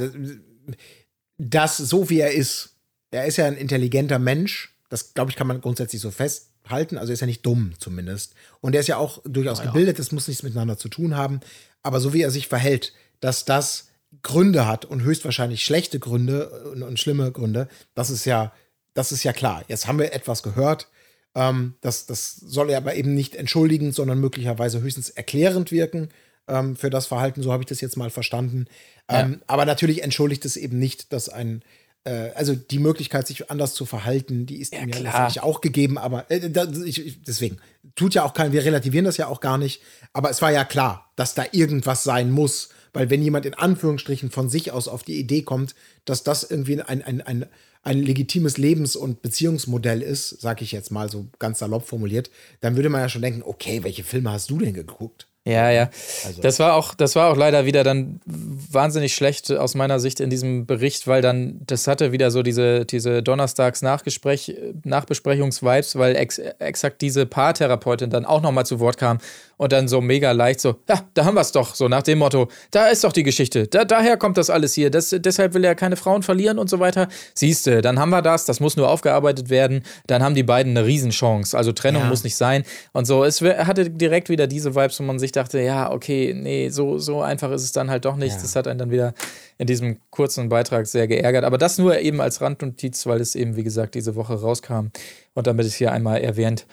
dass 1.39 1.77
so 1.77 2.09
wie 2.11 2.21
er 2.21 2.33
ist, 2.33 2.77
er 3.11 3.27
ist 3.27 3.37
ja 3.37 3.47
ein 3.47 3.57
intelligenter 3.57 4.19
Mensch. 4.19 4.75
Das, 4.89 5.15
glaube 5.15 5.31
ich, 5.31 5.37
kann 5.37 5.47
man 5.47 5.61
grundsätzlich 5.61 6.01
so 6.01 6.11
festhalten. 6.11 6.99
Also 6.99 7.11
er 7.11 7.15
ist 7.15 7.21
ja 7.21 7.27
nicht 7.27 7.45
dumm 7.45 7.73
zumindest. 7.79 8.35
Und 8.61 8.75
er 8.75 8.81
ist 8.81 8.87
ja 8.87 8.97
auch 8.97 9.21
durchaus 9.25 9.61
gebildet, 9.63 9.99
das 9.99 10.13
muss 10.13 10.29
nichts 10.29 10.43
miteinander 10.43 10.79
zu 10.79 10.89
tun 10.89 11.17
haben. 11.17 11.41
Aber 11.83 12.01
so 12.01 12.13
wie 12.13 12.23
er 12.23 12.31
sich 12.31 12.49
verhält, 12.49 12.93
dass 13.21 13.45
das 13.45 13.89
Gründe 14.25 14.67
hat 14.67 14.85
und 14.85 15.03
höchstwahrscheinlich 15.05 15.65
schlechte 15.65 16.01
Gründe 16.01 16.49
und, 16.73 16.83
und 16.83 16.99
schlimme 16.99 17.31
Gründe, 17.31 17.69
das 17.95 18.11
ist 18.11 18.25
ja, 18.25 18.53
das 18.95 19.13
ist 19.13 19.23
ja 19.23 19.33
klar. 19.33 19.63
Jetzt 19.69 19.87
haben 19.87 20.01
wir 20.01 20.13
etwas 20.13 20.43
gehört. 20.43 20.89
Ähm, 21.37 21.75
das, 21.81 22.07
das 22.07 22.35
soll 22.35 22.71
ja 22.71 22.79
aber 22.79 22.97
eben 22.97 23.15
nicht 23.15 23.37
entschuldigend, 23.37 23.95
sondern 23.95 24.19
möglicherweise 24.19 24.81
höchstens 24.81 25.11
erklärend 25.11 25.71
wirken 25.71 26.09
ähm, 26.49 26.75
für 26.75 26.91
das 26.91 27.07
Verhalten. 27.07 27.43
So 27.43 27.53
habe 27.53 27.63
ich 27.63 27.69
das 27.69 27.81
jetzt 27.81 27.97
mal 27.97 28.11
verstanden. 28.11 28.67
Ähm, 29.09 29.43
Aber 29.47 29.65
natürlich 29.67 30.03
entschuldigt 30.03 30.45
es 30.45 30.57
eben 30.57 30.79
nicht, 30.79 31.13
dass 31.13 31.29
ein 31.29 31.63
äh, 32.05 32.31
also 32.35 32.55
die 32.55 32.79
Möglichkeit, 32.79 33.27
sich 33.27 33.51
anders 33.51 33.75
zu 33.75 33.87
verhalten, 33.87 34.47
die 34.47 34.57
ist 34.57 34.73
ihm 34.73 34.81
ja 34.81 34.87
klar. 34.87 35.03
letztendlich 35.03 35.43
auch 35.43 35.61
gegeben, 35.61 35.99
aber 35.99 36.31
äh, 36.31 36.51
da, 36.51 36.67
ich, 36.85 37.23
deswegen 37.23 37.59
tut 37.95 38.15
ja 38.15 38.25
auch 38.25 38.35
kein, 38.35 38.53
wir 38.53 38.65
relativieren 38.65 39.05
das 39.05 39.17
ja 39.17 39.27
auch 39.27 39.41
gar 39.41 39.59
nicht, 39.59 39.83
aber 40.13 40.31
es 40.31 40.41
war 40.43 40.53
ja 40.53 40.65
klar, 40.65 41.11
dass 41.17 41.35
da 41.35 41.45
irgendwas 41.53 42.05
sein 42.05 42.31
muss, 42.31 42.69
weil 42.95 43.11
wenn 43.11 43.21
jemand 43.23 43.45
in 43.45 43.53
Anführungsstrichen 43.55 44.31
von 44.31 44.49
sich 44.49 44.73
aus 44.73 44.89
auf 44.89 45.03
die 45.03 45.19
Idee 45.19 45.43
kommt, 45.43 45.75
dass 46.07 46.23
das 46.23 46.43
irgendwie 46.45 46.81
ein, 46.81 47.03
ein, 47.03 47.21
ein, 47.21 47.47
ein 47.83 47.99
legitimes 48.03 48.57
Lebens- 48.57 48.97
und 48.97 49.21
Beziehungsmodell 49.21 50.01
ist, 50.01 50.41
sag 50.41 50.63
ich 50.63 50.73
jetzt 50.73 50.91
mal 50.91 51.11
so 51.11 51.27
ganz 51.39 51.59
salopp 51.59 51.87
formuliert, 51.87 52.31
dann 52.63 52.77
würde 52.77 52.89
man 52.89 53.03
ja 53.03 53.09
schon 53.11 53.21
denken, 53.23 53.43
okay, 53.45 53.83
welche 53.83 54.05
Filme 54.05 54.33
hast 54.33 54.49
du 54.49 54.57
denn 54.59 54.73
geguckt? 54.73 55.27
Ja, 55.47 55.71
ja. 55.71 55.91
Also- 56.25 56.41
Das 56.41 56.59
war 56.59 56.73
auch, 56.73 56.95
das 56.95 57.17
war 57.17 57.31
auch 57.31 57.37
leider 57.37 57.67
wieder 57.67 57.85
dann 57.85 58.19
wahnsinnig 58.25 59.15
schlecht 59.15 59.53
aus 59.53 59.75
meiner 59.75 60.01
Sicht 60.01 60.21
in 60.21 60.31
diesem 60.31 60.65
Bericht, 60.65 61.07
weil 61.07 61.21
dann, 61.21 61.61
das 61.67 61.87
hatte 61.87 62.13
wieder 62.13 62.31
so 62.31 62.43
diese, 62.43 62.87
diese 62.87 63.23
Donnerstags-Nachgespräch, 63.23 64.57
Nachbesprechungs-Vibes, 64.85 65.97
weil 65.99 66.17
ex, 66.17 66.39
exakt 66.39 67.03
diese 67.03 67.27
Paartherapeutin 67.27 68.09
dann 68.09 68.25
auch 68.25 68.41
nochmal 68.41 68.65
zu 68.65 68.81
Wort 68.81 68.97
kam 68.97 69.19
und 69.57 69.73
dann 69.73 69.89
so 69.89 70.01
mega 70.01 70.33
leicht 70.33 70.61
so, 70.61 70.77
ja, 70.89 71.09
da 71.15 71.25
haben 71.25 71.35
wir 71.35 71.41
es 71.41 71.53
doch, 71.53 71.75
so 71.75 71.89
nach 71.89 72.03
dem 72.03 72.19
Motto, 72.19 72.49
da 72.71 72.89
ist 72.89 73.05
doch 73.05 73.13
die 73.13 73.23
Geschichte, 73.23 73.67
da, 73.67 73.85
daher 73.85 74.17
kommt 74.17 74.37
das 74.37 74.51
alles 74.51 74.75
hier, 74.75 74.91
das, 74.91 75.15
deshalb 75.19 75.55
will 75.55 75.65
er 75.65 75.75
keine 75.75 75.97
Frauen 75.97 76.23
verlieren 76.23 76.59
und 76.59 76.71
so 76.71 76.81
weiter. 76.81 77.09
Siehste, 77.35 77.83
dann 77.83 77.99
haben 77.99 78.11
wir 78.11 78.23
das, 78.23 78.45
das 78.45 78.61
muss 78.61 78.77
nur 78.77 78.89
aufgearbeitet 78.89 79.51
werden, 79.51 79.83
dann 80.07 80.23
haben 80.23 80.35
die 80.35 80.43
beiden 80.43 80.77
eine 80.77 80.87
Riesenchance, 80.87 81.57
also 81.57 81.73
Trennung 81.73 82.03
Ja. 82.03 82.09
muss 82.09 82.25
nicht 82.25 82.37
sein 82.37 82.65
und 82.93 83.07
so. 83.07 83.25
Es 83.25 83.41
hatte 83.41 83.91
direkt 83.91 84.29
wieder 84.29 84.47
diese 84.47 84.75
Vibes, 84.75 84.99
wo 85.01 85.05
man 85.05 85.19
sich 85.19 85.33
dachte, 85.33 85.61
ja, 85.61 85.91
okay, 85.91 86.35
nee, 86.35 86.69
so, 86.69 86.99
so 86.99 87.23
einfach 87.23 87.51
ist 87.51 87.63
es 87.63 87.73
dann 87.73 87.91
halt 87.91 88.05
doch 88.05 88.17
nicht. 88.17 88.35
Ja. 88.37 88.43
Das 88.43 88.57
hat 88.57 88.67
einen 88.67 88.79
dann 88.79 88.91
wieder 88.91 89.15
in 89.59 89.67
diesem 89.67 89.99
kurzen 90.11 90.49
Beitrag 90.49 90.87
sehr 90.87 91.07
geärgert. 91.07 91.45
Aber 91.45 91.59
das 91.59 91.79
nur 91.79 91.99
eben 91.99 92.21
als 92.21 92.41
Randnotiz, 92.41 93.07
weil 93.07 93.21
es 93.21 93.35
eben, 93.35 93.57
wie 93.57 93.63
gesagt, 93.65 93.95
diese 93.95 94.17
Woche 94.17 94.35
rauskam 94.35 94.89
und 95.35 95.47
damit 95.47 95.67
es 95.67 95.75
hier 95.75 95.93
einmal 95.93 96.21
erwähnt 96.21 96.67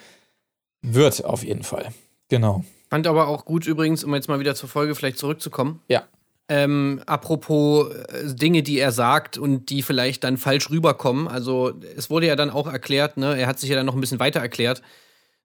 wird, 0.82 1.24
auf 1.24 1.44
jeden 1.44 1.62
Fall. 1.62 1.86
Genau. 2.28 2.64
Fand 2.90 3.06
aber 3.06 3.28
auch 3.28 3.44
gut 3.44 3.66
übrigens, 3.66 4.04
um 4.04 4.14
jetzt 4.14 4.28
mal 4.28 4.38
wieder 4.38 4.54
zur 4.54 4.68
Folge 4.68 4.94
vielleicht 4.94 5.18
zurückzukommen. 5.18 5.80
Ja. 5.88 6.04
Ähm, 6.48 7.00
apropos 7.06 7.90
äh, 7.90 8.34
Dinge, 8.34 8.62
die 8.62 8.78
er 8.78 8.92
sagt 8.92 9.38
und 9.38 9.70
die 9.70 9.82
vielleicht 9.82 10.24
dann 10.24 10.36
falsch 10.36 10.68
rüberkommen. 10.68 11.26
Also, 11.28 11.72
es 11.96 12.10
wurde 12.10 12.26
ja 12.26 12.36
dann 12.36 12.50
auch 12.50 12.66
erklärt, 12.66 13.16
ne? 13.16 13.38
Er 13.38 13.46
hat 13.46 13.58
sich 13.58 13.70
ja 13.70 13.76
dann 13.76 13.86
noch 13.86 13.94
ein 13.94 14.00
bisschen 14.00 14.20
weiter 14.20 14.40
erklärt. 14.40 14.82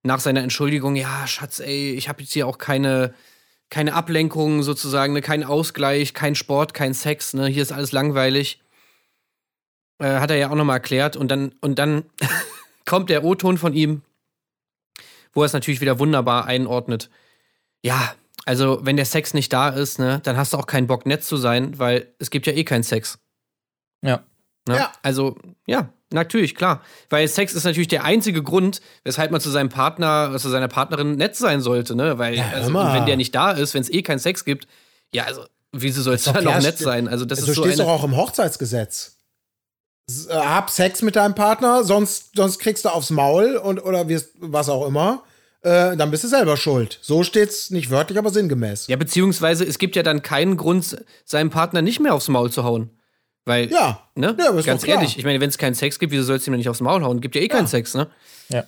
Nach 0.03 0.19
seiner 0.19 0.43
Entschuldigung, 0.43 0.97
ja, 0.97 1.25
Schatz, 1.25 1.59
ey, 1.59 1.91
ich 1.91 2.09
habe 2.09 2.21
jetzt 2.21 2.33
hier 2.33 2.47
auch 2.47 2.57
keine, 2.57 3.13
keine 3.69 3.93
Ablenkung 3.93 4.63
sozusagen, 4.63 5.13
ne? 5.13 5.21
kein 5.21 5.45
Ausgleich, 5.45 6.13
kein 6.13 6.35
Sport, 6.35 6.73
kein 6.73 6.93
Sex, 6.93 7.33
ne? 7.33 7.47
Hier 7.47 7.61
ist 7.61 7.71
alles 7.71 7.93
langweilig. 7.93 8.59
Äh, 9.99 10.19
hat 10.19 10.31
er 10.31 10.37
ja 10.37 10.49
auch 10.49 10.55
nochmal 10.55 10.77
erklärt. 10.77 11.15
Und 11.15 11.29
dann, 11.29 11.53
und 11.61 11.79
dann 11.79 12.03
kommt 12.85 13.09
der 13.09 13.23
O-Ton 13.23 13.57
von 13.57 13.73
ihm, 13.73 14.01
wo 15.37 15.43
er 15.43 15.45
es 15.45 15.53
natürlich 15.53 15.81
wieder 15.81 15.99
wunderbar 15.99 16.47
einordnet. 16.47 17.11
Ja, 17.83 18.15
also 18.45 18.79
wenn 18.81 18.97
der 18.97 19.05
Sex 19.05 19.35
nicht 19.35 19.53
da 19.53 19.69
ist, 19.69 19.99
ne, 19.99 20.19
dann 20.23 20.35
hast 20.35 20.53
du 20.53 20.57
auch 20.57 20.65
keinen 20.65 20.87
Bock, 20.87 21.05
nett 21.05 21.23
zu 21.23 21.37
sein, 21.37 21.77
weil 21.77 22.11
es 22.17 22.31
gibt 22.31 22.47
ja 22.47 22.53
eh 22.53 22.63
keinen 22.63 22.81
Sex. 22.81 23.19
Ja. 24.01 24.23
Ne? 24.67 24.77
Ja. 24.77 24.91
Also, 25.03 25.37
ja, 25.67 25.89
natürlich, 26.11 26.55
klar. 26.55 26.81
Weil 27.11 27.27
Sex 27.27 27.53
ist 27.53 27.65
natürlich 27.65 27.87
der 27.87 28.03
einzige 28.03 28.41
Grund, 28.41 28.81
weshalb 29.03 29.29
man 29.29 29.39
zu 29.39 29.51
seinem 29.51 29.69
Partner, 29.69 30.35
zu 30.39 30.49
seiner 30.49 30.67
Partnerin 30.67 31.17
nett 31.17 31.35
sein 31.35 31.61
sollte, 31.61 31.95
ne? 31.95 32.17
Weil, 32.17 32.35
Ja, 32.35 32.49
also, 32.49 32.73
wenn 32.73 33.05
der 33.05 33.15
nicht 33.15 33.35
da 33.35 33.51
ist, 33.51 33.75
wenn 33.75 33.81
es 33.81 33.91
eh 33.91 34.01
keinen 34.01 34.19
Sex 34.19 34.43
gibt, 34.43 34.67
ja, 35.13 35.25
also, 35.25 35.45
wieso 35.71 36.01
soll 36.01 36.15
es 36.15 36.23
dann 36.23 36.43
noch 36.43 36.59
nett 36.59 36.79
sein? 36.79 37.07
Also, 37.07 37.25
das 37.25 37.41
du 37.41 37.51
ist 37.51 37.55
so 37.55 37.61
stehst 37.61 37.79
eine. 37.79 37.87
doch 37.87 37.93
auch 37.93 38.03
im 38.03 38.17
Hochzeitsgesetz. 38.17 39.17
Äh, 40.29 40.33
Hab 40.33 40.71
Sex 40.71 41.03
mit 41.03 41.15
deinem 41.15 41.35
Partner, 41.35 41.83
sonst, 41.83 42.31
sonst 42.35 42.57
kriegst 42.57 42.85
du 42.85 42.89
aufs 42.89 43.11
Maul 43.11 43.55
und 43.55 43.79
oder 43.83 44.07
wirst 44.07 44.31
was 44.39 44.67
auch 44.67 44.87
immer. 44.87 45.23
Äh, 45.67 45.97
dann 45.97 46.11
bist 46.11 46.23
du 46.23 46.29
selber 46.29 46.55
schuld. 46.55 46.97
So 47.01 47.23
steht's 47.23 47.71
nicht 47.71 47.89
wörtlich, 47.89 48.17
aber 48.17 48.29
sinngemäß. 48.29 48.87
Ja, 48.87 48.95
beziehungsweise 48.95 49.65
es 49.65 49.79
gibt 49.79 49.97
ja 49.97 50.03
dann 50.03 50.21
keinen 50.21 50.55
Grund, 50.55 51.03
seinem 51.25 51.49
Partner 51.49 51.81
nicht 51.81 51.99
mehr 51.99 52.13
aufs 52.13 52.29
Maul 52.29 52.49
zu 52.49 52.63
hauen. 52.63 52.89
Weil, 53.43 53.69
Ja. 53.69 54.01
ne? 54.15 54.35
Ja, 54.39 54.49
aber 54.49 54.59
ist 54.59 54.65
Ganz 54.65 54.87
ehrlich, 54.87 55.17
ich 55.17 55.25
meine, 55.25 55.41
wenn 55.41 55.49
es 55.49 55.57
keinen 55.57 55.73
Sex 55.73 55.99
gibt, 55.99 56.11
wieso 56.13 56.23
sollst 56.23 56.47
du 56.47 56.51
ihm 56.51 56.57
nicht 56.57 56.69
aufs 56.69 56.79
Maul 56.81 57.03
hauen? 57.03 57.19
Gibt 57.19 57.35
ja 57.35 57.41
eh 57.41 57.47
keinen 57.49 57.67
Sex, 57.67 57.93
ne? 57.95 58.07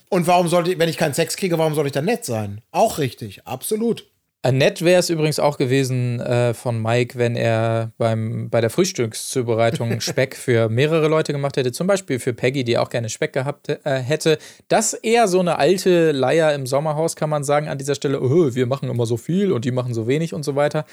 Und 0.10 0.28
warum 0.28 0.50
sollte 0.50 0.72
ich, 0.74 0.80
wenn 0.80 0.90
ich 0.90 0.98
keinen 0.98 1.14
Sex 1.14 1.38
kriege, 1.38 1.58
warum 1.58 1.74
soll 1.74 1.86
ich 1.86 1.94
dann 1.94 2.06
nett 2.06 2.26
sein? 2.26 2.62
Auch 2.72 2.98
richtig, 2.98 3.46
absolut. 3.48 4.06
Nett 4.46 4.82
wäre 4.86 5.00
es 5.00 5.10
übrigens 5.10 5.38
auch 5.38 5.58
gewesen 5.58 6.22
äh, 6.22 6.54
von 6.54 6.82
Mike, 6.82 7.18
wenn 7.20 7.36
er 7.36 7.92
beim, 7.98 8.50
bei 8.50 8.62
der 8.62 8.70
Frühstückszubereitung 8.70 10.00
Speck 10.02 10.34
für 10.38 10.70
mehrere 10.70 11.10
Leute 11.10 11.34
gemacht 11.34 11.58
hätte. 11.58 11.74
Zum 11.74 11.88
Beispiel 11.88 12.20
für 12.20 12.34
Peggy, 12.34 12.64
die 12.64 12.78
auch 12.78 12.90
gerne 12.90 13.10
Speck 13.10 13.34
gehabt 13.34 13.68
äh, 13.68 14.00
hätte. 14.00 14.38
Das 14.70 14.94
eher 14.94 15.28
so 15.28 15.42
eine 15.42 15.58
alte 15.58 16.14
Leier 16.14 16.56
im 16.56 16.68
Sommerhaus, 16.68 17.18
kann 17.18 17.30
man 17.30 17.44
sagen, 17.44 17.68
an 17.68 17.78
dieser 17.78 17.96
Stelle. 17.96 18.22
Oh, 18.22 18.56
wir 18.56 18.66
machen 18.66 18.90
immer 18.90 19.06
so 19.06 19.18
viel 19.18 19.52
und 19.52 19.66
die 19.66 19.72
machen 19.72 19.94
so 19.94 20.08
wenig 20.08 20.34
und 20.34 20.44
so 20.44 20.56
weiter. 20.56 20.86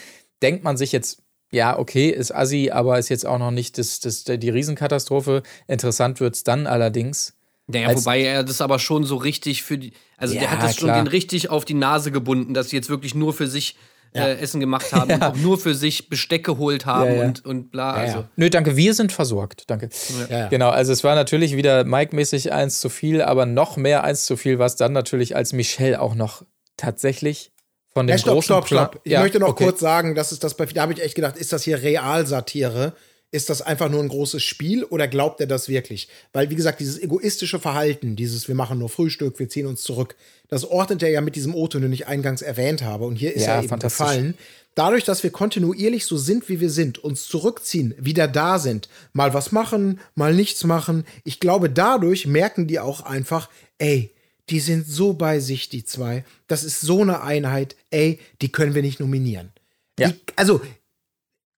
Denkt 0.42 0.64
man 0.64 0.76
sich 0.76 0.90
jetzt, 0.90 1.22
ja, 1.52 1.78
okay, 1.78 2.10
ist 2.10 2.34
assi, 2.34 2.70
aber 2.72 2.98
ist 2.98 3.10
jetzt 3.10 3.26
auch 3.26 3.38
noch 3.38 3.52
nicht 3.52 3.78
das, 3.78 4.00
das, 4.00 4.24
die 4.24 4.50
Riesenkatastrophe. 4.50 5.44
Interessant 5.68 6.18
wird 6.18 6.34
es 6.34 6.42
dann 6.42 6.66
allerdings. 6.66 7.35
Naja, 7.68 7.88
Als- 7.88 8.00
wobei 8.04 8.22
er 8.22 8.44
das 8.44 8.60
aber 8.60 8.78
schon 8.78 9.04
so 9.04 9.16
richtig 9.16 9.62
für 9.62 9.76
die. 9.78 9.92
Also 10.16 10.34
Ja, 10.34 10.40
der 10.42 10.50
hat 10.52 10.62
das 10.62 10.76
schon 10.76 10.84
klar. 10.88 11.02
den 11.02 11.08
richtig 11.08 11.50
auf 11.50 11.64
die 11.64 11.74
Nase 11.74 12.10
gebunden, 12.12 12.54
dass 12.54 12.70
sie 12.70 12.76
jetzt 12.76 12.88
wirklich 12.88 13.14
nur 13.14 13.32
für 13.32 13.48
sich 13.48 13.76
äh, 14.14 14.38
Essen 14.38 14.60
gemacht 14.60 14.92
haben 14.92 15.10
und 15.14 15.22
auch 15.22 15.36
nur 15.36 15.58
für 15.58 15.74
sich 15.74 16.08
Besteck 16.08 16.44
geholt 16.44 16.86
haben 16.86 17.10
Ja, 17.10 17.16
ja. 17.16 17.24
Und, 17.26 17.44
und 17.44 17.70
bla. 17.72 17.92
also. 17.92 18.18
ja. 18.20 18.28
Nö, 18.36 18.48
danke, 18.50 18.76
wir 18.76 18.94
sind 18.94 19.12
versorgt. 19.12 19.64
Danke. 19.66 19.90
Ja, 20.30 20.38
ja. 20.38 20.48
Genau, 20.48 20.70
also 20.70 20.92
es 20.92 21.02
war 21.04 21.14
natürlich 21.16 21.56
wieder 21.56 21.84
Mike-mäßig 21.84 22.52
eins 22.52 22.80
zu 22.80 22.88
viel, 22.88 23.20
aber 23.20 23.44
noch 23.46 23.76
mehr 23.76 24.04
eins 24.04 24.24
zu 24.24 24.36
viel 24.36 24.58
war 24.58 24.66
es 24.66 24.76
dann 24.76 24.92
natürlich, 24.92 25.34
als 25.36 25.52
Michelle 25.52 26.00
auch 26.00 26.14
noch 26.14 26.44
tatsächlich 26.76 27.50
von 27.92 28.06
dem 28.06 28.12
Ja, 28.12 28.18
stopp, 28.18 28.34
großen 28.34 28.44
stopp, 28.46 28.66
stopp. 28.68 29.00
Ich 29.04 29.12
Ja, 29.12 29.20
möchte 29.22 29.40
noch 29.40 29.48
okay. 29.48 29.64
kurz 29.64 29.80
sagen, 29.80 30.14
das 30.14 30.30
ist 30.32 30.44
das 30.44 30.56
bei 30.56 30.66
da 30.66 30.82
habe 30.82 30.92
ich 30.92 31.02
echt 31.02 31.14
gedacht, 31.16 31.36
ist 31.36 31.52
das 31.52 31.64
hier 31.64 31.82
Realsatire? 31.82 32.94
Ist 33.32 33.50
das 33.50 33.60
einfach 33.60 33.90
nur 33.90 34.02
ein 34.02 34.08
großes 34.08 34.42
Spiel 34.42 34.84
oder 34.84 35.08
glaubt 35.08 35.40
er 35.40 35.46
das 35.46 35.68
wirklich? 35.68 36.08
Weil, 36.32 36.48
wie 36.48 36.54
gesagt, 36.54 36.80
dieses 36.80 36.98
egoistische 36.98 37.58
Verhalten, 37.58 38.16
dieses 38.16 38.48
wir 38.48 38.54
machen 38.54 38.78
nur 38.78 38.88
Frühstück, 38.88 39.38
wir 39.38 39.48
ziehen 39.48 39.66
uns 39.66 39.82
zurück, 39.82 40.14
das 40.48 40.64
ordnet 40.64 41.02
er 41.02 41.10
ja 41.10 41.20
mit 41.20 41.34
diesem 41.34 41.54
O-Ton, 41.54 41.82
den 41.82 41.92
ich 41.92 42.06
eingangs 42.06 42.40
erwähnt 42.40 42.82
habe. 42.82 43.04
Und 43.04 43.16
hier 43.16 43.34
ist 43.34 43.46
Ja, 43.46 43.56
er 43.56 43.64
eben 43.64 43.78
gefallen. 43.78 44.34
Dadurch, 44.76 45.04
dass 45.04 45.22
wir 45.22 45.30
kontinuierlich 45.30 46.04
so 46.04 46.16
sind, 46.16 46.48
wie 46.48 46.60
wir 46.60 46.70
sind, 46.70 46.98
uns 46.98 47.26
zurückziehen, 47.26 47.94
wieder 47.98 48.28
da 48.28 48.58
sind, 48.58 48.88
mal 49.12 49.32
was 49.34 49.50
machen, 49.50 50.00
mal 50.14 50.34
nichts 50.34 50.64
machen, 50.64 51.04
ich 51.24 51.40
glaube, 51.40 51.70
dadurch 51.70 52.26
merken 52.26 52.66
die 52.66 52.78
auch 52.78 53.00
einfach, 53.00 53.48
ey, 53.78 54.12
die 54.50 54.60
sind 54.60 54.86
so 54.86 55.14
bei 55.14 55.40
sich, 55.40 55.68
die 55.68 55.84
zwei. 55.84 56.24
Das 56.46 56.62
ist 56.62 56.80
so 56.80 57.02
eine 57.02 57.22
Einheit, 57.22 57.74
ey, 57.90 58.20
die 58.42 58.52
können 58.52 58.74
wir 58.74 58.82
nicht 58.82 59.00
nominieren. 59.00 59.50
Ja. 59.98 60.08
Die, 60.08 60.20
also, 60.36 60.60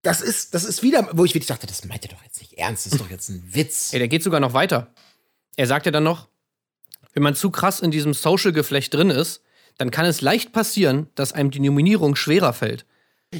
das 0.08 0.22
ist, 0.22 0.54
das 0.54 0.64
ist 0.64 0.82
wieder, 0.82 1.06
wo 1.12 1.26
ich 1.26 1.34
wirklich 1.34 1.48
dachte, 1.48 1.66
das 1.66 1.84
meint 1.84 2.02
ihr 2.02 2.10
doch 2.10 2.22
jetzt 2.24 2.40
nicht 2.40 2.54
ernst, 2.54 2.86
das 2.86 2.94
ist 2.94 3.00
doch 3.00 3.10
jetzt 3.10 3.28
ein 3.28 3.42
Witz. 3.52 3.92
Ey, 3.92 3.98
der 3.98 4.08
geht 4.08 4.22
sogar 4.22 4.40
noch 4.40 4.54
weiter. 4.54 4.86
Er 5.56 5.66
sagt 5.66 5.84
ja 5.84 5.92
dann 5.92 6.04
noch, 6.04 6.28
wenn 7.12 7.22
man 7.22 7.34
zu 7.34 7.50
krass 7.50 7.80
in 7.80 7.90
diesem 7.90 8.14
Social-Geflecht 8.14 8.94
drin 8.94 9.10
ist, 9.10 9.42
dann 9.76 9.90
kann 9.90 10.06
es 10.06 10.22
leicht 10.22 10.52
passieren, 10.52 11.08
dass 11.14 11.32
einem 11.34 11.50
die 11.50 11.60
Nominierung 11.60 12.16
schwerer 12.16 12.54
fällt. 12.54 12.86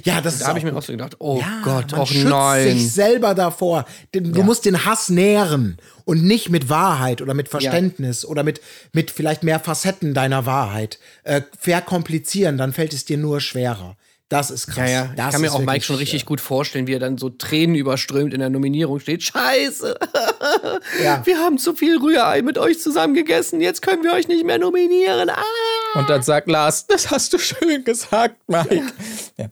Ja, 0.04 0.20
das 0.20 0.34
ist 0.34 0.42
Da 0.42 0.48
habe 0.48 0.58
ich 0.58 0.64
mir 0.66 0.72
gut. 0.72 0.80
auch 0.80 0.86
so 0.86 0.92
gedacht, 0.92 1.16
oh 1.20 1.38
Ja, 1.40 1.62
Gott, 1.64 1.92
man 1.92 2.00
auch 2.00 2.06
schützt 2.06 2.26
nein. 2.26 2.64
sich 2.76 2.92
selber 2.92 3.34
davor. 3.34 3.86
Du 4.12 4.42
musst 4.42 4.66
den 4.66 4.84
Hass 4.84 5.08
nähren 5.08 5.78
und 6.04 6.22
nicht 6.22 6.50
mit 6.50 6.68
Wahrheit 6.68 7.22
oder 7.22 7.32
mit 7.32 7.48
Verständnis 7.48 8.26
oder 8.26 8.42
mit, 8.42 8.60
mit 8.92 9.10
vielleicht 9.10 9.42
mehr 9.42 9.58
Facetten 9.58 10.12
deiner 10.12 10.44
Wahrheit 10.44 10.98
äh, 11.24 11.40
verkomplizieren, 11.58 12.58
dann 12.58 12.74
fällt 12.74 12.92
es 12.92 13.06
dir 13.06 13.16
nur 13.16 13.40
schwerer. 13.40 13.96
Das 14.28 14.50
ist 14.50 14.66
krass. 14.66 14.90
Ja, 14.90 15.04
ja, 15.04 15.12
das 15.16 15.26
ich 15.26 15.32
kann 15.32 15.40
mir 15.40 15.52
auch 15.52 15.60
Mike 15.60 15.82
schon 15.82 15.96
richtig 15.96 16.22
äh, 16.22 16.26
gut 16.26 16.40
vorstellen, 16.42 16.86
wie 16.86 16.92
er 16.92 16.98
dann 16.98 17.16
so 17.16 17.30
Tränen 17.30 17.74
überströmt 17.76 18.34
in 18.34 18.40
der 18.40 18.50
Nominierung 18.50 19.00
steht. 19.00 19.22
Scheiße, 19.22 19.98
Ja. 21.02 21.22
wir 21.24 21.38
haben 21.38 21.56
zu 21.56 21.74
viel 21.74 21.96
Rührei 21.98 22.42
mit 22.42 22.58
euch 22.58 22.78
zusammen 22.78 23.14
gegessen, 23.14 23.60
jetzt 23.62 23.80
können 23.80 24.02
wir 24.04 24.12
euch 24.12 24.28
nicht 24.28 24.44
mehr 24.44 24.58
nominieren. 24.58 25.30
Ah! 25.30 25.98
Und 25.98 26.10
dann 26.10 26.22
sagt 26.22 26.48
Lars, 26.48 26.86
das 26.86 27.10
hast 27.10 27.32
du 27.32 27.38
schön 27.38 27.84
gesagt, 27.84 28.36
Mike. 28.48 28.82
Ja, 29.38 29.48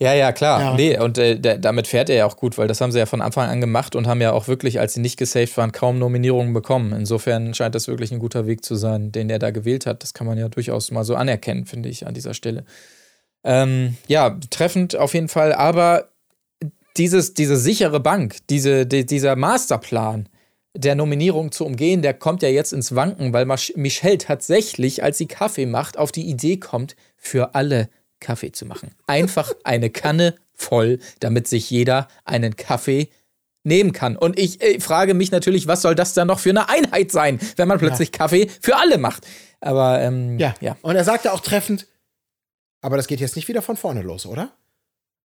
ja, 0.00 0.14
ja 0.14 0.32
klar. 0.32 0.60
Ja. 0.60 0.74
Nee, 0.74 0.98
und 0.98 1.16
äh, 1.18 1.40
der, 1.40 1.56
damit 1.58 1.86
fährt 1.86 2.10
er 2.10 2.16
ja 2.16 2.26
auch 2.26 2.36
gut, 2.36 2.58
weil 2.58 2.68
das 2.68 2.80
haben 2.80 2.92
sie 2.92 2.98
ja 2.98 3.06
von 3.06 3.22
Anfang 3.22 3.48
an 3.48 3.60
gemacht 3.60 3.96
und 3.96 4.06
haben 4.06 4.20
ja 4.20 4.32
auch 4.32 4.46
wirklich, 4.48 4.78
als 4.78 4.94
sie 4.94 5.00
nicht 5.00 5.16
gesaved 5.16 5.56
waren, 5.56 5.72
kaum 5.72 5.98
Nominierungen 5.98 6.52
bekommen. 6.52 6.92
Insofern 6.92 7.54
scheint 7.54 7.74
das 7.74 7.88
wirklich 7.88 8.12
ein 8.12 8.18
guter 8.20 8.46
Weg 8.46 8.64
zu 8.64 8.76
sein, 8.76 9.10
den 9.12 9.30
er 9.30 9.38
da 9.38 9.50
gewählt 9.50 9.86
hat. 9.86 10.02
Das 10.02 10.14
kann 10.14 10.26
man 10.26 10.38
ja 10.38 10.48
durchaus 10.48 10.90
mal 10.90 11.04
so 11.04 11.16
anerkennen, 11.16 11.64
finde 11.66 11.88
ich, 11.88 12.06
an 12.06 12.14
dieser 12.14 12.34
Stelle. 12.34 12.64
Ähm, 13.44 13.96
ja, 14.06 14.38
treffend 14.50 14.96
auf 14.96 15.14
jeden 15.14 15.28
Fall, 15.28 15.52
aber 15.52 16.08
dieses, 16.96 17.34
diese 17.34 17.56
sichere 17.56 18.00
Bank, 18.00 18.36
diese, 18.50 18.86
die, 18.86 19.06
dieser 19.06 19.36
Masterplan 19.36 20.28
der 20.76 20.94
Nominierung 20.94 21.50
zu 21.52 21.64
umgehen, 21.64 22.02
der 22.02 22.14
kommt 22.14 22.42
ja 22.42 22.48
jetzt 22.48 22.72
ins 22.72 22.94
Wanken, 22.94 23.32
weil 23.32 23.46
Mich- 23.46 23.74
Michelle 23.76 24.18
tatsächlich, 24.18 25.02
als 25.02 25.18
sie 25.18 25.26
Kaffee 25.26 25.66
macht, 25.66 25.96
auf 25.98 26.12
die 26.12 26.28
Idee 26.28 26.56
kommt, 26.58 26.94
für 27.16 27.54
alle 27.54 27.88
Kaffee 28.20 28.52
zu 28.52 28.66
machen. 28.66 28.90
Einfach 29.06 29.52
eine 29.64 29.90
Kanne 29.90 30.34
voll, 30.54 30.98
damit 31.20 31.46
sich 31.48 31.70
jeder 31.70 32.08
einen 32.24 32.56
Kaffee 32.56 33.08
nehmen 33.64 33.92
kann. 33.92 34.16
Und 34.16 34.38
ich 34.38 34.60
äh, 34.60 34.80
frage 34.80 35.14
mich 35.14 35.30
natürlich, 35.30 35.66
was 35.66 35.82
soll 35.82 35.94
das 35.94 36.14
dann 36.14 36.26
noch 36.28 36.38
für 36.40 36.50
eine 36.50 36.68
Einheit 36.68 37.12
sein, 37.12 37.38
wenn 37.56 37.68
man 37.68 37.78
plötzlich 37.78 38.12
Kaffee 38.12 38.48
für 38.60 38.76
alle 38.76 38.98
macht? 38.98 39.26
Aber 39.60 40.00
ähm, 40.00 40.38
Ja. 40.38 40.54
ja. 40.60 40.76
Und 40.82 40.96
er 40.96 41.04
sagte 41.04 41.32
auch 41.32 41.40
treffend, 41.40 41.86
aber 42.80 42.96
das 42.96 43.06
geht 43.06 43.20
jetzt 43.20 43.36
nicht 43.36 43.48
wieder 43.48 43.62
von 43.62 43.76
vorne 43.76 44.02
los, 44.02 44.26
oder? 44.26 44.52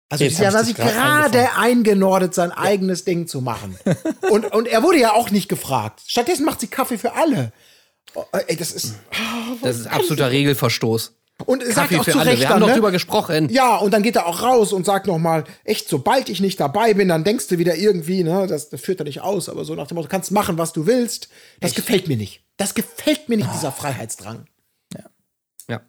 Also 0.08 0.24
Jetzt 0.24 0.40
ja, 0.40 0.48
hab 0.48 0.54
war 0.54 0.68
ich 0.68 0.74
grad 0.74 1.32
gerade 1.32 1.56
eingenordet, 1.56 2.34
sein 2.34 2.52
eigenes 2.52 3.04
Ding 3.04 3.26
zu 3.26 3.40
machen. 3.40 3.78
und, 4.30 4.44
und 4.52 4.68
er 4.68 4.82
wurde 4.82 4.98
ja 4.98 5.14
auch 5.14 5.30
nicht 5.30 5.48
gefragt. 5.48 6.02
Stattdessen 6.06 6.44
macht 6.44 6.60
sie 6.60 6.66
Kaffee 6.66 6.98
für 6.98 7.14
alle. 7.14 7.52
Oh, 8.14 8.24
ey, 8.46 8.56
das 8.56 8.72
ist. 8.72 8.96
Das 9.62 9.78
ist 9.78 9.86
absoluter 9.86 10.30
Regelverstoß. 10.30 11.14
Und 11.46 11.62
er 11.62 11.72
sagt 11.72 11.88
Kaffee 11.88 11.98
auch 11.98 12.04
für 12.04 12.10
zu 12.12 12.18
alle. 12.18 12.30
Recht 12.32 12.42
Wir 12.42 12.48
haben 12.50 12.54
dann, 12.54 12.60
doch 12.60 12.66
ne? 12.68 12.74
drüber 12.74 12.90
gesprochen. 12.90 13.48
Ja, 13.48 13.76
und 13.76 13.92
dann 13.92 14.02
geht 14.02 14.16
er 14.16 14.26
auch 14.26 14.42
raus 14.42 14.74
und 14.74 14.84
sagt 14.84 15.06
nochmal, 15.06 15.44
echt, 15.64 15.88
sobald 15.88 16.28
ich 16.28 16.40
nicht 16.40 16.60
dabei 16.60 16.92
bin, 16.92 17.08
dann 17.08 17.24
denkst 17.24 17.48
du 17.48 17.58
wieder 17.58 17.76
irgendwie, 17.76 18.22
ne, 18.22 18.46
das, 18.46 18.68
das 18.68 18.82
führt 18.82 19.00
er 19.00 19.04
nicht 19.04 19.22
aus, 19.22 19.48
aber 19.48 19.64
so 19.64 19.74
nach 19.74 19.86
dem 19.86 19.94
Motto, 19.94 20.08
du 20.08 20.10
kannst 20.10 20.30
machen, 20.30 20.58
was 20.58 20.74
du 20.74 20.86
willst. 20.86 21.28
Das 21.60 21.74
gefällt 21.74 22.08
mir 22.08 22.18
nicht. 22.18 22.44
Das 22.58 22.74
gefällt 22.74 23.30
mir 23.30 23.38
nicht, 23.38 23.48
dieser 23.54 23.72
Freiheitsdrang. 23.72 24.44
Ja. 25.68 25.80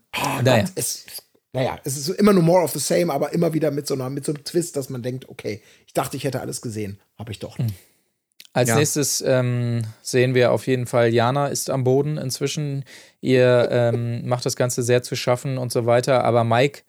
Naja. 0.42 0.66
Es, 0.76 1.06
naja, 1.54 1.78
es 1.84 1.98
ist 1.98 2.10
immer 2.10 2.34
nur 2.34 2.44
more 2.44 2.64
of 2.64 2.72
the 2.72 2.80
same, 2.80 3.14
aber 3.14 3.32
immer 3.34 3.54
wieder 3.54 3.72
mit 3.72 3.88
so, 3.88 3.94
einer, 3.94 4.10
mit 4.10 4.26
so 4.26 4.34
einem 4.34 4.44
Twist, 4.44 4.76
dass 4.76 4.90
man 4.90 5.04
denkt, 5.04 5.30
okay, 5.30 5.62
ich 5.86 5.94
dachte, 5.94 6.18
ich 6.18 6.24
hätte 6.24 6.42
alles 6.42 6.62
gesehen. 6.62 7.00
Habe 7.18 7.32
ich 7.32 7.40
doch 7.40 7.58
nicht. 7.60 7.76
Als 8.54 8.70
Ja. 8.70 8.76
nächstes 8.76 9.24
ähm, 9.26 9.84
sehen 10.02 10.36
wir 10.36 10.52
auf 10.52 10.68
jeden 10.68 10.86
Fall, 10.86 11.14
Jana 11.14 11.48
ist 11.48 11.70
am 11.70 11.84
Boden 11.84 12.18
inzwischen. 12.18 12.86
Ihr 13.22 13.68
ähm, 13.72 14.26
macht 14.28 14.46
das 14.46 14.56
Ganze 14.56 14.84
sehr 14.84 15.02
zu 15.04 15.16
schaffen 15.16 15.58
und 15.58 15.72
so 15.72 15.86
weiter. 15.86 16.24
Aber 16.24 16.44
Mike, 16.44 16.82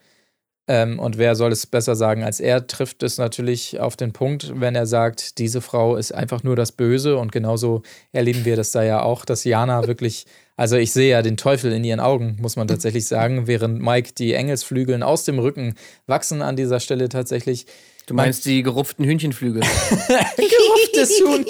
ähm, 0.66 0.98
und 0.98 1.18
wer 1.18 1.34
soll 1.36 1.52
es 1.52 1.66
besser 1.66 1.94
sagen 1.94 2.22
als 2.22 2.40
er, 2.40 2.66
trifft 2.66 3.02
es 3.02 3.18
natürlich 3.18 3.80
auf 3.80 3.96
den 3.96 4.12
Punkt, 4.12 4.52
wenn 4.60 4.74
er 4.74 4.86
sagt, 4.86 5.38
diese 5.38 5.60
Frau 5.60 5.96
ist 5.96 6.14
einfach 6.14 6.42
nur 6.42 6.56
das 6.56 6.72
Böse. 6.72 7.16
Und 7.18 7.32
genauso 7.32 7.82
erleben 8.12 8.44
wir 8.44 8.56
das 8.56 8.70
da 8.70 8.82
ja 8.82 9.02
auch, 9.02 9.24
dass 9.24 9.44
Jana 9.44 9.86
wirklich, 9.86 10.26
also 10.56 10.76
ich 10.76 10.92
sehe 10.92 11.10
ja 11.10 11.22
den 11.22 11.36
Teufel 11.36 11.72
in 11.72 11.84
ihren 11.84 12.00
Augen, 12.00 12.36
muss 12.40 12.56
man 12.56 12.68
tatsächlich 12.68 13.06
sagen, 13.06 13.46
während 13.46 13.80
Mike 13.80 14.12
die 14.16 14.34
Engelsflügeln 14.34 15.02
aus 15.02 15.24
dem 15.24 15.38
Rücken 15.38 15.74
wachsen 16.06 16.42
an 16.42 16.56
dieser 16.56 16.80
Stelle 16.80 17.08
tatsächlich. 17.08 17.66
Du 18.06 18.12
meinst 18.14 18.44
die 18.44 18.62
gerupften 18.62 19.04
Hühnchenflügel. 19.06 19.62
Gerupftes 20.36 21.20
Huhn. 21.24 21.46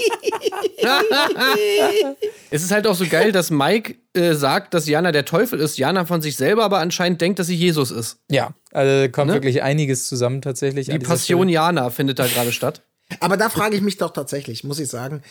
es 2.50 2.62
ist 2.62 2.70
halt 2.70 2.86
auch 2.86 2.94
so 2.94 3.06
geil, 3.06 3.32
dass 3.32 3.50
Mike 3.50 3.96
äh, 4.14 4.34
sagt, 4.34 4.74
dass 4.74 4.86
Jana 4.86 5.12
der 5.12 5.24
Teufel 5.24 5.58
ist. 5.60 5.78
Jana 5.78 6.04
von 6.06 6.22
sich 6.22 6.36
selber 6.36 6.64
aber 6.64 6.78
anscheinend 6.78 7.20
denkt, 7.20 7.38
dass 7.38 7.48
sie 7.48 7.56
Jesus 7.56 7.90
ist. 7.90 8.18
Ja, 8.30 8.54
also 8.72 9.10
kommt 9.10 9.28
Ne? 9.28 9.34
wirklich 9.34 9.62
einiges 9.62 10.06
zusammen 10.06 10.42
tatsächlich. 10.42 10.88
Die 10.88 10.98
Passion 10.98 11.42
Stelle. 11.48 11.52
Jana 11.54 11.90
findet 11.90 12.18
da 12.18 12.26
gerade 12.26 12.52
statt. 12.52 12.82
Aber 13.20 13.36
da 13.36 13.48
frage 13.50 13.76
ich 13.76 13.82
mich 13.82 13.96
doch 13.96 14.12
tatsächlich, 14.12 14.64
muss 14.64 14.78
ich 14.78 14.88
sagen, 14.88 15.22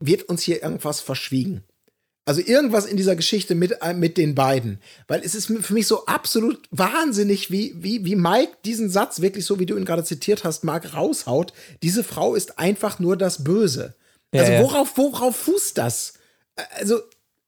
wird 0.00 0.24
uns 0.24 0.42
hier 0.42 0.62
irgendwas 0.62 1.00
verschwiegen? 1.00 1.64
Also 2.28 2.42
irgendwas 2.44 2.84
in 2.84 2.98
dieser 2.98 3.16
Geschichte 3.16 3.54
mit, 3.54 3.80
äh, 3.80 3.94
mit 3.94 4.18
den 4.18 4.34
beiden. 4.34 4.82
Weil 5.06 5.22
es 5.24 5.34
ist 5.34 5.46
für 5.46 5.72
mich 5.72 5.86
so 5.86 6.04
absolut 6.04 6.60
wahnsinnig, 6.70 7.50
wie, 7.50 7.72
wie, 7.78 8.04
wie 8.04 8.16
Mike 8.16 8.52
diesen 8.66 8.90
Satz, 8.90 9.22
wirklich 9.22 9.46
so 9.46 9.58
wie 9.58 9.64
du 9.64 9.78
ihn 9.78 9.86
gerade 9.86 10.04
zitiert 10.04 10.44
hast, 10.44 10.62
Marc, 10.62 10.92
raushaut. 10.92 11.54
Diese 11.82 12.04
Frau 12.04 12.34
ist 12.34 12.58
einfach 12.58 12.98
nur 12.98 13.16
das 13.16 13.44
Böse. 13.44 13.94
Ja, 14.34 14.42
also 14.42 14.62
worauf, 14.62 14.98
worauf 14.98 15.36
fußt 15.36 15.78
das? 15.78 16.18
Also, 16.78 17.00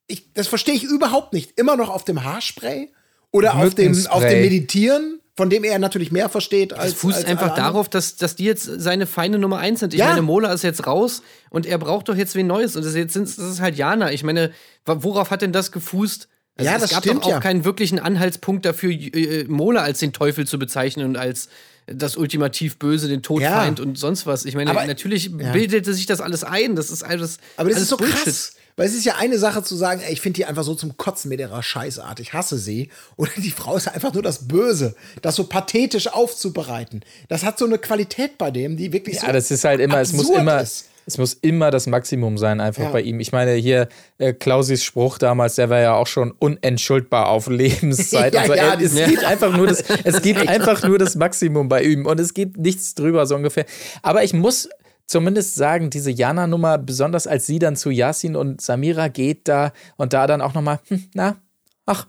ich, 0.06 0.32
das 0.32 0.46
verstehe 0.46 0.74
ich 0.74 0.84
überhaupt 0.84 1.34
nicht. 1.34 1.58
Immer 1.58 1.76
noch 1.76 1.90
auf 1.90 2.06
dem 2.06 2.24
Haarspray? 2.24 2.88
Oder 3.32 3.56
auf 3.56 3.74
dem, 3.74 3.94
auf 4.06 4.22
dem. 4.22 4.40
Meditieren, 4.40 5.20
von 5.40 5.48
dem 5.48 5.64
er 5.64 5.78
natürlich 5.78 6.12
mehr 6.12 6.28
versteht 6.28 6.74
als. 6.74 6.92
Es 6.92 6.98
fußt 6.98 7.16
als 7.16 7.24
einfach 7.24 7.54
darauf, 7.54 7.88
dass, 7.88 8.16
dass 8.16 8.36
die 8.36 8.44
jetzt 8.44 8.64
seine 8.64 9.06
feine 9.06 9.38
Nummer 9.38 9.56
eins 9.56 9.80
sind. 9.80 9.94
Ich 9.94 10.00
Ja. 10.00 10.08
meine, 10.10 10.20
Mola 10.20 10.52
ist 10.52 10.62
jetzt 10.62 10.86
raus 10.86 11.22
und 11.48 11.64
er 11.64 11.78
braucht 11.78 12.10
doch 12.10 12.14
jetzt 12.14 12.34
wen 12.34 12.46
Neues. 12.46 12.76
Und 12.76 12.82
das, 12.84 12.90
ist 12.92 12.98
jetzt 12.98 13.14
sind, 13.14 13.26
das 13.26 13.38
ist 13.38 13.58
halt 13.62 13.74
Jana. 13.76 14.12
Ich 14.12 14.22
meine, 14.22 14.50
worauf 14.84 15.30
hat 15.30 15.40
denn 15.40 15.52
das 15.54 15.72
gefußt? 15.72 16.28
Also 16.58 16.70
Ja, 16.70 16.76
es 16.76 16.82
das 16.82 16.90
gab 16.90 17.04
stimmt 17.04 17.22
doch 17.22 17.28
auch 17.28 17.30
ja. 17.30 17.40
keinen 17.40 17.64
wirklichen 17.64 17.98
Anhaltspunkt 17.98 18.66
dafür, 18.66 18.90
äh, 18.92 19.44
Mola 19.48 19.80
als 19.80 20.00
den 20.00 20.12
Teufel 20.12 20.46
zu 20.46 20.58
bezeichnen 20.58 21.06
und 21.06 21.16
als 21.16 21.48
das 21.86 22.18
ultimativ 22.18 22.78
Böse, 22.78 23.08
den 23.08 23.22
Todfeind 23.22 23.78
Ja. 23.78 23.84
und 23.86 23.96
sonst 23.98 24.26
was. 24.26 24.44
Ich 24.44 24.54
meine, 24.54 24.72
Aber- 24.72 24.84
natürlich 24.86 25.34
bildete 25.34 25.94
sich 25.94 26.04
das 26.04 26.20
alles 26.20 26.44
ein. 26.44 26.76
Das 26.76 26.90
ist 26.90 27.02
alles. 27.02 27.38
Aber 27.56 27.70
das 27.70 27.76
alles 27.76 27.82
ist 27.84 27.88
so 27.88 27.96
Bullshit. 27.96 28.24
krass. 28.24 28.52
Weil 28.76 28.86
es 28.86 28.94
ist 28.94 29.04
ja 29.04 29.16
eine 29.18 29.38
Sache 29.38 29.62
zu 29.62 29.76
sagen, 29.76 30.00
ey, 30.04 30.12
ich 30.12 30.20
finde 30.20 30.36
die 30.38 30.44
einfach 30.46 30.62
so 30.64 30.74
zum 30.74 30.96
Kotzen 30.96 31.28
mit 31.28 31.40
ihrer 31.40 31.62
Scheißart. 31.62 32.20
Ich 32.20 32.32
hasse 32.32 32.58
sie. 32.58 32.88
Oder 33.16 33.30
die 33.36 33.50
Frau 33.50 33.76
ist 33.76 33.88
einfach 33.88 34.12
nur 34.14 34.22
das 34.22 34.48
Böse. 34.48 34.94
Das 35.22 35.36
so 35.36 35.44
pathetisch 35.44 36.08
aufzubereiten. 36.08 37.02
Das 37.28 37.44
hat 37.44 37.58
so 37.58 37.64
eine 37.66 37.78
Qualität 37.78 38.38
bei 38.38 38.50
dem, 38.50 38.76
die 38.76 38.92
wirklich 38.92 39.20
so. 39.20 39.26
Ja, 39.26 39.32
das 39.32 39.50
ist 39.50 39.64
halt 39.64 39.80
immer, 39.80 40.00
es 40.00 40.12
muss 40.12 40.30
immer, 40.30 40.60
ist. 40.60 40.86
es 41.06 41.18
muss 41.18 41.34
immer 41.34 41.70
das 41.70 41.86
Maximum 41.86 42.38
sein, 42.38 42.60
einfach 42.60 42.84
Ja. 42.84 42.90
bei 42.90 43.02
ihm. 43.02 43.20
Ich 43.20 43.32
meine, 43.32 43.52
hier 43.54 43.88
äh, 44.18 44.32
Klausis 44.32 44.82
Spruch 44.84 45.18
damals, 45.18 45.56
der 45.56 45.68
war 45.68 45.80
ja 45.80 45.94
auch 45.94 46.06
schon 46.06 46.30
unentschuldbar 46.32 47.28
auf 47.28 47.48
Lebenszeit. 47.48 48.34
Ja, 48.34 48.40
also, 48.42 48.54
ja, 48.54 48.74
es 48.80 48.94
das- 48.94 49.08
gibt 49.08 49.24
einfach 49.24 49.56
nur 49.56 49.66
das, 49.66 49.82
es 50.04 50.22
gibt 50.22 50.40
einfach 50.48 50.82
nur 50.86 50.98
das 50.98 51.16
Maximum 51.16 51.68
bei 51.68 51.82
ihm 51.82 52.06
und 52.06 52.18
es 52.20 52.32
gibt 52.34 52.56
nichts 52.58 52.94
drüber, 52.94 53.26
so 53.26 53.34
ungefähr. 53.34 53.66
Aber 54.02 54.22
ich 54.24 54.32
muss 54.32 54.68
zumindest 55.10 55.56
sagen, 55.56 55.90
diese 55.90 56.10
Jana-Nummer, 56.10 56.78
besonders 56.78 57.26
als 57.26 57.46
sie 57.46 57.58
dann 57.58 57.76
zu 57.76 57.90
Yasin 57.90 58.36
und 58.36 58.60
Samira 58.60 59.08
geht 59.08 59.48
da 59.48 59.72
und 59.96 60.12
da 60.12 60.26
dann 60.26 60.40
auch 60.40 60.54
nochmal, 60.54 60.78
hm, 60.86 61.10
na, 61.14 61.36
ach, 61.84 62.06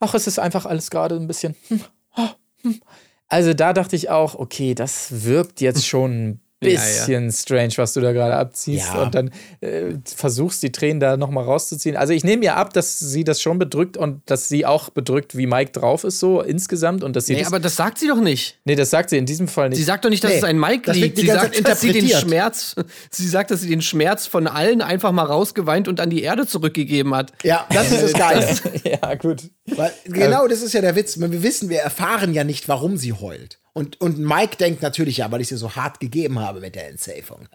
ach, 0.00 0.14
es 0.14 0.26
ist 0.26 0.40
einfach 0.40 0.66
alles 0.66 0.90
gerade 0.90 1.14
ein 1.14 1.28
bisschen, 1.28 1.54
hm, 1.68 1.80
oh, 2.16 2.28
hm. 2.62 2.80
Also 3.28 3.54
da 3.54 3.72
dachte 3.72 3.96
ich 3.96 4.10
auch, 4.10 4.34
okay, 4.34 4.74
das 4.74 5.24
wirkt 5.24 5.60
jetzt 5.60 5.86
schon 5.86 6.10
ein 6.10 6.40
Ja, 6.72 6.80
ja. 6.80 6.80
bisschen 7.06 7.32
strange, 7.32 7.72
was 7.76 7.92
du 7.92 8.00
da 8.00 8.12
gerade 8.12 8.34
abziehst 8.34 8.88
Ja. 8.94 9.02
und 9.02 9.14
dann 9.14 9.30
äh, 9.60 9.94
versuchst 10.04 10.62
die 10.62 10.72
Tränen 10.72 11.00
da 11.00 11.16
nochmal 11.16 11.44
rauszuziehen. 11.44 11.96
Also 11.96 12.12
ich 12.12 12.24
nehme 12.24 12.44
ja 12.44 12.54
ab, 12.56 12.72
dass 12.72 12.98
sie 12.98 13.24
das 13.24 13.40
schon 13.42 13.58
bedrückt 13.58 13.96
und 13.96 14.22
dass 14.26 14.48
sie 14.48 14.66
auch 14.66 14.90
bedrückt, 14.90 15.36
wie 15.36 15.46
Mike 15.46 15.72
drauf 15.72 16.04
ist, 16.04 16.18
so 16.20 16.40
insgesamt 16.40 17.04
und 17.04 17.16
dass 17.16 17.26
sie 17.26 17.34
Nee, 17.34 17.40
das, 17.40 17.48
aber 17.48 17.60
das 17.60 17.76
sagt 17.76 17.98
sie 17.98 18.08
doch 18.08 18.20
nicht. 18.20 18.58
nee, 18.64 18.74
das 18.74 18.90
sagt 18.90 19.10
sie 19.10 19.18
in 19.18 19.26
diesem 19.26 19.48
Fall 19.48 19.68
nicht. 19.68 19.78
Sie 19.78 19.84
sagt 19.84 20.04
doch 20.04 20.10
nicht, 20.10 20.22
dass 20.24 20.30
Nee, 20.32 20.38
es 20.38 20.44
ein 20.44 20.58
Mike 20.58 20.92
liegt. 20.92 21.18
Sie 21.18 21.26
sagt, 21.26 21.54
sie 21.54 21.62
den 21.62 21.66
interpretiert. 21.66 22.20
Schmerz, 22.20 22.74
sie 23.10 23.28
sagt, 23.28 23.50
dass 23.50 23.60
sie 23.60 23.68
den 23.68 23.82
Schmerz 23.82 24.26
von 24.26 24.46
allen 24.46 24.82
einfach 24.82 25.12
mal 25.12 25.24
rausgeweint 25.24 25.88
und 25.88 26.00
an 26.00 26.10
die 26.10 26.22
Erde 26.22 26.46
zurückgegeben 26.46 27.14
hat. 27.14 27.32
Ja, 27.42 27.66
das 27.72 27.90
ist 27.92 28.02
das 28.02 28.12
Geile. 28.12 28.48
ja, 29.02 29.14
gut. 29.14 29.50
Weil, 29.66 29.92
genau, 30.04 30.46
das 30.48 30.62
ist 30.62 30.74
ja 30.74 30.80
der 30.80 30.96
Witz. 30.96 31.18
Wir 31.18 31.42
wissen, 31.42 31.68
wir 31.68 31.80
erfahren 31.80 32.34
ja 32.34 32.44
nicht, 32.44 32.68
warum 32.68 32.96
sie 32.96 33.12
heult. 33.12 33.58
Und, 33.74 34.00
und 34.00 34.18
Mike 34.18 34.56
denkt 34.56 34.82
natürlich 34.82 35.18
ja, 35.18 35.30
weil 35.30 35.40
ich 35.40 35.48
sie 35.48 35.56
so 35.56 35.74
hart 35.74 36.00
gegeben 36.00 36.38
habe 36.38 36.60
mit 36.60 36.76
der 36.76 36.88
Entsafung. 36.88 37.48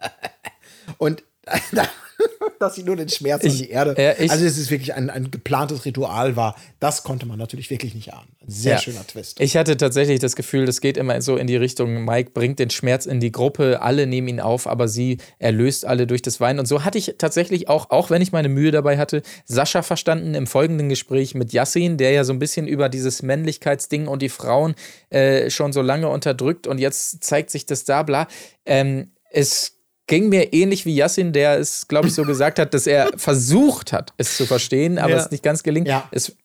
und 0.98 1.24
dass 2.58 2.74
sie 2.74 2.82
nur 2.82 2.96
den 2.96 3.08
Schmerz 3.08 3.42
an 3.42 3.50
Ich- 3.50 3.58
die 3.58 3.70
Erde. 3.70 3.94
ich- 4.18 4.30
also, 4.30 4.44
es 4.44 4.70
wirklich 4.70 4.92
ein, 4.92 5.08
ein 5.08 5.30
geplantes 5.30 5.86
Ritual 5.86 6.36
war, 6.36 6.54
das 6.78 7.02
konnte 7.02 7.24
man 7.24 7.38
natürlich 7.38 7.70
wirklich 7.70 7.94
nicht 7.94 8.12
ahnen. 8.12 8.28
Ein 8.42 8.50
sehr 8.50 8.72
Ja. 8.74 8.78
schöner 8.78 9.06
Twist. 9.06 9.40
Ich 9.40 9.56
hatte 9.56 9.78
tatsächlich 9.78 10.20
das 10.20 10.36
Gefühl, 10.36 10.66
das 10.66 10.82
geht 10.82 10.98
immer 10.98 11.22
so 11.22 11.36
in 11.38 11.46
die 11.46 11.56
Richtung, 11.56 12.04
Mike 12.04 12.32
bringt 12.34 12.58
den 12.58 12.68
Schmerz 12.68 13.06
in 13.06 13.20
die 13.20 13.32
Gruppe, 13.32 13.80
alle 13.80 14.06
nehmen 14.06 14.28
ihn 14.28 14.40
auf, 14.40 14.66
aber 14.66 14.86
sie 14.88 15.16
erlöst 15.38 15.86
alle 15.86 16.06
durch 16.06 16.20
das 16.20 16.40
Weinen. 16.40 16.58
Und 16.58 16.66
so 16.66 16.84
hatte 16.84 16.98
ich 16.98 17.14
tatsächlich 17.16 17.70
auch, 17.70 17.88
auch 17.88 18.10
wenn 18.10 18.20
ich 18.20 18.32
meine 18.32 18.50
Mühe 18.50 18.70
dabei 18.70 18.98
hatte, 18.98 19.22
Sascha 19.46 19.80
verstanden 19.80 20.34
im 20.34 20.46
folgenden 20.46 20.90
Gespräch 20.90 21.34
mit 21.34 21.54
Yassin, 21.54 21.96
der 21.96 22.10
ja 22.10 22.24
so 22.24 22.34
ein 22.34 22.38
bisschen 22.38 22.66
über 22.68 22.90
dieses 22.90 23.22
Männlichkeitsding 23.22 24.06
und 24.06 24.20
die 24.20 24.28
Frauen 24.28 24.74
äh, 25.08 25.48
schon 25.48 25.72
so 25.72 25.80
lange 25.80 26.08
unterdrückt 26.10 26.66
und 26.66 26.76
jetzt 26.78 27.24
zeigt 27.24 27.48
sich 27.48 27.64
das 27.64 27.84
da, 27.84 28.02
bla. 28.02 28.28
Ähm, 28.66 29.12
es 29.30 29.78
ging 30.10 30.28
mir 30.28 30.52
ähnlich 30.52 30.84
wie 30.84 30.94
Yassin, 30.94 31.32
der 31.32 31.58
es, 31.58 31.86
glaube 31.88 32.08
ich, 32.08 32.14
so 32.14 32.24
gesagt 32.24 32.58
hat, 32.58 32.74
dass 32.74 32.86
er 32.86 33.10
versucht 33.16 33.92
hat, 33.94 34.12
es 34.18 34.36
zu 34.36 34.44
verstehen, 34.44 34.98
aber 34.98 35.12
Ja. 35.12 35.16
es 35.18 35.30
nicht 35.30 35.42
ganz 35.42 35.62
gelingt. 35.62 35.86
Ja. 35.88 36.08
Es, 36.10 36.36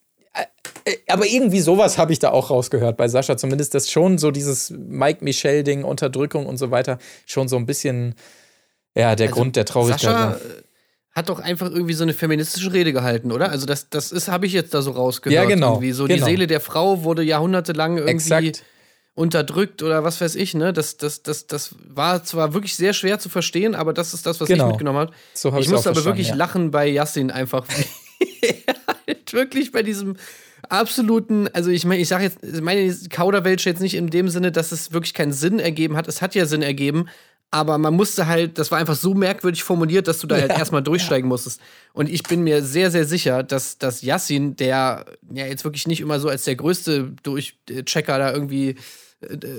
äh, 0.84 0.92
aber 1.08 1.26
irgendwie 1.26 1.60
sowas 1.60 1.98
habe 1.98 2.12
ich 2.12 2.20
da 2.20 2.30
auch 2.30 2.48
rausgehört 2.50 2.96
bei 2.96 3.08
Sascha. 3.08 3.36
Zumindest, 3.36 3.74
dass 3.74 3.90
schon 3.90 4.18
so 4.18 4.30
dieses 4.30 4.70
Mike 4.70 5.22
Michel-Ding, 5.24 5.82
Unterdrückung 5.84 6.46
und 6.46 6.56
so 6.58 6.70
weiter, 6.70 6.98
schon 7.26 7.48
so 7.48 7.56
ein 7.56 7.66
bisschen 7.66 8.14
ja, 8.96 9.14
der 9.16 9.28
Grund 9.28 9.56
der 9.56 9.64
Traurigkeit 9.66 10.00
Sascha 10.00 10.18
war. 10.30 10.36
äh, 10.36 10.38
hat 11.12 11.28
doch 11.28 11.40
einfach 11.40 11.70
irgendwie 11.70 11.94
so 11.94 12.04
eine 12.04 12.12
feministische 12.14 12.72
Rede 12.72 12.92
gehalten, 12.92 13.32
oder? 13.32 13.50
Also 13.50 13.66
das, 13.66 13.88
das 13.90 14.12
ist, 14.12 14.28
habe 14.28 14.46
ich 14.46 14.52
jetzt 14.52 14.74
da 14.74 14.80
so 14.82 14.92
rausgehört. 14.92 15.34
Ja, 15.34 15.48
genau, 15.48 15.72
Irgendwie 15.74 15.92
so 15.92 16.04
genau. 16.06 16.24
die 16.24 16.30
Seele 16.30 16.46
der 16.46 16.60
Frau 16.60 17.02
wurde 17.04 17.22
jahrhundertelang 17.22 17.96
irgendwie 17.96 18.12
Exakt. 18.12 18.62
Unterdrückt 19.16 19.82
oder 19.82 20.04
was 20.04 20.20
weiß 20.20 20.34
ich, 20.36 20.54
ne? 20.54 20.72
Das, 20.74 20.98
das, 20.98 21.22
das, 21.22 21.46
das 21.46 21.74
war 21.88 22.22
zwar 22.22 22.52
wirklich 22.52 22.76
sehr 22.76 22.92
schwer 22.92 23.18
zu 23.18 23.30
verstehen, 23.30 23.74
aber 23.74 23.92
das 23.94 24.12
ist 24.14 24.26
das, 24.26 24.40
was 24.40 24.46
Genau. 24.48 24.66
ich 24.66 24.72
mitgenommen 24.72 24.98
habe. 24.98 25.12
So 25.32 25.52
hab 25.52 25.60
ich 25.60 25.68
musste 25.70 25.88
aber 25.88 26.04
wirklich 26.04 26.28
ja. 26.28 26.34
lachen 26.34 26.70
bei 26.70 26.86
Yassin 26.86 27.30
einfach. 27.30 27.66
er 28.42 28.54
halt 29.06 29.32
wirklich 29.32 29.72
bei 29.72 29.82
diesem 29.82 30.16
absoluten, 30.68 31.48
also 31.54 31.70
ich 31.70 31.86
meine, 31.86 32.02
ich 32.02 32.08
sage 32.08 32.24
jetzt, 32.24 32.60
meine 32.60 32.94
Kauderwelsch 33.10 33.64
jetzt 33.64 33.80
nicht 33.80 33.94
in 33.94 34.10
dem 34.10 34.28
Sinne, 34.28 34.52
dass 34.52 34.70
es 34.70 34.92
wirklich 34.92 35.14
keinen 35.14 35.32
Sinn 35.32 35.60
ergeben 35.60 35.96
hat. 35.96 36.08
Es 36.08 36.20
hat 36.20 36.34
ja 36.34 36.44
Sinn 36.44 36.60
ergeben, 36.60 37.06
aber 37.50 37.78
man 37.78 37.94
musste 37.94 38.26
halt, 38.26 38.58
das 38.58 38.70
war 38.70 38.78
einfach 38.78 38.96
so 38.96 39.14
merkwürdig 39.14 39.62
formuliert, 39.64 40.08
dass 40.08 40.18
du 40.18 40.26
da 40.26 40.36
halt 40.36 40.50
erstmal 40.50 40.82
durchsteigen 40.82 41.26
musstest. 41.28 41.60
Und 41.94 42.10
ich 42.10 42.22
bin 42.22 42.42
mir 42.42 42.62
sehr, 42.62 42.90
sehr 42.90 43.06
sicher, 43.06 43.42
dass, 43.42 43.78
dass 43.78 44.02
Yassin, 44.02 44.56
der 44.56 45.06
ja 45.32 45.46
jetzt 45.46 45.64
wirklich 45.64 45.86
nicht 45.86 46.00
immer 46.00 46.20
so 46.20 46.28
als 46.28 46.44
der 46.44 46.56
größte 46.56 47.12
Durchchecker 47.22 48.18
da 48.18 48.30
irgendwie 48.30 48.76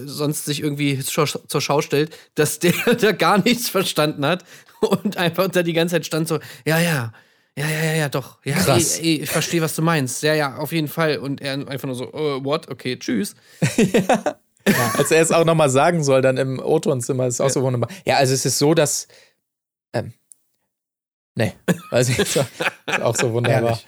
sonst 0.05 0.45
sich 0.45 0.61
irgendwie 0.61 0.99
zur, 0.99 1.27
Schau 1.27 1.81
stellt, 1.81 2.15
dass 2.35 2.59
der 2.59 2.73
da 2.99 3.11
gar 3.11 3.43
nichts 3.43 3.69
verstanden 3.69 4.25
hat 4.25 4.43
und 4.81 5.17
einfach 5.17 5.47
da 5.49 5.63
die 5.63 5.73
ganze 5.73 5.95
Zeit 5.95 6.05
stand 6.05 6.27
so, 6.27 6.39
ja, 6.65 6.79
ja, 6.79 7.13
ja, 7.57 7.67
ja, 7.67 7.83
ja, 7.85 7.93
ja, 7.93 8.09
doch. 8.09 8.37
Ja, 8.43 8.55
Krass. 8.55 8.99
ey, 8.99 9.05
ey, 9.05 9.21
ich 9.23 9.29
verstehe, 9.31 9.61
was 9.61 9.75
du 9.75 9.81
meinst. 9.81 10.21
Ja, 10.21 10.35
ja, 10.35 10.57
auf 10.57 10.71
jeden 10.71 10.87
Fall. 10.87 11.17
Und 11.17 11.41
er 11.41 11.53
einfach 11.53 11.87
nur 11.87 11.95
so, 11.95 12.05
äh, 12.13 12.45
what? 12.45 12.69
Okay, 12.69 12.99
tschüss. 12.99 13.33
Als 14.97 15.09
er 15.09 15.21
es 15.21 15.31
auch 15.31 15.43
nochmal 15.43 15.71
sagen 15.71 16.03
soll, 16.03 16.21
dann 16.21 16.37
im 16.37 16.59
O-Ton-Zimmer, 16.59 17.25
ist 17.25 17.41
auch 17.41 17.49
so 17.49 17.63
wunderbar. 17.63 17.89
Ja, 18.05 18.17
also 18.17 18.33
es 18.33 18.45
ist 18.45 18.59
so, 18.59 18.75
dass. 18.75 19.07
Ähm, 19.93 20.13
nee, 21.37 21.53
weiß 21.91 22.09
ich, 22.09 22.19
ist 22.19 22.37
auch 23.01 23.15
so 23.15 23.31
wunderbar. 23.31 23.79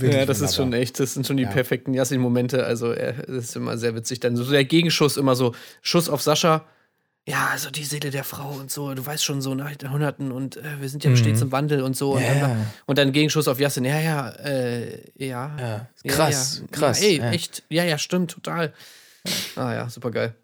Ja, 0.00 0.24
das 0.24 0.40
ist 0.40 0.56
schon 0.56 0.72
echt, 0.72 0.98
das 0.98 1.12
sind 1.14 1.26
schon 1.26 1.36
die 1.36 1.42
Ja. 1.42 1.50
perfekten 1.50 1.92
Yassin-Momente. 1.92 2.64
Also, 2.64 2.92
er 2.92 3.12
das 3.12 3.44
ist 3.44 3.56
immer 3.56 3.76
sehr 3.76 3.94
witzig. 3.94 4.20
Dann 4.20 4.36
so 4.36 4.50
der 4.50 4.64
Gegenschuss 4.64 5.18
immer 5.18 5.36
so, 5.36 5.54
Schuss 5.82 6.08
auf 6.08 6.22
Sascha. 6.22 6.64
Ja, 7.28 7.48
also 7.50 7.70
die 7.72 7.82
Seele 7.82 8.10
der 8.10 8.22
Frau 8.22 8.50
und 8.52 8.70
so, 8.70 8.94
du 8.94 9.04
weißt 9.04 9.24
schon, 9.24 9.42
so 9.42 9.52
nach 9.56 9.72
Jahrhunderten 9.82 10.30
und 10.30 10.58
äh, 10.58 10.62
wir 10.80 10.88
sind 10.88 11.02
ja 11.02 11.14
stets 11.16 11.42
im 11.42 11.50
Wandel 11.50 11.82
und 11.82 11.96
so. 11.96 12.12
Und, 12.12 12.20
Mhm. 12.20 12.26
Ja. 12.26 12.34
dann, 12.40 12.66
und 12.86 12.98
dann 12.98 13.10
Gegenschuss 13.10 13.48
auf 13.48 13.58
Yassin. 13.58 13.84
Ja, 13.84 13.98
ja, 13.98 14.28
äh, 14.30 15.00
ja. 15.16 15.56
Ja, 15.58 15.88
krass, 16.06 16.60
ja. 16.62 16.66
krass, 16.70 17.00
Ja, 17.02 17.06
ey, 17.08 17.18
ja. 17.18 17.30
echt. 17.32 17.64
Ja, 17.68 17.82
ja, 17.84 17.98
stimmt, 17.98 18.30
total. 18.30 18.72
Ah 19.56 19.72
ja, 19.74 19.90
super 19.90 20.12
geil. 20.12 20.34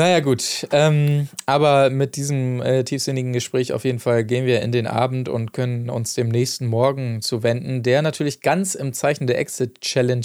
Naja, 0.00 0.20
gut. 0.20 0.66
Ähm, 0.72 1.28
aber 1.44 1.90
mit 1.90 2.16
diesem 2.16 2.62
äh, 2.62 2.84
tiefsinnigen 2.84 3.34
Gespräch 3.34 3.74
auf 3.74 3.84
jeden 3.84 3.98
Fall 3.98 4.24
gehen 4.24 4.46
wir 4.46 4.62
in 4.62 4.72
den 4.72 4.86
Abend 4.86 5.28
und 5.28 5.52
können 5.52 5.90
uns 5.90 6.14
dem 6.14 6.30
nächsten 6.30 6.68
Morgen 6.68 7.20
zuwenden, 7.20 7.82
der 7.82 8.00
natürlich 8.00 8.40
ganz 8.40 8.74
im 8.74 8.94
Zeichen 8.94 9.26
der 9.26 9.38
Exit-Challenge 9.38 10.24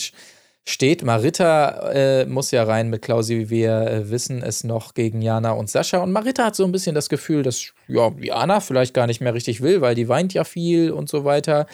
steht. 0.64 1.04
Marita 1.04 1.92
äh, 1.92 2.26
muss 2.26 2.52
ja 2.52 2.64
rein 2.64 2.90
mit 2.90 3.02
Klausi, 3.02 3.50
wir 3.50 3.82
äh, 3.82 4.10
wissen 4.10 4.42
es 4.42 4.64
noch 4.64 4.94
gegen 4.94 5.22
Jana 5.22 5.52
und 5.52 5.70
Sascha. 5.70 5.98
Und 5.98 6.14
Marita 6.14 6.46
hat 6.46 6.56
so 6.56 6.64
ein 6.64 6.72
bisschen 6.72 6.96
das 6.96 7.10
Gefühl, 7.10 7.44
dass 7.44 7.74
ja, 7.90 8.14
Jana 8.18 8.62
vielleicht 8.62 8.94
gar 8.94 9.08
nicht 9.08 9.20
mehr 9.20 9.34
richtig 9.34 9.60
will, 9.60 9.82
weil 9.82 9.96
die 9.96 10.08
weint 10.08 10.34
ja 10.34 10.46
viel 10.46 10.92
und 10.92 11.10
so 11.10 11.26
weiter. 11.26 11.68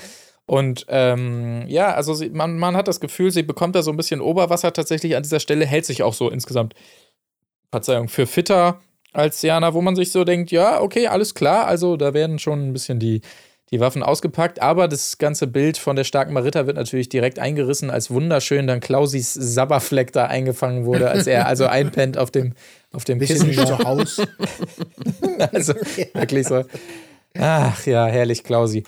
Und 0.48 0.88
ähm, 0.90 1.66
ja, 1.68 1.94
also 1.94 2.16
sie, 2.16 2.32
man, 2.32 2.58
man 2.58 2.76
hat 2.76 2.88
das 2.88 3.00
Gefühl, 3.00 3.30
sie 3.30 3.44
bekommt 3.44 3.76
da 3.76 3.84
so 3.84 3.92
ein 3.92 3.98
bisschen 3.98 4.22
Oberwasser 4.22 4.74
tatsächlich 4.74 5.16
an 5.16 5.22
dieser 5.22 5.40
Stelle, 5.40 5.68
hält 5.68 5.86
sich 5.86 6.02
auch 6.02 6.16
so 6.16 6.32
insgesamt 6.32 6.74
Verzeihung, 7.72 8.10
für 8.10 8.28
fitter 8.28 8.80
als 9.14 9.42
Jana, 9.42 9.74
wo 9.74 9.82
man 9.82 9.96
sich 9.96 10.12
so 10.12 10.24
denkt, 10.24 10.52
ja, 10.52 10.82
okay, 10.82 11.08
alles 11.08 11.34
klar, 11.34 11.68
also 11.68 11.98
da 11.98 12.14
werden 12.14 12.40
schon 12.40 12.68
ein 12.68 12.74
bisschen 12.74 13.00
die, 13.00 13.22
die 13.72 13.80
Waffen 13.80 14.04
ausgepackt, 14.04 14.62
aber 14.62 14.88
das 14.88 15.18
ganze 15.18 15.48
Bild 15.48 15.78
von 15.78 15.96
der 15.96 16.04
starken 16.04 16.34
Marita 16.34 16.68
wird 16.68 16.78
natürlich 16.78 17.10
direkt 17.10 17.40
eingerissen, 17.40 17.90
als 17.90 18.12
wunderschön 18.12 18.68
dann 18.68 18.82
Klausis 18.82 19.34
Sabberfleck 19.34 20.12
da 20.12 20.26
eingefangen 20.26 20.86
wurde, 20.86 21.10
als 21.10 21.28
er 21.28 21.48
also 21.48 21.66
einpennt 21.66 22.18
auf 22.18 22.32
dem, 22.32 22.54
auf 22.92 23.06
dem 23.06 23.20
Bisschen 23.20 23.50
Kissen. 23.50 23.68
zu 23.68 23.80
Haus. 23.80 24.22
Also 25.52 25.74
wirklich 26.14 26.48
so. 26.48 26.64
Ach 27.38 27.86
ja, 27.86 28.06
herrlich, 28.06 28.44
Klausi. 28.44 28.84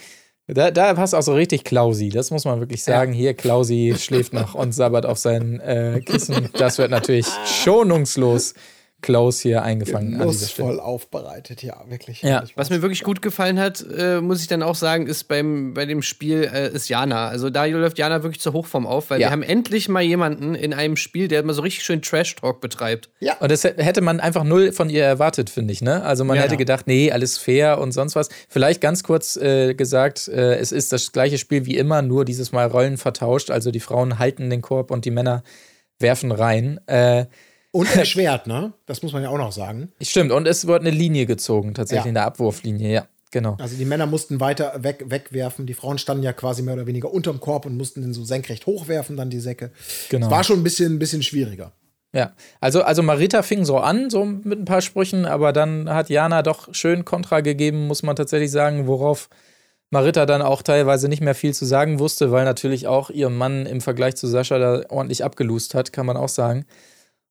Da, 0.48 0.72
da 0.72 0.94
passt 0.94 1.16
auch 1.16 1.22
so 1.22 1.34
richtig 1.34 1.64
Klausi, 1.64 2.10
das 2.10 2.30
muss 2.30 2.44
man 2.44 2.60
wirklich 2.60 2.84
sagen. 2.84 3.14
Hier, 3.14 3.34
Klausi 3.34 3.96
schläft 3.98 4.34
noch 4.34 4.56
und 4.56 4.74
sabbert 4.74 5.06
auf 5.06 5.18
sein 5.18 5.62
äh, 5.62 6.02
Kissen. 6.06 6.50
Das 6.58 6.78
wird 6.78 6.92
natürlich 6.92 7.28
schonungslos 7.46 8.54
Klaus 9.04 9.40
hier 9.42 9.62
eingefangen. 9.62 10.18
Lustvoll 10.18 10.80
aufbereitet, 10.80 11.62
ja, 11.62 11.84
wirklich. 11.90 12.24
Ja. 12.24 12.44
Was 12.56 12.72
mir 12.72 12.82
wirklich 12.82 13.04
gut 13.04 13.22
gefallen 13.22 13.60
hat, 13.60 13.86
äh, 13.96 14.20
muss 14.20 14.42
ich 14.42 14.48
dann 14.48 14.64
auch 14.64 14.74
sagen, 14.74 15.06
ist 15.06 15.26
beim, 15.28 15.76
bei 15.76 15.86
dem 15.86 16.02
Spiel 16.02 16.50
äh, 16.52 16.70
ist 16.74 16.90
Jana. 16.90 17.28
Also 17.28 17.52
da 17.52 17.66
läuft 17.66 18.00
Jana 18.00 18.24
wirklich 18.24 18.42
zur 18.42 18.54
Hochform 18.54 18.88
auf, 18.88 19.12
weil 19.12 19.22
Ja. 19.22 19.28
wir 19.28 19.32
haben 19.32 19.44
endlich 19.44 19.90
mal 19.90 20.02
jemanden 20.02 20.56
in 20.56 20.74
einem 20.74 20.96
Spiel, 20.96 21.28
der 21.28 21.44
mal 21.44 21.54
so 21.54 21.62
richtig 21.62 21.84
schön 21.84 22.02
Trash-Talk 22.02 22.62
betreibt. 22.62 23.10
Und 23.40 23.52
das 23.52 23.64
hä- 23.64 23.74
hätte 23.78 24.02
man 24.02 24.20
einfach 24.20 24.44
null 24.44 24.72
von 24.72 24.90
ihr 24.90 25.04
erwartet, 25.04 25.50
finde 25.52 25.74
ich. 25.74 25.82
Ne? 25.84 26.02
Also 26.04 26.24
man 26.24 26.38
Ja. 26.38 26.44
hätte 26.44 26.58
gedacht, 26.58 26.88
nee, 26.88 27.12
alles 27.12 27.38
fair 27.38 27.78
und 27.80 27.92
sonst 27.92 28.16
was. 28.16 28.30
Vielleicht 28.50 28.82
ganz 28.82 29.04
kurz 29.04 29.36
äh, 29.36 29.74
gesagt, 29.76 30.28
äh, 30.30 30.56
es 30.56 30.72
ist 30.72 30.94
das 30.94 31.12
gleiche 31.12 31.38
Spiel 31.38 31.66
wie 31.66 31.78
immer, 31.78 32.02
nur 32.02 32.26
dieses 32.26 32.52
Mal 32.52 32.68
Rollen 32.68 32.98
vertauscht. 32.98 33.52
Also 33.52 33.70
die 33.70 33.80
Frauen 33.82 34.18
halten 34.18 34.50
den 34.50 34.62
Korb 34.62 34.90
und 34.90 35.06
die 35.06 35.12
Männer 35.12 35.44
werfen 36.00 36.32
rein. 36.32 36.80
Äh, 36.88 37.26
Und 37.74 37.94
erschwert, 37.96 38.46
ne? 38.54 38.72
Das 38.86 39.02
muss 39.02 39.14
man 39.14 39.24
ja 39.24 39.30
auch 39.30 39.38
noch 39.38 39.52
sagen. 39.52 39.92
Stimmt, 40.02 40.32
und 40.32 40.48
es 40.48 40.68
wird 40.68 40.82
eine 40.82 40.92
Linie 40.92 41.26
gezogen, 41.26 41.74
tatsächlich 41.74 42.06
Ja. 42.06 42.10
eine 42.10 42.22
Abwurflinie, 42.22 42.94
ja, 42.94 43.08
genau. 43.32 43.58
Also 43.60 43.76
die 43.76 43.86
Männer 43.86 44.06
mussten 44.06 44.40
weiter 44.40 44.84
weg, 44.84 45.06
wegwerfen. 45.08 45.66
Die 45.66 45.74
Frauen 45.74 45.98
standen 45.98 46.22
ja 46.24 46.34
quasi 46.34 46.62
mehr 46.62 46.76
oder 46.76 46.86
weniger 46.86 47.12
unterm 47.12 47.40
Korb 47.40 47.66
und 47.66 47.76
mussten 47.76 48.02
den 48.02 48.14
so 48.14 48.24
senkrecht 48.24 48.68
hochwerfen, 48.68 49.18
dann 49.18 49.32
die 49.32 49.40
Säcke. 49.40 49.72
Genau. 50.10 50.28
Es 50.28 50.32
war 50.32 50.44
schon 50.44 50.60
ein 50.60 50.64
bisschen, 50.64 50.94
ein 50.94 51.00
bisschen 51.00 51.24
schwieriger. 51.24 51.74
Ja, 52.16 52.34
also, 52.62 52.84
also 52.84 53.02
Marita 53.02 53.42
fing 53.42 53.66
so 53.66 53.80
an, 53.80 54.12
so 54.12 54.24
mit 54.24 54.60
ein 54.60 54.66
paar 54.66 54.82
Sprüchen, 54.82 55.26
aber 55.26 55.52
dann 55.52 55.90
hat 55.90 56.12
Jana 56.12 56.44
doch 56.44 56.72
schön 56.76 57.06
Kontra 57.06 57.42
gegeben, 57.42 57.88
muss 57.88 58.04
man 58.04 58.16
tatsächlich 58.16 58.52
sagen, 58.52 58.86
worauf 58.86 59.30
Marita 59.90 60.28
dann 60.28 60.44
auch 60.44 60.62
teilweise 60.62 61.10
nicht 61.10 61.22
mehr 61.24 61.34
viel 61.34 61.56
zu 61.56 61.66
sagen 61.66 61.98
wusste, 61.98 62.32
weil 62.32 62.46
natürlich 62.46 62.86
auch 62.86 63.10
ihr 63.10 63.30
Mann 63.32 63.66
im 63.66 63.82
Vergleich 63.82 64.16
zu 64.16 64.28
Sascha 64.28 64.60
da 64.60 64.84
ordentlich 64.90 65.24
abgelust 65.24 65.74
hat, 65.74 65.92
kann 65.92 66.06
man 66.06 66.16
auch 66.16 66.30
sagen. 66.30 66.66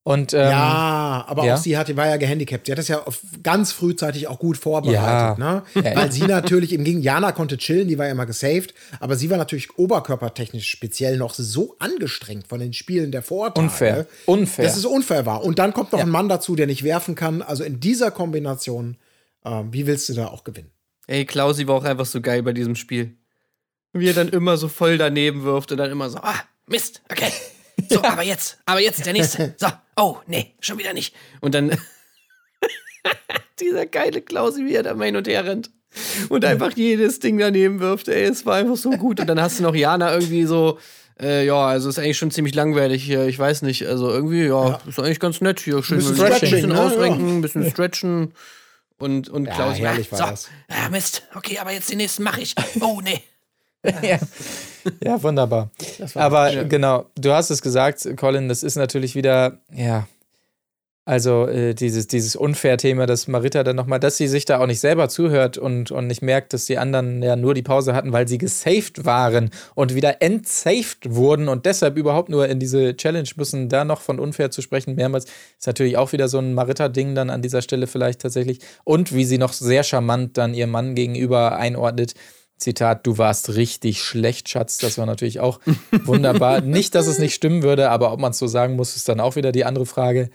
Und 0.05 0.33
ähm, 0.33 0.41
ja, 0.41 1.23
aber 1.27 1.45
ja. 1.45 1.53
auch 1.53 1.57
sie 1.57 1.77
hatte, 1.77 1.95
war 1.95 2.07
ja 2.07 2.17
gehandicapt. 2.17 2.65
Sie 2.65 2.73
hat 2.73 2.77
das 2.79 2.89
ja 2.89 3.05
ganz 3.41 3.71
frühzeitig 3.71 4.27
auch 4.27 4.37
gut 4.37 4.57
vorbereitet. 4.57 4.99
Ja. 4.99 5.35
Ne? 5.37 5.63
Ja. 5.75 5.95
Weil 5.95 6.11
sie 6.11 6.23
natürlich 6.23 6.73
im 6.73 6.83
Gegenteil, 6.83 7.05
Jana 7.05 7.31
konnte 7.31 7.57
chillen, 7.57 7.87
die 7.87 7.97
war 7.97 8.07
ja 8.07 8.11
immer 8.11 8.25
gesaved, 8.25 8.73
aber 8.99 9.15
sie 9.15 9.29
war 9.29 9.37
natürlich 9.37 9.77
oberkörpertechnisch 9.77 10.69
speziell 10.69 11.15
noch 11.15 11.33
so 11.33 11.77
angestrengt 11.79 12.47
von 12.47 12.59
den 12.59 12.73
Spielen 12.73 13.13
der 13.13 13.21
Vortage. 13.21 13.61
Unfair. 13.61 14.07
Unfair. 14.25 14.65
Dass 14.65 14.75
es 14.75 14.83
unfair 14.83 15.25
war. 15.25 15.41
Und 15.41 15.57
dann 15.57 15.71
kommt 15.71 15.93
noch 15.93 15.99
Ja. 15.99 16.05
ein 16.05 16.11
Mann 16.11 16.27
dazu, 16.27 16.57
der 16.57 16.67
nicht 16.67 16.83
werfen 16.83 17.15
kann. 17.15 17.41
Also 17.41 17.63
in 17.63 17.79
dieser 17.79 18.11
Kombination, 18.11 18.97
ähm, 19.45 19.71
wie 19.71 19.87
willst 19.87 20.09
du 20.09 20.13
da 20.15 20.27
auch 20.27 20.43
gewinnen? 20.43 20.71
Ey, 21.07 21.23
Klausi 21.25 21.65
war 21.67 21.75
auch 21.75 21.85
einfach 21.85 22.05
so 22.05 22.19
geil 22.19 22.43
bei 22.43 22.51
diesem 22.51 22.75
Spiel. 22.75 23.15
Wie 23.93 24.09
er 24.09 24.13
dann 24.13 24.27
immer 24.29 24.57
so 24.57 24.67
voll 24.67 24.97
daneben 24.97 25.43
wirft 25.43 25.71
und 25.71 25.77
dann 25.77 25.91
immer 25.91 26.09
so, 26.09 26.17
ah, 26.17 26.41
Mist, 26.67 27.01
okay. 27.09 27.31
So, 27.89 28.03
aber 28.03 28.23
jetzt, 28.23 28.57
aber 28.65 28.79
jetzt 28.79 29.05
der 29.05 29.13
nächste. 29.13 29.55
So, 29.59 29.67
oh, 29.95 30.17
nee, 30.27 30.53
schon 30.59 30.77
wieder 30.77 30.93
nicht. 30.93 31.15
Und 31.41 31.55
dann 31.55 31.77
dieser 33.59 33.85
geile 33.85 34.21
Klausi, 34.21 34.65
wie 34.65 34.75
er 34.75 34.83
da 34.83 34.93
mal 34.93 35.05
hin 35.05 35.15
und 35.15 35.27
her 35.27 35.45
rennt. 35.45 35.71
Und 36.29 36.43
einfach 36.43 36.71
jedes 36.75 37.19
Ding 37.19 37.37
daneben 37.37 37.79
wirft, 37.79 38.07
ey, 38.07 38.23
es 38.23 38.45
war 38.45 38.55
einfach 38.55 38.77
so 38.77 38.91
gut. 38.91 39.19
Und 39.19 39.27
dann 39.27 39.39
hast 39.39 39.59
du 39.59 39.63
noch 39.63 39.75
Jana 39.75 40.13
irgendwie 40.13 40.45
so, 40.45 40.79
äh, 41.21 41.45
ja, 41.45 41.67
also 41.67 41.89
ist 41.89 41.99
eigentlich 41.99 42.17
schon 42.17 42.31
ziemlich 42.31 42.55
langweilig 42.55 43.03
hier, 43.03 43.27
ich 43.27 43.37
weiß 43.37 43.61
nicht. 43.61 43.85
Also 43.85 44.09
irgendwie, 44.09 44.45
ja, 44.45 44.79
ist 44.87 44.99
eigentlich 44.99 45.19
ganz 45.19 45.41
nett 45.41 45.59
hier. 45.59 45.83
Schön 45.83 45.97
bisschen 45.97 46.19
ein 46.19 46.39
bisschen, 46.39 46.69
ne? 46.69 46.81
ausrenken, 46.81 47.37
ein 47.37 47.41
bisschen 47.41 47.69
stretchen. 47.69 48.33
Und, 48.97 49.29
und 49.29 49.45
Ja, 49.45 49.53
Klausi, 49.53 49.81
herrlich 49.81 50.11
war 50.11 50.17
so, 50.19 50.25
das. 50.25 50.49
ja, 50.69 50.89
Mist, 50.89 51.23
okay, 51.35 51.59
aber 51.59 51.71
jetzt 51.71 51.91
den 51.91 51.97
nächsten 51.97 52.23
mache 52.23 52.41
ich. 52.41 52.55
Oh, 52.79 53.01
nee. 53.03 53.21
ja. 54.01 54.17
Ja, 55.03 55.21
wunderbar. 55.21 55.71
Aber 56.15 56.65
genau, 56.65 57.05
du 57.15 57.31
hast 57.31 57.49
es 57.49 57.61
gesagt, 57.61 58.07
Colin, 58.17 58.49
das 58.49 58.63
ist 58.63 58.75
natürlich 58.75 59.15
wieder, 59.15 59.59
ja, 59.71 60.07
also 61.05 61.47
äh, 61.47 61.73
dieses, 61.73 62.07
dieses 62.07 62.37
Unfair-Thema, 62.37 63.05
dass 63.05 63.27
Marita 63.27 63.63
dann 63.63 63.75
nochmal, 63.75 63.99
dass 63.99 64.15
sie 64.15 64.29
sich 64.29 64.45
da 64.45 64.59
auch 64.59 64.67
nicht 64.67 64.79
selber 64.79 65.09
zuhört 65.09 65.57
und, 65.57 65.91
und 65.91 66.07
nicht 66.07 66.21
merkt, 66.21 66.53
dass 66.53 66.65
die 66.65 66.77
anderen 66.77 67.21
ja 67.21 67.35
nur 67.35 67.53
die 67.53 67.61
Pause 67.61 67.93
hatten, 67.93 68.13
weil 68.13 68.25
sie 68.29 68.37
gesaved 68.37 69.03
waren 69.03 69.49
und 69.75 69.95
wieder 69.95 70.21
entsaved 70.21 71.13
wurden 71.13 71.49
und 71.49 71.65
deshalb 71.65 71.97
überhaupt 71.97 72.29
nur 72.29 72.47
in 72.47 72.59
diese 72.59 72.95
Challenge 72.95 73.27
müssen, 73.35 73.67
da 73.67 73.83
noch 73.83 73.99
von 73.99 74.17
unfair 74.17 74.49
zu 74.49 74.61
sprechen, 74.61 74.95
mehrmals, 74.95 75.25
ist 75.59 75.67
natürlich 75.67 75.97
auch 75.97 76.13
wieder 76.13 76.29
so 76.29 76.39
ein 76.39 76.53
Marita-Ding 76.53 77.15
dann 77.15 77.29
an 77.29 77.41
dieser 77.41 77.61
Stelle 77.61 77.87
vielleicht 77.87 78.21
tatsächlich. 78.21 78.59
Und 78.85 79.13
wie 79.13 79.25
sie 79.25 79.37
noch 79.37 79.51
sehr 79.51 79.83
charmant 79.83 80.37
dann 80.37 80.53
ihrem 80.53 80.71
Mann 80.71 80.95
gegenüber 80.95 81.57
einordnet, 81.57 82.13
Zitat, 82.63 83.05
du 83.05 83.17
warst 83.17 83.55
richtig 83.55 84.01
schlecht, 84.01 84.49
Schatz. 84.49 84.77
Das 84.77 84.97
war 84.97 85.05
natürlich 85.05 85.39
auch 85.39 85.59
wunderbar. 85.91 86.61
nicht, 86.61 86.95
dass 86.95 87.07
es 87.07 87.19
nicht 87.19 87.33
stimmen 87.33 87.63
würde, 87.63 87.89
aber 87.89 88.11
ob 88.11 88.19
man 88.19 88.31
es 88.31 88.39
so 88.39 88.47
sagen 88.47 88.75
muss, 88.75 88.95
ist 88.95 89.07
dann 89.07 89.19
auch 89.19 89.35
wieder 89.35 89.51
die 89.51 89.65
andere 89.65 89.85
Frage. 89.85 90.29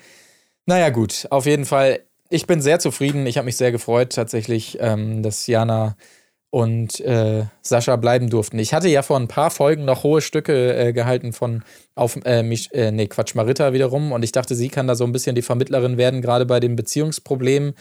Naja, 0.67 0.91
gut, 0.91 1.27
auf 1.31 1.47
jeden 1.47 1.65
Fall. 1.65 2.01
Ich 2.31 2.47
bin 2.47 2.61
sehr 2.61 2.79
zufrieden. 2.79 3.27
Ich 3.27 3.39
habe 3.39 3.47
mich 3.47 3.57
sehr 3.57 3.73
gefreut, 3.73 4.13
tatsächlich, 4.13 4.77
ähm, 4.81 5.23
dass 5.23 5.47
Jana 5.47 5.97
und 6.51 7.01
äh, 7.01 7.45
Sascha 7.63 7.97
bleiben 7.97 8.31
durften. 8.31 8.59
Ich 8.59 8.73
hatte 8.73 8.89
ja 8.89 9.03
vor 9.03 9.19
ein 9.19 9.29
paar 9.29 9.51
Folgen 9.51 9.85
noch 9.85 10.03
hohe 10.03 10.21
Stücke 10.21 10.75
äh, 10.77 10.93
gehalten 10.93 11.33
von 11.33 11.63
auf, 11.95 12.19
äh, 12.25 12.43
mich, 12.43 12.73
äh, 12.73 12.91
nee, 12.91 13.07
Quatsch, 13.07 13.35
Marita 13.35 13.73
wiederum. 13.73 14.13
Und 14.13 14.23
ich 14.23 14.33
dachte, 14.33 14.55
sie 14.55 14.69
kann 14.69 14.87
da 14.87 14.95
so 14.95 15.05
ein 15.05 15.13
bisschen 15.13 15.35
die 15.35 15.43
Vermittlerin 15.43 15.99
werden, 15.99 16.23
gerade 16.23 16.47
bei 16.47 16.61
den 16.61 16.77
Beziehungsproblemen. 16.77 17.75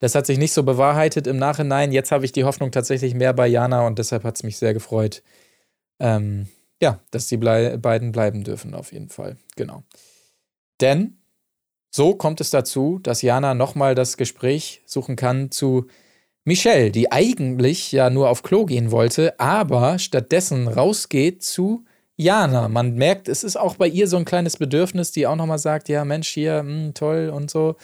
Das 0.00 0.14
hat 0.14 0.26
sich 0.26 0.38
nicht 0.38 0.52
so 0.52 0.62
bewahrheitet 0.62 1.26
im 1.26 1.38
Nachhinein. 1.38 1.92
Jetzt 1.92 2.12
habe 2.12 2.24
ich 2.24 2.32
die 2.32 2.44
Hoffnung 2.44 2.70
tatsächlich 2.70 3.14
mehr 3.14 3.32
bei 3.32 3.46
Jana 3.46 3.86
und 3.86 3.98
deshalb 3.98 4.24
hat 4.24 4.36
es 4.36 4.42
mich 4.42 4.56
sehr 4.58 4.74
gefreut. 4.74 5.22
Ähm, 5.98 6.48
ja, 6.80 7.00
dass 7.10 7.26
die 7.26 7.38
blei 7.38 7.76
beiden 7.78 8.12
bleiben 8.12 8.44
dürfen, 8.44 8.74
auf 8.74 8.92
jeden 8.92 9.08
Fall. 9.08 9.36
Genau. 9.56 9.82
Denn 10.80 11.18
so 11.90 12.14
kommt 12.14 12.40
es 12.42 12.50
dazu, 12.50 12.98
dass 13.02 13.22
Jana 13.22 13.54
nochmal 13.54 13.94
das 13.94 14.18
Gespräch 14.18 14.82
suchen 14.84 15.16
kann 15.16 15.50
zu 15.50 15.86
Michelle, 16.44 16.90
die 16.90 17.10
eigentlich 17.10 17.90
ja 17.92 18.10
nur 18.10 18.28
auf 18.28 18.42
Klo 18.42 18.66
gehen 18.66 18.90
wollte, 18.90 19.40
aber 19.40 19.98
stattdessen 19.98 20.68
rausgeht 20.68 21.42
zu 21.42 21.84
Jana. 22.16 22.68
Man 22.68 22.94
merkt, 22.94 23.28
es 23.28 23.42
ist 23.42 23.56
auch 23.56 23.76
bei 23.76 23.88
ihr 23.88 24.08
so 24.08 24.16
ein 24.16 24.24
kleines 24.24 24.56
Bedürfnis, 24.58 25.10
die 25.10 25.26
auch 25.26 25.36
nochmal 25.36 25.58
sagt, 25.58 25.88
ja 25.88 26.04
Mensch, 26.04 26.28
hier, 26.28 26.62
mh, 26.62 26.92
toll 26.92 27.30
und 27.34 27.50
so. 27.50 27.76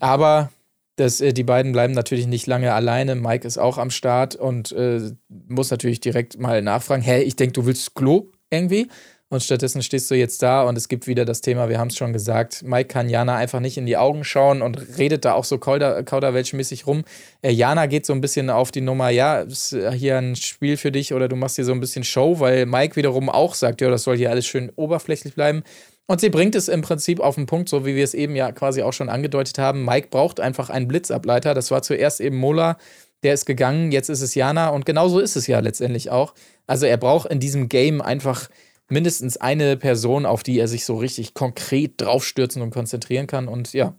Aber 0.00 0.50
das, 0.96 1.20
äh, 1.20 1.32
die 1.32 1.44
beiden 1.44 1.72
bleiben 1.72 1.94
natürlich 1.94 2.26
nicht 2.26 2.46
lange 2.46 2.72
alleine. 2.72 3.14
Mike 3.14 3.46
ist 3.46 3.58
auch 3.58 3.78
am 3.78 3.90
Start 3.90 4.36
und 4.36 4.72
äh, 4.72 5.12
muss 5.48 5.70
natürlich 5.70 6.00
direkt 6.00 6.38
mal 6.38 6.62
nachfragen, 6.62 7.02
hä, 7.02 7.22
ich 7.22 7.36
denke, 7.36 7.54
du 7.54 7.66
willst 7.66 7.94
Klo 7.94 8.26
irgendwie? 8.50 8.88
Und 9.32 9.44
stattdessen 9.44 9.80
stehst 9.80 10.10
du 10.10 10.16
jetzt 10.16 10.42
da 10.42 10.64
und 10.64 10.76
es 10.76 10.88
gibt 10.88 11.06
wieder 11.06 11.24
das 11.24 11.40
Thema, 11.40 11.68
wir 11.68 11.78
haben 11.78 11.86
es 11.86 11.96
schon 11.96 12.12
gesagt, 12.12 12.64
Mike 12.64 12.88
kann 12.88 13.08
Jana 13.08 13.36
einfach 13.36 13.60
nicht 13.60 13.78
in 13.78 13.86
die 13.86 13.96
Augen 13.96 14.24
schauen 14.24 14.60
und 14.60 14.98
redet 14.98 15.24
da 15.24 15.34
auch 15.34 15.44
so 15.44 15.56
Kauder, 15.56 16.02
kauderwelschmäßig 16.02 16.88
rum. 16.88 17.04
Äh, 17.40 17.52
Jana 17.52 17.86
geht 17.86 18.06
so 18.06 18.12
ein 18.12 18.20
bisschen 18.20 18.50
auf 18.50 18.72
die 18.72 18.80
Nummer, 18.80 19.08
ja, 19.08 19.42
ist 19.42 19.76
hier 19.94 20.18
ein 20.18 20.34
Spiel 20.34 20.76
für 20.76 20.90
dich 20.90 21.14
oder 21.14 21.28
du 21.28 21.36
machst 21.36 21.54
hier 21.54 21.64
so 21.64 21.70
ein 21.70 21.78
bisschen 21.78 22.02
Show, 22.02 22.40
weil 22.40 22.66
Mike 22.66 22.96
wiederum 22.96 23.30
auch 23.30 23.54
sagt, 23.54 23.80
ja, 23.80 23.88
das 23.88 24.02
soll 24.02 24.16
hier 24.16 24.30
alles 24.30 24.46
schön 24.46 24.72
oberflächlich 24.74 25.34
bleiben. 25.34 25.62
Und 26.10 26.20
sie 26.20 26.28
bringt 26.28 26.56
es 26.56 26.66
im 26.66 26.82
Prinzip 26.82 27.20
auf 27.20 27.36
den 27.36 27.46
Punkt, 27.46 27.68
so 27.68 27.86
wie 27.86 27.94
wir 27.94 28.02
es 28.02 28.14
eben 28.14 28.34
ja 28.34 28.50
quasi 28.50 28.82
auch 28.82 28.92
schon 28.92 29.08
angedeutet 29.08 29.58
haben. 29.58 29.84
Mike 29.84 30.08
braucht 30.10 30.40
einfach 30.40 30.68
einen 30.68 30.88
Blitzableiter. 30.88 31.54
Das 31.54 31.70
war 31.70 31.82
zuerst 31.82 32.20
eben 32.20 32.36
Mola, 32.36 32.78
der 33.22 33.32
ist 33.32 33.46
gegangen, 33.46 33.92
jetzt 33.92 34.10
ist 34.10 34.20
es 34.20 34.34
Jana 34.34 34.70
und 34.70 34.84
genauso 34.84 35.20
ist 35.20 35.36
es 35.36 35.46
ja 35.46 35.60
letztendlich 35.60 36.10
auch. 36.10 36.34
Also 36.66 36.84
er 36.86 36.96
braucht 36.96 37.30
in 37.30 37.38
diesem 37.38 37.68
Game 37.68 38.02
einfach 38.02 38.50
mindestens 38.88 39.36
eine 39.36 39.76
Person, 39.76 40.26
auf 40.26 40.42
die 40.42 40.58
er 40.58 40.66
sich 40.66 40.84
so 40.84 40.96
richtig 40.96 41.32
konkret 41.34 42.00
draufstürzen 42.00 42.60
und 42.60 42.70
konzentrieren 42.70 43.28
kann. 43.28 43.46
Und 43.46 43.72
ja, 43.72 43.94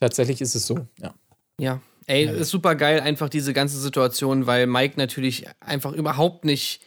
tatsächlich 0.00 0.40
ist 0.40 0.56
es 0.56 0.66
so, 0.66 0.88
ja. 1.00 1.14
Ja, 1.60 1.80
ey, 2.06 2.24
ist 2.24 2.50
super 2.50 2.74
geil, 2.74 2.98
einfach 2.98 3.28
diese 3.28 3.52
ganze 3.52 3.78
Situation, 3.78 4.48
weil 4.48 4.66
Mike 4.66 4.94
natürlich 4.96 5.46
einfach 5.60 5.92
überhaupt 5.92 6.44
nicht 6.44 6.80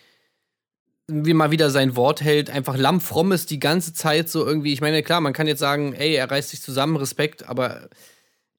wie 1.07 1.33
mal 1.33 1.51
wieder 1.51 1.69
sein 1.69 1.95
Wort 1.95 2.21
hält, 2.21 2.49
einfach 2.49 2.75
lammfromm 2.75 3.31
ist 3.31 3.49
die 3.49 3.59
ganze 3.59 3.93
Zeit 3.93 4.29
so 4.29 4.45
irgendwie. 4.45 4.73
Ich 4.73 4.81
meine, 4.81 5.03
klar, 5.03 5.21
man 5.21 5.33
kann 5.33 5.47
jetzt 5.47 5.59
sagen, 5.59 5.93
ey, 5.93 6.13
er 6.15 6.29
reißt 6.29 6.49
sich 6.49 6.61
zusammen, 6.61 6.97
Respekt, 6.97 7.47
aber 7.47 7.89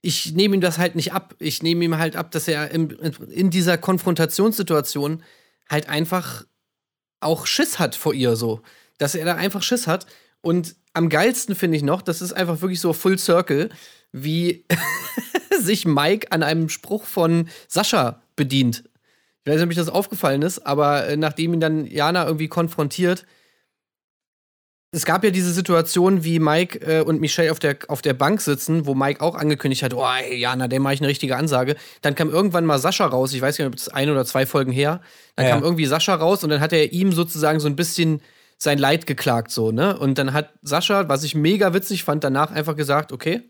ich 0.01 0.33
nehme 0.33 0.55
ihm 0.55 0.61
das 0.61 0.79
halt 0.79 0.95
nicht 0.95 1.13
ab. 1.13 1.35
Ich 1.39 1.63
nehme 1.63 1.85
ihm 1.85 1.99
halt 1.99 2.17
ab, 2.17 2.31
dass 2.31 2.49
er 2.49 2.71
in, 2.71 2.91
in 2.91 3.51
dieser 3.51 3.77
Konfrontationssituation 3.77 5.23
halt 5.69 5.89
einfach 5.89 6.45
auch 7.21 7.47
Schiss 7.47 7.79
hat 7.79 7.95
vor 7.95 8.15
ihr 8.15 8.37
so. 8.37 8.63
Dass 8.97 9.15
er 9.15 9.25
da 9.25 9.35
einfach 9.35 9.63
Schiss 9.63 9.87
hat. 9.87 10.07
Und 10.41 10.77
am 10.95 11.09
geilsten 11.09 11.55
finde 11.55 11.77
ich 11.77 11.83
noch, 11.83 12.01
das 12.01 12.23
ist 12.23 12.33
einfach 12.33 12.61
wirklich 12.63 12.81
so 12.81 12.93
Full 12.93 13.19
Circle, 13.19 13.71
wie 14.13 14.65
sich 15.61 15.85
Mike 15.85 16.33
an 16.33 16.43
einem 16.43 16.69
Spruch 16.69 17.05
von 17.05 17.49
Sascha 17.67 18.23
bedient. 18.37 18.85
Ich 19.45 19.51
weiß 19.51 19.57
nicht, 19.57 19.63
ob 19.65 19.69
mich 19.69 19.77
das 19.79 19.89
aufgefallen 19.89 20.43
ist, 20.43 20.67
aber 20.67 21.09
äh, 21.09 21.17
nachdem 21.17 21.55
ihn 21.55 21.61
dann 21.61 21.87
Jana 21.87 22.27
irgendwie 22.27 22.49
konfrontiert, 22.49 23.25
es 24.91 25.05
gab 25.05 25.23
ja 25.23 25.31
diese 25.31 25.53
Situation, 25.53 26.25
wie 26.25 26.39
Mike 26.39 26.79
äh, 26.81 27.03
und 27.03 27.21
Michelle 27.21 27.53
auf 27.53 27.59
der, 27.59 27.77
auf 27.89 28.01
der 28.01 28.15
Bank 28.15 28.41
sitzen, 28.41 28.87
wo 28.87 28.95
Mike 28.95 29.21
auch 29.21 29.35
angekündigt 29.35 29.83
hat, 29.83 29.93
oh, 29.93 30.03
ey, 30.05 30.37
Jana, 30.37 30.67
der 30.67 30.81
mache 30.81 30.95
ich 30.95 31.01
eine 31.01 31.09
richtige 31.09 31.37
Ansage. 31.37 31.77
Dann 32.01 32.15
kam 32.15 32.31
irgendwann 32.31 32.65
mal 32.65 32.79
Sascha 32.79 33.05
raus, 33.07 33.35
ich 33.35 33.43
weiß 33.43 33.59
nicht, 33.59 33.67
ob 33.67 33.75
es 33.75 33.91
ein 33.91 34.09
oder 34.09 34.25
zwei 34.25 34.47
Folgen 34.47 34.73
her. 34.73 35.03
Dann 35.37 35.47
Ja. 35.47 35.53
kam 35.53 35.63
irgendwie 35.63 35.85
Sascha 35.85 36.15
raus 36.15 36.43
und 36.43 36.49
dann 36.51 36.61
hat 36.61 36.73
er 36.73 36.91
ihm 36.93 37.13
sozusagen 37.13 37.61
so 37.61 37.69
ein 37.69 37.77
bisschen 37.77 38.23
sein 38.57 38.79
Leid 38.79 39.07
geklagt, 39.07 39.51
so, 39.51 39.73
ne? 39.73 39.97
Und 39.97 40.17
dann 40.19 40.33
hat 40.33 40.55
Sascha, 40.63 41.09
was 41.09 41.23
ich 41.23 41.35
mega 41.35 41.75
witzig 41.75 42.03
fand, 42.03 42.25
danach 42.25 42.51
einfach 42.51 42.75
gesagt, 42.75 43.13
okay, 43.13 43.43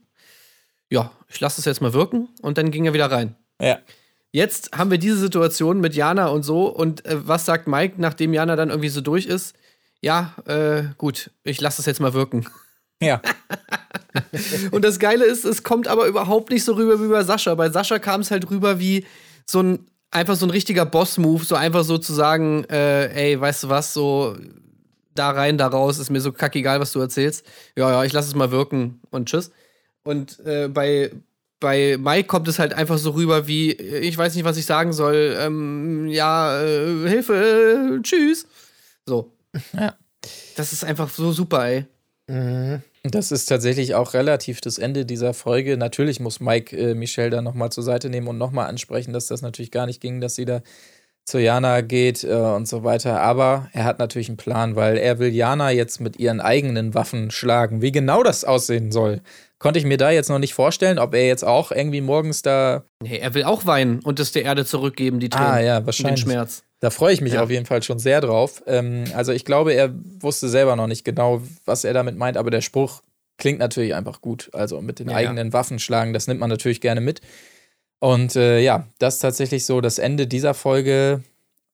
ja, 0.90 1.12
ich 1.28 1.38
lasse 1.38 1.56
das 1.56 1.64
jetzt 1.66 1.80
mal 1.80 1.92
wirken 1.92 2.28
und 2.42 2.58
dann 2.58 2.70
ging 2.72 2.84
er 2.84 2.94
wieder 2.94 3.10
rein. 3.10 3.36
Ja. 3.62 3.78
Jetzt 4.30 4.76
haben 4.76 4.90
wir 4.90 4.98
diese 4.98 5.16
Situation 5.16 5.80
mit 5.80 5.94
Jana 5.94 6.28
und 6.28 6.42
so. 6.42 6.66
Und 6.66 7.04
äh, 7.06 7.26
was 7.26 7.46
sagt 7.46 7.66
Mike, 7.66 7.94
nachdem 7.98 8.34
Jana 8.34 8.56
dann 8.56 8.70
irgendwie 8.70 8.90
so 8.90 9.00
durch 9.00 9.26
ist? 9.26 9.54
Ja, 10.00 10.34
äh, 10.46 10.84
gut, 10.96 11.30
ich 11.44 11.60
lasse 11.60 11.78
das 11.78 11.86
jetzt 11.86 12.00
mal 12.00 12.14
wirken. 12.14 12.46
Ja. 13.00 13.20
Und 14.70 14.84
das 14.84 14.98
Geile 14.98 15.24
ist, 15.24 15.44
es 15.44 15.62
kommt 15.62 15.88
aber 15.88 16.06
überhaupt 16.06 16.50
nicht 16.50 16.64
so 16.64 16.74
rüber 16.74 17.00
wie 17.02 17.08
bei 17.08 17.22
Sascha. 17.22 17.54
Bei 17.54 17.70
Sascha 17.70 17.98
kam 17.98 18.20
es 18.20 18.30
halt 18.30 18.50
rüber 18.50 18.78
wie 18.78 19.06
so 19.46 19.60
ein, 19.60 19.86
einfach 20.10 20.36
so 20.36 20.46
ein 20.46 20.50
richtiger 20.50 20.84
Boss-Move, 20.84 21.44
so 21.44 21.54
einfach 21.54 21.84
so 21.84 21.98
zu 21.98 22.12
sagen, 22.12 22.64
äh, 22.64 23.06
ey, 23.12 23.40
weißt 23.40 23.64
du 23.64 23.68
was, 23.68 23.94
so 23.94 24.36
da 25.14 25.30
rein, 25.30 25.58
da 25.58 25.66
raus, 25.66 25.98
ist 25.98 26.10
mir 26.10 26.20
so 26.20 26.32
kackegal, 26.32 26.80
was 26.80 26.92
du 26.92 27.00
erzählst. 27.00 27.44
Ja, 27.76 27.90
ja, 27.90 28.04
ich 28.04 28.12
lasse 28.12 28.28
es 28.28 28.34
mal 28.34 28.50
wirken 28.50 29.00
und 29.10 29.28
tschüss. 29.28 29.50
Und 30.04 30.40
äh, 30.46 30.68
bei, 30.68 31.10
bei 31.60 31.96
Mike 31.98 32.28
kommt 32.28 32.48
es 32.48 32.58
halt 32.58 32.74
einfach 32.74 32.98
so 32.98 33.10
rüber 33.10 33.46
wie, 33.46 33.72
äh, 33.72 33.98
ich 34.00 34.16
weiß 34.16 34.34
nicht, 34.34 34.44
was 34.44 34.56
ich 34.56 34.66
sagen 34.66 34.92
soll, 34.92 35.36
ähm, 35.38 36.06
ja, 36.08 36.60
äh, 36.62 37.08
Hilfe, 37.08 37.98
äh, 37.98 38.02
tschüss. 38.02 38.46
So. 39.06 39.32
Ja. 39.72 39.94
Das 40.56 40.72
ist 40.72 40.84
einfach 40.84 41.08
so 41.08 41.32
super, 41.32 41.66
ey. 41.68 41.84
Das 43.04 43.32
ist 43.32 43.46
tatsächlich 43.46 43.94
auch 43.94 44.12
relativ 44.12 44.60
das 44.60 44.78
Ende 44.78 45.06
dieser 45.06 45.32
Folge. 45.32 45.76
Natürlich 45.76 46.20
muss 46.20 46.40
Mike 46.40 46.76
äh, 46.76 46.94
Michelle 46.94 47.30
da 47.30 47.40
nochmal 47.40 47.70
zur 47.70 47.84
Seite 47.84 48.10
nehmen 48.10 48.28
und 48.28 48.38
nochmal 48.38 48.68
ansprechen, 48.68 49.12
dass 49.12 49.26
das 49.26 49.40
natürlich 49.40 49.70
gar 49.70 49.86
nicht 49.86 50.00
ging, 50.00 50.20
dass 50.20 50.34
sie 50.34 50.44
da 50.44 50.60
zu 51.24 51.38
Jana 51.38 51.80
geht 51.82 52.24
äh, 52.24 52.34
und 52.34 52.66
so 52.66 52.84
weiter. 52.84 53.20
Aber 53.20 53.68
er 53.72 53.84
hat 53.84 53.98
natürlich 53.98 54.28
einen 54.28 54.36
Plan, 54.36 54.76
weil 54.76 54.98
er 54.98 55.18
will 55.18 55.34
Jana 55.34 55.70
jetzt 55.70 56.00
mit 56.00 56.18
ihren 56.18 56.40
eigenen 56.40 56.94
Waffen 56.94 57.30
schlagen. 57.30 57.80
Wie 57.80 57.92
genau 57.92 58.22
das 58.22 58.44
aussehen 58.44 58.92
soll, 58.92 59.20
konnte 59.58 59.78
ich 59.78 59.84
mir 59.84 59.96
da 59.96 60.10
jetzt 60.10 60.28
noch 60.28 60.38
nicht 60.38 60.54
vorstellen, 60.54 60.98
ob 60.98 61.14
er 61.14 61.26
jetzt 61.26 61.44
auch 61.44 61.72
irgendwie 61.72 62.00
morgens 62.00 62.42
da. 62.42 62.84
Nee, 63.02 63.18
er 63.18 63.34
will 63.34 63.44
auch 63.44 63.66
weinen 63.66 64.00
und 64.00 64.20
es 64.20 64.32
der 64.32 64.44
Erde 64.44 64.64
zurückgeben, 64.64 65.20
die 65.20 65.28
Tränen. 65.28 65.46
Ah, 65.48 65.60
ja, 65.60 65.86
wahrscheinlich. 65.86 66.22
Den 66.24 66.30
Schmerz. 66.30 66.62
Da 66.80 66.90
freue 66.90 67.12
ich 67.12 67.20
mich 67.20 67.32
Ja. 67.32 67.42
auf 67.42 67.50
jeden 67.50 67.66
Fall 67.66 67.82
schon 67.82 67.98
sehr 67.98 68.20
drauf. 68.20 68.62
Ähm, 68.66 69.04
also 69.14 69.32
ich 69.32 69.44
glaube, 69.44 69.72
er 69.72 69.92
wusste 70.20 70.48
selber 70.48 70.76
noch 70.76 70.86
nicht 70.86 71.04
genau, 71.04 71.42
was 71.64 71.82
er 71.84 71.92
damit 71.92 72.16
meint, 72.16 72.36
aber 72.36 72.50
der 72.50 72.60
Spruch 72.60 73.02
klingt 73.36 73.58
natürlich 73.58 73.94
einfach 73.94 74.20
gut. 74.20 74.48
Also 74.52 74.80
mit 74.80 75.00
den 75.00 75.08
Ja, 75.10 75.16
eigenen 75.16 75.52
Waffen 75.52 75.78
schlagen, 75.80 76.12
das 76.12 76.28
nimmt 76.28 76.38
man 76.40 76.50
natürlich 76.50 76.80
gerne 76.80 77.00
mit. 77.00 77.20
Und 78.00 78.36
äh, 78.36 78.60
ja, 78.60 78.86
das 79.00 79.14
ist 79.14 79.20
tatsächlich 79.20 79.66
so 79.66 79.80
das 79.80 79.98
Ende 79.98 80.28
dieser 80.28 80.54
Folge. 80.54 81.22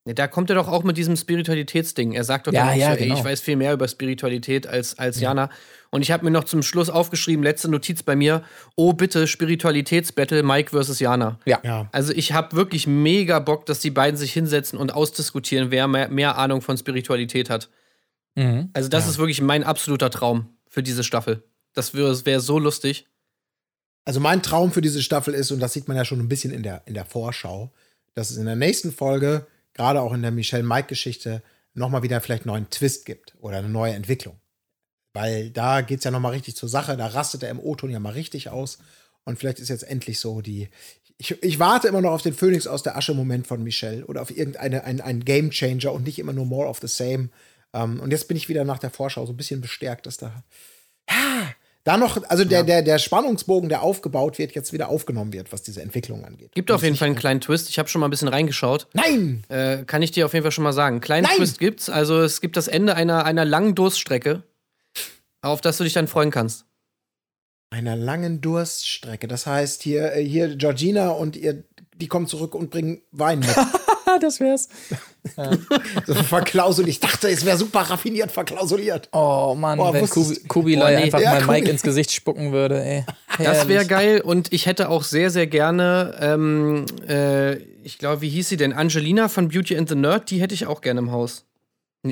Da 0.07 0.27
kommt 0.27 0.51
er 0.51 0.57
doch 0.57 0.69
auch 0.69 0.85
mit 0.85 0.99
diesem 0.99 1.17
Spiritualitätsding. 1.17 2.13
Er 2.13 2.25
sagt 2.25 2.47
doch 2.47 2.53
Ja, 2.53 2.71
auch 2.71 2.75
ja, 2.75 2.93
so, 2.93 2.99
ey, 2.99 3.05
genau. 3.05 3.19
ich 3.19 3.25
weiß 3.25 3.41
viel 3.41 3.57
mehr 3.57 3.73
über 3.73 3.89
Spiritualität 3.89 4.67
als, 4.67 4.99
als 4.99 5.19
Jana. 5.19 5.49
Und 5.91 6.03
ich 6.03 6.11
habe 6.11 6.25
mir 6.25 6.31
noch 6.31 6.45
zum 6.45 6.63
Schluss 6.63 6.91
aufgeschrieben, 6.91 7.43
letzte 7.43 7.71
Notiz 7.71 8.03
bei 8.03 8.15
mir, 8.15 8.43
oh 8.77 8.93
bitte, 8.93 9.27
Spiritualitätsbattle 9.27 10.43
Mike 10.43 10.71
versus 10.71 11.01
Jana. 11.01 11.39
Ja. 11.47 11.61
Ja. 11.65 11.89
Also 11.93 12.13
ich 12.13 12.33
habe 12.33 12.55
wirklich 12.55 12.87
mega 12.87 13.39
Bock, 13.39 13.65
dass 13.65 13.81
die 13.81 13.91
beiden 13.91 14.19
sich 14.19 14.33
hinsetzen 14.35 14.79
und 14.79 14.93
ausdiskutieren, 14.93 15.71
wer 15.71 15.89
mehr, 15.89 16.09
mehr 16.09 16.37
Ahnung 16.37 16.61
von 16.61 16.77
Spiritualität 16.77 17.49
hat. 17.49 17.71
Mhm. 18.35 18.69
Also 18.75 18.91
das 18.91 19.09
ist 19.09 19.17
wirklich 19.17 19.41
mein 19.41 19.65
absoluter 19.65 20.11
Traum 20.11 20.51
für 20.69 20.83
diese 20.83 21.03
Staffel. 21.03 21.45
Das 21.73 21.95
wäre 21.95 22.27
wär 22.27 22.41
so 22.41 22.59
lustig. 22.59 23.07
Also 24.05 24.21
mein 24.21 24.43
Traum 24.43 24.71
für 24.71 24.83
diese 24.83 25.03
Staffel 25.03 25.33
ist, 25.33 25.51
und 25.51 25.61
das 25.61 25.73
sieht 25.73 25.89
man 25.89 25.97
ja 25.97 26.05
schon 26.05 26.21
ein 26.21 26.29
bisschen 26.29 26.53
in 26.53 26.63
der, 26.63 26.83
in 26.85 26.93
der 26.93 27.07
Vorschau, 27.07 27.73
dass 28.15 28.31
es 28.31 28.37
in 28.37 28.45
der 28.45 28.57
nächsten 28.57 28.93
Folge, 28.93 29.47
gerade 29.75 30.01
auch 30.01 30.13
in 30.13 30.23
der 30.23 30.31
Michelle-Mike-Geschichte, 30.31 31.43
nochmal 31.75 32.03
wieder 32.03 32.21
vielleicht 32.21 32.45
einen 32.45 32.55
neuen 32.55 32.71
Twist 32.71 33.05
gibt 33.05 33.35
oder 33.41 33.59
eine 33.59 33.69
neue 33.69 33.93
Entwicklung. 33.93 34.41
Weil 35.13 35.51
da 35.51 35.81
geht 35.81 35.99
es 35.99 36.05
ja 36.05 36.11
nochmal 36.11 36.33
richtig 36.33 36.57
zur 36.57 36.69
Sache, 36.69 36.97
da 36.97 37.07
rastet 37.07 37.43
er 37.43 37.51
im 37.51 37.61
O-Ton 37.61 37.91
ja 37.91 38.01
mal 38.01 38.13
richtig 38.13 38.49
aus. 38.49 38.79
Und 39.25 39.39
vielleicht 39.39 39.59
ist 39.59 39.69
jetzt 39.69 39.85
endlich 39.85 40.19
so 40.21 40.41
die. 40.41 40.69
Ich, 41.17 41.43
ich 41.43 41.59
warte 41.59 41.89
immer 41.89 42.01
noch 42.01 42.11
auf 42.11 42.23
den 42.23 42.35
Phönix 42.35 42.67
aus 42.67 42.83
der 42.83 42.97
Asche-Moment 42.97 43.47
von 43.47 43.63
Michelle 43.63 44.05
oder 44.07 44.21
auf 44.21 44.37
irgendeine 44.37 44.85
ein, 44.85 45.01
ein 45.01 45.25
Game 45.25 45.51
Changer 45.51 45.93
und 45.93 46.05
nicht 46.05 46.19
immer 46.19 46.33
nur 46.33 46.45
more 46.45 46.69
of 46.69 46.81
the 46.81 46.89
same. 46.89 47.31
Ähm, 47.73 48.01
und 48.01 48.11
jetzt 48.11 48.27
bin 48.29 48.37
ich 48.37 48.49
wieder 48.49 48.65
nach 48.65 48.79
der 48.79 48.91
Vorschau 48.91 49.25
so 49.25 49.33
ein 49.33 49.37
bisschen 49.37 49.61
bestärkt, 49.61 50.07
dass 50.07 50.17
da 50.17 50.45
da 51.85 51.99
noch, 51.99 52.19
also 52.31 52.47
der, 52.47 52.63
der, 52.63 52.81
der 52.81 52.99
Spannungsbogen, 52.99 53.69
der 53.69 53.83
aufgebaut 53.83 54.39
wird, 54.39 54.53
jetzt 54.55 54.73
wieder 54.73 54.89
aufgenommen 54.89 55.35
wird, 55.35 55.53
was 55.53 55.63
diese 55.63 55.83
Entwicklung 55.83 56.25
angeht. 56.25 56.53
Gibt 56.53 56.71
auf 56.71 56.83
jeden 56.83 56.97
Fall 56.97 57.09
einen 57.09 57.17
kleinen 57.17 57.43
Twist. 57.43 57.69
Ich 57.69 57.79
habe 57.79 57.91
schon 57.91 58.01
mal 58.01 58.09
ein 58.09 58.11
bisschen 58.11 58.29
reingeschaut. 58.29 58.89
Nein! 58.95 59.45
Äh, 59.49 59.85
kann 59.85 60.01
ich 60.01 60.11
dir 60.11 60.25
auf 60.25 60.33
jeden 60.33 60.45
Fall 60.45 60.53
schon 60.53 60.65
mal 60.65 60.73
sagen. 60.73 60.95
Einen 60.95 61.01
kleinen 61.03 61.25
Nein! 61.25 61.37
Twist 61.37 61.59
gibt's. 61.59 61.91
Also 61.91 62.23
es 62.23 62.41
gibt 62.41 62.57
das 62.57 62.69
Ende 62.69 62.97
einer, 62.97 63.27
einer 63.27 63.45
langen 63.45 63.75
Durststrecke, 63.75 64.43
auf 65.43 65.61
das 65.61 65.77
du 65.77 65.85
dich 65.85 65.93
dann 65.93 66.09
freuen 66.09 66.31
kannst. 66.31 66.65
Einer 67.69 67.97
langen 67.97 68.41
Durststrecke. 68.41 69.29
Das 69.29 69.47
heißt, 69.47 69.83
hier, 69.83 70.15
äh, 70.15 70.25
hier 70.25 70.57
Georgina 70.57 71.11
und 71.11 71.37
ihr, 71.37 71.65
die 71.97 72.09
kommen 72.09 72.27
zurück 72.27 72.55
und 72.55 72.71
bringen 72.71 73.03
Wein 73.11 73.41
mit. 73.41 73.55
Das 74.21 74.41
wär's. 74.41 74.69
so 76.07 76.15
verklausuliert. 76.15 76.91
Ich 76.91 77.01
dachte, 77.01 77.29
es 77.29 77.45
wäre 77.45 77.57
super 77.57 77.81
raffiniert 77.81 78.31
verklausuliert. 78.31 79.09
Oh 79.13 79.55
Mann, 79.59 79.79
Oh, 79.81 79.93
wenn 79.93 80.09
Kubi, 80.09 80.37
Kubilai 80.49 80.95
Oh, 80.95 80.97
nee. 80.99 81.05
einfach 81.05 81.21
Ja, 81.21 81.31
mal 81.33 81.41
Kubi- 81.43 81.53
Mike 81.53 81.71
ins 81.71 81.83
Gesicht 81.83 82.13
spucken 82.13 82.53
würde, 82.53 82.83
ey. 82.85 83.05
Das 83.43 83.67
wäre 83.69 83.87
geil 83.87 84.21
und 84.21 84.53
ich 84.53 84.67
hätte 84.67 84.89
auch 84.91 85.03
sehr, 85.03 85.31
sehr 85.31 85.47
gerne, 85.47 86.17
ähm, 86.21 86.85
äh, 87.09 87.55
ich 87.83 87.99
glaube, 87.99 88.21
wie 88.23 88.29
hieß 88.29 88.49
sie 88.49 88.57
denn? 88.57 88.73
Angelina 88.73 89.29
von 89.29 89.49
Beauty 89.49 89.77
and 89.77 89.89
the 89.89 89.95
Nerd, 89.95 90.31
die 90.31 90.41
hätte 90.41 90.55
ich 90.55 90.67
auch 90.67 90.81
gerne 90.81 91.01
im 91.01 91.11
Haus. 91.11 91.45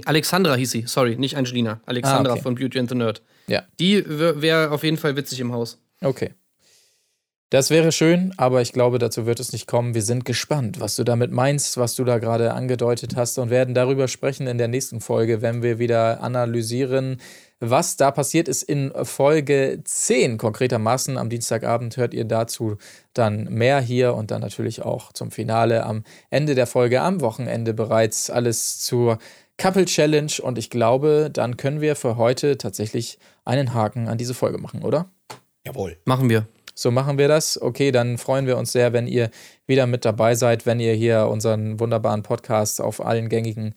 Alexandra 0.07 0.55
hieß 0.55 0.71
sie, 0.71 0.85
sorry, 0.87 1.17
nicht 1.17 1.37
Angelina. 1.37 1.81
Alexandra 1.85 2.33
Ah, 2.33 2.35
okay. 2.37 2.43
von 2.43 2.55
Beauty 2.55 2.79
and 2.79 2.89
the 2.89 2.95
Nerd. 2.97 3.21
Ja. 3.47 3.63
Die 3.79 4.03
wäre 4.07 4.71
auf 4.71 4.85
jeden 4.85 4.97
Fall 4.97 5.17
witzig 5.17 5.39
im 5.41 5.53
Haus. 5.53 5.79
Okay. 6.01 6.31
Das 7.53 7.69
wäre 7.69 7.93
schön, 7.93 8.33
aber 8.39 8.63
ich 8.63 8.73
glaube, 8.73 8.99
dazu 8.99 9.27
wird 9.27 9.39
es 9.39 9.53
nicht 9.53 9.67
kommen. 9.67 9.93
Wir 9.93 10.01
sind 10.01 10.25
gespannt, 10.25 10.81
was 10.81 10.97
du 10.97 11.05
damit 11.05 11.33
meinst, 11.33 11.77
was 11.77 11.95
du 11.95 12.03
da 12.03 12.17
gerade 12.17 12.55
angedeutet 12.55 13.15
hast 13.15 13.37
und 13.37 13.51
werden 13.51 13.75
darüber 13.75 14.09
sprechen 14.09 14.47
in 14.47 14.57
der 14.57 14.69
nächsten 14.69 15.03
Folge, 15.03 15.43
wenn 15.43 15.63
wir 15.63 15.79
wieder 15.79 16.23
analysieren, 16.23 17.21
was 17.61 17.99
da 17.99 18.11
passiert 18.11 18.49
ist 18.49 18.63
in 18.63 18.91
Folge 19.05 19.83
10 19.85 20.39
konkretermaßen. 20.39 21.19
Am 21.19 21.29
Dienstagabend 21.29 21.99
hört 21.99 22.15
ihr 22.15 22.25
dazu 22.25 22.79
dann 23.13 23.45
mehr 23.53 23.83
hier 23.83 24.15
und 24.15 24.31
dann 24.31 24.41
natürlich 24.41 24.81
auch 24.81 25.13
zum 25.13 25.31
Finale 25.31 25.85
am 25.85 26.05
Ende 26.31 26.55
der 26.55 26.67
Folge 26.67 27.03
am 27.03 27.21
Wochenende 27.21 27.75
bereits 27.75 28.31
alles 28.31 28.81
zur 28.81 29.19
Couple 29.59 29.85
Challenge 29.85 30.33
und 30.41 30.57
ich 30.57 30.71
glaube, 30.71 31.29
dann 31.31 31.59
können 31.59 31.83
wir 31.83 31.97
für 31.97 32.17
heute 32.17 32.57
tatsächlich 32.57 33.19
einen 33.45 33.75
Haken 33.75 34.09
an 34.09 34.17
diese 34.17 34.33
Folge 34.33 34.57
machen, 34.57 34.83
oder? 34.83 35.11
Jawohl. 35.67 35.99
Machen 36.07 36.31
wir. 36.31 36.47
So 36.75 36.91
machen 36.91 37.19
wir 37.19 37.29
das. 37.29 37.61
Okay, 37.61 37.93
dann 37.93 38.19
freuen 38.19 38.47
wir 38.47 38.57
uns 38.57 38.73
sehr, 38.73 38.93
wenn 38.93 39.07
ihr 39.07 39.31
wieder 39.67 39.87
mit 39.87 40.05
dabei 40.05 40.35
seid, 40.35 40.67
wenn 40.67 40.81
ihr 40.81 40.95
hier 40.95 41.29
unseren 41.29 41.79
wunderbaren 41.81 42.23
Podcast 42.23 42.81
auf 42.81 43.05
allen 43.05 43.29
gängigen 43.29 43.75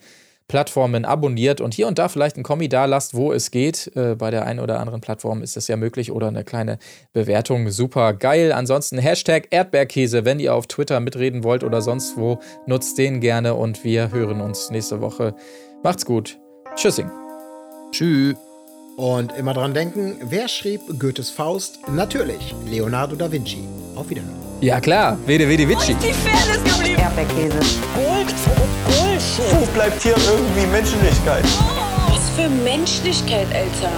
Plattformen 0.47 1.05
abonniert 1.05 1.59
und 1.59 1.73
hier 1.73 1.87
und 1.87 1.97
da 1.97 2.07
vielleicht 2.07 2.35
einen 2.35 2.43
Kommi 2.43 2.69
da 2.69 2.85
lasst, 2.85 3.15
wo 3.15 3.33
es 3.33 3.49
geht. 3.49 3.91
Äh, 3.95 4.15
bei 4.15 4.29
der 4.29 4.45
einen 4.45 4.59
oder 4.59 4.79
anderen 4.79 5.01
Plattform 5.01 5.41
ist 5.41 5.55
das 5.55 5.67
ja 5.67 5.75
möglich 5.75 6.11
oder 6.11 6.27
eine 6.27 6.43
kleine 6.43 6.77
Bewertung. 7.13 7.69
Super 7.71 8.13
geil. 8.13 8.51
Ansonsten 8.51 8.99
Hashtag 8.99 9.47
Erdbeerkäse, 9.49 10.23
wenn 10.23 10.39
ihr 10.39 10.53
auf 10.53 10.67
Twitter 10.67 10.99
mitreden 10.99 11.43
wollt 11.43 11.63
oder 11.63 11.81
sonst 11.81 12.15
wo, 12.15 12.39
nutzt 12.67 12.97
den 12.99 13.21
gerne 13.21 13.55
und 13.55 13.83
wir 13.83 14.11
hören 14.11 14.39
uns 14.39 14.69
nächste 14.69 15.01
Woche. 15.01 15.33
Macht's 15.83 16.05
gut. 16.05 16.37
Tschüssing. 16.75 17.09
Tschüss. 17.91 18.44
Und 18.95 19.33
immer 19.33 19.53
dran 19.53 19.73
denken, 19.73 20.17
wer 20.21 20.47
schrieb 20.47 20.81
Goethes 20.99 21.29
Faust? 21.29 21.79
Natürlich, 21.89 22.55
Leonardo 22.65 23.15
da 23.15 23.29
Vinci. 23.29 23.67
Auf 23.95 24.09
Wiedersehen. 24.09 24.33
Ja 24.61 24.79
klar, 24.79 25.17
Vede 25.25 25.49
Vede 25.49 25.67
Vici. 25.67 25.93
Die 25.95 26.13
Fairness 26.13 26.63
geblieben. 26.63 27.01
Erdbeerkäse. 27.01 27.57
Gold, 27.93 28.33
Bullshit. 28.85 29.59
Wo 29.59 29.65
bleibt 29.73 30.01
hier 30.01 30.15
irgendwie 30.15 30.65
Menschlichkeit? 30.67 31.43
Was 32.07 32.29
für 32.37 32.49
Menschlichkeit, 32.49 33.47
Alter. 33.53 33.91